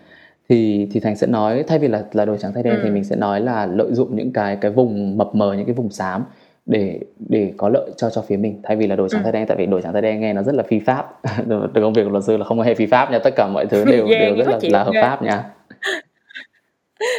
thì 0.48 0.88
thì 0.92 1.00
thành 1.00 1.16
sẽ 1.16 1.26
nói 1.26 1.64
thay 1.68 1.78
vì 1.78 1.88
là 1.88 2.04
là 2.12 2.24
đổi 2.24 2.38
trắng 2.38 2.52
thay 2.54 2.62
đen 2.62 2.74
ừ. 2.74 2.80
thì 2.84 2.90
mình 2.90 3.04
sẽ 3.04 3.16
nói 3.16 3.40
là 3.40 3.66
lợi 3.66 3.92
dụng 3.92 4.16
những 4.16 4.32
cái 4.32 4.58
cái 4.60 4.70
vùng 4.70 5.18
mập 5.18 5.34
mờ 5.34 5.54
những 5.54 5.66
cái 5.66 5.74
vùng 5.74 5.90
xám 5.90 6.24
để 6.66 7.00
để 7.18 7.52
có 7.56 7.68
lợi 7.68 7.90
cho 7.96 8.10
cho 8.10 8.22
phía 8.22 8.36
mình. 8.36 8.60
Thay 8.62 8.76
vì 8.76 8.86
là 8.86 8.96
đổi 8.96 9.08
trắng 9.08 9.20
ừ. 9.20 9.24
thay 9.24 9.32
đen 9.32 9.46
tại 9.46 9.56
vì 9.56 9.66
đổi 9.66 9.82
trắng 9.82 9.92
thay 9.92 10.02
đen 10.02 10.20
nghe 10.20 10.32
nó 10.32 10.42
rất 10.42 10.54
là 10.54 10.62
phi 10.62 10.78
pháp. 10.78 11.20
Từ 11.74 11.82
công 11.82 11.92
việc 11.92 12.02
của 12.04 12.10
luật 12.10 12.24
sư 12.24 12.36
là 12.36 12.44
không 12.44 12.60
hề 12.60 12.74
phi 12.74 12.86
pháp 12.86 13.10
nha 13.10 13.18
tất 13.18 13.30
cả 13.36 13.46
mọi 13.46 13.66
thứ 13.66 13.84
đều 13.92 14.06
yeah, 14.06 14.20
đều 14.20 14.36
rất 14.36 14.46
là, 14.48 14.58
là 14.62 14.84
hợp 14.84 14.92
pháp 15.02 15.22
nha. 15.22 15.44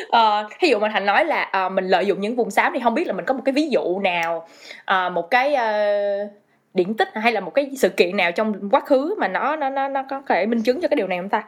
Ờ, 0.10 0.48
ví 0.62 0.70
dụ 0.70 0.80
mà 0.80 0.90
thành 0.90 1.06
nói 1.06 1.26
là 1.26 1.52
uh, 1.66 1.72
mình 1.72 1.88
lợi 1.88 2.06
dụng 2.06 2.22
những 2.22 2.36
vùng 2.36 2.52
xám 2.52 2.72
thì 2.74 2.80
không 2.84 2.96
biết 2.96 3.08
là 3.08 3.14
mình 3.14 3.26
có 3.26 3.34
một 3.34 3.42
cái 3.46 3.54
ví 3.54 3.70
dụ 3.70 4.00
nào 4.00 4.48
uh, 4.92 5.14
một 5.14 5.32
cái 5.32 5.54
uh, 5.54 6.32
điển 6.74 6.94
tích 6.94 7.08
hay 7.14 7.32
là 7.32 7.40
một 7.40 7.54
cái 7.54 7.72
sự 7.78 7.90
kiện 7.90 8.18
nào 8.18 8.32
trong 8.32 8.70
quá 8.70 8.80
khứ 8.80 9.16
mà 9.18 9.28
nó 9.28 9.56
nó 9.56 9.70
nó 9.70 9.88
nó 9.88 10.04
có 10.10 10.22
thể 10.30 10.46
minh 10.46 10.62
chứng 10.64 10.82
cho 10.82 10.88
cái 10.88 10.96
điều 10.96 11.08
này 11.08 11.18
không 11.18 11.30
ta 11.30 11.44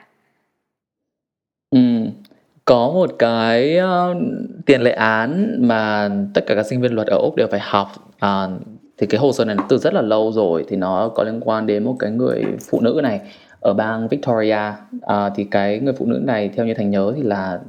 có 2.70 2.91
một 2.93 3.15
cái 3.20 3.80
uh, 3.80 4.17
tiền 4.65 4.82
lệ 4.82 4.91
án 4.91 5.57
mà 5.67 6.09
tất 6.34 6.45
cả 6.47 6.55
các 6.55 6.65
sinh 6.65 6.82
viên 6.82 6.93
luật 6.93 7.07
ở 7.07 7.17
úc 7.17 7.36
đều 7.36 7.47
phải 7.47 7.59
học. 7.63 7.88
Uh, 8.26 8.61
thì 8.97 9.07
cái 9.07 9.20
hồ 9.20 9.32
sơ 9.32 9.45
này 9.45 9.55
từ 9.70 9.78
rất 9.78 9.93
là 9.93 10.01
lâu 10.01 10.32
rồi 10.32 10.65
thì 10.67 10.76
nó 10.76 11.09
có 11.15 11.24
liên 11.24 11.39
quan 11.39 11.65
đến 11.65 11.84
một 11.84 11.95
cái 11.99 12.11
người 12.11 12.43
phụ 12.70 12.80
nữ 12.82 12.99
này 13.03 13.22
ở 13.59 13.74
bang 13.74 14.07
Victoria. 14.07 14.72
Uh, 14.95 15.34
thì 15.36 15.43
cái 15.43 15.80
người 15.80 15.93
phụ 15.93 16.05
nữ 16.05 16.20
này 16.24 16.49
theo 16.55 16.65
như 16.65 16.74
thành 16.74 16.89
nhớ 16.89 17.13
thì 17.15 17.22
là 17.22 17.59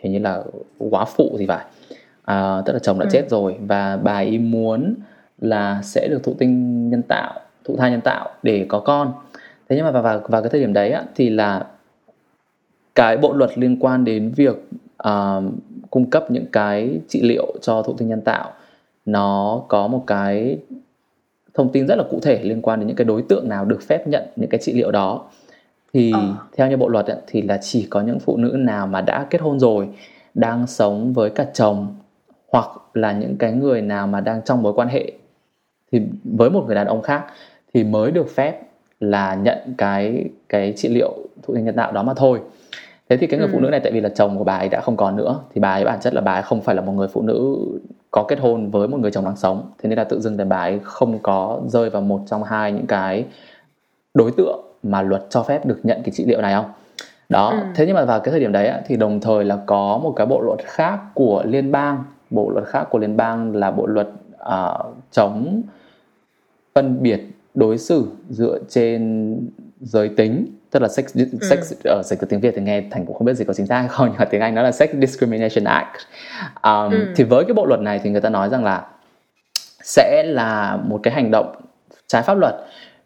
hình 0.00 0.12
như 0.12 0.18
là 0.18 0.42
quá 0.90 1.04
phụ 1.04 1.36
thì 1.38 1.46
phải. 1.46 1.64
Uh, 2.30 2.66
tức 2.66 2.72
là 2.72 2.78
chồng 2.78 2.98
đã 2.98 3.04
ừ. 3.04 3.10
chết 3.12 3.30
rồi 3.30 3.56
và 3.60 3.96
bà 3.96 4.12
ấy 4.12 4.38
muốn 4.38 4.94
là 5.40 5.80
sẽ 5.82 6.08
được 6.10 6.22
thụ 6.22 6.34
tinh 6.38 6.90
nhân 6.90 7.02
tạo 7.02 7.40
thụ 7.64 7.76
thai 7.76 7.90
nhân 7.90 8.00
tạo 8.00 8.30
để 8.42 8.66
có 8.68 8.80
con. 8.80 9.12
Thế 9.68 9.76
nhưng 9.76 9.84
mà 9.84 9.90
vào 9.90 10.02
vào, 10.02 10.20
vào 10.28 10.42
cái 10.42 10.50
thời 10.50 10.60
điểm 10.60 10.72
đấy 10.72 10.90
á, 10.90 11.02
thì 11.14 11.30
là 11.30 11.64
cái 12.98 13.16
bộ 13.16 13.32
luật 13.32 13.58
liên 13.58 13.76
quan 13.80 14.04
đến 14.04 14.32
việc 14.36 14.56
uh, 15.08 15.44
cung 15.90 16.10
cấp 16.10 16.30
những 16.30 16.46
cái 16.52 17.00
trị 17.08 17.20
liệu 17.22 17.54
cho 17.60 17.82
thụ 17.82 17.92
tinh 17.92 18.08
nhân 18.08 18.20
tạo 18.20 18.52
nó 19.06 19.62
có 19.68 19.86
một 19.86 20.04
cái 20.06 20.58
thông 21.54 21.72
tin 21.72 21.86
rất 21.86 21.94
là 21.98 22.04
cụ 22.10 22.18
thể 22.22 22.42
liên 22.42 22.62
quan 22.62 22.80
đến 22.80 22.86
những 22.86 22.96
cái 22.96 23.04
đối 23.04 23.22
tượng 23.22 23.48
nào 23.48 23.64
được 23.64 23.82
phép 23.82 24.08
nhận 24.08 24.22
những 24.36 24.50
cái 24.50 24.60
trị 24.62 24.72
liệu 24.72 24.90
đó 24.90 25.24
thì 25.92 26.12
à. 26.12 26.20
theo 26.56 26.70
như 26.70 26.76
bộ 26.76 26.88
luật 26.88 27.06
ấy, 27.06 27.16
thì 27.26 27.42
là 27.42 27.58
chỉ 27.62 27.86
có 27.90 28.00
những 28.00 28.18
phụ 28.18 28.36
nữ 28.36 28.50
nào 28.58 28.86
mà 28.86 29.00
đã 29.00 29.26
kết 29.30 29.40
hôn 29.40 29.60
rồi 29.60 29.88
đang 30.34 30.66
sống 30.66 31.12
với 31.12 31.30
cả 31.30 31.46
chồng 31.54 31.96
hoặc 32.48 32.68
là 32.94 33.12
những 33.12 33.36
cái 33.36 33.52
người 33.52 33.82
nào 33.82 34.06
mà 34.06 34.20
đang 34.20 34.42
trong 34.42 34.62
mối 34.62 34.72
quan 34.72 34.88
hệ 34.88 35.12
thì 35.92 36.00
với 36.24 36.50
một 36.50 36.64
người 36.66 36.74
đàn 36.74 36.86
ông 36.86 37.02
khác 37.02 37.24
thì 37.74 37.84
mới 37.84 38.10
được 38.10 38.30
phép 38.34 38.60
là 39.00 39.34
nhận 39.34 39.58
cái 39.78 40.24
cái 40.48 40.72
trị 40.76 40.88
liệu 40.88 41.12
thụ 41.42 41.54
tinh 41.54 41.64
nhân 41.64 41.76
tạo 41.76 41.92
đó 41.92 42.02
mà 42.02 42.14
thôi 42.14 42.40
thế 43.08 43.16
thì 43.16 43.26
cái 43.26 43.38
người 43.38 43.48
ừ. 43.48 43.52
phụ 43.52 43.60
nữ 43.60 43.68
này 43.70 43.80
tại 43.80 43.92
vì 43.92 44.00
là 44.00 44.08
chồng 44.08 44.38
của 44.38 44.44
bà 44.44 44.56
ấy 44.56 44.68
đã 44.68 44.80
không 44.80 44.96
còn 44.96 45.16
nữa 45.16 45.40
thì 45.54 45.60
bà 45.60 45.72
ấy 45.72 45.84
bản 45.84 46.00
chất 46.00 46.14
là 46.14 46.20
bà 46.20 46.32
ấy 46.32 46.42
không 46.42 46.60
phải 46.60 46.74
là 46.74 46.82
một 46.82 46.92
người 46.92 47.08
phụ 47.08 47.22
nữ 47.22 47.56
có 48.10 48.24
kết 48.28 48.38
hôn 48.38 48.70
với 48.70 48.88
một 48.88 49.00
người 49.00 49.10
chồng 49.10 49.24
đang 49.24 49.36
sống 49.36 49.70
thế 49.82 49.88
nên 49.88 49.98
là 49.98 50.04
tự 50.04 50.20
dưng 50.20 50.38
thì 50.38 50.44
bà 50.44 50.58
ấy 50.58 50.80
không 50.82 51.18
có 51.22 51.60
rơi 51.66 51.90
vào 51.90 52.02
một 52.02 52.20
trong 52.26 52.44
hai 52.44 52.72
những 52.72 52.86
cái 52.86 53.24
đối 54.14 54.30
tượng 54.30 54.60
mà 54.82 55.02
luật 55.02 55.26
cho 55.30 55.42
phép 55.42 55.66
được 55.66 55.80
nhận 55.82 56.02
cái 56.04 56.12
trị 56.14 56.24
liệu 56.24 56.40
này 56.40 56.54
không 56.54 56.70
đó 57.28 57.50
ừ. 57.50 57.58
thế 57.74 57.86
nhưng 57.86 57.94
mà 57.94 58.04
vào 58.04 58.20
cái 58.20 58.30
thời 58.30 58.40
điểm 58.40 58.52
đấy 58.52 58.72
thì 58.86 58.96
đồng 58.96 59.20
thời 59.20 59.44
là 59.44 59.58
có 59.66 60.00
một 60.02 60.12
cái 60.16 60.26
bộ 60.26 60.40
luật 60.40 60.58
khác 60.64 61.00
của 61.14 61.42
liên 61.46 61.72
bang 61.72 62.04
bộ 62.30 62.50
luật 62.50 62.66
khác 62.66 62.86
của 62.90 62.98
liên 62.98 63.16
bang 63.16 63.56
là 63.56 63.70
bộ 63.70 63.86
luật 63.86 64.08
uh, 64.34 64.94
chống 65.10 65.62
phân 66.74 67.02
biệt 67.02 67.20
đối 67.54 67.78
xử 67.78 68.06
dựa 68.28 68.58
trên 68.68 69.34
giới 69.80 70.08
tính 70.08 70.46
tức 70.70 70.82
là 70.82 70.88
sex 70.88 71.14
ừ. 71.14 71.38
sex 71.50 71.72
ở 71.84 72.02
dịch 72.04 72.18
tiếng 72.28 72.40
Việt 72.40 72.52
thì 72.56 72.62
nghe 72.62 72.82
thành 72.90 73.06
cũng 73.06 73.16
không 73.16 73.24
biết 73.24 73.34
gì 73.34 73.44
có 73.44 73.54
chính 73.54 73.66
xác 73.66 73.78
hay 73.78 73.88
không 73.88 74.08
nhưng 74.08 74.18
mà 74.18 74.24
tiếng 74.24 74.40
Anh 74.40 74.54
nó 74.54 74.62
là 74.62 74.72
Sex 74.72 74.90
Discrimination 75.00 75.64
Act 75.64 75.96
um, 76.62 76.90
ừ. 76.92 77.06
thì 77.16 77.24
với 77.24 77.44
cái 77.44 77.54
bộ 77.54 77.66
luật 77.66 77.80
này 77.80 78.00
thì 78.02 78.10
người 78.10 78.20
ta 78.20 78.28
nói 78.28 78.48
rằng 78.48 78.64
là 78.64 78.86
sẽ 79.82 80.22
là 80.26 80.78
một 80.84 81.00
cái 81.02 81.14
hành 81.14 81.30
động 81.30 81.54
trái 82.06 82.22
pháp 82.22 82.34
luật 82.34 82.54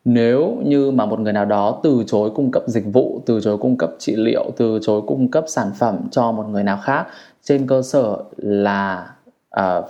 nếu 0.04 0.58
như 0.64 0.90
mà 0.90 1.06
một 1.06 1.20
người 1.20 1.32
nào 1.32 1.44
đó 1.44 1.80
từ 1.82 2.04
chối 2.06 2.30
cung 2.34 2.50
cấp 2.50 2.62
dịch 2.66 2.84
vụ 2.92 3.22
từ 3.26 3.40
chối 3.40 3.58
cung 3.58 3.76
cấp 3.76 3.90
trị 3.98 4.16
liệu 4.16 4.50
từ 4.56 4.78
chối 4.82 5.02
cung 5.06 5.30
cấp 5.30 5.44
sản 5.48 5.70
phẩm 5.78 6.08
cho 6.10 6.32
một 6.32 6.44
người 6.48 6.62
nào 6.62 6.78
khác 6.84 7.06
trên 7.42 7.66
cơ 7.66 7.82
sở 7.82 8.16
là 8.36 9.10
uh, 9.60 9.84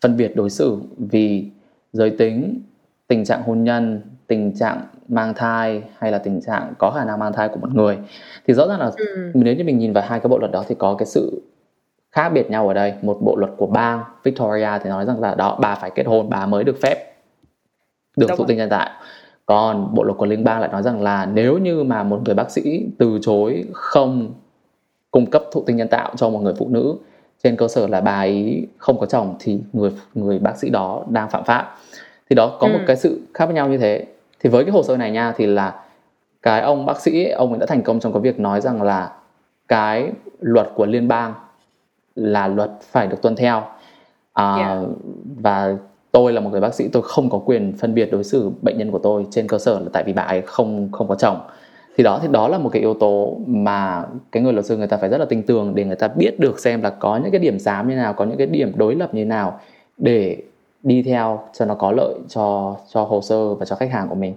phân 0.00 0.16
biệt 0.16 0.36
đối 0.36 0.50
xử 0.50 0.76
vì 0.98 1.50
giới 1.92 2.10
tính 2.10 2.60
tình 3.08 3.24
trạng 3.24 3.42
hôn 3.42 3.64
nhân 3.64 4.00
tình 4.28 4.52
trạng 4.56 4.80
mang 5.08 5.34
thai 5.34 5.82
hay 5.98 6.12
là 6.12 6.18
tình 6.18 6.40
trạng 6.40 6.72
có 6.78 6.90
khả 6.90 7.04
năng 7.04 7.18
mang 7.18 7.32
thai 7.32 7.48
của 7.48 7.56
một 7.56 7.74
người. 7.74 7.98
Thì 8.46 8.54
rõ 8.54 8.68
ràng 8.68 8.80
là 8.80 8.90
ừ. 8.96 9.30
nếu 9.34 9.54
như 9.54 9.64
mình 9.64 9.78
nhìn 9.78 9.92
vào 9.92 10.04
hai 10.06 10.20
cái 10.20 10.28
bộ 10.28 10.38
luật 10.38 10.52
đó 10.52 10.64
thì 10.68 10.74
có 10.78 10.94
cái 10.98 11.06
sự 11.06 11.42
khác 12.12 12.28
biệt 12.28 12.50
nhau 12.50 12.68
ở 12.68 12.74
đây. 12.74 12.94
Một 13.02 13.18
bộ 13.20 13.36
luật 13.36 13.52
của 13.56 13.66
bang 13.66 14.02
Victoria 14.24 14.68
thì 14.82 14.90
nói 14.90 15.04
rằng 15.04 15.20
là 15.20 15.34
đó 15.34 15.58
bà 15.60 15.74
phải 15.74 15.90
kết 15.90 16.06
hôn 16.06 16.30
bà 16.30 16.46
mới 16.46 16.64
được 16.64 16.76
phép 16.82 17.14
được 18.16 18.26
thụ 18.36 18.44
tinh 18.44 18.56
nhân 18.56 18.68
tạo. 18.68 18.90
Còn 19.46 19.94
bộ 19.94 20.04
luật 20.04 20.18
của 20.18 20.26
liên 20.26 20.44
bang 20.44 20.60
lại 20.60 20.70
nói 20.72 20.82
rằng 20.82 21.02
là 21.02 21.26
nếu 21.26 21.58
như 21.58 21.84
mà 21.84 22.02
một 22.02 22.20
người 22.24 22.34
bác 22.34 22.50
sĩ 22.50 22.86
từ 22.98 23.18
chối 23.22 23.64
không 23.72 24.34
cung 25.10 25.30
cấp 25.30 25.42
thụ 25.52 25.62
tinh 25.66 25.76
nhân 25.76 25.88
tạo 25.88 26.12
cho 26.16 26.30
một 26.30 26.38
người 26.38 26.54
phụ 26.58 26.68
nữ 26.68 26.96
trên 27.44 27.56
cơ 27.56 27.68
sở 27.68 27.86
là 27.86 28.00
bà 28.00 28.16
ấy 28.16 28.66
không 28.78 28.98
có 28.98 29.06
chồng 29.06 29.34
thì 29.38 29.60
người 29.72 29.90
người 30.14 30.38
bác 30.38 30.58
sĩ 30.58 30.70
đó 30.70 31.04
đang 31.08 31.30
phạm 31.30 31.44
pháp. 31.44 31.76
Thì 32.30 32.34
đó 32.34 32.56
có 32.60 32.66
ừ. 32.66 32.72
một 32.72 32.80
cái 32.86 32.96
sự 32.96 33.20
khác 33.34 33.46
với 33.46 33.54
nhau 33.54 33.68
như 33.68 33.78
thế 33.78 34.06
thì 34.40 34.50
với 34.50 34.64
cái 34.64 34.72
hồ 34.72 34.82
sơ 34.82 34.96
này 34.96 35.10
nha 35.10 35.32
thì 35.36 35.46
là 35.46 35.74
cái 36.42 36.60
ông 36.60 36.86
bác 36.86 37.00
sĩ 37.00 37.28
ông 37.28 37.50
ấy 37.50 37.58
đã 37.58 37.66
thành 37.66 37.82
công 37.82 38.00
trong 38.00 38.12
cái 38.12 38.22
việc 38.22 38.40
nói 38.40 38.60
rằng 38.60 38.82
là 38.82 39.12
cái 39.68 40.12
luật 40.40 40.70
của 40.74 40.86
liên 40.86 41.08
bang 41.08 41.34
là 42.14 42.48
luật 42.48 42.70
phải 42.82 43.06
được 43.06 43.22
tuân 43.22 43.36
theo 43.36 43.62
à, 44.32 44.54
yeah. 44.54 44.78
và 45.40 45.76
tôi 46.12 46.32
là 46.32 46.40
một 46.40 46.50
người 46.50 46.60
bác 46.60 46.74
sĩ 46.74 46.88
tôi 46.88 47.02
không 47.02 47.30
có 47.30 47.38
quyền 47.38 47.72
phân 47.78 47.94
biệt 47.94 48.08
đối 48.12 48.24
xử 48.24 48.50
bệnh 48.62 48.78
nhân 48.78 48.90
của 48.90 48.98
tôi 48.98 49.26
trên 49.30 49.48
cơ 49.48 49.58
sở 49.58 49.78
là 49.80 49.86
tại 49.92 50.04
vì 50.04 50.12
bà 50.12 50.22
ấy 50.22 50.42
không 50.42 50.88
không 50.92 51.08
có 51.08 51.14
chồng 51.14 51.40
thì 51.96 52.04
đó 52.04 52.18
thì 52.22 52.28
đó 52.30 52.48
là 52.48 52.58
một 52.58 52.68
cái 52.72 52.80
yếu 52.80 52.94
tố 52.94 53.36
mà 53.46 54.04
cái 54.32 54.42
người 54.42 54.52
luật 54.52 54.66
sư 54.66 54.76
người 54.76 54.86
ta 54.86 54.96
phải 54.96 55.08
rất 55.08 55.18
là 55.18 55.24
tinh 55.28 55.42
tường 55.42 55.74
để 55.74 55.84
người 55.84 55.96
ta 55.96 56.08
biết 56.08 56.40
được 56.40 56.58
xem 56.58 56.82
là 56.82 56.90
có 56.90 57.16
những 57.16 57.30
cái 57.30 57.40
điểm 57.40 57.58
xám 57.58 57.88
như 57.88 57.94
nào 57.94 58.12
có 58.12 58.24
những 58.24 58.38
cái 58.38 58.46
điểm 58.46 58.72
đối 58.76 58.94
lập 58.94 59.14
như 59.14 59.24
nào 59.24 59.60
để 59.96 60.36
đi 60.88 61.02
theo 61.02 61.40
cho 61.52 61.64
nó 61.64 61.74
có 61.74 61.92
lợi 61.92 62.14
cho 62.28 62.76
cho 62.92 63.04
hồ 63.04 63.20
sơ 63.22 63.54
và 63.54 63.66
cho 63.66 63.76
khách 63.76 63.90
hàng 63.90 64.08
của 64.08 64.14
mình. 64.14 64.34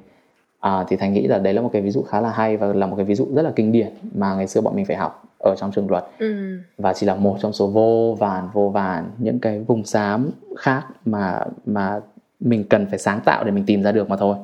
À, 0.60 0.84
thì 0.88 0.96
thành 0.96 1.14
nghĩ 1.14 1.28
là 1.28 1.38
đấy 1.38 1.54
là 1.54 1.62
một 1.62 1.70
cái 1.74 1.82
ví 1.82 1.92
dụ 1.92 2.02
khá 2.02 2.22
là 2.22 2.30
hay 2.30 2.58
và 2.58 2.68
là 2.68 2.86
một 2.86 2.96
cái 2.96 3.06
ví 3.06 3.16
dụ 3.16 3.28
rất 3.36 3.42
là 3.42 3.52
kinh 3.56 3.72
điển 3.72 3.94
mà 4.16 4.36
ngày 4.36 4.48
xưa 4.48 4.62
bọn 4.62 4.76
mình 4.76 4.86
phải 4.86 4.98
học 4.98 5.24
ở 5.40 5.56
trong 5.56 5.72
trường 5.72 5.90
luật. 5.90 6.06
Ừ. 6.20 6.58
và 6.78 6.94
chỉ 6.94 7.06
là 7.06 7.16
một 7.16 7.38
trong 7.42 7.54
số 7.54 7.68
vô 7.68 8.16
vàn 8.20 8.50
vô 8.54 8.70
vàn 8.70 9.12
những 9.18 9.40
cái 9.40 9.60
vùng 9.60 9.86
xám 9.86 10.30
khác 10.58 10.86
mà 11.06 11.40
mà 11.66 12.00
mình 12.40 12.64
cần 12.70 12.86
phải 12.90 13.00
sáng 13.00 13.20
tạo 13.26 13.44
để 13.44 13.52
mình 13.52 13.64
tìm 13.68 13.84
ra 13.84 13.92
được 13.92 14.10
mà 14.10 14.16
thôi 14.16 14.36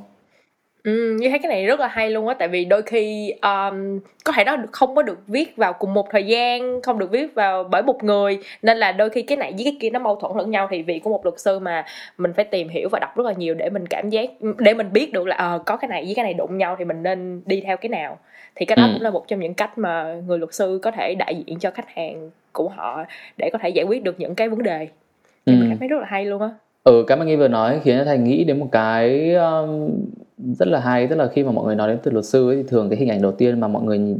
Ừ, 0.87 1.17
như 1.19 1.29
thấy 1.29 1.39
cái 1.39 1.49
này 1.49 1.65
rất 1.65 1.79
là 1.79 1.87
hay 1.87 2.09
luôn 2.09 2.27
á 2.27 2.35
tại 2.39 2.47
vì 2.47 2.65
đôi 2.65 2.81
khi 2.81 3.31
um, 3.41 3.99
có 4.23 4.33
thể 4.35 4.43
nó 4.43 4.57
không 4.71 4.95
có 4.95 5.01
được 5.01 5.19
viết 5.27 5.55
vào 5.57 5.73
cùng 5.73 5.93
một 5.93 6.07
thời 6.11 6.23
gian 6.23 6.81
không 6.81 6.99
được 6.99 7.11
viết 7.11 7.35
vào 7.35 7.63
bởi 7.63 7.83
một 7.83 8.03
người 8.03 8.39
nên 8.61 8.77
là 8.77 8.91
đôi 8.91 9.09
khi 9.09 9.21
cái 9.21 9.37
này 9.37 9.53
với 9.57 9.63
cái 9.63 9.77
kia 9.79 9.89
nó 9.89 9.99
mâu 9.99 10.15
thuẫn 10.15 10.37
lẫn 10.37 10.51
nhau 10.51 10.67
thì 10.71 10.81
vị 10.81 10.99
của 10.99 11.09
một 11.09 11.25
luật 11.25 11.39
sư 11.39 11.59
mà 11.59 11.85
mình 12.17 12.33
phải 12.33 12.45
tìm 12.45 12.69
hiểu 12.69 12.89
và 12.91 12.99
đọc 12.99 13.17
rất 13.17 13.25
là 13.25 13.33
nhiều 13.33 13.53
để 13.53 13.69
mình 13.69 13.87
cảm 13.87 14.09
giác 14.09 14.29
để 14.57 14.73
mình 14.73 14.93
biết 14.93 15.13
được 15.13 15.27
là 15.27 15.55
uh, 15.55 15.65
có 15.65 15.77
cái 15.77 15.89
này 15.89 16.03
với 16.05 16.15
cái 16.15 16.23
này 16.23 16.33
đụng 16.33 16.57
nhau 16.57 16.75
thì 16.79 16.85
mình 16.85 17.03
nên 17.03 17.41
đi 17.45 17.61
theo 17.61 17.77
cái 17.77 17.89
nào 17.89 18.19
thì 18.55 18.65
cái 18.65 18.75
đó 18.75 18.83
ừ. 18.83 18.89
cũng 18.93 19.01
là 19.01 19.09
một 19.09 19.27
trong 19.27 19.39
những 19.39 19.53
cách 19.53 19.77
mà 19.77 20.15
người 20.27 20.39
luật 20.39 20.53
sư 20.53 20.79
có 20.83 20.91
thể 20.91 21.15
đại 21.15 21.35
diện 21.35 21.59
cho 21.59 21.71
khách 21.71 21.89
hàng 21.95 22.29
của 22.51 22.69
họ 22.69 23.05
để 23.37 23.49
có 23.53 23.59
thể 23.61 23.69
giải 23.69 23.85
quyết 23.85 24.03
được 24.03 24.19
những 24.19 24.35
cái 24.35 24.49
vấn 24.49 24.63
đề 24.63 24.87
thì 25.45 25.53
ừ. 25.53 25.59
mình 25.59 25.69
cảm 25.69 25.77
thấy 25.79 25.87
rất 25.87 25.99
là 25.99 26.05
hay 26.07 26.25
luôn 26.25 26.41
á 26.41 26.49
ừ 26.83 27.03
cái 27.07 27.17
mà 27.17 27.25
nghi 27.25 27.35
vừa 27.35 27.47
nói 27.47 27.79
khiến 27.83 28.01
thành 28.05 28.23
nghĩ 28.23 28.43
đến 28.43 28.59
một 28.59 28.67
cái 28.71 29.33
um, 29.33 29.89
rất 30.37 30.67
là 30.67 30.79
hay 30.79 31.07
tức 31.07 31.15
là 31.15 31.27
khi 31.27 31.43
mà 31.43 31.51
mọi 31.51 31.65
người 31.65 31.75
nói 31.75 31.87
đến 31.87 31.97
từ 32.03 32.11
luật 32.11 32.25
sư 32.25 32.49
ấy, 32.49 32.55
thì 32.55 32.63
thường 32.69 32.89
cái 32.89 32.99
hình 32.99 33.09
ảnh 33.09 33.21
đầu 33.21 33.31
tiên 33.31 33.59
mà 33.59 33.67
mọi 33.67 33.83
người 33.83 34.15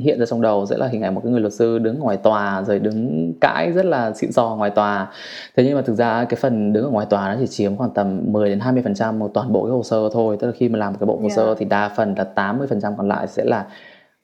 hiện 0.00 0.18
ra 0.18 0.26
trong 0.26 0.42
đầu 0.42 0.66
sẽ 0.66 0.76
là 0.76 0.86
hình 0.86 1.02
ảnh 1.02 1.14
một 1.14 1.20
cái 1.24 1.32
người 1.32 1.40
luật 1.40 1.52
sư 1.52 1.78
đứng 1.78 1.98
ngoài 1.98 2.16
tòa 2.16 2.62
rồi 2.66 2.78
đứng 2.78 3.32
cãi 3.40 3.72
rất 3.72 3.84
là 3.84 4.12
xịn 4.12 4.32
sò 4.32 4.54
ngoài 4.58 4.70
tòa. 4.70 5.12
Thế 5.56 5.64
nhưng 5.64 5.74
mà 5.74 5.82
thực 5.82 5.94
ra 5.94 6.24
cái 6.24 6.38
phần 6.40 6.72
đứng 6.72 6.84
ở 6.84 6.90
ngoài 6.90 7.06
tòa 7.10 7.34
nó 7.34 7.40
chỉ 7.40 7.46
chiếm 7.46 7.76
khoảng 7.76 7.90
tầm 7.90 8.20
10 8.26 8.48
đến 8.48 8.60
20 8.60 8.82
phần 8.82 8.94
trăm 8.94 9.18
một 9.18 9.30
toàn 9.34 9.52
bộ 9.52 9.64
cái 9.64 9.70
hồ 9.70 9.82
sơ 9.82 10.08
thôi. 10.12 10.36
Tức 10.40 10.46
là 10.46 10.52
khi 10.56 10.68
mà 10.68 10.78
làm 10.78 10.92
một 10.92 10.98
cái 11.00 11.06
bộ 11.06 11.14
hồ 11.14 11.20
yeah. 11.20 11.32
sơ 11.32 11.54
thì 11.54 11.64
đa 11.64 11.88
phần 11.96 12.14
là 12.18 12.24
80 12.24 12.66
phần 12.66 12.80
trăm 12.80 12.96
còn 12.96 13.08
lại 13.08 13.26
sẽ 13.26 13.44
là 13.44 13.66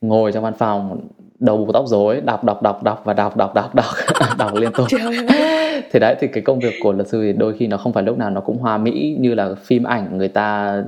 ngồi 0.00 0.32
trong 0.32 0.44
văn 0.44 0.54
phòng 0.58 1.08
đầu 1.38 1.56
bù 1.56 1.72
tóc 1.72 1.84
rối 1.86 2.20
đọc 2.20 2.44
đọc 2.44 2.62
đọc 2.62 2.82
đọc 2.82 3.02
và 3.04 3.12
đọc 3.12 3.36
đọc 3.36 3.54
đọc 3.54 3.74
đọc 3.74 3.94
đọc 4.38 4.54
liên 4.54 4.72
tục 4.72 4.86
thì 5.92 6.00
đấy 6.00 6.16
thì 6.20 6.26
cái 6.26 6.42
công 6.42 6.58
việc 6.60 6.74
của 6.82 6.92
luật 6.92 7.08
sư 7.08 7.22
thì 7.22 7.32
đôi 7.32 7.54
khi 7.58 7.66
nó 7.66 7.76
không 7.76 7.92
phải 7.92 8.02
lúc 8.02 8.18
nào 8.18 8.30
nó 8.30 8.40
cũng 8.40 8.58
hoa 8.58 8.78
mỹ 8.78 9.16
như 9.20 9.34
là 9.34 9.54
phim 9.64 9.84
ảnh 9.84 10.18
người 10.18 10.28
ta 10.28 10.78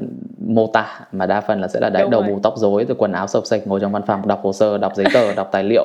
mô 0.47 0.67
tả 0.67 1.01
mà 1.13 1.27
đa 1.27 1.41
phần 1.41 1.61
là 1.61 1.69
sẽ 1.69 1.81
là 1.81 1.91
đấy 1.91 2.03
Đúng 2.03 2.11
đầu 2.11 2.21
rồi. 2.21 2.31
bù 2.31 2.39
tóc 2.43 2.55
rối 2.57 2.85
rồi 2.89 2.97
quần 2.99 3.13
áo 3.13 3.27
sộc 3.27 3.47
sạch 3.47 3.67
ngồi 3.67 3.81
trong 3.81 3.93
văn 3.93 4.03
phòng 4.07 4.29
đọc 4.29 4.41
hồ 4.43 4.53
sơ 4.53 4.79
đọc 4.79 4.93
giấy 4.97 5.07
tờ 5.15 5.33
đọc 5.37 5.49
tài 5.53 5.65
liệu 5.65 5.85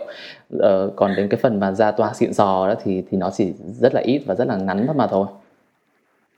ờ, 0.60 0.90
còn 0.96 1.16
đến 1.16 1.28
cái 1.30 1.40
phần 1.44 1.60
mà 1.60 1.72
ra 1.72 1.92
tòa 1.92 2.14
xịn 2.14 2.34
sò 2.34 2.68
đó 2.68 2.74
thì 2.84 3.04
thì 3.12 3.18
nó 3.18 3.30
chỉ 3.34 3.54
rất 3.80 3.94
là 3.94 4.02
ít 4.02 4.22
và 4.26 4.36
rất 4.36 4.48
là 4.48 4.56
ngắn 4.56 4.84
thôi 4.88 4.96
mà 4.96 5.08
thôi 5.08 5.28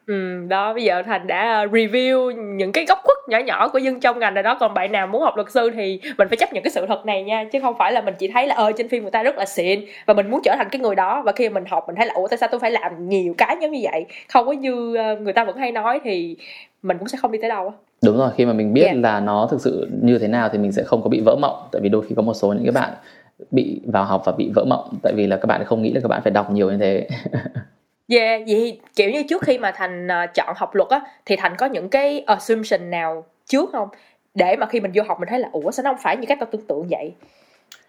Ừ, 0.08 0.46
đó 0.48 0.74
bây 0.74 0.84
giờ 0.84 1.02
thành 1.06 1.28
đã 1.28 1.54
ờ, 1.54 1.66
review 1.66 2.32
những 2.32 2.72
cái 2.72 2.86
góc 2.86 3.00
khuất 3.04 3.18
nhỏ 3.28 3.40
nhỏ 3.40 3.68
của 3.68 3.78
dân 3.78 4.00
trong 4.00 4.20
ngành 4.20 4.34
rồi 4.34 4.44
đó. 4.44 4.58
Còn 4.60 4.74
bạn 4.74 4.92
nào 4.92 5.08
muốn 5.08 5.22
học 5.22 5.36
luật 5.36 5.52
sư 5.52 5.72
thì 5.76 6.00
mình 6.18 6.28
phải 6.28 6.38
chấp 6.38 6.54
nhận 6.54 6.64
cái 6.64 6.72
sự 6.72 6.86
thật 6.88 7.06
này 7.06 7.24
nha 7.24 7.44
chứ 7.52 7.60
không 7.60 7.76
phải 7.80 7.92
là 7.92 8.02
mình 8.02 8.14
chỉ 8.20 8.28
thấy 8.28 8.48
là 8.48 8.56
ờ 8.56 8.72
trên 8.78 8.90
phim 8.90 9.02
người 9.02 9.12
ta 9.12 9.24
rất 9.24 9.38
là 9.38 9.46
xịn 9.46 9.80
và 10.06 10.14
mình 10.14 10.32
muốn 10.32 10.42
trở 10.44 10.56
thành 10.58 10.68
cái 10.72 10.82
người 10.82 10.96
đó. 10.96 11.22
Và 11.26 11.32
khi 11.32 11.50
mình 11.50 11.64
học 11.68 11.84
mình 11.88 11.96
thấy 11.96 12.06
là 12.06 12.14
ủa 12.14 12.28
tại 12.28 12.38
sao 12.38 12.50
tôi 12.52 12.60
phải 12.60 12.72
làm 12.72 13.10
nhiều 13.10 13.34
cái 13.38 13.58
giống 13.62 13.72
như 13.72 13.80
vậy? 13.84 14.06
Không 14.34 14.46
có 14.46 14.52
như 14.52 14.96
ờ, 14.96 15.16
người 15.16 15.34
ta 15.34 15.44
vẫn 15.44 15.58
hay 15.58 15.72
nói 15.72 16.00
thì 16.04 16.38
mình 16.84 16.98
cũng 16.98 17.08
sẽ 17.08 17.18
không 17.22 17.32
đi 17.32 17.40
tới 17.42 17.50
đâu 17.50 17.74
đúng 18.06 18.18
rồi 18.18 18.30
khi 18.36 18.46
mà 18.46 18.54
mình 18.54 18.74
biết 18.74 18.86
yeah. 18.86 18.98
là 18.98 19.20
nó 19.20 19.48
thực 19.52 19.62
sự 19.62 19.88
như 20.02 20.20
thế 20.20 20.28
nào 20.28 20.50
thì 20.52 20.58
mình 20.58 20.72
sẽ 20.72 20.84
không 20.84 21.02
có 21.04 21.10
bị 21.10 21.22
vỡ 21.26 21.36
mộng. 21.42 21.68
Tại 21.72 21.82
vì 21.82 21.90
đôi 21.90 22.06
khi 22.08 22.16
có 22.16 22.22
một 22.22 22.34
số 22.34 22.54
những 22.54 22.64
cái 22.64 22.72
bạn 22.72 22.94
bị 23.52 23.82
vào 23.86 24.06
học 24.06 24.22
và 24.26 24.32
bị 24.32 24.52
vỡ 24.56 24.66
mộng. 24.66 25.00
Tại 25.04 25.14
vì 25.14 25.28
là 25.28 25.38
các 25.38 25.46
bạn 25.46 25.66
không 25.66 25.82
nghĩ 25.82 25.94
là 25.94 26.02
các 26.02 26.08
bạn 26.08 26.22
phải 26.24 26.32
đọc 26.32 26.52
nhiều 26.52 26.72
như 26.72 26.78
thế 26.78 27.08
Yeah, 28.08 28.42
vậy 28.48 28.80
kiểu 28.96 29.10
như 29.10 29.24
trước 29.30 29.42
khi 29.42 29.58
mà 29.58 29.72
Thành 29.72 30.08
uh, 30.08 30.34
chọn 30.34 30.54
học 30.58 30.76
luật 30.76 30.90
á 30.90 31.02
thì 31.26 31.36
Thành 31.36 31.56
có 31.58 31.66
những 31.66 31.90
cái 31.90 32.20
assumption 32.20 32.90
nào 32.90 33.26
trước 33.48 33.70
không? 33.72 33.88
Để 34.36 34.56
mà 34.56 34.66
khi 34.66 34.80
mình 34.80 34.92
vô 34.96 35.04
học 35.08 35.20
mình 35.20 35.30
thấy 35.30 35.40
là 35.40 35.50
ủa 35.52 35.72
sao 35.72 35.84
nó 35.84 35.90
không 35.90 36.02
phải 36.04 36.18
như 36.18 36.26
cách 36.26 36.38
tao 36.40 36.50
tưởng 36.52 36.68
tượng 36.68 36.88
vậy? 36.90 37.14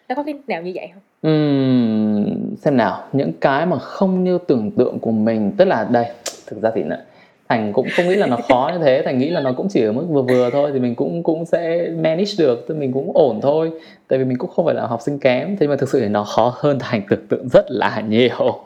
Nó 0.09 0.15
có 0.15 0.23
cái 0.23 0.35
nào 0.47 0.63
như 0.63 0.73
vậy 0.75 0.91
không? 0.95 1.33
Uhm, 1.33 2.55
xem 2.57 2.77
nào, 2.77 3.05
những 3.13 3.33
cái 3.41 3.67
mà 3.67 3.79
không 3.79 4.25
như 4.25 4.39
tưởng 4.47 4.71
tượng 4.71 4.99
của 4.99 5.11
mình 5.11 5.53
tức 5.57 5.65
là 5.65 5.87
đây, 5.91 6.07
thực 6.47 6.63
ra 6.63 6.71
thì 6.75 6.83
nữa 6.83 7.01
thành 7.49 7.73
cũng 7.73 7.87
không 7.97 8.09
nghĩ 8.09 8.15
là 8.15 8.27
nó 8.27 8.39
khó 8.49 8.71
như 8.73 8.85
thế 8.85 9.03
thành 9.05 9.19
nghĩ 9.19 9.31
là 9.31 9.41
nó 9.41 9.53
cũng 9.53 9.69
chỉ 9.71 9.85
ở 9.85 9.93
mức 9.93 10.07
vừa 10.09 10.23
vừa 10.23 10.51
thôi 10.53 10.71
thì 10.75 10.81
mình 10.81 10.95
cũng 10.95 11.23
cũng 11.23 11.45
sẽ 11.45 11.89
manage 11.97 12.33
được 12.39 12.65
thì 12.69 12.75
mình 12.75 12.93
cũng 12.93 13.11
ổn 13.15 13.41
thôi 13.43 13.71
tại 14.09 14.19
vì 14.19 14.25
mình 14.25 14.39
cũng 14.39 14.51
không 14.51 14.65
phải 14.65 14.75
là 14.75 14.87
học 14.87 15.01
sinh 15.01 15.19
kém 15.19 15.57
thế 15.57 15.67
mà 15.67 15.77
thực 15.77 15.89
sự 15.89 16.01
thì 16.01 16.09
nó 16.09 16.25
khó 16.25 16.55
hơn 16.57 16.79
thành 16.79 17.03
tưởng 17.09 17.27
tượng 17.29 17.49
rất 17.49 17.65
là 17.69 18.03
nhiều 18.09 18.61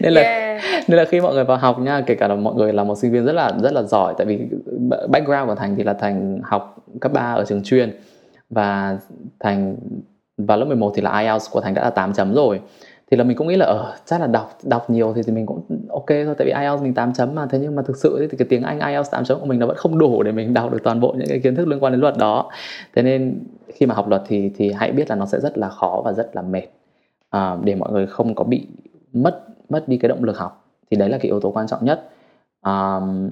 nên 0.00 0.12
là 0.12 0.20
yeah. 0.20 0.62
nên 0.88 0.98
là 0.98 1.04
khi 1.04 1.20
mọi 1.20 1.34
người 1.34 1.44
vào 1.44 1.58
học 1.58 1.78
nha 1.78 2.00
kể 2.06 2.14
cả 2.14 2.28
là 2.28 2.34
mọi 2.34 2.54
người 2.54 2.72
là 2.72 2.84
một 2.84 2.98
sinh 2.98 3.12
viên 3.12 3.24
rất 3.24 3.32
là 3.32 3.52
rất 3.62 3.72
là 3.72 3.82
giỏi 3.82 4.14
tại 4.18 4.26
vì 4.26 4.38
background 5.08 5.48
của 5.48 5.54
thành 5.54 5.76
thì 5.76 5.82
là 5.82 5.92
thành 5.92 6.40
học 6.42 6.76
cấp 7.00 7.12
3 7.12 7.20
ở 7.20 7.44
trường 7.44 7.62
chuyên 7.62 7.96
và 8.50 8.98
thành 9.40 9.76
vào 10.46 10.58
lớp 10.58 10.64
11 10.64 10.92
thì 10.94 11.02
là 11.02 11.20
IELTS 11.20 11.50
của 11.50 11.60
thành 11.60 11.74
đã 11.74 11.82
là 11.82 11.90
8 11.90 12.12
chấm 12.12 12.34
rồi. 12.34 12.60
Thì 13.10 13.16
là 13.16 13.24
mình 13.24 13.36
cũng 13.36 13.48
nghĩ 13.48 13.56
là 13.56 13.66
ở 13.66 13.78
ờ, 13.78 13.96
chắc 14.04 14.20
là 14.20 14.26
đọc 14.26 14.58
đọc 14.62 14.90
nhiều 14.90 15.12
thì, 15.16 15.22
thì 15.26 15.32
mình 15.32 15.46
cũng 15.46 15.62
ok 15.88 16.06
thôi 16.08 16.34
tại 16.38 16.46
vì 16.46 16.52
IELTS 16.52 16.82
mình 16.82 16.94
8 16.94 17.12
chấm 17.12 17.34
mà. 17.34 17.46
Thế 17.46 17.58
nhưng 17.58 17.76
mà 17.76 17.82
thực 17.82 17.96
sự 17.96 18.28
thì 18.30 18.36
cái 18.36 18.46
tiếng 18.48 18.62
Anh 18.62 18.80
IELTS 18.80 19.10
8 19.10 19.24
chấm 19.24 19.40
của 19.40 19.46
mình 19.46 19.58
nó 19.58 19.66
vẫn 19.66 19.76
không 19.76 19.98
đủ 19.98 20.22
để 20.22 20.32
mình 20.32 20.54
đọc 20.54 20.72
được 20.72 20.78
toàn 20.84 21.00
bộ 21.00 21.14
những 21.18 21.28
cái 21.28 21.38
kiến 21.38 21.54
thức 21.56 21.68
liên 21.68 21.80
quan 21.80 21.92
đến 21.92 22.00
luật 22.00 22.16
đó. 22.16 22.50
Thế 22.94 23.02
nên 23.02 23.38
khi 23.74 23.86
mà 23.86 23.94
học 23.94 24.08
luật 24.08 24.22
thì 24.26 24.50
thì 24.56 24.72
hãy 24.72 24.92
biết 24.92 25.10
là 25.10 25.16
nó 25.16 25.26
sẽ 25.26 25.40
rất 25.40 25.58
là 25.58 25.68
khó 25.68 26.02
và 26.04 26.12
rất 26.12 26.36
là 26.36 26.42
mệt 26.42 26.66
à, 27.30 27.56
để 27.64 27.74
mọi 27.74 27.92
người 27.92 28.06
không 28.06 28.34
có 28.34 28.44
bị 28.44 28.66
mất 29.12 29.44
mất 29.70 29.88
đi 29.88 29.98
cái 29.98 30.08
động 30.08 30.24
lực 30.24 30.38
học 30.38 30.64
thì 30.90 30.96
đấy 30.96 31.08
là 31.08 31.18
cái 31.18 31.26
yếu 31.26 31.40
tố 31.40 31.50
quan 31.50 31.66
trọng 31.66 31.84
nhất. 31.84 32.10
Um, 32.66 33.30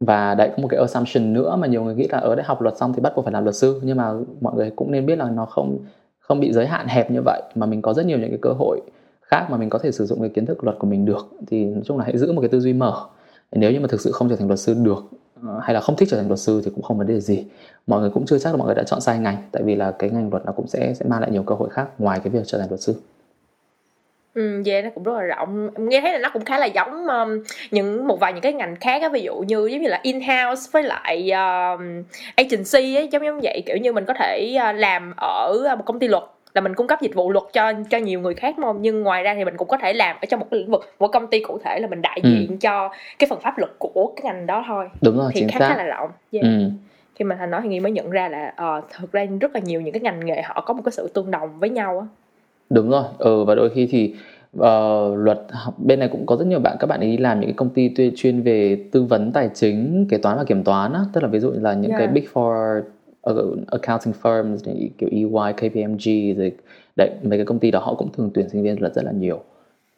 và 0.00 0.34
đấy 0.34 0.50
có 0.56 0.62
một 0.62 0.68
cái 0.68 0.80
assumption 0.80 1.32
nữa 1.32 1.56
mà 1.56 1.66
nhiều 1.66 1.84
người 1.84 1.94
nghĩ 1.94 2.08
là 2.08 2.18
ờ, 2.18 2.28
ở 2.28 2.34
đại 2.34 2.46
học 2.46 2.62
luật 2.62 2.76
xong 2.76 2.92
thì 2.92 3.00
bắt 3.00 3.12
buộc 3.16 3.24
phải 3.24 3.32
làm 3.32 3.44
luật 3.44 3.56
sư. 3.56 3.80
Nhưng 3.84 3.96
mà 3.96 4.12
mọi 4.40 4.54
người 4.56 4.72
cũng 4.76 4.90
nên 4.90 5.06
biết 5.06 5.18
là 5.18 5.30
nó 5.30 5.46
không 5.46 5.78
không 6.18 6.40
bị 6.40 6.52
giới 6.52 6.66
hạn 6.66 6.86
hẹp 6.88 7.10
như 7.10 7.22
vậy 7.24 7.42
mà 7.54 7.66
mình 7.66 7.82
có 7.82 7.94
rất 7.94 8.06
nhiều 8.06 8.18
những 8.18 8.30
cái 8.30 8.38
cơ 8.42 8.50
hội 8.58 8.80
khác 9.22 9.46
mà 9.50 9.56
mình 9.56 9.70
có 9.70 9.78
thể 9.78 9.92
sử 9.92 10.06
dụng 10.06 10.20
cái 10.20 10.28
kiến 10.28 10.46
thức 10.46 10.64
luật 10.64 10.76
của 10.78 10.86
mình 10.86 11.04
được. 11.04 11.28
Thì 11.46 11.64
nói 11.64 11.82
chung 11.84 11.98
là 11.98 12.04
hãy 12.04 12.18
giữ 12.18 12.32
một 12.32 12.40
cái 12.40 12.48
tư 12.48 12.60
duy 12.60 12.72
mở. 12.72 13.06
Nếu 13.52 13.72
như 13.72 13.80
mà 13.80 13.86
thực 13.88 14.00
sự 14.00 14.12
không 14.12 14.28
trở 14.28 14.36
thành 14.36 14.46
luật 14.46 14.58
sư 14.58 14.74
được 14.74 15.04
ờ, 15.42 15.58
hay 15.62 15.74
là 15.74 15.80
không 15.80 15.96
thích 15.96 16.08
trở 16.10 16.16
thành 16.16 16.26
luật 16.26 16.38
sư 16.38 16.62
thì 16.64 16.70
cũng 16.74 16.82
không 16.82 16.98
vấn 16.98 17.06
đề 17.06 17.20
gì. 17.20 17.44
Mọi 17.86 18.00
người 18.00 18.10
cũng 18.10 18.26
chưa 18.26 18.38
chắc 18.38 18.50
là 18.50 18.56
mọi 18.56 18.66
người 18.66 18.74
đã 18.74 18.82
chọn 18.82 19.00
sai 19.00 19.18
ngành 19.18 19.36
tại 19.52 19.62
vì 19.62 19.74
là 19.74 19.90
cái 19.90 20.10
ngành 20.10 20.30
luật 20.30 20.44
nó 20.46 20.52
cũng 20.52 20.66
sẽ 20.66 20.94
sẽ 20.94 21.06
mang 21.08 21.20
lại 21.20 21.30
nhiều 21.30 21.42
cơ 21.42 21.54
hội 21.54 21.68
khác 21.70 21.88
ngoài 21.98 22.20
cái 22.20 22.30
việc 22.30 22.42
trở 22.46 22.58
thành 22.58 22.68
luật 22.68 22.80
sư. 22.80 22.94
Ừ, 24.36 24.62
yeah, 24.66 24.84
nó 24.84 24.90
cũng 24.94 25.04
rất 25.04 25.12
là 25.12 25.22
rộng 25.22 25.70
nghe 25.76 26.00
thấy 26.00 26.12
là 26.12 26.18
nó 26.18 26.30
cũng 26.32 26.44
khá 26.44 26.58
là 26.58 26.66
giống 26.66 27.06
um, 27.06 27.42
những 27.70 28.06
một 28.08 28.20
vài 28.20 28.32
những 28.32 28.42
cái 28.42 28.52
ngành 28.52 28.76
khác 28.76 29.02
á 29.02 29.08
ví 29.08 29.20
dụ 29.20 29.34
như 29.36 29.66
giống 29.66 29.82
như 29.82 29.88
là 29.88 30.00
in 30.02 30.20
house 30.20 30.70
với 30.72 30.82
lại 30.82 31.30
um, 31.30 32.02
agency 32.36 32.94
ấy 32.96 33.08
giống 33.12 33.24
giống 33.24 33.40
vậy 33.42 33.62
kiểu 33.66 33.76
như 33.76 33.92
mình 33.92 34.04
có 34.04 34.14
thể 34.14 34.56
uh, 34.70 34.76
làm 34.76 35.14
ở 35.16 35.76
một 35.78 35.84
công 35.86 35.98
ty 35.98 36.08
luật 36.08 36.22
là 36.54 36.60
mình 36.60 36.74
cung 36.74 36.86
cấp 36.86 37.00
dịch 37.02 37.14
vụ 37.14 37.30
luật 37.30 37.44
cho 37.52 37.72
cho 37.90 37.98
nhiều 37.98 38.20
người 38.20 38.34
khác 38.34 38.54
không 38.62 38.82
nhưng 38.82 39.02
ngoài 39.02 39.22
ra 39.22 39.34
thì 39.34 39.44
mình 39.44 39.56
cũng 39.56 39.68
có 39.68 39.76
thể 39.76 39.92
làm 39.92 40.16
ở 40.22 40.26
trong 40.28 40.40
một 40.40 40.46
cái 40.50 40.60
lĩnh 40.60 40.70
vực 40.70 40.94
một 40.98 41.08
công 41.08 41.26
ty 41.26 41.40
cụ 41.40 41.58
thể 41.64 41.80
là 41.80 41.86
mình 41.86 42.02
đại 42.02 42.20
ừ. 42.22 42.28
diện 42.28 42.48
ừ. 42.48 42.56
cho 42.60 42.90
cái 43.18 43.28
phần 43.30 43.40
pháp 43.40 43.58
luật 43.58 43.70
của 43.78 44.12
cái 44.16 44.22
ngành 44.24 44.46
đó 44.46 44.64
thôi 44.68 44.88
đúng 45.02 45.18
rồi 45.18 45.30
thì 45.34 45.40
chính 45.40 45.48
khá 45.48 45.58
xác. 45.58 45.68
khá 45.68 45.76
là 45.76 45.84
rộng 45.84 46.10
yeah. 46.32 46.44
ừ. 46.44 46.70
khi 47.14 47.24
mà 47.24 47.36
thành 47.36 47.50
nói 47.50 47.60
thì 47.62 47.68
nghi 47.68 47.80
mới 47.80 47.92
nhận 47.92 48.10
ra 48.10 48.28
là 48.28 48.54
uh, 48.78 48.84
thực 48.90 49.12
ra 49.12 49.26
rất 49.40 49.54
là 49.54 49.60
nhiều 49.60 49.80
những 49.80 49.92
cái 49.92 50.00
ngành 50.00 50.26
nghề 50.26 50.42
họ 50.42 50.60
có 50.60 50.74
một 50.74 50.82
cái 50.84 50.92
sự 50.92 51.08
tương 51.14 51.30
đồng 51.30 51.58
với 51.58 51.70
nhau 51.70 51.98
á 51.98 52.06
đúng 52.70 52.90
rồi 52.90 53.04
ừ 53.18 53.44
và 53.44 53.54
đôi 53.54 53.70
khi 53.70 53.86
thì 53.86 54.14
uh, 54.58 55.18
luật 55.18 55.40
bên 55.78 55.98
này 55.98 56.08
cũng 56.08 56.26
có 56.26 56.36
rất 56.36 56.46
nhiều 56.46 56.60
bạn 56.60 56.76
các 56.80 56.86
bạn 56.86 57.00
ấy 57.00 57.18
làm 57.18 57.40
những 57.40 57.48
cái 57.50 57.54
công 57.54 57.70
ty 57.70 57.94
chuyên 58.16 58.42
về 58.42 58.84
tư 58.92 59.02
vấn 59.02 59.32
tài 59.32 59.50
chính 59.54 60.06
kế 60.08 60.18
toán 60.18 60.36
và 60.36 60.44
kiểm 60.44 60.64
toán 60.64 60.92
á 60.92 61.00
tức 61.12 61.22
là 61.22 61.28
ví 61.28 61.40
dụ 61.40 61.50
là 61.50 61.74
những 61.74 61.90
yeah. 61.90 61.98
cái 61.98 62.08
big 62.08 62.24
four 62.32 62.82
accounting 63.66 64.14
firms 64.22 64.56
kiểu 64.98 65.08
EY, 65.12 65.52
KPMG 65.52 66.38
rồi 66.38 66.52
đấy 66.96 67.10
mấy 67.22 67.38
cái 67.38 67.46
công 67.46 67.58
ty 67.58 67.70
đó 67.70 67.80
họ 67.80 67.94
cũng 67.94 68.12
thường 68.12 68.30
tuyển 68.34 68.48
sinh 68.48 68.62
viên 68.62 68.80
luật 68.80 68.94
rất 68.94 69.04
là 69.04 69.12
nhiều 69.12 69.40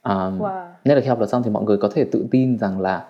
um, 0.03 0.39
wow. 0.39 0.67
nên 0.85 0.95
là 0.95 1.01
khi 1.01 1.09
học 1.09 1.19
luật 1.19 1.31
xong 1.31 1.43
thì 1.43 1.51
mọi 1.51 1.65
người 1.65 1.77
có 1.77 1.89
thể 1.95 2.05
tự 2.05 2.27
tin 2.31 2.59
rằng 2.59 2.81
là 2.81 3.05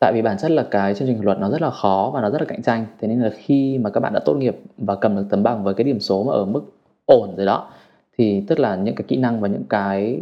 tại 0.00 0.12
vì 0.14 0.22
bản 0.22 0.36
chất 0.38 0.50
là 0.50 0.66
cái 0.70 0.94
chương 0.94 1.08
trình 1.08 1.24
luật 1.24 1.38
nó 1.38 1.50
rất 1.50 1.62
là 1.62 1.70
khó 1.70 2.10
và 2.14 2.20
nó 2.20 2.30
rất 2.30 2.40
là 2.40 2.46
cạnh 2.48 2.62
tranh 2.62 2.86
thế 3.00 3.08
nên 3.08 3.20
là 3.20 3.30
khi 3.36 3.78
mà 3.78 3.90
các 3.90 4.00
bạn 4.00 4.12
đã 4.12 4.20
tốt 4.24 4.34
nghiệp 4.34 4.56
và 4.78 4.94
cầm 4.94 5.16
được 5.16 5.24
tấm 5.30 5.42
bằng 5.42 5.64
với 5.64 5.74
cái 5.74 5.84
điểm 5.84 6.00
số 6.00 6.24
mà 6.24 6.32
ở 6.32 6.44
mức 6.44 6.62
ổn 7.06 7.34
rồi 7.36 7.46
đó 7.46 7.70
thì 8.18 8.44
tức 8.46 8.58
là 8.58 8.76
những 8.76 8.94
cái 8.94 9.04
kỹ 9.08 9.16
năng 9.16 9.40
và 9.40 9.48
những 9.48 9.64
cái 9.68 10.20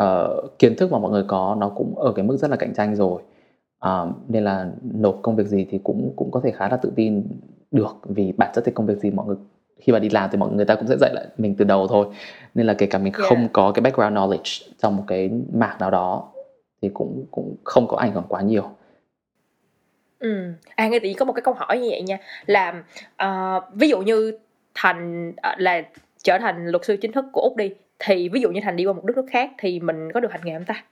uh, 0.00 0.58
kiến 0.58 0.76
thức 0.76 0.92
mà 0.92 0.98
mọi 0.98 1.10
người 1.10 1.24
có 1.28 1.56
nó 1.60 1.68
cũng 1.68 1.98
ở 1.98 2.12
cái 2.12 2.24
mức 2.24 2.36
rất 2.36 2.50
là 2.50 2.56
cạnh 2.56 2.74
tranh 2.74 2.96
rồi 2.96 3.22
uh, 3.86 4.08
nên 4.28 4.44
là 4.44 4.70
nộp 4.82 5.18
công 5.22 5.36
việc 5.36 5.46
gì 5.46 5.66
thì 5.70 5.78
cũng 5.84 6.12
cũng 6.16 6.30
có 6.30 6.40
thể 6.44 6.50
khá 6.50 6.68
là 6.68 6.76
tự 6.76 6.92
tin 6.96 7.26
được 7.70 7.96
vì 8.04 8.32
bản 8.32 8.50
chất 8.54 8.64
thì 8.66 8.72
công 8.72 8.86
việc 8.86 8.98
gì 8.98 9.10
mọi 9.10 9.26
người 9.26 9.36
khi 9.80 9.92
mà 9.92 9.98
đi 9.98 10.08
làm 10.10 10.30
thì 10.32 10.38
mọi 10.38 10.52
người 10.52 10.64
ta 10.64 10.74
cũng 10.74 10.86
sẽ 10.86 10.96
dạy 11.00 11.14
lại 11.14 11.26
mình 11.38 11.54
từ 11.58 11.64
đầu 11.64 11.88
thôi 11.88 12.06
nên 12.54 12.66
là 12.66 12.74
kể 12.74 12.86
cả 12.86 12.98
mình 12.98 13.12
yeah. 13.18 13.28
không 13.28 13.48
có 13.52 13.72
cái 13.72 13.82
background 13.82 14.16
knowledge 14.16 14.68
trong 14.78 14.96
một 14.96 15.04
cái 15.06 15.30
mảng 15.52 15.78
nào 15.78 15.90
đó 15.90 16.28
thì 16.82 16.90
cũng 16.94 17.24
cũng 17.30 17.56
không 17.64 17.86
có 17.86 17.96
ảnh 17.96 18.12
hưởng 18.12 18.24
quá 18.28 18.42
nhiều 18.42 18.70
Ừ. 20.24 20.52
À 20.74 20.88
nghe 20.88 20.98
thì 21.02 21.14
có 21.14 21.24
một 21.24 21.32
cái 21.32 21.42
câu 21.42 21.54
hỏi 21.54 21.78
như 21.78 21.88
vậy 21.90 22.02
nha 22.02 22.18
là 22.46 22.84
uh, 23.24 23.74
ví 23.74 23.88
dụ 23.88 24.00
như 24.00 24.38
thành 24.74 25.28
uh, 25.28 25.58
là 25.58 25.82
trở 26.24 26.38
thành 26.38 26.66
luật 26.66 26.84
sư 26.84 26.96
chính 27.00 27.12
thức 27.12 27.24
của 27.32 27.40
úc 27.40 27.56
đi. 27.56 27.70
Thì 27.98 28.28
ví 28.28 28.40
dụ 28.40 28.50
như 28.50 28.60
thành 28.64 28.76
đi 28.76 28.84
qua 28.84 28.92
một 28.92 29.04
đất 29.04 29.16
nước 29.16 29.26
khác 29.30 29.50
thì 29.58 29.80
mình 29.80 30.12
có 30.14 30.20
được 30.20 30.32
hành 30.32 30.40
nghề 30.44 30.54
không 30.54 30.64
ta? 30.64 30.84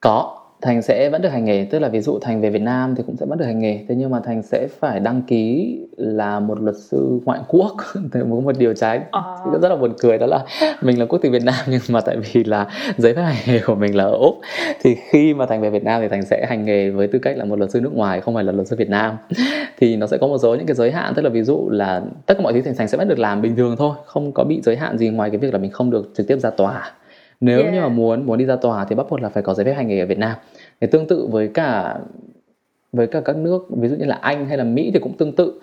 Có 0.00 0.43
thành 0.64 0.82
sẽ 0.82 1.10
vẫn 1.10 1.22
được 1.22 1.28
hành 1.28 1.44
nghề 1.44 1.66
tức 1.70 1.78
là 1.78 1.88
ví 1.88 2.00
dụ 2.00 2.18
thành 2.18 2.40
về 2.40 2.50
Việt 2.50 2.62
Nam 2.62 2.94
thì 2.96 3.02
cũng 3.06 3.16
sẽ 3.16 3.26
vẫn 3.26 3.38
được 3.38 3.44
hành 3.44 3.58
nghề. 3.58 3.84
Thế 3.88 3.94
nhưng 3.94 4.10
mà 4.10 4.20
thành 4.24 4.42
sẽ 4.42 4.68
phải 4.80 5.00
đăng 5.00 5.22
ký 5.22 5.78
là 5.96 6.40
một 6.40 6.60
luật 6.60 6.76
sư 6.76 7.20
ngoại 7.24 7.40
quốc. 7.48 7.76
Thì 7.94 8.20
có 8.20 8.26
một 8.26 8.58
điều 8.58 8.74
trái 8.74 9.00
à. 9.10 9.22
rất 9.62 9.68
là 9.68 9.76
buồn 9.76 9.94
cười 9.98 10.18
đó 10.18 10.26
là 10.26 10.44
mình 10.82 10.98
là 10.98 11.06
quốc 11.06 11.18
tịch 11.22 11.32
Việt 11.32 11.44
Nam 11.44 11.54
nhưng 11.68 11.80
mà 11.90 12.00
tại 12.00 12.16
vì 12.16 12.44
là 12.44 12.66
giấy 12.96 13.14
phép 13.14 13.22
hành 13.22 13.36
nghề 13.46 13.60
của 13.66 13.74
mình 13.74 13.96
là 13.96 14.04
ở 14.04 14.16
úc. 14.16 14.34
Thì 14.82 14.96
khi 15.10 15.34
mà 15.34 15.46
thành 15.46 15.60
về 15.60 15.70
Việt 15.70 15.84
Nam 15.84 16.02
thì 16.02 16.08
thành 16.08 16.22
sẽ 16.22 16.46
hành 16.48 16.64
nghề 16.64 16.90
với 16.90 17.06
tư 17.06 17.18
cách 17.18 17.36
là 17.36 17.44
một 17.44 17.58
luật 17.58 17.70
sư 17.70 17.80
nước 17.80 17.94
ngoài 17.94 18.20
không 18.20 18.34
phải 18.34 18.44
là 18.44 18.52
luật 18.52 18.68
sư 18.68 18.76
Việt 18.76 18.90
Nam. 18.90 19.16
Thì 19.78 19.96
nó 19.96 20.06
sẽ 20.06 20.18
có 20.20 20.26
một 20.26 20.38
số 20.38 20.54
những 20.54 20.66
cái 20.66 20.74
giới 20.74 20.90
hạn 20.90 21.12
tức 21.14 21.22
là 21.22 21.30
ví 21.30 21.42
dụ 21.42 21.68
là 21.70 22.02
tất 22.26 22.34
cả 22.34 22.42
mọi 22.42 22.52
thứ 22.52 22.62
thành 22.62 22.74
thành 22.76 22.88
sẽ 22.88 22.98
vẫn 22.98 23.08
được 23.08 23.18
làm 23.18 23.42
bình 23.42 23.56
thường 23.56 23.76
thôi 23.78 23.96
không 24.06 24.32
có 24.32 24.44
bị 24.44 24.60
giới 24.62 24.76
hạn 24.76 24.98
gì 24.98 25.08
ngoài 25.08 25.30
cái 25.30 25.38
việc 25.38 25.52
là 25.52 25.58
mình 25.58 25.70
không 25.70 25.90
được 25.90 26.10
trực 26.16 26.26
tiếp 26.26 26.38
ra 26.40 26.50
tòa 26.50 26.92
nếu 27.40 27.60
yeah. 27.60 27.74
như 27.74 27.80
mà 27.80 27.88
muốn 27.88 28.26
muốn 28.26 28.38
đi 28.38 28.44
ra 28.44 28.56
tòa 28.56 28.84
thì 28.84 28.94
bắt 28.94 29.06
buộc 29.10 29.20
là 29.20 29.28
phải 29.28 29.42
có 29.42 29.54
giấy 29.54 29.64
phép 29.64 29.74
hành 29.74 29.88
nghề 29.88 30.00
ở 30.00 30.06
Việt 30.06 30.18
Nam. 30.18 30.36
Thì 30.80 30.86
tương 30.86 31.06
tự 31.06 31.28
với 31.30 31.48
cả 31.48 31.98
với 32.92 33.06
cả 33.06 33.20
các 33.20 33.36
nước 33.36 33.66
ví 33.70 33.88
dụ 33.88 33.96
như 33.96 34.04
là 34.04 34.18
Anh 34.20 34.46
hay 34.46 34.56
là 34.58 34.64
Mỹ 34.64 34.90
thì 34.94 35.00
cũng 35.00 35.12
tương 35.12 35.32
tự. 35.32 35.60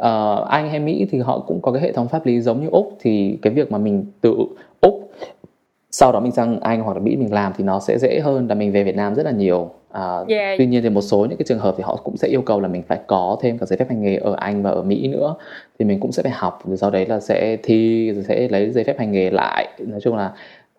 Uh, 0.00 0.48
Anh 0.48 0.70
hay 0.70 0.80
Mỹ 0.80 1.06
thì 1.10 1.18
họ 1.18 1.38
cũng 1.38 1.60
có 1.62 1.72
cái 1.72 1.82
hệ 1.82 1.92
thống 1.92 2.08
pháp 2.08 2.26
lý 2.26 2.40
giống 2.40 2.60
như 2.60 2.68
Úc 2.70 2.96
thì 3.00 3.38
cái 3.42 3.52
việc 3.52 3.72
mà 3.72 3.78
mình 3.78 4.04
tự 4.20 4.36
Úc 4.80 5.12
sau 5.90 6.12
đó 6.12 6.20
mình 6.20 6.32
sang 6.32 6.60
Anh 6.60 6.82
hoặc 6.82 6.94
là 6.94 7.00
Mỹ 7.00 7.16
mình 7.16 7.32
làm 7.32 7.52
thì 7.56 7.64
nó 7.64 7.80
sẽ 7.80 7.98
dễ 7.98 8.20
hơn 8.20 8.48
là 8.48 8.54
mình 8.54 8.72
về 8.72 8.84
Việt 8.84 8.96
Nam 8.96 9.14
rất 9.14 9.22
là 9.22 9.30
nhiều. 9.30 9.70
À, 9.90 10.18
yeah. 10.28 10.58
tuy 10.58 10.66
nhiên 10.66 10.82
thì 10.82 10.90
một 10.90 11.00
số 11.00 11.18
những 11.18 11.38
cái 11.38 11.44
trường 11.48 11.58
hợp 11.58 11.74
thì 11.78 11.82
họ 11.82 11.96
cũng 11.96 12.16
sẽ 12.16 12.28
yêu 12.28 12.42
cầu 12.42 12.60
là 12.60 12.68
mình 12.68 12.82
phải 12.82 12.98
có 13.06 13.38
thêm 13.42 13.58
cả 13.58 13.66
giấy 13.66 13.76
phép 13.76 13.86
hành 13.88 14.02
nghề 14.02 14.16
ở 14.16 14.34
Anh 14.38 14.62
và 14.62 14.70
ở 14.70 14.82
Mỹ 14.82 15.08
nữa. 15.08 15.34
Thì 15.78 15.84
mình 15.84 16.00
cũng 16.00 16.12
sẽ 16.12 16.22
phải 16.22 16.32
học 16.32 16.62
rồi 16.64 16.76
sau 16.76 16.90
đấy 16.90 17.06
là 17.06 17.20
sẽ 17.20 17.56
thi 17.62 18.12
rồi 18.12 18.24
sẽ 18.24 18.48
lấy 18.48 18.70
giấy 18.70 18.84
phép 18.84 18.98
hành 18.98 19.12
nghề 19.12 19.30
lại. 19.30 19.68
Nói 19.78 20.00
chung 20.00 20.16
là 20.16 20.32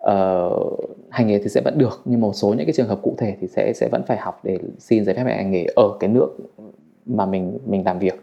uh, 0.07 0.79
hành 1.09 1.27
nghề 1.27 1.39
thì 1.39 1.49
sẽ 1.49 1.61
vẫn 1.61 1.77
được 1.77 2.01
nhưng 2.05 2.21
một 2.21 2.33
số 2.33 2.47
những 2.47 2.65
cái 2.65 2.73
trường 2.73 2.87
hợp 2.87 2.99
cụ 3.03 3.15
thể 3.17 3.35
thì 3.41 3.47
sẽ 3.47 3.73
sẽ 3.73 3.87
vẫn 3.91 4.03
phải 4.07 4.17
học 4.17 4.39
để 4.43 4.57
xin 4.79 5.05
giấy 5.05 5.15
phép 5.15 5.23
hành 5.23 5.51
nghề 5.51 5.65
ở 5.75 5.97
cái 5.99 6.09
nước 6.09 6.37
mà 7.05 7.25
mình 7.25 7.57
mình 7.65 7.83
làm 7.85 7.99
việc. 7.99 8.21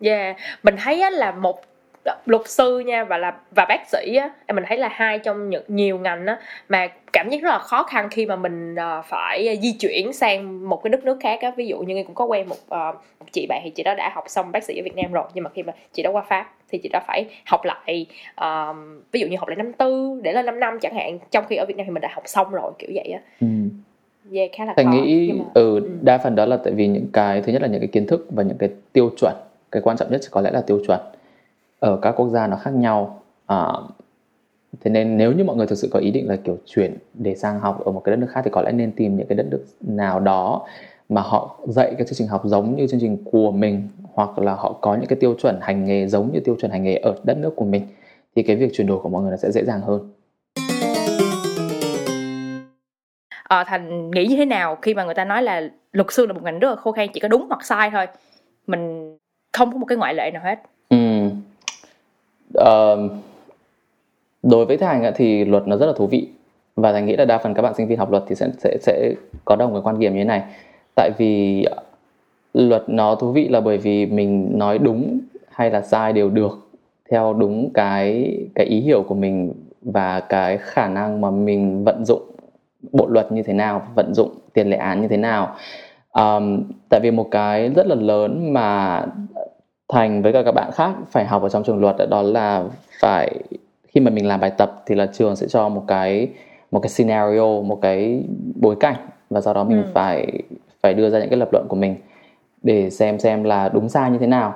Yeah, 0.00 0.36
mình 0.62 0.74
thấy 0.78 1.00
á, 1.00 1.10
là 1.10 1.30
một 1.30 1.60
ờ, 2.04 2.16
luật 2.26 2.48
sư 2.48 2.78
nha 2.78 3.04
và 3.04 3.18
là 3.18 3.36
và 3.56 3.66
bác 3.68 3.88
sĩ 3.88 4.16
á 4.16 4.30
mình 4.54 4.64
thấy 4.68 4.78
là 4.78 4.88
hai 4.88 5.18
trong 5.18 5.50
những 5.50 5.64
nhiều 5.68 5.98
ngành 5.98 6.26
á 6.26 6.38
mà 6.68 6.88
cảm 7.12 7.28
giác 7.30 7.42
rất 7.42 7.50
là 7.50 7.58
khó 7.58 7.82
khăn 7.82 8.08
khi 8.10 8.26
mà 8.26 8.36
mình 8.36 8.74
uh, 8.74 9.04
phải 9.04 9.58
di 9.62 9.72
chuyển 9.72 10.12
sang 10.12 10.68
một 10.68 10.82
cái 10.82 10.90
đất 10.90 11.04
nước 11.04 11.18
khác 11.20 11.38
á 11.42 11.52
ví 11.56 11.66
dụ 11.66 11.78
như 11.78 12.02
cũng 12.06 12.14
có 12.14 12.24
quen 12.24 12.48
một, 12.48 12.56
uh, 12.56 12.94
một 12.94 13.26
chị 13.32 13.46
bạn 13.48 13.60
thì 13.64 13.70
chị 13.70 13.82
đó 13.82 13.94
đã 13.94 14.10
học 14.14 14.24
xong 14.26 14.52
bác 14.52 14.64
sĩ 14.64 14.78
ở 14.80 14.82
Việt 14.84 14.96
Nam 14.96 15.12
rồi 15.12 15.24
nhưng 15.34 15.44
mà 15.44 15.50
khi 15.54 15.62
mà 15.62 15.72
chị 15.92 16.02
đó 16.02 16.10
qua 16.10 16.22
Pháp 16.28 16.52
thì 16.70 16.78
chị 16.78 16.88
đó 16.88 17.00
phải 17.06 17.26
học 17.46 17.60
lại 17.64 18.06
uh, 18.40 18.76
ví 19.12 19.20
dụ 19.20 19.26
như 19.26 19.36
học 19.36 19.48
lại 19.48 19.56
năm 19.56 19.72
tư 19.72 20.20
để 20.22 20.32
lên 20.32 20.46
5 20.46 20.60
năm 20.60 20.78
chẳng 20.80 20.94
hạn. 20.94 21.18
Trong 21.30 21.44
khi 21.48 21.56
ở 21.56 21.64
Việt 21.68 21.76
Nam 21.76 21.86
thì 21.86 21.92
mình 21.92 22.00
đã 22.00 22.08
học 22.12 22.22
xong 22.26 22.50
rồi 22.50 22.72
kiểu 22.78 22.90
vậy 22.94 23.12
á. 23.12 23.20
Ừ. 23.40 23.46
yeah, 24.32 24.50
khá 24.52 24.64
là 24.64 24.74
Thành 24.76 24.90
nghĩ 24.90 25.32
mà... 25.32 25.44
ừ, 25.54 25.80
ừ, 25.80 25.88
đa 26.02 26.18
phần 26.18 26.34
đó 26.34 26.46
là 26.46 26.56
tại 26.56 26.72
vì 26.72 26.86
những 26.86 27.06
cái 27.12 27.42
thứ 27.42 27.52
nhất 27.52 27.62
là 27.62 27.68
những 27.68 27.80
cái 27.80 27.88
kiến 27.88 28.06
thức 28.06 28.26
và 28.30 28.42
những 28.42 28.58
cái 28.58 28.68
tiêu 28.92 29.10
chuẩn. 29.20 29.34
Cái 29.72 29.82
quan 29.82 29.96
trọng 29.96 30.10
nhất 30.10 30.20
có 30.30 30.40
lẽ 30.40 30.50
là 30.50 30.60
tiêu 30.60 30.80
chuẩn. 30.86 31.00
Ở 31.78 31.98
các 32.02 32.12
quốc 32.12 32.28
gia 32.28 32.46
nó 32.46 32.56
khác 32.56 32.74
nhau. 32.74 33.22
À, 33.46 33.66
thế 34.80 34.90
nên 34.90 35.16
nếu 35.16 35.32
như 35.32 35.44
mọi 35.44 35.56
người 35.56 35.66
thực 35.66 35.78
sự 35.78 35.88
có 35.92 35.98
ý 35.98 36.10
định 36.10 36.28
là 36.28 36.36
kiểu 36.36 36.58
chuyển 36.66 36.96
để 37.14 37.34
sang 37.34 37.60
học 37.60 37.84
ở 37.84 37.92
một 37.92 38.00
cái 38.04 38.10
đất 38.10 38.16
nước 38.16 38.26
khác 38.30 38.40
thì 38.44 38.50
có 38.50 38.62
lẽ 38.62 38.72
nên 38.72 38.92
tìm 38.92 39.16
những 39.16 39.26
cái 39.26 39.36
đất 39.36 39.46
nước 39.50 39.64
nào 39.80 40.20
đó 40.20 40.66
mà 41.10 41.20
họ 41.20 41.56
dạy 41.66 41.94
cái 41.98 42.06
chương 42.06 42.14
trình 42.14 42.28
học 42.28 42.42
giống 42.44 42.76
như 42.76 42.86
chương 42.86 43.00
trình 43.00 43.24
của 43.24 43.52
mình 43.52 43.88
hoặc 44.12 44.38
là 44.38 44.54
họ 44.54 44.72
có 44.72 44.94
những 44.94 45.06
cái 45.06 45.18
tiêu 45.20 45.34
chuẩn 45.42 45.58
hành 45.60 45.84
nghề 45.84 46.06
giống 46.06 46.32
như 46.32 46.40
tiêu 46.40 46.56
chuẩn 46.60 46.70
hành 46.70 46.82
nghề 46.82 46.96
ở 46.96 47.14
đất 47.24 47.36
nước 47.38 47.52
của 47.56 47.64
mình 47.64 47.86
thì 48.36 48.42
cái 48.42 48.56
việc 48.56 48.70
chuyển 48.72 48.86
đổi 48.86 48.98
của 48.98 49.08
mọi 49.08 49.22
người 49.22 49.30
nó 49.30 49.36
sẽ 49.36 49.50
dễ 49.50 49.64
dàng 49.64 49.80
hơn. 49.80 50.12
Ờ, 53.42 53.64
thành 53.66 54.10
nghĩ 54.10 54.26
như 54.26 54.36
thế 54.36 54.44
nào 54.44 54.78
khi 54.82 54.94
mà 54.94 55.04
người 55.04 55.14
ta 55.14 55.24
nói 55.24 55.42
là 55.42 55.70
luật 55.92 56.12
sư 56.12 56.26
là 56.26 56.32
một 56.32 56.42
ngành 56.42 56.58
rất 56.58 56.70
là 56.70 56.76
khô 56.76 56.92
khan 56.92 57.08
chỉ 57.14 57.20
có 57.20 57.28
đúng 57.28 57.46
hoặc 57.48 57.64
sai 57.64 57.90
thôi? 57.90 58.06
Mình 58.66 59.16
không 59.52 59.72
có 59.72 59.78
một 59.78 59.86
cái 59.86 59.98
ngoại 59.98 60.14
lệ 60.14 60.30
nào 60.30 60.42
hết. 60.44 60.58
Ừ. 60.88 61.26
uh, 62.58 63.12
đối 64.42 64.66
với 64.66 64.76
thành 64.76 65.12
thì 65.14 65.44
luật 65.44 65.68
nó 65.68 65.76
rất 65.76 65.86
là 65.86 65.92
thú 65.96 66.06
vị 66.06 66.28
và 66.76 66.92
thành 66.92 67.06
nghĩ 67.06 67.16
là 67.16 67.24
đa 67.24 67.38
phần 67.38 67.54
các 67.54 67.62
bạn 67.62 67.74
sinh 67.74 67.86
viên 67.88 67.98
học 67.98 68.10
luật 68.10 68.22
thì 68.28 68.34
sẽ 68.34 68.48
sẽ 68.58 68.76
sẽ 68.80 69.12
có 69.44 69.56
đồng 69.56 69.72
cái 69.72 69.82
quan 69.84 69.98
điểm 69.98 70.12
như 70.12 70.18
thế 70.18 70.24
này 70.24 70.42
tại 70.96 71.10
vì 71.18 71.64
luật 72.54 72.82
nó 72.88 73.14
thú 73.14 73.32
vị 73.32 73.48
là 73.48 73.60
bởi 73.60 73.78
vì 73.78 74.06
mình 74.06 74.58
nói 74.58 74.78
đúng 74.78 75.20
hay 75.50 75.70
là 75.70 75.82
sai 75.82 76.12
đều 76.12 76.30
được 76.30 76.70
theo 77.10 77.32
đúng 77.32 77.70
cái 77.74 78.36
cái 78.54 78.66
ý 78.66 78.80
hiểu 78.80 79.02
của 79.02 79.14
mình 79.14 79.52
và 79.82 80.20
cái 80.20 80.58
khả 80.58 80.88
năng 80.88 81.20
mà 81.20 81.30
mình 81.30 81.84
vận 81.84 82.04
dụng 82.04 82.22
bộ 82.92 83.06
luật 83.06 83.32
như 83.32 83.42
thế 83.42 83.52
nào 83.52 83.82
vận 83.96 84.14
dụng 84.14 84.30
tiền 84.52 84.70
lệ 84.70 84.76
án 84.76 85.02
như 85.02 85.08
thế 85.08 85.16
nào 85.16 85.56
um, 86.12 86.62
tại 86.88 87.00
vì 87.02 87.10
một 87.10 87.28
cái 87.30 87.68
rất 87.68 87.86
là 87.86 87.94
lớn 87.94 88.52
mà 88.52 89.02
thành 89.88 90.22
với 90.22 90.32
cả 90.32 90.42
các 90.42 90.52
bạn 90.52 90.70
khác 90.74 90.94
phải 91.10 91.24
học 91.24 91.42
ở 91.42 91.48
trong 91.48 91.64
trường 91.64 91.80
luật 91.80 91.96
đó 92.10 92.22
là 92.22 92.64
phải 93.00 93.34
khi 93.88 94.00
mà 94.00 94.10
mình 94.10 94.26
làm 94.26 94.40
bài 94.40 94.52
tập 94.58 94.82
thì 94.86 94.94
là 94.94 95.06
trường 95.06 95.36
sẽ 95.36 95.46
cho 95.48 95.68
một 95.68 95.84
cái 95.86 96.28
một 96.70 96.80
cái 96.80 96.90
scenario 96.90 97.60
một 97.62 97.78
cái 97.82 98.22
bối 98.60 98.76
cảnh 98.80 98.96
và 99.30 99.40
sau 99.40 99.54
đó 99.54 99.64
mình 99.64 99.82
ừ. 99.82 99.88
phải 99.94 100.42
phải 100.82 100.94
đưa 100.94 101.10
ra 101.10 101.18
những 101.18 101.28
cái 101.28 101.38
lập 101.38 101.48
luận 101.52 101.66
của 101.68 101.76
mình 101.76 101.96
để 102.62 102.90
xem 102.90 103.18
xem 103.18 103.44
là 103.44 103.68
đúng 103.68 103.88
sai 103.88 104.10
như 104.10 104.18
thế 104.18 104.26
nào. 104.26 104.54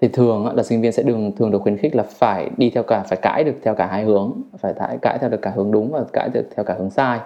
Thì 0.00 0.08
thường 0.08 0.56
là 0.56 0.62
sinh 0.62 0.80
viên 0.80 0.92
sẽ 0.92 1.02
đường 1.02 1.32
thường 1.36 1.50
được 1.50 1.62
khuyến 1.62 1.76
khích 1.76 1.96
là 1.96 2.02
phải 2.02 2.50
đi 2.56 2.70
theo 2.70 2.82
cả 2.82 3.02
phải 3.08 3.18
cãi 3.22 3.44
được 3.44 3.54
theo 3.62 3.74
cả 3.74 3.86
hai 3.86 4.04
hướng 4.04 4.32
phải 4.58 4.72
cãi 4.78 4.98
cãi 5.02 5.18
theo 5.20 5.30
được 5.30 5.42
cả 5.42 5.52
hướng 5.56 5.70
đúng 5.70 5.90
và 5.90 6.04
cãi 6.12 6.28
được 6.28 6.48
theo 6.56 6.64
cả 6.64 6.74
hướng 6.78 6.90
sai. 6.90 7.18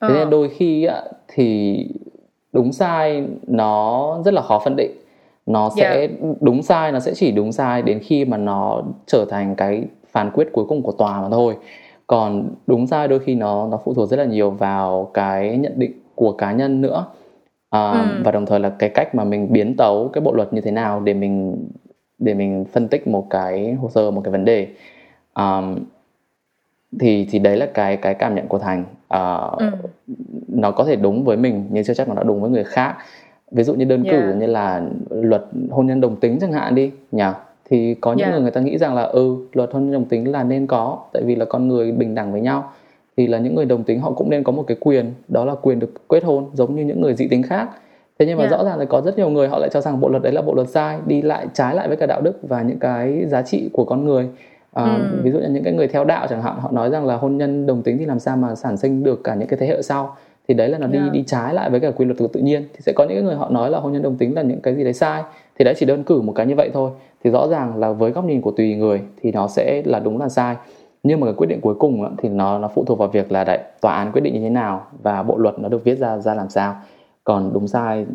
Thế 0.00 0.08
nên 0.08 0.24
ờ. 0.24 0.30
đôi 0.30 0.48
khi 0.48 0.88
thì 1.28 1.78
đúng 2.52 2.72
sai 2.72 3.26
nó 3.46 4.18
rất 4.24 4.34
là 4.34 4.42
khó 4.42 4.58
phân 4.64 4.76
định. 4.76 4.90
Nó 5.46 5.70
sẽ 5.76 5.98
yeah. 5.98 6.10
đúng 6.40 6.62
sai 6.62 6.92
nó 6.92 7.00
sẽ 7.00 7.14
chỉ 7.14 7.30
đúng 7.32 7.52
sai 7.52 7.82
đến 7.82 8.00
khi 8.02 8.24
mà 8.24 8.36
nó 8.36 8.82
trở 9.06 9.24
thành 9.30 9.54
cái 9.54 9.84
phán 10.12 10.30
quyết 10.30 10.48
cuối 10.52 10.64
cùng 10.68 10.82
của 10.82 10.92
tòa 10.92 11.22
mà 11.22 11.28
thôi. 11.30 11.56
Còn 12.06 12.48
đúng 12.66 12.86
sai 12.86 13.08
đôi 13.08 13.18
khi 13.18 13.34
nó 13.34 13.68
nó 13.70 13.80
phụ 13.84 13.94
thuộc 13.94 14.08
rất 14.08 14.16
là 14.16 14.24
nhiều 14.24 14.50
vào 14.50 15.10
cái 15.14 15.56
nhận 15.58 15.72
định 15.76 15.92
của 16.14 16.32
cá 16.32 16.52
nhân 16.52 16.80
nữa 16.80 17.06
à, 17.76 17.90
ừ. 17.92 18.22
và 18.24 18.30
đồng 18.30 18.46
thời 18.46 18.60
là 18.60 18.68
cái 18.68 18.90
cách 18.90 19.14
mà 19.14 19.24
mình 19.24 19.52
biến 19.52 19.76
tấu 19.76 20.10
cái 20.12 20.20
bộ 20.20 20.32
luật 20.32 20.52
như 20.52 20.60
thế 20.60 20.70
nào 20.70 21.00
để 21.00 21.14
mình 21.14 21.66
để 22.18 22.34
mình 22.34 22.64
phân 22.72 22.88
tích 22.88 23.08
một 23.08 23.26
cái 23.30 23.72
hồ 23.72 23.90
sơ 23.90 24.10
một 24.10 24.20
cái 24.24 24.32
vấn 24.32 24.44
đề 24.44 24.68
um, 25.34 25.78
thì 27.00 27.28
thì 27.30 27.38
đấy 27.38 27.56
là 27.56 27.66
cái 27.74 27.96
cái 27.96 28.14
cảm 28.14 28.34
nhận 28.34 28.46
của 28.48 28.58
thành 28.58 28.84
uh, 29.14 29.58
ừ. 29.58 29.70
nó 30.48 30.70
có 30.70 30.84
thể 30.84 30.96
đúng 30.96 31.24
với 31.24 31.36
mình 31.36 31.66
nhưng 31.70 31.84
chưa 31.84 31.94
chắc 31.94 32.08
nó 32.08 32.14
đã 32.14 32.22
đúng 32.22 32.40
với 32.40 32.50
người 32.50 32.64
khác 32.64 32.96
ví 33.50 33.62
dụ 33.62 33.74
như 33.74 33.84
đơn 33.84 34.04
yeah. 34.04 34.16
cử 34.16 34.34
như 34.34 34.46
là 34.46 34.82
luật 35.10 35.44
hôn 35.70 35.86
nhân 35.86 36.00
đồng 36.00 36.16
tính 36.16 36.38
chẳng 36.40 36.52
hạn 36.52 36.74
đi 36.74 36.90
nhỉ 37.12 37.24
thì 37.70 37.94
có 37.94 38.12
những 38.12 38.20
yeah. 38.20 38.32
người 38.32 38.42
người 38.42 38.50
ta 38.50 38.60
nghĩ 38.60 38.78
rằng 38.78 38.94
là 38.94 39.02
ừ 39.02 39.36
luật 39.52 39.72
hôn 39.72 39.84
nhân 39.84 39.92
đồng 39.92 40.04
tính 40.04 40.32
là 40.32 40.42
nên 40.42 40.66
có 40.66 40.98
tại 41.12 41.22
vì 41.26 41.34
là 41.34 41.44
con 41.44 41.68
người 41.68 41.92
bình 41.92 42.14
đẳng 42.14 42.32
với 42.32 42.40
nhau 42.40 42.72
thì 43.16 43.26
là 43.26 43.38
những 43.38 43.54
người 43.54 43.64
đồng 43.64 43.84
tính 43.84 44.00
họ 44.00 44.12
cũng 44.12 44.30
nên 44.30 44.44
có 44.44 44.52
một 44.52 44.64
cái 44.66 44.76
quyền 44.80 45.12
đó 45.28 45.44
là 45.44 45.54
quyền 45.54 45.78
được 45.78 46.08
kết 46.08 46.24
hôn 46.24 46.50
giống 46.52 46.76
như 46.76 46.84
những 46.84 47.00
người 47.00 47.14
dị 47.14 47.28
tính 47.28 47.42
khác. 47.42 47.68
Thế 48.18 48.26
nhưng 48.26 48.38
mà 48.38 48.44
yeah. 48.44 48.50
rõ 48.50 48.64
ràng 48.64 48.78
là 48.78 48.84
có 48.84 49.00
rất 49.00 49.16
nhiều 49.16 49.28
người 49.28 49.48
họ 49.48 49.58
lại 49.58 49.70
cho 49.72 49.80
rằng 49.80 50.00
bộ 50.00 50.08
luật 50.08 50.22
đấy 50.22 50.32
là 50.32 50.42
bộ 50.42 50.54
luật 50.54 50.68
sai 50.68 50.98
đi 51.06 51.22
lại 51.22 51.46
trái 51.54 51.74
lại 51.74 51.88
với 51.88 51.96
cả 51.96 52.06
đạo 52.06 52.20
đức 52.20 52.38
và 52.42 52.62
những 52.62 52.78
cái 52.78 53.24
giá 53.26 53.42
trị 53.42 53.70
của 53.72 53.84
con 53.84 54.04
người. 54.04 54.28
À, 54.72 54.84
ừ. 54.84 55.20
ví 55.22 55.30
dụ 55.30 55.38
như 55.38 55.48
những 55.48 55.64
cái 55.64 55.72
người 55.72 55.88
theo 55.88 56.04
đạo 56.04 56.26
chẳng 56.30 56.42
hạn 56.42 56.56
họ 56.60 56.70
nói 56.72 56.90
rằng 56.90 57.06
là 57.06 57.16
hôn 57.16 57.36
nhân 57.36 57.66
đồng 57.66 57.82
tính 57.82 57.98
thì 57.98 58.04
làm 58.04 58.18
sao 58.18 58.36
mà 58.36 58.54
sản 58.54 58.76
sinh 58.76 59.02
được 59.02 59.24
cả 59.24 59.34
những 59.34 59.48
cái 59.48 59.58
thế 59.58 59.66
hệ 59.66 59.82
sau. 59.82 60.16
Thì 60.48 60.54
đấy 60.54 60.68
là 60.68 60.78
nó 60.78 60.86
đi 60.86 60.98
yeah. 60.98 61.12
đi 61.12 61.24
trái 61.26 61.54
lại 61.54 61.70
với 61.70 61.80
cả 61.80 61.90
quy 61.90 62.04
luật 62.04 62.18
của 62.18 62.26
tự 62.26 62.40
nhiên. 62.40 62.64
Thì 62.72 62.80
sẽ 62.80 62.92
có 62.92 63.04
những 63.04 63.24
người 63.24 63.34
họ 63.34 63.48
nói 63.50 63.70
là 63.70 63.78
hôn 63.78 63.92
nhân 63.92 64.02
đồng 64.02 64.16
tính 64.16 64.34
là 64.34 64.42
những 64.42 64.60
cái 64.60 64.74
gì 64.74 64.84
đấy 64.84 64.92
sai. 64.92 65.22
Thì 65.58 65.64
đấy 65.64 65.74
chỉ 65.76 65.86
đơn 65.86 66.04
cử 66.04 66.20
một 66.20 66.32
cái 66.36 66.46
như 66.46 66.54
vậy 66.54 66.70
thôi. 66.74 66.90
Thì 67.24 67.30
rõ 67.30 67.48
ràng 67.48 67.76
là 67.76 67.92
với 67.92 68.10
góc 68.10 68.24
nhìn 68.24 68.40
của 68.40 68.50
tùy 68.50 68.74
người 68.74 69.00
thì 69.22 69.32
nó 69.32 69.48
sẽ 69.48 69.82
là 69.84 69.98
đúng 69.98 70.20
là 70.20 70.28
sai 70.28 70.56
nhưng 71.06 71.20
mà 71.20 71.26
cái 71.26 71.34
quyết 71.34 71.46
định 71.46 71.60
cuối 71.60 71.74
cùng 71.74 72.16
thì 72.18 72.28
nó 72.28 72.58
nó 72.58 72.68
phụ 72.74 72.84
thuộc 72.84 72.98
vào 72.98 73.08
việc 73.08 73.32
là 73.32 73.44
đại 73.44 73.64
tòa 73.80 73.94
án 73.94 74.12
quyết 74.12 74.20
định 74.20 74.34
như 74.34 74.40
thế 74.40 74.50
nào 74.50 74.86
và 75.02 75.22
bộ 75.22 75.38
luật 75.38 75.58
nó 75.58 75.68
được 75.68 75.84
viết 75.84 75.98
ra 75.98 76.18
ra 76.18 76.34
làm 76.34 76.48
sao 76.48 76.76
còn 77.24 77.52
đúng 77.52 77.68
sai 77.68 78.06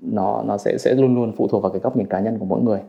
nó 0.00 0.42
nó 0.46 0.56
sẽ 0.56 0.78
sẽ 0.78 0.94
luôn 0.94 1.14
luôn 1.14 1.32
phụ 1.36 1.48
thuộc 1.48 1.62
vào 1.62 1.72
cái 1.72 1.80
góc 1.80 1.96
nhìn 1.96 2.06
cá 2.06 2.20
nhân 2.20 2.38
của 2.38 2.44
mỗi 2.44 2.60
người 2.60 2.80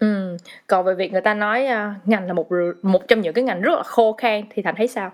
ừ 0.00 0.36
còn 0.66 0.84
về 0.84 0.94
việc 0.94 1.12
người 1.12 1.20
ta 1.20 1.34
nói 1.34 1.66
uh, 1.66 2.08
ngành 2.08 2.26
là 2.26 2.32
một 2.32 2.46
một 2.82 3.08
trong 3.08 3.20
những 3.20 3.34
cái 3.34 3.44
ngành 3.44 3.60
rất 3.60 3.74
là 3.76 3.82
khô 3.82 4.12
khan 4.12 4.42
thì 4.50 4.62
thành 4.62 4.74
thấy 4.76 4.88
sao 4.88 5.10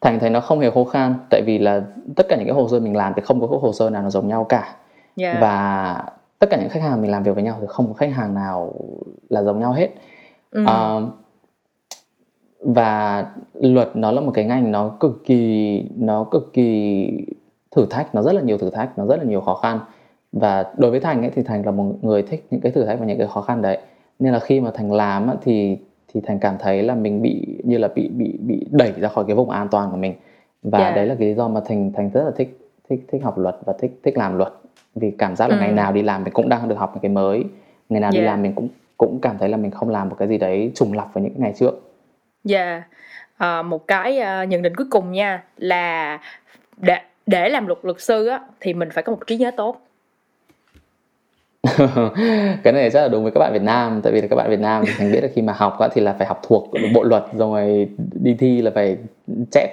thành 0.00 0.18
thấy 0.18 0.30
nó 0.30 0.40
không 0.40 0.60
hề 0.60 0.70
khô 0.70 0.84
khan 0.84 1.14
tại 1.30 1.42
vì 1.46 1.58
là 1.58 1.82
tất 2.16 2.26
cả 2.28 2.36
những 2.36 2.46
cái 2.46 2.54
hồ 2.54 2.68
sơ 2.68 2.80
mình 2.80 2.96
làm 2.96 3.12
thì 3.16 3.22
không 3.24 3.40
có 3.40 3.46
hồ 3.46 3.72
sơ 3.72 3.90
nào 3.90 4.02
nó 4.02 4.10
giống 4.10 4.28
nhau 4.28 4.46
cả 4.48 4.62
yeah. 4.62 5.34
Dạ. 5.34 5.38
và 5.40 6.04
tất 6.38 6.46
cả 6.50 6.56
những 6.56 6.68
khách 6.68 6.82
hàng 6.82 7.02
mình 7.02 7.10
làm 7.10 7.22
việc 7.22 7.34
với 7.34 7.44
nhau 7.44 7.58
thì 7.60 7.66
không 7.68 7.86
có 7.86 7.94
khách 7.94 8.12
hàng 8.14 8.34
nào 8.34 8.74
là 9.28 9.42
giống 9.42 9.60
nhau 9.60 9.72
hết 9.72 9.88
ừ. 10.50 10.62
uh, 10.62 11.02
và 12.60 13.26
luật 13.54 13.96
nó 13.96 14.12
là 14.12 14.20
một 14.20 14.30
cái 14.34 14.44
ngành 14.44 14.72
nó 14.72 14.88
cực 14.88 15.24
kỳ 15.24 15.84
nó 15.96 16.24
cực 16.24 16.52
kỳ 16.52 17.10
thử 17.70 17.86
thách 17.90 18.14
nó 18.14 18.22
rất 18.22 18.32
là 18.32 18.40
nhiều 18.40 18.58
thử 18.58 18.70
thách 18.70 18.98
nó 18.98 19.06
rất 19.06 19.16
là 19.16 19.24
nhiều 19.24 19.40
khó 19.40 19.54
khăn 19.54 19.80
và 20.32 20.72
đối 20.76 20.90
với 20.90 21.00
thành 21.00 21.22
ấy 21.22 21.30
thì 21.34 21.42
thành 21.42 21.64
là 21.66 21.70
một 21.70 21.94
người 22.02 22.22
thích 22.22 22.46
những 22.50 22.60
cái 22.60 22.72
thử 22.72 22.84
thách 22.84 22.98
và 22.98 23.06
những 23.06 23.18
cái 23.18 23.26
khó 23.26 23.40
khăn 23.40 23.62
đấy 23.62 23.78
nên 24.18 24.32
là 24.32 24.38
khi 24.38 24.60
mà 24.60 24.70
thành 24.74 24.92
làm 24.92 25.30
thì 25.42 25.78
thì 26.14 26.20
thành 26.20 26.38
cảm 26.38 26.54
thấy 26.58 26.82
là 26.82 26.94
mình 26.94 27.22
bị 27.22 27.46
như 27.64 27.78
là 27.78 27.88
bị 27.88 28.08
bị 28.08 28.38
bị 28.40 28.66
đẩy 28.70 28.92
ra 28.92 29.08
khỏi 29.08 29.24
cái 29.26 29.36
vùng 29.36 29.50
an 29.50 29.68
toàn 29.70 29.90
của 29.90 29.96
mình 29.96 30.14
và 30.62 30.78
yeah. 30.78 30.96
Đấy 30.96 31.06
là 31.06 31.14
cái 31.18 31.28
lý 31.28 31.34
do 31.34 31.48
mà 31.48 31.60
thành 31.64 31.92
thành 31.92 32.10
rất 32.10 32.24
là 32.24 32.30
thích 32.36 32.58
thích 32.90 33.04
thích 33.12 33.22
học 33.24 33.38
luật 33.38 33.56
và 33.64 33.72
thích 33.72 34.00
thích 34.02 34.18
làm 34.18 34.36
luật 34.36 34.52
vì 34.94 35.10
cảm 35.10 35.36
giác 35.36 35.50
là 35.50 35.56
ừ. 35.56 35.60
ngày 35.60 35.72
nào 35.72 35.92
đi 35.92 36.02
làm 36.02 36.24
mình 36.24 36.32
cũng 36.32 36.48
đang 36.48 36.68
được 36.68 36.78
học 36.78 36.90
một 36.94 36.98
cái 37.02 37.10
mới 37.10 37.44
ngày 37.88 38.00
nào 38.00 38.10
yeah. 38.14 38.20
đi 38.22 38.26
làm 38.26 38.42
mình 38.42 38.52
cũng 38.54 38.68
cũng 38.96 39.18
cảm 39.22 39.38
thấy 39.38 39.48
là 39.48 39.56
mình 39.56 39.70
không 39.70 39.88
làm 39.88 40.08
một 40.08 40.16
cái 40.18 40.28
gì 40.28 40.38
đấy 40.38 40.72
trùng 40.74 40.92
lặp 40.92 41.14
với 41.14 41.22
những 41.22 41.32
ngày 41.36 41.52
trước. 41.56 41.87
Yeah. 42.48 42.82
À, 43.36 43.62
một 43.62 43.86
cái 43.86 44.18
uh, 44.18 44.48
nhận 44.48 44.62
định 44.62 44.74
cuối 44.76 44.86
cùng 44.90 45.12
nha 45.12 45.42
là 45.56 46.18
để 46.76 46.98
để 47.26 47.48
làm 47.48 47.66
luật 47.66 47.78
luật 47.82 48.00
sư 48.00 48.26
á 48.26 48.40
thì 48.60 48.74
mình 48.74 48.88
phải 48.90 49.02
có 49.02 49.12
một 49.12 49.26
trí 49.26 49.36
nhớ 49.36 49.50
tốt. 49.56 49.80
Cái 52.62 52.72
này 52.72 52.90
rất 52.90 53.02
là 53.02 53.08
đúng 53.08 53.22
với 53.22 53.32
các 53.32 53.38
bạn 53.38 53.52
Việt 53.52 53.62
Nam 53.62 54.00
tại 54.02 54.12
vì 54.12 54.20
là 54.20 54.26
các 54.30 54.36
bạn 54.36 54.50
Việt 54.50 54.60
Nam 54.60 54.84
thì 54.86 54.92
thành 54.98 55.12
biết 55.12 55.20
là 55.20 55.28
khi 55.34 55.42
mà 55.42 55.52
học 55.52 55.78
á, 55.78 55.88
thì 55.94 56.00
là 56.00 56.12
phải 56.18 56.26
học 56.26 56.40
thuộc 56.48 56.70
bộ 56.94 57.02
luật 57.02 57.24
rồi 57.32 57.88
đi 58.22 58.34
thi 58.38 58.62
là 58.62 58.70
phải 58.74 58.96
chép 59.50 59.70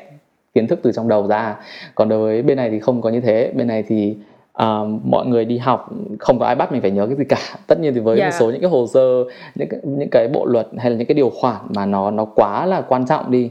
kiến 0.54 0.68
thức 0.68 0.80
từ 0.84 0.92
trong 0.92 1.08
đầu 1.08 1.28
ra. 1.28 1.56
Còn 1.96 2.10
đối 2.10 2.20
với 2.20 2.42
bên 2.42 2.58
này 2.58 2.70
thì 2.70 2.80
không 2.80 3.02
có 3.02 3.10
như 3.10 3.22
thế. 3.22 3.52
Bên 3.56 3.68
này 3.68 3.84
thì 3.88 4.16
uh, 4.64 5.06
mọi 5.06 5.26
người 5.26 5.46
đi 5.46 5.58
học 5.58 5.90
không 6.20 6.40
có 6.40 6.46
ai 6.46 6.56
bắt 6.56 6.72
mình 6.72 6.82
phải 6.82 6.92
nhớ 6.92 7.06
cái 7.06 7.16
gì 7.16 7.24
cả 7.30 7.38
tất 7.68 7.80
nhiên 7.80 7.94
thì 7.94 8.00
với 8.00 8.20
yeah. 8.20 8.34
một 8.34 8.38
số 8.40 8.52
những 8.52 8.62
cái 8.62 8.70
hồ 8.70 8.88
sơ 8.94 9.24
những 9.56 9.70
cái, 9.70 9.80
những 9.84 10.10
cái 10.10 10.28
bộ 10.28 10.46
luật 10.46 10.68
hay 10.78 10.92
là 10.92 10.98
những 10.98 11.08
cái 11.08 11.16
điều 11.16 11.30
khoản 11.30 11.56
mà 11.70 11.86
nó 11.86 12.12
nó 12.12 12.26
quá 12.26 12.66
là 12.66 12.82
quan 12.82 13.06
trọng 13.06 13.32
đi 13.32 13.50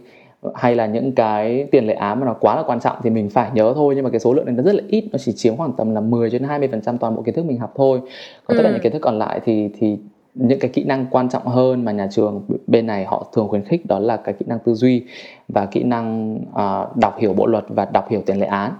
hay 0.54 0.74
là 0.74 0.86
những 0.86 1.12
cái 1.12 1.68
tiền 1.70 1.86
lệ 1.86 1.94
án 1.94 2.20
mà 2.20 2.26
nó 2.26 2.34
quá 2.40 2.56
là 2.56 2.62
quan 2.66 2.80
trọng 2.80 2.96
thì 3.02 3.10
mình 3.10 3.30
phải 3.30 3.50
nhớ 3.54 3.72
thôi 3.74 3.94
nhưng 3.94 4.04
mà 4.04 4.10
cái 4.10 4.20
số 4.20 4.32
lượng 4.34 4.46
này 4.46 4.54
nó 4.54 4.62
rất 4.62 4.74
là 4.74 4.82
ít 4.88 5.04
nó 5.12 5.18
chỉ 5.18 5.32
chiếm 5.32 5.56
khoảng 5.56 5.72
tầm 5.72 5.94
là 5.94 6.00
10 6.00 6.30
cho 6.30 6.38
đến 6.38 6.48
20 6.48 6.68
phần 6.68 6.80
trăm 6.80 6.98
toàn 6.98 7.16
bộ 7.16 7.22
kiến 7.22 7.34
thức 7.34 7.46
mình 7.46 7.58
học 7.58 7.72
thôi 7.76 8.00
còn 8.46 8.56
ừ. 8.56 8.58
tất 8.58 8.62
cả 8.62 8.68
ừ. 8.68 8.72
những 8.72 8.82
kiến 8.82 8.92
thức 8.92 9.02
còn 9.02 9.18
lại 9.18 9.40
thì 9.44 9.70
thì 9.78 9.98
những 10.34 10.58
cái 10.58 10.70
kỹ 10.74 10.84
năng 10.84 11.06
quan 11.10 11.28
trọng 11.28 11.46
hơn 11.46 11.84
mà 11.84 11.92
nhà 11.92 12.08
trường 12.10 12.42
bên 12.66 12.86
này 12.86 13.04
họ 13.04 13.26
thường 13.32 13.48
khuyến 13.48 13.64
khích 13.64 13.86
đó 13.86 13.98
là 13.98 14.16
cái 14.16 14.34
kỹ 14.38 14.44
năng 14.48 14.58
tư 14.58 14.74
duy 14.74 15.04
và 15.48 15.66
kỹ 15.66 15.82
năng 15.82 16.36
uh, 16.36 16.96
đọc 16.96 17.18
hiểu 17.18 17.32
bộ 17.32 17.46
luật 17.46 17.64
và 17.68 17.84
đọc 17.84 18.08
hiểu 18.10 18.22
tiền 18.26 18.40
lệ 18.40 18.46
án 18.46 18.72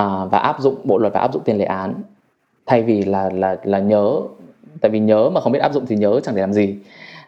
uh, 0.00 0.30
và 0.30 0.38
áp 0.38 0.60
dụng 0.60 0.76
bộ 0.84 0.98
luật 0.98 1.12
và 1.12 1.20
áp 1.20 1.32
dụng 1.32 1.42
tiền 1.42 1.58
lệ 1.58 1.64
án. 1.64 1.94
Thay 2.66 2.82
vì 2.82 3.02
là 3.02 3.30
là 3.34 3.56
là 3.64 3.78
nhớ 3.78 4.20
tại 4.80 4.90
vì 4.90 4.98
nhớ 4.98 5.30
mà 5.30 5.40
không 5.40 5.52
biết 5.52 5.58
áp 5.58 5.72
dụng 5.72 5.86
thì 5.86 5.96
nhớ 5.96 6.20
chẳng 6.20 6.34
để 6.34 6.40
làm 6.40 6.52
gì. 6.52 6.76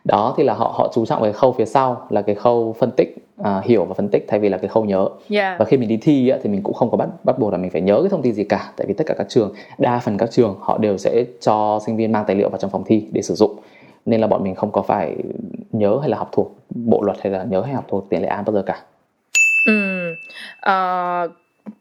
Đó 0.04 0.34
thì 0.36 0.44
là 0.44 0.54
họ 0.54 0.74
họ 0.78 0.90
chú 0.94 1.06
trọng 1.06 1.22
cái 1.22 1.32
khâu 1.32 1.52
phía 1.52 1.64
sau 1.64 2.06
là 2.10 2.22
cái 2.22 2.34
khâu 2.34 2.76
phân 2.78 2.90
tích 2.90 3.16
uh, 3.40 3.64
hiểu 3.64 3.84
và 3.84 3.94
phân 3.94 4.08
tích 4.08 4.24
thay 4.28 4.40
vì 4.40 4.48
là 4.48 4.58
cái 4.58 4.68
khâu 4.68 4.84
nhớ. 4.84 5.08
Yeah. 5.30 5.58
và 5.58 5.64
khi 5.64 5.76
mình 5.76 5.88
đi 5.88 5.96
thi 5.96 6.28
á, 6.28 6.38
thì 6.42 6.50
mình 6.50 6.62
cũng 6.62 6.74
không 6.74 6.90
có 6.90 6.96
bắt 6.96 7.08
bắt 7.24 7.38
buộc 7.38 7.52
là 7.52 7.58
mình 7.58 7.70
phải 7.70 7.80
nhớ 7.80 7.98
cái 8.00 8.08
thông 8.10 8.22
tin 8.22 8.34
gì 8.34 8.44
cả 8.44 8.72
tại 8.76 8.86
vì 8.86 8.94
tất 8.94 9.04
cả 9.06 9.14
các 9.18 9.26
trường 9.28 9.54
đa 9.78 9.98
phần 9.98 10.18
các 10.18 10.30
trường 10.30 10.56
họ 10.60 10.78
đều 10.78 10.98
sẽ 10.98 11.24
cho 11.40 11.80
sinh 11.86 11.96
viên 11.96 12.12
mang 12.12 12.24
tài 12.26 12.36
liệu 12.36 12.48
vào 12.48 12.58
trong 12.58 12.70
phòng 12.70 12.84
thi 12.86 13.06
để 13.12 13.22
sử 13.22 13.34
dụng. 13.34 13.56
Nên 14.06 14.20
là 14.20 14.26
bọn 14.26 14.44
mình 14.44 14.54
không 14.54 14.72
có 14.72 14.82
phải 14.82 15.16
nhớ 15.72 15.98
hay 16.00 16.08
là 16.10 16.18
học 16.18 16.28
thuộc 16.32 16.56
bộ 16.74 17.02
luật 17.02 17.18
hay 17.20 17.32
là 17.32 17.44
nhớ 17.44 17.60
hay 17.60 17.74
học 17.74 17.84
thuộc 17.88 18.08
tiền 18.08 18.22
lệ 18.22 18.28
án 18.28 18.44
bao 18.44 18.54
giờ 18.54 18.62
cả. 18.62 18.82
Ừ. 19.66 20.12
uh, 20.70 21.30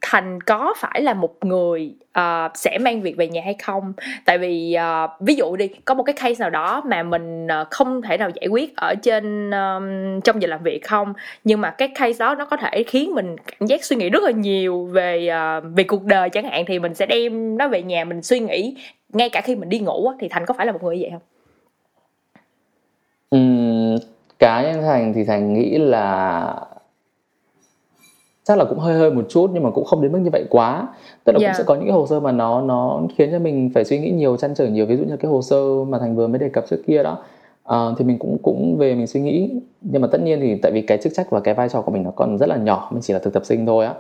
thành 0.02 0.42
có 0.42 0.74
phải 0.78 1.02
là 1.02 1.14
một 1.14 1.46
người 1.46 1.94
uh, 2.20 2.52
sẽ 2.58 2.78
mang 2.78 3.02
việc 3.02 3.18
về 3.18 3.28
nhà 3.28 3.42
hay 3.46 3.54
không? 3.54 3.94
Tại 4.26 4.38
vì 4.38 4.78
uh, 5.04 5.12
ví 5.20 5.36
dụ 5.36 5.56
đi 5.56 5.68
có 5.86 5.94
một 5.94 6.04
cái 6.04 6.14
case 6.14 6.36
nào 6.40 6.50
đó 6.50 6.82
mà 6.86 7.04
mình 7.04 7.48
uh, 7.62 7.68
không 7.70 8.02
thể 8.02 8.18
nào 8.18 8.30
giải 8.30 8.48
quyết 8.48 8.76
ở 8.76 8.96
trên 9.04 9.52
um, 9.52 10.22
trong 10.22 10.42
giờ 10.42 10.48
làm 10.48 10.64
việc 10.64 10.88
không? 10.88 11.14
Nhưng 11.44 11.62
mà 11.62 11.72
cái 11.72 11.88
case 11.88 12.18
đó 12.20 12.36
nó 12.36 12.46
có 12.46 12.58
thể 12.58 12.84
khiến 12.84 13.16
mình 13.16 13.36
cảm 13.38 13.68
giác 13.68 13.84
suy 13.84 13.96
nghĩ 13.96 14.10
rất 14.10 14.24
là 14.24 14.32
nhiều 14.32 14.86
về 14.86 15.30
uh, 15.58 15.64
về 15.76 15.84
cuộc 15.84 16.04
đời 16.04 16.30
chẳng 16.30 16.46
hạn 16.46 16.64
thì 16.68 16.80
mình 16.80 16.94
sẽ 16.96 17.06
đem 17.06 17.58
nó 17.58 17.68
về 17.68 17.82
nhà 17.82 18.06
mình 18.06 18.22
suy 18.22 18.40
nghĩ. 18.40 18.78
Ngay 19.10 19.30
cả 19.30 19.42
khi 19.42 19.56
mình 19.56 19.70
đi 19.70 19.80
ngủ 19.80 20.12
thì 20.20 20.28
thành 20.28 20.46
có 20.46 20.54
phải 20.54 20.66
là 20.66 20.72
một 20.72 20.84
người 20.84 20.98
như 20.98 21.04
vậy 21.04 21.12
không? 21.12 21.22
Uhm, 23.36 23.98
cá 24.40 24.62
nhân 24.62 24.82
thành 24.82 25.14
thì 25.14 25.24
thành 25.24 25.54
nghĩ 25.54 25.78
là 25.78 26.56
chắc 28.44 28.58
là 28.58 28.66
cũng 28.66 28.80
hơi 28.80 28.98
hơi 28.98 29.12
một 29.12 29.26
chút 29.30 29.50
nhưng 29.54 29.64
mà 29.64 29.70
cũng 29.70 29.86
không 29.86 30.02
đến 30.02 30.12
mức 30.12 30.20
như 30.20 30.30
vậy 30.32 30.46
quá. 30.50 30.88
Tức 31.24 31.34
là 31.34 31.40
yeah. 31.42 31.52
cũng 31.52 31.58
sẽ 31.58 31.64
có 31.68 31.76
những 31.76 31.84
cái 31.84 31.94
hồ 31.94 32.08
sơ 32.08 32.20
mà 32.20 32.32
nó 32.32 32.62
nó 32.62 33.02
khiến 33.18 33.30
cho 33.32 33.40
mình 33.40 33.72
phải 33.74 33.86
suy 33.86 34.00
nghĩ 34.00 34.12
nhiều 34.12 34.38
chăn 34.38 34.56
trở 34.56 34.68
nhiều. 34.68 34.86
Ví 34.86 34.98
dụ 34.98 35.04
như 35.04 35.18
cái 35.18 35.32
hồ 35.32 35.42
sơ 35.42 35.86
mà 35.88 36.00
thành 36.00 36.16
vừa 36.16 36.28
mới 36.28 36.40
đề 36.40 36.50
cập 36.50 36.66
trước 36.70 36.82
kia 36.88 37.04
đó. 37.04 37.18
Uh, 37.70 37.98
thì 37.98 38.06
mình 38.06 38.20
cũng 38.20 38.38
cũng 38.44 38.78
về 38.78 38.96
mình 38.96 39.08
suy 39.08 39.20
nghĩ. 39.20 39.50
Nhưng 39.82 40.02
mà 40.02 40.08
tất 40.12 40.22
nhiên 40.22 40.40
thì 40.42 40.56
tại 40.56 40.72
vì 40.72 40.82
cái 40.82 40.98
chức 40.98 41.14
trách 41.16 41.30
và 41.30 41.40
cái 41.40 41.54
vai 41.54 41.70
trò 41.70 41.82
của 41.82 41.92
mình 41.92 42.04
nó 42.04 42.12
còn 42.12 42.38
rất 42.38 42.50
là 42.50 42.58
nhỏ 42.58 42.90
mình 42.92 43.02
chỉ 43.02 43.14
là 43.14 43.20
thực 43.20 43.34
tập 43.34 43.46
sinh 43.46 43.66
thôi 43.66 43.86
á 43.86 43.94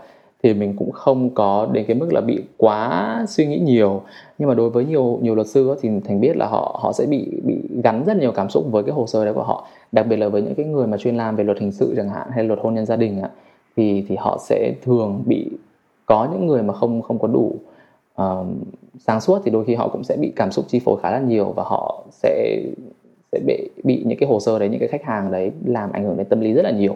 thì 0.44 0.54
mình 0.54 0.74
cũng 0.78 0.92
không 0.92 1.30
có 1.30 1.68
đến 1.72 1.86
cái 1.88 1.96
mức 1.96 2.14
là 2.14 2.22
bị 2.22 2.44
quá 2.58 3.26
suy 3.28 3.46
nghĩ 3.46 3.60
nhiều. 3.60 4.02
Nhưng 4.38 4.50
mà 4.50 4.56
đối 4.56 4.70
với 4.70 4.86
nhiều 4.86 5.20
nhiều 5.22 5.36
luật 5.36 5.48
sư 5.48 5.76
thì 5.82 5.90
thành 6.06 6.22
biết 6.22 6.38
là 6.38 6.48
họ 6.48 6.80
họ 6.84 6.94
sẽ 6.94 7.06
bị 7.06 7.42
bị 7.44 7.56
gắn 7.84 8.04
rất 8.06 8.18
nhiều 8.18 8.32
cảm 8.32 8.50
xúc 8.50 8.66
với 8.72 8.84
cái 8.84 8.92
hồ 8.92 9.08
sơ 9.08 9.26
đấy 9.26 9.34
của 9.34 9.44
họ. 9.44 9.68
Đặc 9.92 10.08
biệt 10.08 10.16
là 10.16 10.28
với 10.28 10.42
những 10.42 10.56
cái 10.56 10.66
người 10.66 10.88
mà 10.88 10.98
chuyên 10.98 11.18
làm 11.18 11.36
về 11.36 11.44
luật 11.44 11.60
hình 11.60 11.72
sự 11.72 11.94
chẳng 11.98 12.10
hạn 12.10 12.28
hay 12.32 12.44
luật 12.44 12.60
hôn 12.62 12.74
nhân 12.74 12.86
gia 12.86 12.96
đình 12.96 13.22
ạ 13.22 13.30
thì 13.76 14.06
thì 14.08 14.16
họ 14.16 14.38
sẽ 14.42 14.74
thường 14.82 15.24
bị 15.26 15.50
có 16.06 16.28
những 16.32 16.48
người 16.48 16.64
mà 16.64 16.74
không 16.74 17.02
không 17.02 17.20
có 17.20 17.28
đủ 17.28 17.56
uh, 18.22 18.48
sáng 19.00 19.22
suốt 19.22 19.42
thì 19.46 19.52
đôi 19.52 19.66
khi 19.66 19.76
họ 19.76 19.88
cũng 19.88 20.04
sẽ 20.04 20.18
bị 20.18 20.34
cảm 20.36 20.52
xúc 20.52 20.66
chi 20.68 20.80
phối 20.80 21.00
khá 21.02 21.12
là 21.12 21.20
nhiều 21.20 21.54
và 21.56 21.64
họ 21.64 22.04
sẽ 22.12 22.62
sẽ 23.32 23.40
bị 23.46 23.70
bị 23.84 24.04
những 24.06 24.18
cái 24.20 24.30
hồ 24.30 24.40
sơ 24.40 24.60
đấy 24.60 24.70
những 24.70 24.80
cái 24.80 24.90
khách 24.90 25.04
hàng 25.04 25.32
đấy 25.32 25.52
làm 25.66 25.92
ảnh 25.92 26.04
hưởng 26.04 26.18
đến 26.18 26.28
tâm 26.28 26.40
lý 26.40 26.54
rất 26.54 26.62
là 26.62 26.72
nhiều. 26.72 26.96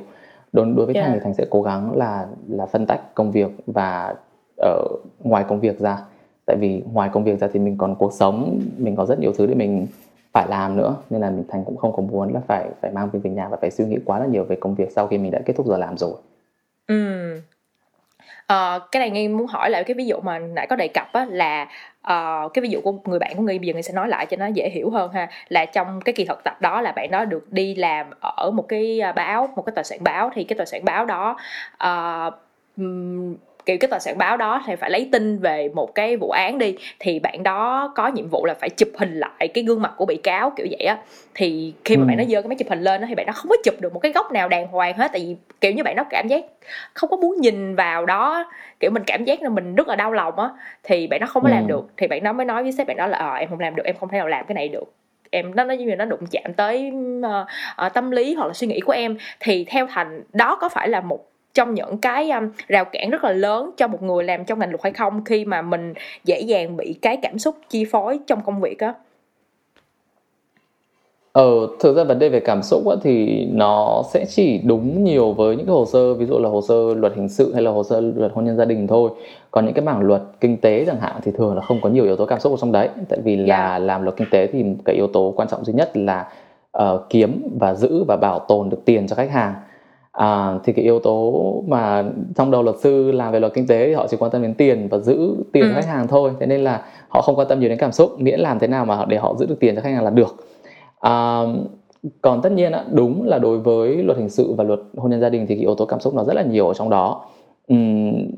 Đối 0.51 0.65
đối 0.65 0.85
với 0.85 0.95
yeah. 0.95 1.07
thành 1.07 1.13
thì 1.13 1.23
thành 1.23 1.33
sẽ 1.33 1.45
cố 1.49 1.61
gắng 1.61 1.97
là 1.97 2.27
là 2.49 2.65
phân 2.65 2.85
tách 2.85 3.15
công 3.15 3.31
việc 3.31 3.51
và 3.67 4.15
ở 4.57 4.87
ngoài 5.23 5.45
công 5.47 5.59
việc 5.59 5.79
ra. 5.79 5.97
Tại 6.45 6.55
vì 6.59 6.83
ngoài 6.93 7.09
công 7.13 7.23
việc 7.23 7.39
ra 7.39 7.47
thì 7.53 7.59
mình 7.59 7.77
còn 7.77 7.95
cuộc 7.95 8.13
sống 8.13 8.59
mình 8.77 8.95
có 8.95 9.05
rất 9.05 9.19
nhiều 9.19 9.33
thứ 9.37 9.45
để 9.45 9.55
mình 9.55 9.87
phải 10.33 10.47
làm 10.49 10.77
nữa. 10.77 10.95
Nên 11.09 11.21
là 11.21 11.29
mình 11.29 11.43
thành 11.47 11.63
cũng 11.65 11.77
không 11.77 11.95
có 11.95 12.01
muốn 12.01 12.33
là 12.33 12.39
phải 12.47 12.69
phải 12.81 12.91
mang 12.91 13.09
việc 13.09 13.19
về 13.23 13.31
nhà 13.31 13.47
và 13.49 13.57
phải 13.61 13.71
suy 13.71 13.85
nghĩ 13.85 13.97
quá 14.05 14.19
là 14.19 14.25
nhiều 14.25 14.43
về 14.43 14.55
công 14.55 14.75
việc 14.75 14.91
sau 14.91 15.07
khi 15.07 15.17
mình 15.17 15.31
đã 15.31 15.41
kết 15.45 15.53
thúc 15.57 15.65
giờ 15.65 15.77
làm 15.77 15.97
rồi 15.97 16.15
ừ 16.87 17.35
uh, 18.53 18.91
cái 18.91 18.99
này 18.99 19.09
nghi 19.09 19.27
muốn 19.27 19.47
hỏi 19.47 19.69
lại 19.69 19.83
cái 19.83 19.95
ví 19.95 20.05
dụ 20.05 20.19
mà 20.19 20.39
nãy 20.39 20.67
có 20.69 20.75
đề 20.75 20.87
cập 20.87 21.13
á 21.13 21.25
là 21.29 21.63
uh, 22.11 22.53
cái 22.53 22.61
ví 22.61 22.69
dụ 22.69 22.81
của 22.81 22.93
người 23.05 23.19
bạn 23.19 23.33
của 23.35 23.43
người 23.43 23.59
bây 23.59 23.67
giờ 23.67 23.73
người 23.73 23.83
sẽ 23.83 23.93
nói 23.93 24.07
lại 24.07 24.25
cho 24.25 24.37
nó 24.37 24.47
dễ 24.47 24.69
hiểu 24.69 24.89
hơn 24.89 25.11
ha. 25.11 25.29
Là 25.49 25.65
trong 25.65 26.01
cái 26.01 26.13
kỳ 26.13 26.25
thực 26.25 26.43
tập 26.43 26.61
đó 26.61 26.81
là 26.81 26.91
bạn 26.91 27.11
đó 27.11 27.25
được 27.25 27.51
đi 27.51 27.75
làm 27.75 28.09
ở 28.21 28.51
một 28.51 28.65
cái 28.67 28.99
ờ, 28.99 29.11
báo 29.11 29.49
một 29.55 29.61
cái 29.65 29.73
tòa 29.75 29.83
soạn 29.83 30.03
báo 30.03 30.31
thì 30.33 30.43
cái 30.43 30.57
tòa 30.57 30.65
soạn 30.65 30.85
báo 30.85 31.05
đó 31.05 31.37
uh, 31.83 32.33
kiểu 33.65 33.77
cái 33.79 33.87
tờ 33.91 33.99
soạn 33.99 34.17
báo 34.17 34.37
đó 34.37 34.63
thì 34.65 34.75
phải 34.75 34.89
lấy 34.89 35.09
tin 35.11 35.39
về 35.39 35.69
một 35.73 35.95
cái 35.95 36.17
vụ 36.17 36.29
án 36.29 36.57
đi 36.57 36.75
thì 36.99 37.19
bạn 37.19 37.43
đó 37.43 37.91
có 37.95 38.07
nhiệm 38.07 38.27
vụ 38.27 38.45
là 38.45 38.53
phải 38.53 38.69
chụp 38.69 38.89
hình 38.97 39.19
lại 39.19 39.47
cái 39.53 39.63
gương 39.63 39.81
mặt 39.81 39.93
của 39.97 40.05
bị 40.05 40.15
cáo 40.15 40.53
kiểu 40.55 40.67
vậy 40.71 40.87
á. 40.87 40.97
Thì 41.33 41.73
khi 41.85 41.97
mà 41.97 42.03
ừ. 42.03 42.07
bạn 42.07 42.17
nó 42.17 42.23
dơ 42.23 42.41
cái 42.41 42.49
máy 42.49 42.57
chụp 42.57 42.69
hình 42.69 42.81
lên 42.81 43.01
đó, 43.01 43.07
thì 43.09 43.15
bạn 43.15 43.25
nó 43.25 43.33
không 43.33 43.49
có 43.49 43.55
chụp 43.63 43.75
được 43.81 43.93
một 43.93 43.99
cái 43.99 44.11
góc 44.11 44.31
nào 44.31 44.49
đàng 44.49 44.67
hoàng 44.67 44.97
hết 44.97 45.11
tại 45.11 45.21
vì 45.25 45.35
kiểu 45.61 45.71
như 45.71 45.83
bạn 45.83 45.95
nó 45.95 46.03
cảm 46.09 46.27
giác 46.27 46.45
không 46.93 47.09
có 47.09 47.17
muốn 47.17 47.41
nhìn 47.41 47.75
vào 47.75 48.05
đó. 48.05 48.51
Kiểu 48.79 48.91
mình 48.91 49.03
cảm 49.07 49.23
giác 49.23 49.41
là 49.41 49.49
mình 49.49 49.75
rất 49.75 49.87
là 49.87 49.95
đau 49.95 50.13
lòng 50.13 50.39
á 50.39 50.49
thì 50.83 51.07
bạn 51.07 51.21
nó 51.21 51.27
không 51.27 51.43
có 51.43 51.49
ừ. 51.49 51.53
làm 51.53 51.67
được. 51.67 51.87
Thì 51.97 52.07
bạn 52.07 52.23
nó 52.23 52.33
mới 52.33 52.45
nói 52.45 52.63
với 52.63 52.71
sếp 52.71 52.87
bạn 52.87 52.97
đó 52.97 53.07
là 53.07 53.17
ờ 53.17 53.33
em 53.33 53.49
không 53.49 53.59
làm 53.59 53.75
được 53.75 53.83
em 53.85 53.95
không 53.99 54.09
thể 54.09 54.17
nào 54.17 54.27
làm 54.27 54.45
cái 54.47 54.55
này 54.55 54.69
được. 54.69 54.93
Em 55.31 55.55
nó 55.55 55.63
nó 55.63 55.73
như 55.73 55.95
nó 55.95 56.05
đụng 56.05 56.25
chạm 56.31 56.53
tới 56.53 56.91
uh, 57.19 57.47
uh, 57.85 57.93
tâm 57.93 58.11
lý 58.11 58.33
hoặc 58.33 58.47
là 58.47 58.53
suy 58.53 58.67
nghĩ 58.67 58.79
của 58.79 58.93
em. 58.93 59.17
Thì 59.39 59.65
theo 59.69 59.87
thành 59.87 60.23
đó 60.33 60.57
có 60.61 60.69
phải 60.69 60.89
là 60.89 61.01
một 61.01 61.34
trong 61.55 61.73
những 61.73 61.97
cái 61.97 62.31
um, 62.31 62.49
rào 62.67 62.85
cản 62.85 63.09
rất 63.09 63.23
là 63.23 63.31
lớn 63.31 63.71
cho 63.77 63.87
một 63.87 64.03
người 64.03 64.23
làm 64.23 64.45
trong 64.45 64.59
ngành 64.59 64.69
luật 64.69 64.83
hay 64.83 64.93
không 64.93 65.23
khi 65.23 65.45
mà 65.45 65.61
mình 65.61 65.93
dễ 66.23 66.39
dàng 66.39 66.77
bị 66.77 66.95
cái 67.01 67.17
cảm 67.17 67.39
xúc 67.39 67.55
chi 67.69 67.85
phối 67.85 68.19
trong 68.27 68.41
công 68.45 68.61
việc 68.61 68.79
á 68.79 68.93
Ờ, 71.35 71.67
thực 71.79 71.97
ra 71.97 72.03
vấn 72.03 72.19
đề 72.19 72.29
về 72.29 72.39
cảm 72.39 72.63
xúc 72.63 72.87
á, 72.87 72.95
thì 73.03 73.45
nó 73.51 74.03
sẽ 74.13 74.25
chỉ 74.25 74.57
đúng 74.57 75.03
nhiều 75.03 75.31
với 75.31 75.55
những 75.55 75.65
cái 75.65 75.73
hồ 75.73 75.85
sơ 75.85 76.13
ví 76.13 76.25
dụ 76.25 76.39
là 76.39 76.49
hồ 76.49 76.61
sơ 76.61 76.93
luật 76.93 77.13
hình 77.15 77.29
sự 77.29 77.53
hay 77.53 77.63
là 77.63 77.71
hồ 77.71 77.83
sơ 77.83 78.01
luật 78.01 78.31
hôn 78.35 78.45
nhân 78.45 78.57
gia 78.57 78.65
đình 78.65 78.87
thôi 78.87 79.09
còn 79.51 79.65
những 79.65 79.73
cái 79.73 79.85
mảng 79.85 80.01
luật 80.01 80.21
kinh 80.41 80.57
tế 80.57 80.85
chẳng 80.85 80.99
hạn 80.99 81.15
thì 81.23 81.31
thường 81.31 81.55
là 81.55 81.61
không 81.61 81.81
có 81.81 81.89
nhiều 81.89 82.03
yếu 82.03 82.15
tố 82.15 82.25
cảm 82.25 82.39
xúc 82.39 82.53
ở 82.53 82.57
trong 82.61 82.71
đấy 82.71 82.89
tại 83.09 83.19
vì 83.23 83.35
là 83.35 83.55
yeah. 83.55 83.81
Dạ. 83.81 83.85
làm 83.85 84.03
luật 84.03 84.15
kinh 84.17 84.27
tế 84.31 84.47
thì 84.47 84.65
cái 84.85 84.95
yếu 84.95 85.07
tố 85.07 85.33
quan 85.35 85.47
trọng 85.47 85.65
duy 85.65 85.73
nhất 85.73 85.97
là 85.97 86.31
uh, 86.77 87.01
kiếm 87.09 87.47
và 87.59 87.73
giữ 87.73 88.03
và 88.07 88.17
bảo 88.17 88.39
tồn 88.39 88.69
được 88.69 88.79
tiền 88.85 89.07
cho 89.07 89.15
khách 89.15 89.31
hàng 89.31 89.53
à, 90.15 90.59
thì 90.63 90.73
cái 90.73 90.85
yếu 90.85 90.99
tố 90.99 91.63
mà 91.67 92.03
trong 92.35 92.51
đầu 92.51 92.63
luật 92.63 92.75
sư 92.79 93.11
làm 93.11 93.33
về 93.33 93.39
luật 93.39 93.53
kinh 93.53 93.67
tế 93.67 93.87
thì 93.87 93.93
họ 93.93 94.07
chỉ 94.07 94.17
quan 94.17 94.31
tâm 94.31 94.41
đến 94.41 94.53
tiền 94.53 94.87
và 94.91 94.97
giữ 94.97 95.35
tiền 95.53 95.63
ừ. 95.63 95.69
cho 95.69 95.81
khách 95.81 95.87
hàng 95.87 96.07
thôi. 96.07 96.31
Thế 96.39 96.45
nên 96.45 96.63
là 96.63 96.81
họ 97.09 97.21
không 97.21 97.35
quan 97.35 97.47
tâm 97.47 97.59
nhiều 97.59 97.69
đến 97.69 97.77
cảm 97.77 97.91
xúc 97.91 98.21
miễn 98.21 98.39
làm 98.39 98.59
thế 98.59 98.67
nào 98.67 98.85
mà 98.85 99.05
để 99.05 99.17
họ 99.17 99.35
giữ 99.35 99.45
được 99.45 99.59
tiền 99.59 99.75
cho 99.75 99.81
khách 99.81 99.93
hàng 99.93 100.03
là 100.03 100.09
được. 100.09 100.35
À, 100.99 101.43
còn 102.21 102.41
tất 102.41 102.51
nhiên 102.51 102.71
đúng 102.91 103.27
là 103.27 103.39
đối 103.39 103.59
với 103.59 104.03
luật 104.03 104.17
hình 104.17 104.29
sự 104.29 104.53
và 104.53 104.63
luật 104.63 104.79
hôn 104.97 105.11
nhân 105.11 105.21
gia 105.21 105.29
đình 105.29 105.45
thì 105.47 105.55
cái 105.55 105.61
yếu 105.61 105.75
tố 105.75 105.85
cảm 105.85 105.99
xúc 105.99 106.15
nó 106.15 106.23
rất 106.23 106.33
là 106.33 106.43
nhiều 106.43 106.67
ở 106.67 106.73
trong 106.73 106.89
đó. 106.89 107.25
Uhm, 107.73 108.31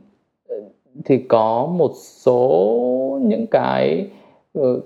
thì 1.05 1.17
có 1.17 1.65
một 1.65 1.91
số 1.95 3.19
những 3.21 3.45
cái 3.51 4.07
uh, 4.59 4.83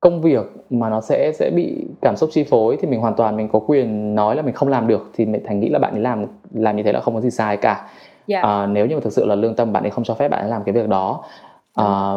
công 0.00 0.20
việc 0.20 0.52
mà 0.70 0.90
nó 0.90 1.00
sẽ 1.00 1.32
sẽ 1.34 1.50
bị 1.50 1.86
cảm 2.02 2.16
xúc 2.16 2.30
chi 2.32 2.44
phối 2.44 2.76
thì 2.76 2.88
mình 2.88 3.00
hoàn 3.00 3.14
toàn 3.14 3.36
mình 3.36 3.48
có 3.48 3.58
quyền 3.58 4.14
nói 4.14 4.36
là 4.36 4.42
mình 4.42 4.54
không 4.54 4.68
làm 4.68 4.86
được 4.86 5.10
thì 5.14 5.26
mình 5.26 5.42
thành 5.44 5.60
nghĩ 5.60 5.68
là 5.68 5.78
bạn 5.78 5.92
ấy 5.92 6.00
làm 6.00 6.26
làm 6.54 6.76
như 6.76 6.82
thế 6.82 6.92
là 6.92 7.00
không 7.00 7.14
có 7.14 7.20
gì 7.20 7.30
sai 7.30 7.56
cả 7.56 7.74
yeah. 7.74 7.88
Dạ. 8.26 8.40
à, 8.42 8.66
nếu 8.66 8.86
như 8.86 8.94
mà 8.94 9.00
thực 9.00 9.12
sự 9.12 9.24
là 9.24 9.34
lương 9.34 9.54
tâm 9.54 9.72
bạn 9.72 9.82
ấy 9.82 9.90
không 9.90 10.04
cho 10.04 10.14
phép 10.14 10.28
bạn 10.28 10.40
ấy 10.40 10.50
làm 10.50 10.62
cái 10.64 10.72
việc 10.72 10.88
đó 10.88 11.24
à, 11.74 12.14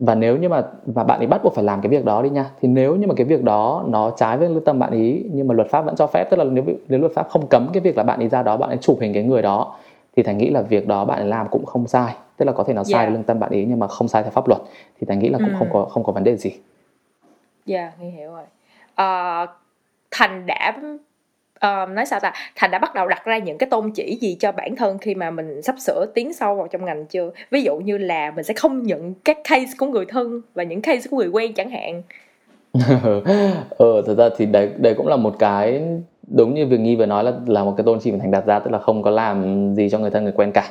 và 0.00 0.14
nếu 0.14 0.36
như 0.36 0.48
mà 0.48 0.62
và 0.86 1.04
bạn 1.04 1.20
ấy 1.20 1.26
bắt 1.26 1.40
buộc 1.44 1.54
phải 1.54 1.64
làm 1.64 1.80
cái 1.80 1.90
việc 1.90 2.04
đó 2.04 2.22
đi 2.22 2.30
nha 2.30 2.50
thì 2.60 2.68
nếu 2.68 2.96
như 2.96 3.06
mà 3.06 3.14
cái 3.14 3.24
việc 3.24 3.44
đó 3.44 3.84
nó 3.88 4.10
trái 4.16 4.38
với 4.38 4.48
lương 4.48 4.64
tâm 4.64 4.78
bạn 4.78 4.90
ấy 4.90 5.24
nhưng 5.32 5.48
mà 5.48 5.54
luật 5.54 5.70
pháp 5.70 5.84
vẫn 5.84 5.96
cho 5.96 6.06
phép 6.06 6.30
tức 6.30 6.36
là 6.36 6.44
nếu 6.44 6.64
nếu 6.88 7.00
luật 7.00 7.12
pháp 7.14 7.28
không 7.28 7.46
cấm 7.46 7.68
cái 7.72 7.80
việc 7.80 7.96
là 7.96 8.02
bạn 8.02 8.18
ấy 8.18 8.28
ra 8.28 8.42
đó 8.42 8.56
bạn 8.56 8.70
ấy 8.70 8.78
chụp 8.80 8.98
hình 9.00 9.14
cái 9.14 9.22
người 9.22 9.42
đó 9.42 9.76
thì 10.16 10.22
thành 10.22 10.38
nghĩ 10.38 10.50
là 10.50 10.62
việc 10.62 10.88
đó 10.88 11.04
bạn 11.04 11.18
ấy 11.18 11.28
làm 11.28 11.48
cũng 11.50 11.64
không 11.64 11.86
sai 11.86 12.14
tức 12.36 12.44
là 12.44 12.52
có 12.52 12.64
thể 12.64 12.74
nó 12.74 12.84
sai 12.84 13.00
yeah. 13.00 13.08
Dạ. 13.08 13.14
lương 13.14 13.22
tâm 13.22 13.40
bạn 13.40 13.50
ấy 13.50 13.66
nhưng 13.68 13.78
mà 13.78 13.88
không 13.88 14.08
sai 14.08 14.22
theo 14.22 14.30
pháp 14.30 14.48
luật 14.48 14.60
thì 15.00 15.06
thành 15.06 15.18
nghĩ 15.18 15.28
là 15.28 15.38
cũng 15.38 15.48
ừ. 15.48 15.54
không 15.58 15.68
có 15.72 15.84
không 15.84 16.04
có 16.04 16.12
vấn 16.12 16.24
đề 16.24 16.36
gì 16.36 16.50
dạ 17.66 17.80
yeah, 17.80 18.00
nghe 18.00 18.10
hiểu 18.10 18.30
rồi. 18.30 18.44
Uh, 18.92 19.50
thành 20.10 20.46
đã 20.46 20.72
uh, 21.56 21.90
nói 21.90 22.06
sao 22.06 22.20
ta? 22.20 22.32
Thành 22.56 22.70
đã 22.70 22.78
bắt 22.78 22.94
đầu 22.94 23.08
đặt 23.08 23.24
ra 23.24 23.38
những 23.38 23.58
cái 23.58 23.68
tôn 23.70 23.90
chỉ 23.90 24.18
gì 24.20 24.36
cho 24.40 24.52
bản 24.52 24.76
thân 24.76 24.98
khi 24.98 25.14
mà 25.14 25.30
mình 25.30 25.62
sắp 25.62 25.74
sửa 25.78 26.06
tiến 26.14 26.32
sâu 26.32 26.54
vào 26.54 26.68
trong 26.68 26.84
ngành 26.84 27.06
chưa? 27.06 27.30
Ví 27.50 27.62
dụ 27.62 27.76
như 27.76 27.98
là 27.98 28.30
mình 28.30 28.44
sẽ 28.44 28.54
không 28.54 28.82
nhận 28.82 29.14
các 29.24 29.38
case 29.44 29.72
của 29.78 29.86
người 29.86 30.04
thân 30.08 30.40
và 30.54 30.62
những 30.62 30.82
case 30.82 31.10
của 31.10 31.16
người 31.16 31.28
quen 31.28 31.52
chẳng 31.54 31.70
hạn. 31.70 32.02
Ờ 33.78 34.02
thật 34.06 34.14
ra 34.18 34.28
thì 34.36 34.46
đấy 34.46 34.70
đây 34.76 34.94
cũng 34.94 35.06
là 35.06 35.16
một 35.16 35.36
cái 35.38 35.82
đúng 36.26 36.54
như 36.54 36.66
việc 36.66 36.80
nghi 36.80 36.96
vừa 36.96 37.06
nói 37.06 37.24
là 37.24 37.32
là 37.46 37.64
một 37.64 37.74
cái 37.76 37.84
tôn 37.84 37.98
chỉ 38.00 38.10
mình 38.10 38.20
thành 38.20 38.30
đặt 38.30 38.46
ra 38.46 38.58
tức 38.58 38.70
là 38.70 38.78
không 38.78 39.02
có 39.02 39.10
làm 39.10 39.68
gì 39.74 39.90
cho 39.90 39.98
người 39.98 40.10
thân 40.10 40.24
người 40.24 40.32
quen 40.32 40.52
cả. 40.52 40.64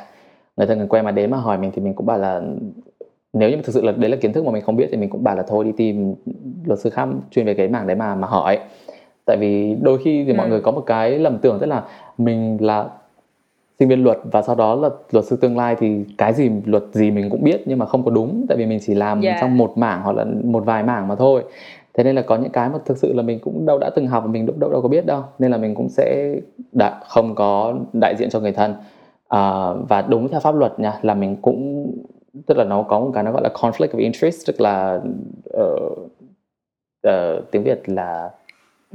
Người 0.58 0.68
thân 0.68 0.78
người 0.78 0.88
quen 0.88 1.06
mà 1.06 1.12
đến 1.12 1.32
mà 1.32 1.38
hỏi 1.38 1.58
mình 1.58 1.72
thì 1.76 1.82
mình 1.82 1.94
cũng 1.94 2.06
bảo 2.06 2.18
là 2.18 2.42
nếu 3.34 3.50
như 3.50 3.56
thực 3.56 3.72
sự 3.72 3.82
là 3.82 3.92
đấy 3.92 4.10
là 4.10 4.18
kiến 4.18 4.34
thức 4.34 4.46
mà 4.46 4.52
mình 4.52 4.62
không 4.62 4.76
biết 4.76 4.88
thì 4.92 4.98
mình 4.98 5.10
cũng 5.10 5.24
bảo 5.24 5.36
là 5.36 5.44
thôi 5.48 5.66
đi 5.66 5.72
tìm 5.78 6.16
luật 6.66 6.80
sư 6.80 6.90
khác 6.90 7.10
chuyên 7.32 7.46
về 7.46 7.54
cái 7.54 7.68
mảng 7.68 7.88
đấy 7.88 7.96
mà 7.96 8.16
mà 8.16 8.28
hỏi. 8.28 8.60
Tại 9.26 9.38
vì 9.40 9.76
đôi 9.82 9.98
khi 9.98 10.24
thì 10.24 10.32
ừ. 10.32 10.38
mọi 10.38 10.50
người 10.50 10.62
có 10.62 10.72
một 10.72 10.84
cái 10.86 11.20
lầm 11.20 11.38
tưởng 11.38 11.58
tức 11.60 11.66
là 11.66 11.84
mình 12.18 12.58
là 12.62 12.90
sinh 13.80 13.90
viên 13.90 14.04
luật 14.04 14.18
và 14.32 14.42
sau 14.42 14.56
đó 14.56 14.76
là 14.76 14.90
luật 15.12 15.26
sư 15.26 15.36
tương 15.36 15.58
lai 15.58 15.76
thì 15.80 16.04
cái 16.18 16.34
gì 16.34 16.52
luật 16.66 16.84
gì 16.92 17.12
mình 17.12 17.30
cũng 17.30 17.44
biết 17.44 17.62
nhưng 17.66 17.80
mà 17.80 17.86
không 17.86 18.06
có 18.06 18.12
đúng. 18.12 18.46
Tại 18.50 18.58
vì 18.58 18.66
mình 18.66 18.80
chỉ 18.82 18.94
làm 18.94 19.22
yeah. 19.22 19.38
trong 19.42 19.58
một 19.58 19.78
mảng 19.78 20.02
hoặc 20.04 20.16
là 20.16 20.26
một 20.44 20.66
vài 20.66 20.84
mảng 20.84 21.08
mà 21.08 21.16
thôi. 21.16 21.44
Thế 21.94 22.04
nên 22.04 22.16
là 22.16 22.22
có 22.22 22.36
những 22.36 22.52
cái 22.52 22.70
mà 22.70 22.78
thực 22.86 22.98
sự 22.98 23.14
là 23.14 23.24
mình 23.24 23.40
cũng 23.40 23.66
đâu 23.66 23.80
đã 23.80 23.90
từng 23.90 24.08
học 24.08 24.24
và 24.26 24.32
mình 24.32 24.46
đâu 24.46 24.56
đâu, 24.60 24.72
đâu 24.72 24.82
có 24.82 24.88
biết 24.88 25.06
đâu. 25.06 25.22
Nên 25.40 25.52
là 25.52 25.58
mình 25.58 25.76
cũng 25.76 25.90
sẽ 25.90 26.36
đã 26.72 27.00
không 27.08 27.36
có 27.36 27.76
đại 27.94 28.16
diện 28.18 28.30
cho 28.30 28.40
người 28.40 28.52
thân. 28.52 28.76
À, 29.28 29.74
và 29.90 30.02
đúng 30.02 30.28
theo 30.28 30.40
pháp 30.40 30.56
luật 30.56 30.80
nha 30.80 30.94
là 31.02 31.14
mình 31.14 31.36
cũng 31.42 31.92
tức 32.46 32.58
là 32.58 32.64
nó 32.64 32.84
có 32.84 33.00
một 33.00 33.12
cái 33.14 33.24
nó 33.24 33.32
gọi 33.32 33.42
là 33.44 33.50
conflict 33.54 33.88
of 33.88 34.00
interest 34.00 34.48
tức 34.48 34.62
là 34.62 35.00
uh, 35.58 36.12
uh, 37.08 37.52
tiếng 37.52 37.64
việt 37.64 37.90
là 37.90 38.30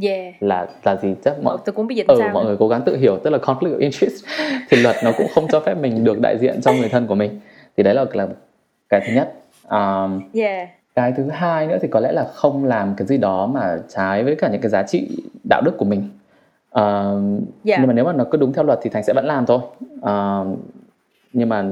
yeah. 0.03 0.35
là 0.41 0.67
là 0.85 0.97
gì 0.97 1.15
chắc 1.25 1.43
mọi 1.43 1.59
tôi 1.65 1.73
cũng 1.73 1.87
biết 1.87 2.07
ừ, 2.09 2.15
sao 2.19 2.31
mọi 2.33 2.45
người 2.45 2.57
cố 2.59 2.69
gắng 2.69 2.83
tự 2.87 2.97
hiểu 2.97 3.19
tức 3.19 3.31
là 3.31 3.39
conflict 3.39 3.77
of 3.77 3.79
interest 3.79 4.25
thì 4.71 4.83
luật 4.83 4.97
nó 5.05 5.13
cũng 5.19 5.27
không 5.35 5.47
cho 5.53 5.61
phép 5.61 5.75
mình 5.75 6.05
được 6.05 6.21
đại 6.21 6.39
diện 6.39 6.61
cho 6.63 6.73
người 6.73 6.89
thân 6.89 7.07
của 7.07 7.15
mình 7.15 7.41
thì 7.77 7.83
đấy 7.83 7.95
là 7.95 8.05
là 8.13 8.29
cái 8.89 9.01
thứ 9.07 9.13
nhất 9.15 9.35
um, 9.71 10.21
yeah. 10.35 10.69
cái 10.95 11.13
thứ 11.17 11.29
hai 11.31 11.67
nữa 11.67 11.79
thì 11.83 11.89
có 11.89 12.01
lẽ 12.01 12.13
là 12.13 12.25
không 12.35 12.65
làm 12.65 12.95
cái 12.97 13.07
gì 13.07 13.17
đó 13.17 13.47
mà 13.47 13.79
trái 13.89 14.25
với 14.25 14.37
cả 14.37 14.49
những 14.49 14.61
cái 14.61 14.71
giá 14.71 14.83
trị 14.83 15.09
đạo 15.49 15.63
đức 15.65 15.73
của 15.79 15.85
mình 15.85 16.09
uh, 16.71 16.83
yeah. 17.65 17.81
nhưng 17.81 17.87
mà 17.87 17.93
nếu 17.93 18.05
mà 18.05 18.13
nó 18.13 18.25
cứ 18.31 18.39
đúng 18.39 18.53
theo 18.53 18.65
luật 18.65 18.79
thì 18.83 18.91
thành 18.91 19.05
sẽ 19.05 19.13
vẫn 19.13 19.27
làm 19.27 19.47
thôi 19.47 19.61
uh, 19.99 20.59
nhưng 21.33 21.49
mà 21.49 21.65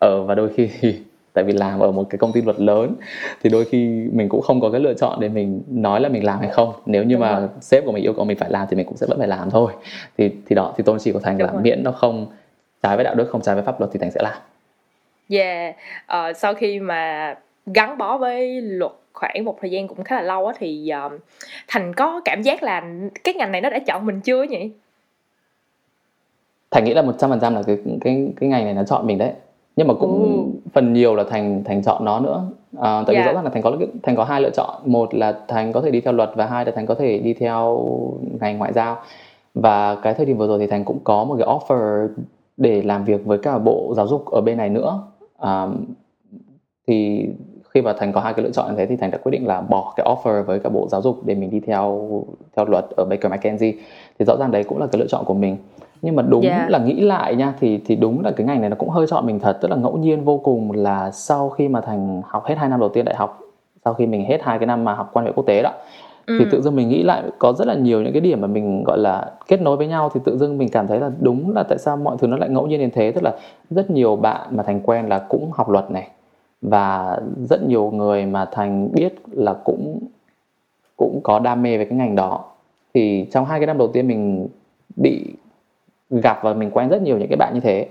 ở 0.00 0.22
và 0.22 0.34
đôi 0.34 0.50
khi 0.54 0.70
tại 1.32 1.44
vì 1.44 1.52
làm 1.52 1.80
ở 1.80 1.92
một 1.92 2.06
cái 2.10 2.18
công 2.18 2.32
ty 2.32 2.42
luật 2.42 2.60
lớn 2.60 2.94
thì 3.42 3.50
đôi 3.50 3.64
khi 3.64 3.86
mình 4.12 4.28
cũng 4.28 4.40
không 4.42 4.60
có 4.60 4.70
cái 4.70 4.80
lựa 4.80 4.94
chọn 4.94 5.20
để 5.20 5.28
mình 5.28 5.62
nói 5.68 6.00
là 6.00 6.08
mình 6.08 6.24
làm 6.24 6.40
hay 6.40 6.48
không. 6.48 6.72
Nếu 6.86 7.04
như 7.04 7.14
Đúng 7.14 7.20
mà 7.20 7.40
rồi. 7.40 7.48
sếp 7.60 7.84
của 7.84 7.92
mình 7.92 8.04
yêu 8.04 8.12
cầu 8.12 8.24
mình 8.24 8.38
phải 8.38 8.50
làm 8.50 8.66
thì 8.70 8.76
mình 8.76 8.86
cũng 8.86 8.96
sẽ 8.96 9.06
vẫn 9.06 9.18
phải 9.18 9.28
làm 9.28 9.50
thôi. 9.50 9.72
Thì 10.18 10.30
thì 10.46 10.56
đó 10.56 10.74
thì 10.76 10.82
tôn 10.82 10.98
chỉ 10.98 11.12
của 11.12 11.18
thành 11.18 11.38
Đúng 11.38 11.46
là 11.46 11.52
rồi. 11.52 11.62
miễn 11.62 11.82
nó 11.82 11.92
không 11.92 12.26
trái 12.82 12.96
với 12.96 13.04
đạo 13.04 13.14
đức 13.14 13.28
không 13.30 13.42
trái 13.42 13.54
với 13.54 13.64
pháp 13.64 13.80
luật 13.80 13.92
thì 13.92 13.98
thành 13.98 14.10
sẽ 14.10 14.20
làm. 14.22 14.38
Yeah. 15.28 15.74
Uh, 16.12 16.36
sau 16.36 16.54
khi 16.54 16.80
mà 16.80 17.34
gắn 17.66 17.98
bó 17.98 18.18
với 18.18 18.60
luật 18.60 18.92
khoảng 19.12 19.44
một 19.44 19.58
thời 19.60 19.70
gian 19.70 19.88
cũng 19.88 20.04
khá 20.04 20.16
là 20.16 20.22
lâu 20.22 20.46
á 20.46 20.54
thì 20.58 20.92
uh, 21.06 21.12
thành 21.68 21.94
có 21.94 22.20
cảm 22.24 22.42
giác 22.42 22.62
là 22.62 22.82
cái 23.24 23.34
ngành 23.34 23.52
này 23.52 23.60
nó 23.60 23.70
đã 23.70 23.78
chọn 23.78 24.06
mình 24.06 24.20
chưa 24.20 24.42
nhỉ? 24.42 24.70
Thành 26.70 26.84
nghĩ 26.84 26.94
là 26.94 27.02
một 27.02 27.12
trăm 27.18 27.30
phần 27.30 27.40
trăm 27.40 27.54
là 27.54 27.62
cái 27.66 27.78
cái 28.00 28.32
cái 28.40 28.48
ngành 28.48 28.64
này 28.64 28.74
nó 28.74 28.84
chọn 28.84 29.06
mình 29.06 29.18
đấy 29.18 29.32
nhưng 29.76 29.88
mà 29.88 29.94
cũng 29.94 30.22
ừ. 30.22 30.70
phần 30.72 30.92
nhiều 30.92 31.14
là 31.14 31.24
thành 31.24 31.64
thành 31.64 31.82
chọn 31.82 32.04
nó 32.04 32.20
nữa 32.20 32.50
à, 32.78 33.02
tại 33.06 33.14
yeah. 33.14 33.16
vì 33.16 33.16
dạ. 33.16 33.24
rõ 33.26 33.32
ràng 33.32 33.44
là 33.44 33.50
thành 33.50 33.62
có 33.62 33.76
thành 34.02 34.16
có 34.16 34.24
hai 34.24 34.40
lựa 34.40 34.50
chọn 34.50 34.80
một 34.84 35.14
là 35.14 35.38
thành 35.48 35.72
có 35.72 35.80
thể 35.80 35.90
đi 35.90 36.00
theo 36.00 36.12
luật 36.12 36.30
và 36.34 36.46
hai 36.46 36.64
là 36.64 36.72
thành 36.76 36.86
có 36.86 36.94
thể 36.94 37.18
đi 37.18 37.34
theo 37.34 37.88
ngành 38.40 38.58
ngoại 38.58 38.72
giao 38.72 38.98
và 39.54 39.94
cái 39.94 40.14
thời 40.14 40.26
điểm 40.26 40.36
vừa 40.36 40.46
rồi 40.46 40.58
thì 40.58 40.66
thành 40.66 40.84
cũng 40.84 40.98
có 41.04 41.24
một 41.24 41.36
cái 41.38 41.48
offer 41.48 42.08
để 42.56 42.82
làm 42.82 43.04
việc 43.04 43.24
với 43.24 43.38
cả 43.38 43.58
bộ 43.58 43.92
giáo 43.96 44.06
dục 44.06 44.26
ở 44.26 44.40
bên 44.40 44.56
này 44.56 44.68
nữa 44.68 45.02
à, 45.38 45.68
thì 46.86 47.26
khi 47.74 47.82
mà 47.82 47.92
thành 47.92 48.12
có 48.12 48.20
hai 48.20 48.34
cái 48.34 48.44
lựa 48.44 48.50
chọn 48.50 48.70
như 48.70 48.76
thế 48.76 48.86
thì 48.86 48.96
thành 48.96 49.10
đã 49.10 49.18
quyết 49.18 49.30
định 49.30 49.46
là 49.46 49.60
bỏ 49.60 49.94
cái 49.96 50.06
offer 50.06 50.42
với 50.42 50.58
cả 50.58 50.68
bộ 50.68 50.88
giáo 50.90 51.02
dục 51.02 51.20
để 51.24 51.34
mình 51.34 51.50
đi 51.50 51.60
theo 51.60 52.08
theo 52.56 52.64
luật 52.64 52.84
ở 52.96 53.04
Baker 53.04 53.32
McKenzie 53.32 53.72
thì 54.18 54.24
rõ 54.24 54.36
ràng 54.36 54.50
đấy 54.50 54.64
cũng 54.64 54.78
là 54.78 54.86
cái 54.86 54.98
lựa 54.98 55.06
chọn 55.06 55.24
của 55.24 55.34
mình 55.34 55.56
nhưng 56.02 56.16
mà 56.16 56.22
đúng 56.22 56.42
yeah. 56.42 56.60
Dạ. 56.60 56.68
là 56.68 56.78
nghĩ 56.78 57.00
lại 57.00 57.34
nha 57.34 57.54
thì 57.60 57.80
thì 57.86 57.96
đúng 57.96 58.24
là 58.24 58.30
cái 58.30 58.46
ngành 58.46 58.60
này 58.60 58.70
nó 58.70 58.76
cũng 58.76 58.88
hơi 58.88 59.06
chọn 59.06 59.26
mình 59.26 59.40
thật 59.40 59.58
tức 59.60 59.70
là 59.70 59.76
ngẫu 59.76 59.96
nhiên 59.96 60.24
vô 60.24 60.38
cùng 60.38 60.72
là 60.72 61.10
sau 61.10 61.48
khi 61.48 61.68
mà 61.68 61.80
thành 61.80 62.22
học 62.26 62.44
hết 62.46 62.58
hai 62.58 62.68
năm 62.68 62.80
đầu 62.80 62.88
tiên 62.88 63.04
đại 63.04 63.16
học 63.16 63.40
sau 63.84 63.94
khi 63.94 64.06
mình 64.06 64.24
hết 64.24 64.38
hai 64.42 64.58
cái 64.58 64.66
năm 64.66 64.84
mà 64.84 64.94
học 64.94 65.10
quan 65.12 65.26
hệ 65.26 65.32
quốc 65.32 65.46
tế 65.46 65.62
đó 65.62 65.72
ừ. 66.26 66.36
thì 66.38 66.44
tự 66.50 66.60
dưng 66.60 66.76
mình 66.76 66.88
nghĩ 66.88 67.02
lại 67.02 67.22
có 67.38 67.52
rất 67.52 67.68
là 67.68 67.74
nhiều 67.74 68.02
những 68.02 68.12
cái 68.12 68.20
điểm 68.20 68.40
mà 68.40 68.46
mình 68.46 68.84
gọi 68.84 68.98
là 68.98 69.32
kết 69.48 69.62
nối 69.62 69.76
với 69.76 69.86
nhau 69.86 70.10
thì 70.14 70.20
tự 70.24 70.38
dưng 70.38 70.58
mình 70.58 70.68
cảm 70.68 70.86
thấy 70.86 71.00
là 71.00 71.10
đúng 71.20 71.54
là 71.54 71.62
tại 71.62 71.78
sao 71.78 71.96
mọi 71.96 72.16
thứ 72.18 72.26
nó 72.26 72.36
lại 72.36 72.48
ngẫu 72.48 72.66
nhiên 72.66 72.80
đến 72.80 72.90
thế 72.90 73.12
tức 73.12 73.24
là 73.24 73.32
rất 73.70 73.90
nhiều 73.90 74.16
bạn 74.16 74.48
mà 74.50 74.62
thành 74.62 74.80
quen 74.80 75.08
là 75.08 75.18
cũng 75.18 75.50
học 75.52 75.70
luật 75.70 75.90
này 75.90 76.08
và 76.62 77.18
rất 77.50 77.62
nhiều 77.62 77.90
người 77.90 78.26
mà 78.26 78.44
thành 78.52 78.92
biết 78.92 79.14
là 79.32 79.54
cũng 79.64 80.00
cũng 80.96 81.20
có 81.22 81.38
đam 81.38 81.62
mê 81.62 81.78
về 81.78 81.84
cái 81.84 81.98
ngành 81.98 82.16
đó 82.16 82.44
thì 82.94 83.26
trong 83.30 83.44
hai 83.44 83.60
cái 83.60 83.66
năm 83.66 83.78
đầu 83.78 83.88
tiên 83.88 84.08
mình 84.08 84.48
bị 84.96 85.34
gặp 86.10 86.40
và 86.42 86.54
mình 86.54 86.70
quen 86.70 86.88
rất 86.88 87.02
nhiều 87.02 87.18
những 87.18 87.28
cái 87.28 87.36
bạn 87.36 87.54
như 87.54 87.60
thế. 87.60 87.86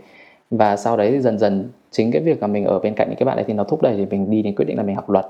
Và 0.52 0.76
sau 0.76 0.98
đấy 0.98 1.12
thì 1.12 1.20
dần 1.20 1.40
dần 1.40 1.70
chính 1.91 2.12
cái 2.12 2.22
việc 2.22 2.41
mà 2.41 2.48
mình 2.48 2.66
ở 2.66 2.80
bên 2.80 2.94
cạnh 2.94 3.10
những 3.10 3.18
cái 3.18 3.26
bạn 3.26 3.36
này 3.36 3.46
thì 3.48 3.54
nó 3.54 3.64
thúc 3.64 3.82
đẩy 3.82 3.96
thì 3.98 4.06
mình 4.06 4.30
đi 4.30 4.41
đến 4.41 4.56
quyết 4.56 4.66
định 4.66 4.78
là 4.78 4.84
mình 4.84 4.96
học 4.96 5.10
luật. 5.10 5.26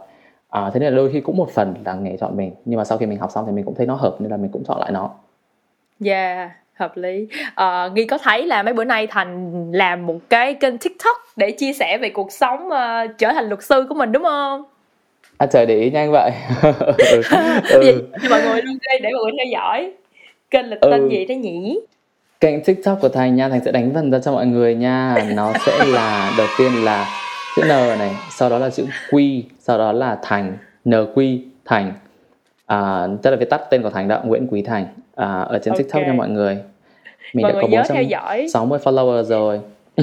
À, 0.49 0.72
thế 0.74 0.80
nên 0.80 0.94
là 0.94 0.98
đôi 0.98 1.11
khi 1.14 1.22
cũng 1.22 1.38
một 1.38 1.49
phần 1.49 1.74
là 1.86 1.94
nghề 1.94 2.18
chọn 2.18 2.38
mình 2.38 2.52
nhưng 2.66 2.78
mà 2.78 2.86
sau 2.86 2.98
khi 2.98 3.06
mình 3.06 3.20
học 3.20 3.32
xong 3.32 3.45
thì 3.45 3.52
mình 3.52 3.66
cũng 3.66 3.76
thấy 3.76 3.86
nó 3.86 3.95
hợp 3.95 4.16
nên 4.20 4.32
là 4.32 4.38
mình 4.38 4.52
cũng 4.52 4.64
chọn 4.64 4.80
lại 4.80 4.91
nó. 4.91 5.10
Yeah 6.06 6.52
hợp 6.80 6.98
lý. 6.98 7.28
À, 7.56 7.90
nghi 7.94 8.06
có 8.06 8.18
thấy 8.18 8.45
là 8.45 8.64
mấy 8.64 8.74
bữa 8.74 8.84
nay 8.84 9.07
thành 9.07 9.52
làm 9.72 10.06
một 10.06 10.20
cái 10.30 10.53
kênh 10.53 10.78
tiktok 10.78 11.18
để 11.36 11.52
chia 11.52 11.74
sẻ 11.74 11.98
về 11.98 12.10
cuộc 12.10 12.32
sống 12.32 12.68
uh, 12.68 13.18
trở 13.18 13.32
thành 13.34 13.48
luật 13.49 13.64
sư 13.64 13.86
của 13.90 13.95
mình 13.95 14.11
đúng 14.11 14.24
không? 14.24 14.64
À 15.38 15.45
trời 15.45 15.66
để 15.66 15.80
ý 15.80 15.91
nhanh 15.91 16.11
vậy. 16.11 16.32
Ừ. 16.98 17.22
ừ. 17.70 18.07
mọi 18.30 18.41
người 18.41 18.61
luôn 18.61 18.78
đây 18.88 18.99
để 18.99 19.10
mọi 19.14 19.24
người 19.24 19.32
theo 19.38 19.45
dõi. 19.52 19.94
Kênh 20.52 20.70
lịch 20.70 20.80
tên 20.82 21.02
ừ. 21.02 21.07
gì 21.10 21.26
thế 21.26 21.36
nhỉ 21.36 21.80
kênh 22.40 22.64
tiktok 22.64 22.98
của 23.02 23.10
thành 23.10 23.36
nha 23.36 23.49
thành 23.49 23.61
sẽ 23.66 23.72
đánh 23.72 23.91
vần 23.91 24.11
ra 24.11 24.20
cho 24.20 24.32
mọi 24.32 24.45
người 24.45 24.76
nha. 24.76 25.16
Nó 25.36 25.53
sẽ 25.66 25.86
là 25.86 26.32
đầu 26.38 26.48
tiên 26.57 26.84
là 26.84 27.07
chữ 27.56 27.61
n 27.64 27.68
này 27.99 28.16
sau 28.30 28.49
đó 28.49 28.57
là 28.57 28.70
chữ 28.70 28.86
q 29.10 29.41
sau 29.60 29.78
đó 29.78 29.91
là 29.91 30.18
thành 30.24 30.57
nq 30.86 31.40
thành. 31.66 31.94
À, 32.66 33.07
tức 33.22 33.32
là 33.32 33.38
viết 33.38 33.49
tắt 33.49 33.61
tên 33.70 33.82
của 33.82 33.90
thành 33.90 34.07
đó 34.07 34.22
nguyễn 34.26 34.48
quý 34.52 34.61
thành. 34.61 34.88
À, 35.16 35.40
ở 35.40 35.60
trên 35.60 35.74
okay. 35.74 35.84
tiktok 35.84 36.02
nha 36.02 36.14
mọi 36.14 36.30
người. 36.30 36.57
Mình 37.34 37.44
mọi 37.44 37.52
đã 37.52 37.53
người 37.53 37.61
có 37.61 37.68
460 37.68 38.80
follower 38.84 39.24
rồi. 39.24 39.60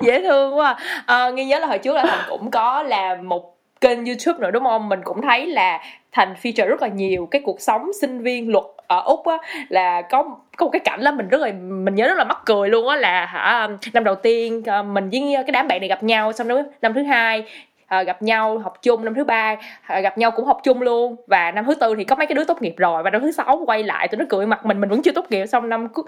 Dễ 0.00 0.22
thương 0.22 0.58
quá. 0.58 0.78
À, 1.06 1.30
nghi 1.30 1.44
nhớ 1.44 1.58
là 1.58 1.66
hồi 1.66 1.78
trước 1.78 1.92
là 1.92 2.04
thành 2.06 2.26
cũng 2.28 2.50
có 2.50 2.82
làm 2.82 3.28
một 3.28 3.56
kênh 3.80 4.04
youtube 4.04 4.38
nữa 4.38 4.50
đúng 4.50 4.64
không? 4.64 4.88
Mình 4.88 5.00
cũng 5.04 5.22
thấy 5.22 5.46
là 5.46 5.80
thành 6.12 6.34
feature 6.42 6.66
rất 6.66 6.82
là 6.82 6.88
nhiều 6.88 7.28
cái 7.30 7.42
cuộc 7.44 7.60
sống 7.60 7.90
sinh 8.00 8.22
viên 8.22 8.52
luật 8.52 8.64
ở 8.90 9.02
úc 9.04 9.26
á 9.26 9.38
là 9.68 10.02
có 10.02 10.36
có 10.56 10.66
một 10.66 10.70
cái 10.70 10.80
cảnh 10.80 11.00
là 11.00 11.10
mình 11.10 11.28
rất 11.28 11.40
là 11.40 11.52
mình 11.62 11.94
nhớ 11.94 12.06
rất 12.08 12.18
là 12.18 12.24
mắc 12.24 12.38
cười 12.46 12.68
luôn 12.68 12.88
á 12.88 12.96
là 12.96 13.26
hả 13.26 13.68
năm 13.92 14.04
đầu 14.04 14.14
tiên 14.14 14.62
ờ, 14.66 14.82
mình 14.82 15.08
với 15.10 15.20
cái 15.34 15.52
đám 15.52 15.68
bạn 15.68 15.80
này 15.80 15.88
gặp 15.88 16.02
nhau 16.02 16.32
xong 16.32 16.48
đó 16.48 16.62
năm 16.82 16.94
thứ 16.94 17.02
hai 17.02 17.44
à, 17.86 18.02
gặp 18.02 18.22
nhau 18.22 18.58
học 18.58 18.82
chung 18.82 19.04
năm 19.04 19.14
thứ 19.14 19.24
ba 19.24 19.56
à, 19.86 20.00
gặp 20.00 20.18
nhau 20.18 20.30
cũng 20.30 20.44
học 20.44 20.60
chung 20.64 20.82
luôn 20.82 21.16
và 21.26 21.50
năm 21.50 21.64
thứ 21.64 21.74
tư 21.74 21.94
thì 21.98 22.04
có 22.04 22.16
mấy 22.16 22.26
cái 22.26 22.34
đứa 22.34 22.44
tốt 22.44 22.62
nghiệp 22.62 22.74
rồi 22.76 23.02
và 23.02 23.10
năm 23.10 23.22
thứ 23.22 23.32
sáu 23.32 23.62
quay 23.66 23.82
lại 23.82 24.08
tụi 24.08 24.18
nó 24.18 24.24
cười 24.28 24.46
mặt 24.46 24.66
mình 24.66 24.80
mình 24.80 24.90
vẫn 24.90 25.02
chưa 25.02 25.12
tốt 25.12 25.26
nghiệp 25.30 25.46
xong 25.46 25.68
năm 25.68 25.88
cứ 25.88 26.02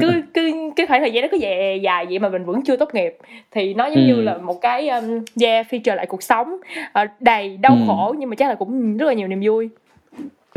cứ 0.00 0.12
cứ 0.34 0.70
cái 0.76 0.86
khoảng 0.86 1.00
thời 1.00 1.12
gian 1.12 1.22
nó 1.22 1.28
cứ 1.30 1.36
dài 1.36 1.80
dài 1.82 2.06
vậy 2.06 2.18
mà 2.18 2.28
mình 2.28 2.44
vẫn 2.44 2.62
chưa 2.62 2.76
tốt 2.76 2.94
nghiệp 2.94 3.16
thì 3.50 3.74
nó 3.74 3.86
giống 3.86 4.06
ừ. 4.06 4.06
như 4.06 4.20
là 4.22 4.36
một 4.36 4.60
cái 4.60 4.88
um, 4.88 5.24
yeah 5.42 5.66
feature 5.70 5.94
lại 5.94 6.06
cuộc 6.06 6.22
sống 6.22 6.56
uh, 7.02 7.10
đầy 7.20 7.56
đau 7.56 7.72
ừ. 7.72 7.78
khổ 7.86 8.14
nhưng 8.18 8.30
mà 8.30 8.36
chắc 8.36 8.48
là 8.48 8.54
cũng 8.54 8.96
rất 8.96 9.06
là 9.06 9.12
nhiều 9.12 9.28
niềm 9.28 9.40
vui 9.44 9.70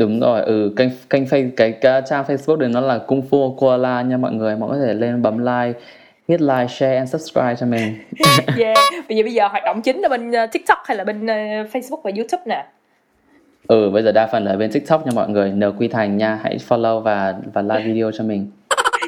đúng 0.02 0.20
rồi 0.20 0.42
ừ 0.42 0.72
kênh 0.76 0.88
kênh 1.10 1.24
face 1.24 1.50
cái, 1.56 1.72
cái 1.72 2.02
trang 2.10 2.24
facebook 2.24 2.58
này 2.58 2.68
nó 2.68 2.80
là 2.80 2.98
kung 2.98 3.22
fu 3.30 3.56
koala 3.56 4.02
nha 4.02 4.16
mọi 4.16 4.32
người 4.32 4.56
mọi 4.56 4.70
người 4.70 4.78
có 4.78 4.86
thể 4.86 4.94
lên 4.94 5.22
bấm 5.22 5.38
like 5.38 5.80
hit 6.28 6.40
like, 6.40 6.68
share 6.68 6.96
and 6.96 7.12
subscribe 7.12 7.54
cho 7.60 7.66
mình. 7.66 7.98
yeah. 8.58 8.76
Bây 9.08 9.16
giờ 9.16 9.22
bây 9.22 9.32
giờ 9.32 9.48
hoạt 9.48 9.64
động 9.64 9.82
chính 9.82 10.00
là 10.00 10.08
bên 10.08 10.30
uh, 10.30 10.52
TikTok 10.52 10.78
hay 10.84 10.96
là 10.96 11.04
bên 11.04 11.24
uh, 11.24 11.68
Facebook 11.72 12.00
và 12.02 12.10
YouTube 12.16 12.42
nè? 12.46 12.66
Ừ, 13.68 13.90
bây 13.90 14.02
giờ 14.02 14.12
đa 14.12 14.26
phần 14.26 14.44
là 14.44 14.56
bên 14.56 14.72
TikTok 14.72 15.06
nha 15.06 15.12
mọi 15.14 15.28
người. 15.28 15.50
N 15.50 15.62
Quy 15.78 15.88
Thành 15.88 16.16
nha, 16.16 16.38
hãy 16.42 16.58
follow 16.68 17.00
và 17.00 17.34
và 17.54 17.62
like 17.62 17.82
video 17.84 18.10
cho 18.10 18.24
mình. 18.24 18.50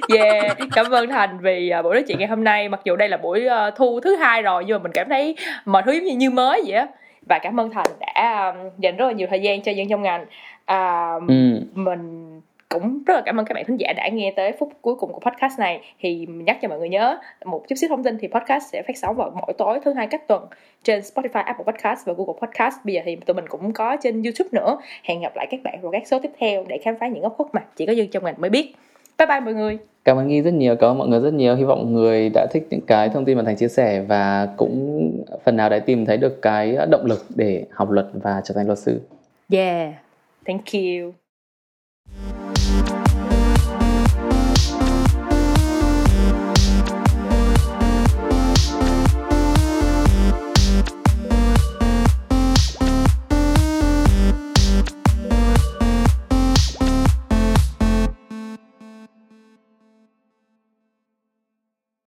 yeah, 0.18 0.58
cảm 0.72 0.90
ơn 0.90 1.08
Thành 1.08 1.38
vì 1.38 1.72
uh, 1.78 1.84
buổi 1.84 1.94
nói 1.94 2.04
chuyện 2.08 2.18
ngày 2.18 2.28
hôm 2.28 2.44
nay. 2.44 2.68
Mặc 2.68 2.80
dù 2.84 2.96
đây 2.96 3.08
là 3.08 3.16
buổi 3.16 3.46
uh, 3.46 3.74
thu 3.76 4.00
thứ 4.00 4.16
hai 4.16 4.42
rồi 4.42 4.64
nhưng 4.66 4.78
mà 4.78 4.82
mình 4.82 4.92
cảm 4.92 5.08
thấy 5.08 5.36
mọi 5.64 5.82
thứ 5.86 5.92
giống 5.92 6.04
như, 6.04 6.16
như 6.16 6.30
mới 6.30 6.62
vậy 6.66 6.76
á. 6.76 6.86
Và 7.28 7.38
cảm 7.38 7.60
ơn 7.60 7.70
Thành 7.70 7.86
đã 8.00 8.52
um, 8.54 8.70
dành 8.78 8.96
rất 8.96 9.06
là 9.06 9.12
nhiều 9.12 9.26
thời 9.30 9.40
gian 9.40 9.62
cho 9.62 9.72
dân 9.72 9.88
trong 9.88 10.02
ngành. 10.02 10.24
Uh, 10.72 11.28
ừ. 11.28 11.60
Mình 11.74 12.40
cũng 12.74 13.02
rất 13.06 13.14
là 13.14 13.22
cảm 13.26 13.40
ơn 13.40 13.46
các 13.46 13.54
bạn 13.54 13.64
thính 13.66 13.76
giả 13.76 13.92
đã 13.96 14.08
nghe 14.08 14.32
tới 14.36 14.52
phút 14.58 14.68
cuối 14.80 14.94
cùng 14.94 15.12
của 15.12 15.20
podcast 15.30 15.58
này. 15.58 15.80
Thì 16.00 16.26
nhắc 16.26 16.58
cho 16.62 16.68
mọi 16.68 16.78
người 16.78 16.88
nhớ 16.88 17.18
một 17.44 17.68
chút 17.68 17.74
xíu 17.74 17.88
thông 17.88 18.02
tin 18.02 18.18
thì 18.20 18.28
podcast 18.28 18.72
sẽ 18.72 18.82
phát 18.82 18.96
sóng 18.96 19.16
vào 19.16 19.30
mỗi 19.34 19.52
tối 19.58 19.80
thứ 19.84 19.92
hai 19.92 20.06
cách 20.06 20.28
tuần 20.28 20.46
trên 20.82 21.00
Spotify, 21.00 21.42
Apple 21.44 21.72
Podcast 21.72 22.06
và 22.06 22.12
Google 22.12 22.34
Podcast. 22.40 22.74
Bây 22.84 22.94
giờ 22.94 23.00
thì 23.04 23.16
tụi 23.16 23.34
mình 23.34 23.44
cũng 23.48 23.72
có 23.72 23.96
trên 24.02 24.22
YouTube 24.22 24.48
nữa. 24.52 24.78
Hẹn 25.02 25.20
gặp 25.20 25.32
lại 25.36 25.46
các 25.50 25.60
bạn 25.64 25.78
vào 25.82 25.92
các 25.92 26.02
số 26.06 26.18
tiếp 26.22 26.30
theo 26.38 26.64
để 26.68 26.78
khám 26.84 26.94
phá 27.00 27.08
những 27.08 27.22
góc 27.22 27.34
khuất 27.36 27.48
mà 27.52 27.60
chỉ 27.76 27.86
có 27.86 27.92
dân 27.92 28.08
trong 28.08 28.24
ngành 28.24 28.34
mới 28.38 28.50
biết. 28.50 28.74
Bye 29.18 29.26
bye 29.26 29.40
mọi 29.40 29.54
người. 29.54 29.78
Cảm 30.04 30.16
ơn 30.16 30.28
nghi 30.28 30.42
rất 30.42 30.54
nhiều 30.54 30.76
cảm 30.76 30.90
ơn 30.90 30.98
mọi 30.98 31.08
người 31.08 31.20
rất 31.20 31.34
nhiều. 31.34 31.56
Hy 31.56 31.64
vọng 31.64 31.78
mọi 31.78 31.92
người 31.92 32.30
đã 32.34 32.46
thích 32.50 32.66
những 32.70 32.86
cái 32.86 33.08
thông 33.08 33.24
tin 33.24 33.36
mà 33.36 33.44
thành 33.46 33.56
chia 33.56 33.68
sẻ 33.68 34.00
và 34.00 34.48
cũng 34.56 35.10
phần 35.44 35.56
nào 35.56 35.68
đã 35.68 35.78
tìm 35.78 36.06
thấy 36.06 36.16
được 36.16 36.42
cái 36.42 36.76
động 36.90 37.06
lực 37.06 37.26
để 37.34 37.64
học 37.70 37.90
luật 37.90 38.06
và 38.12 38.40
trở 38.44 38.54
thành 38.54 38.66
luật 38.66 38.78
sư. 38.78 39.00
Yeah 39.52 40.03
thank 40.46 40.72
you 40.74 41.14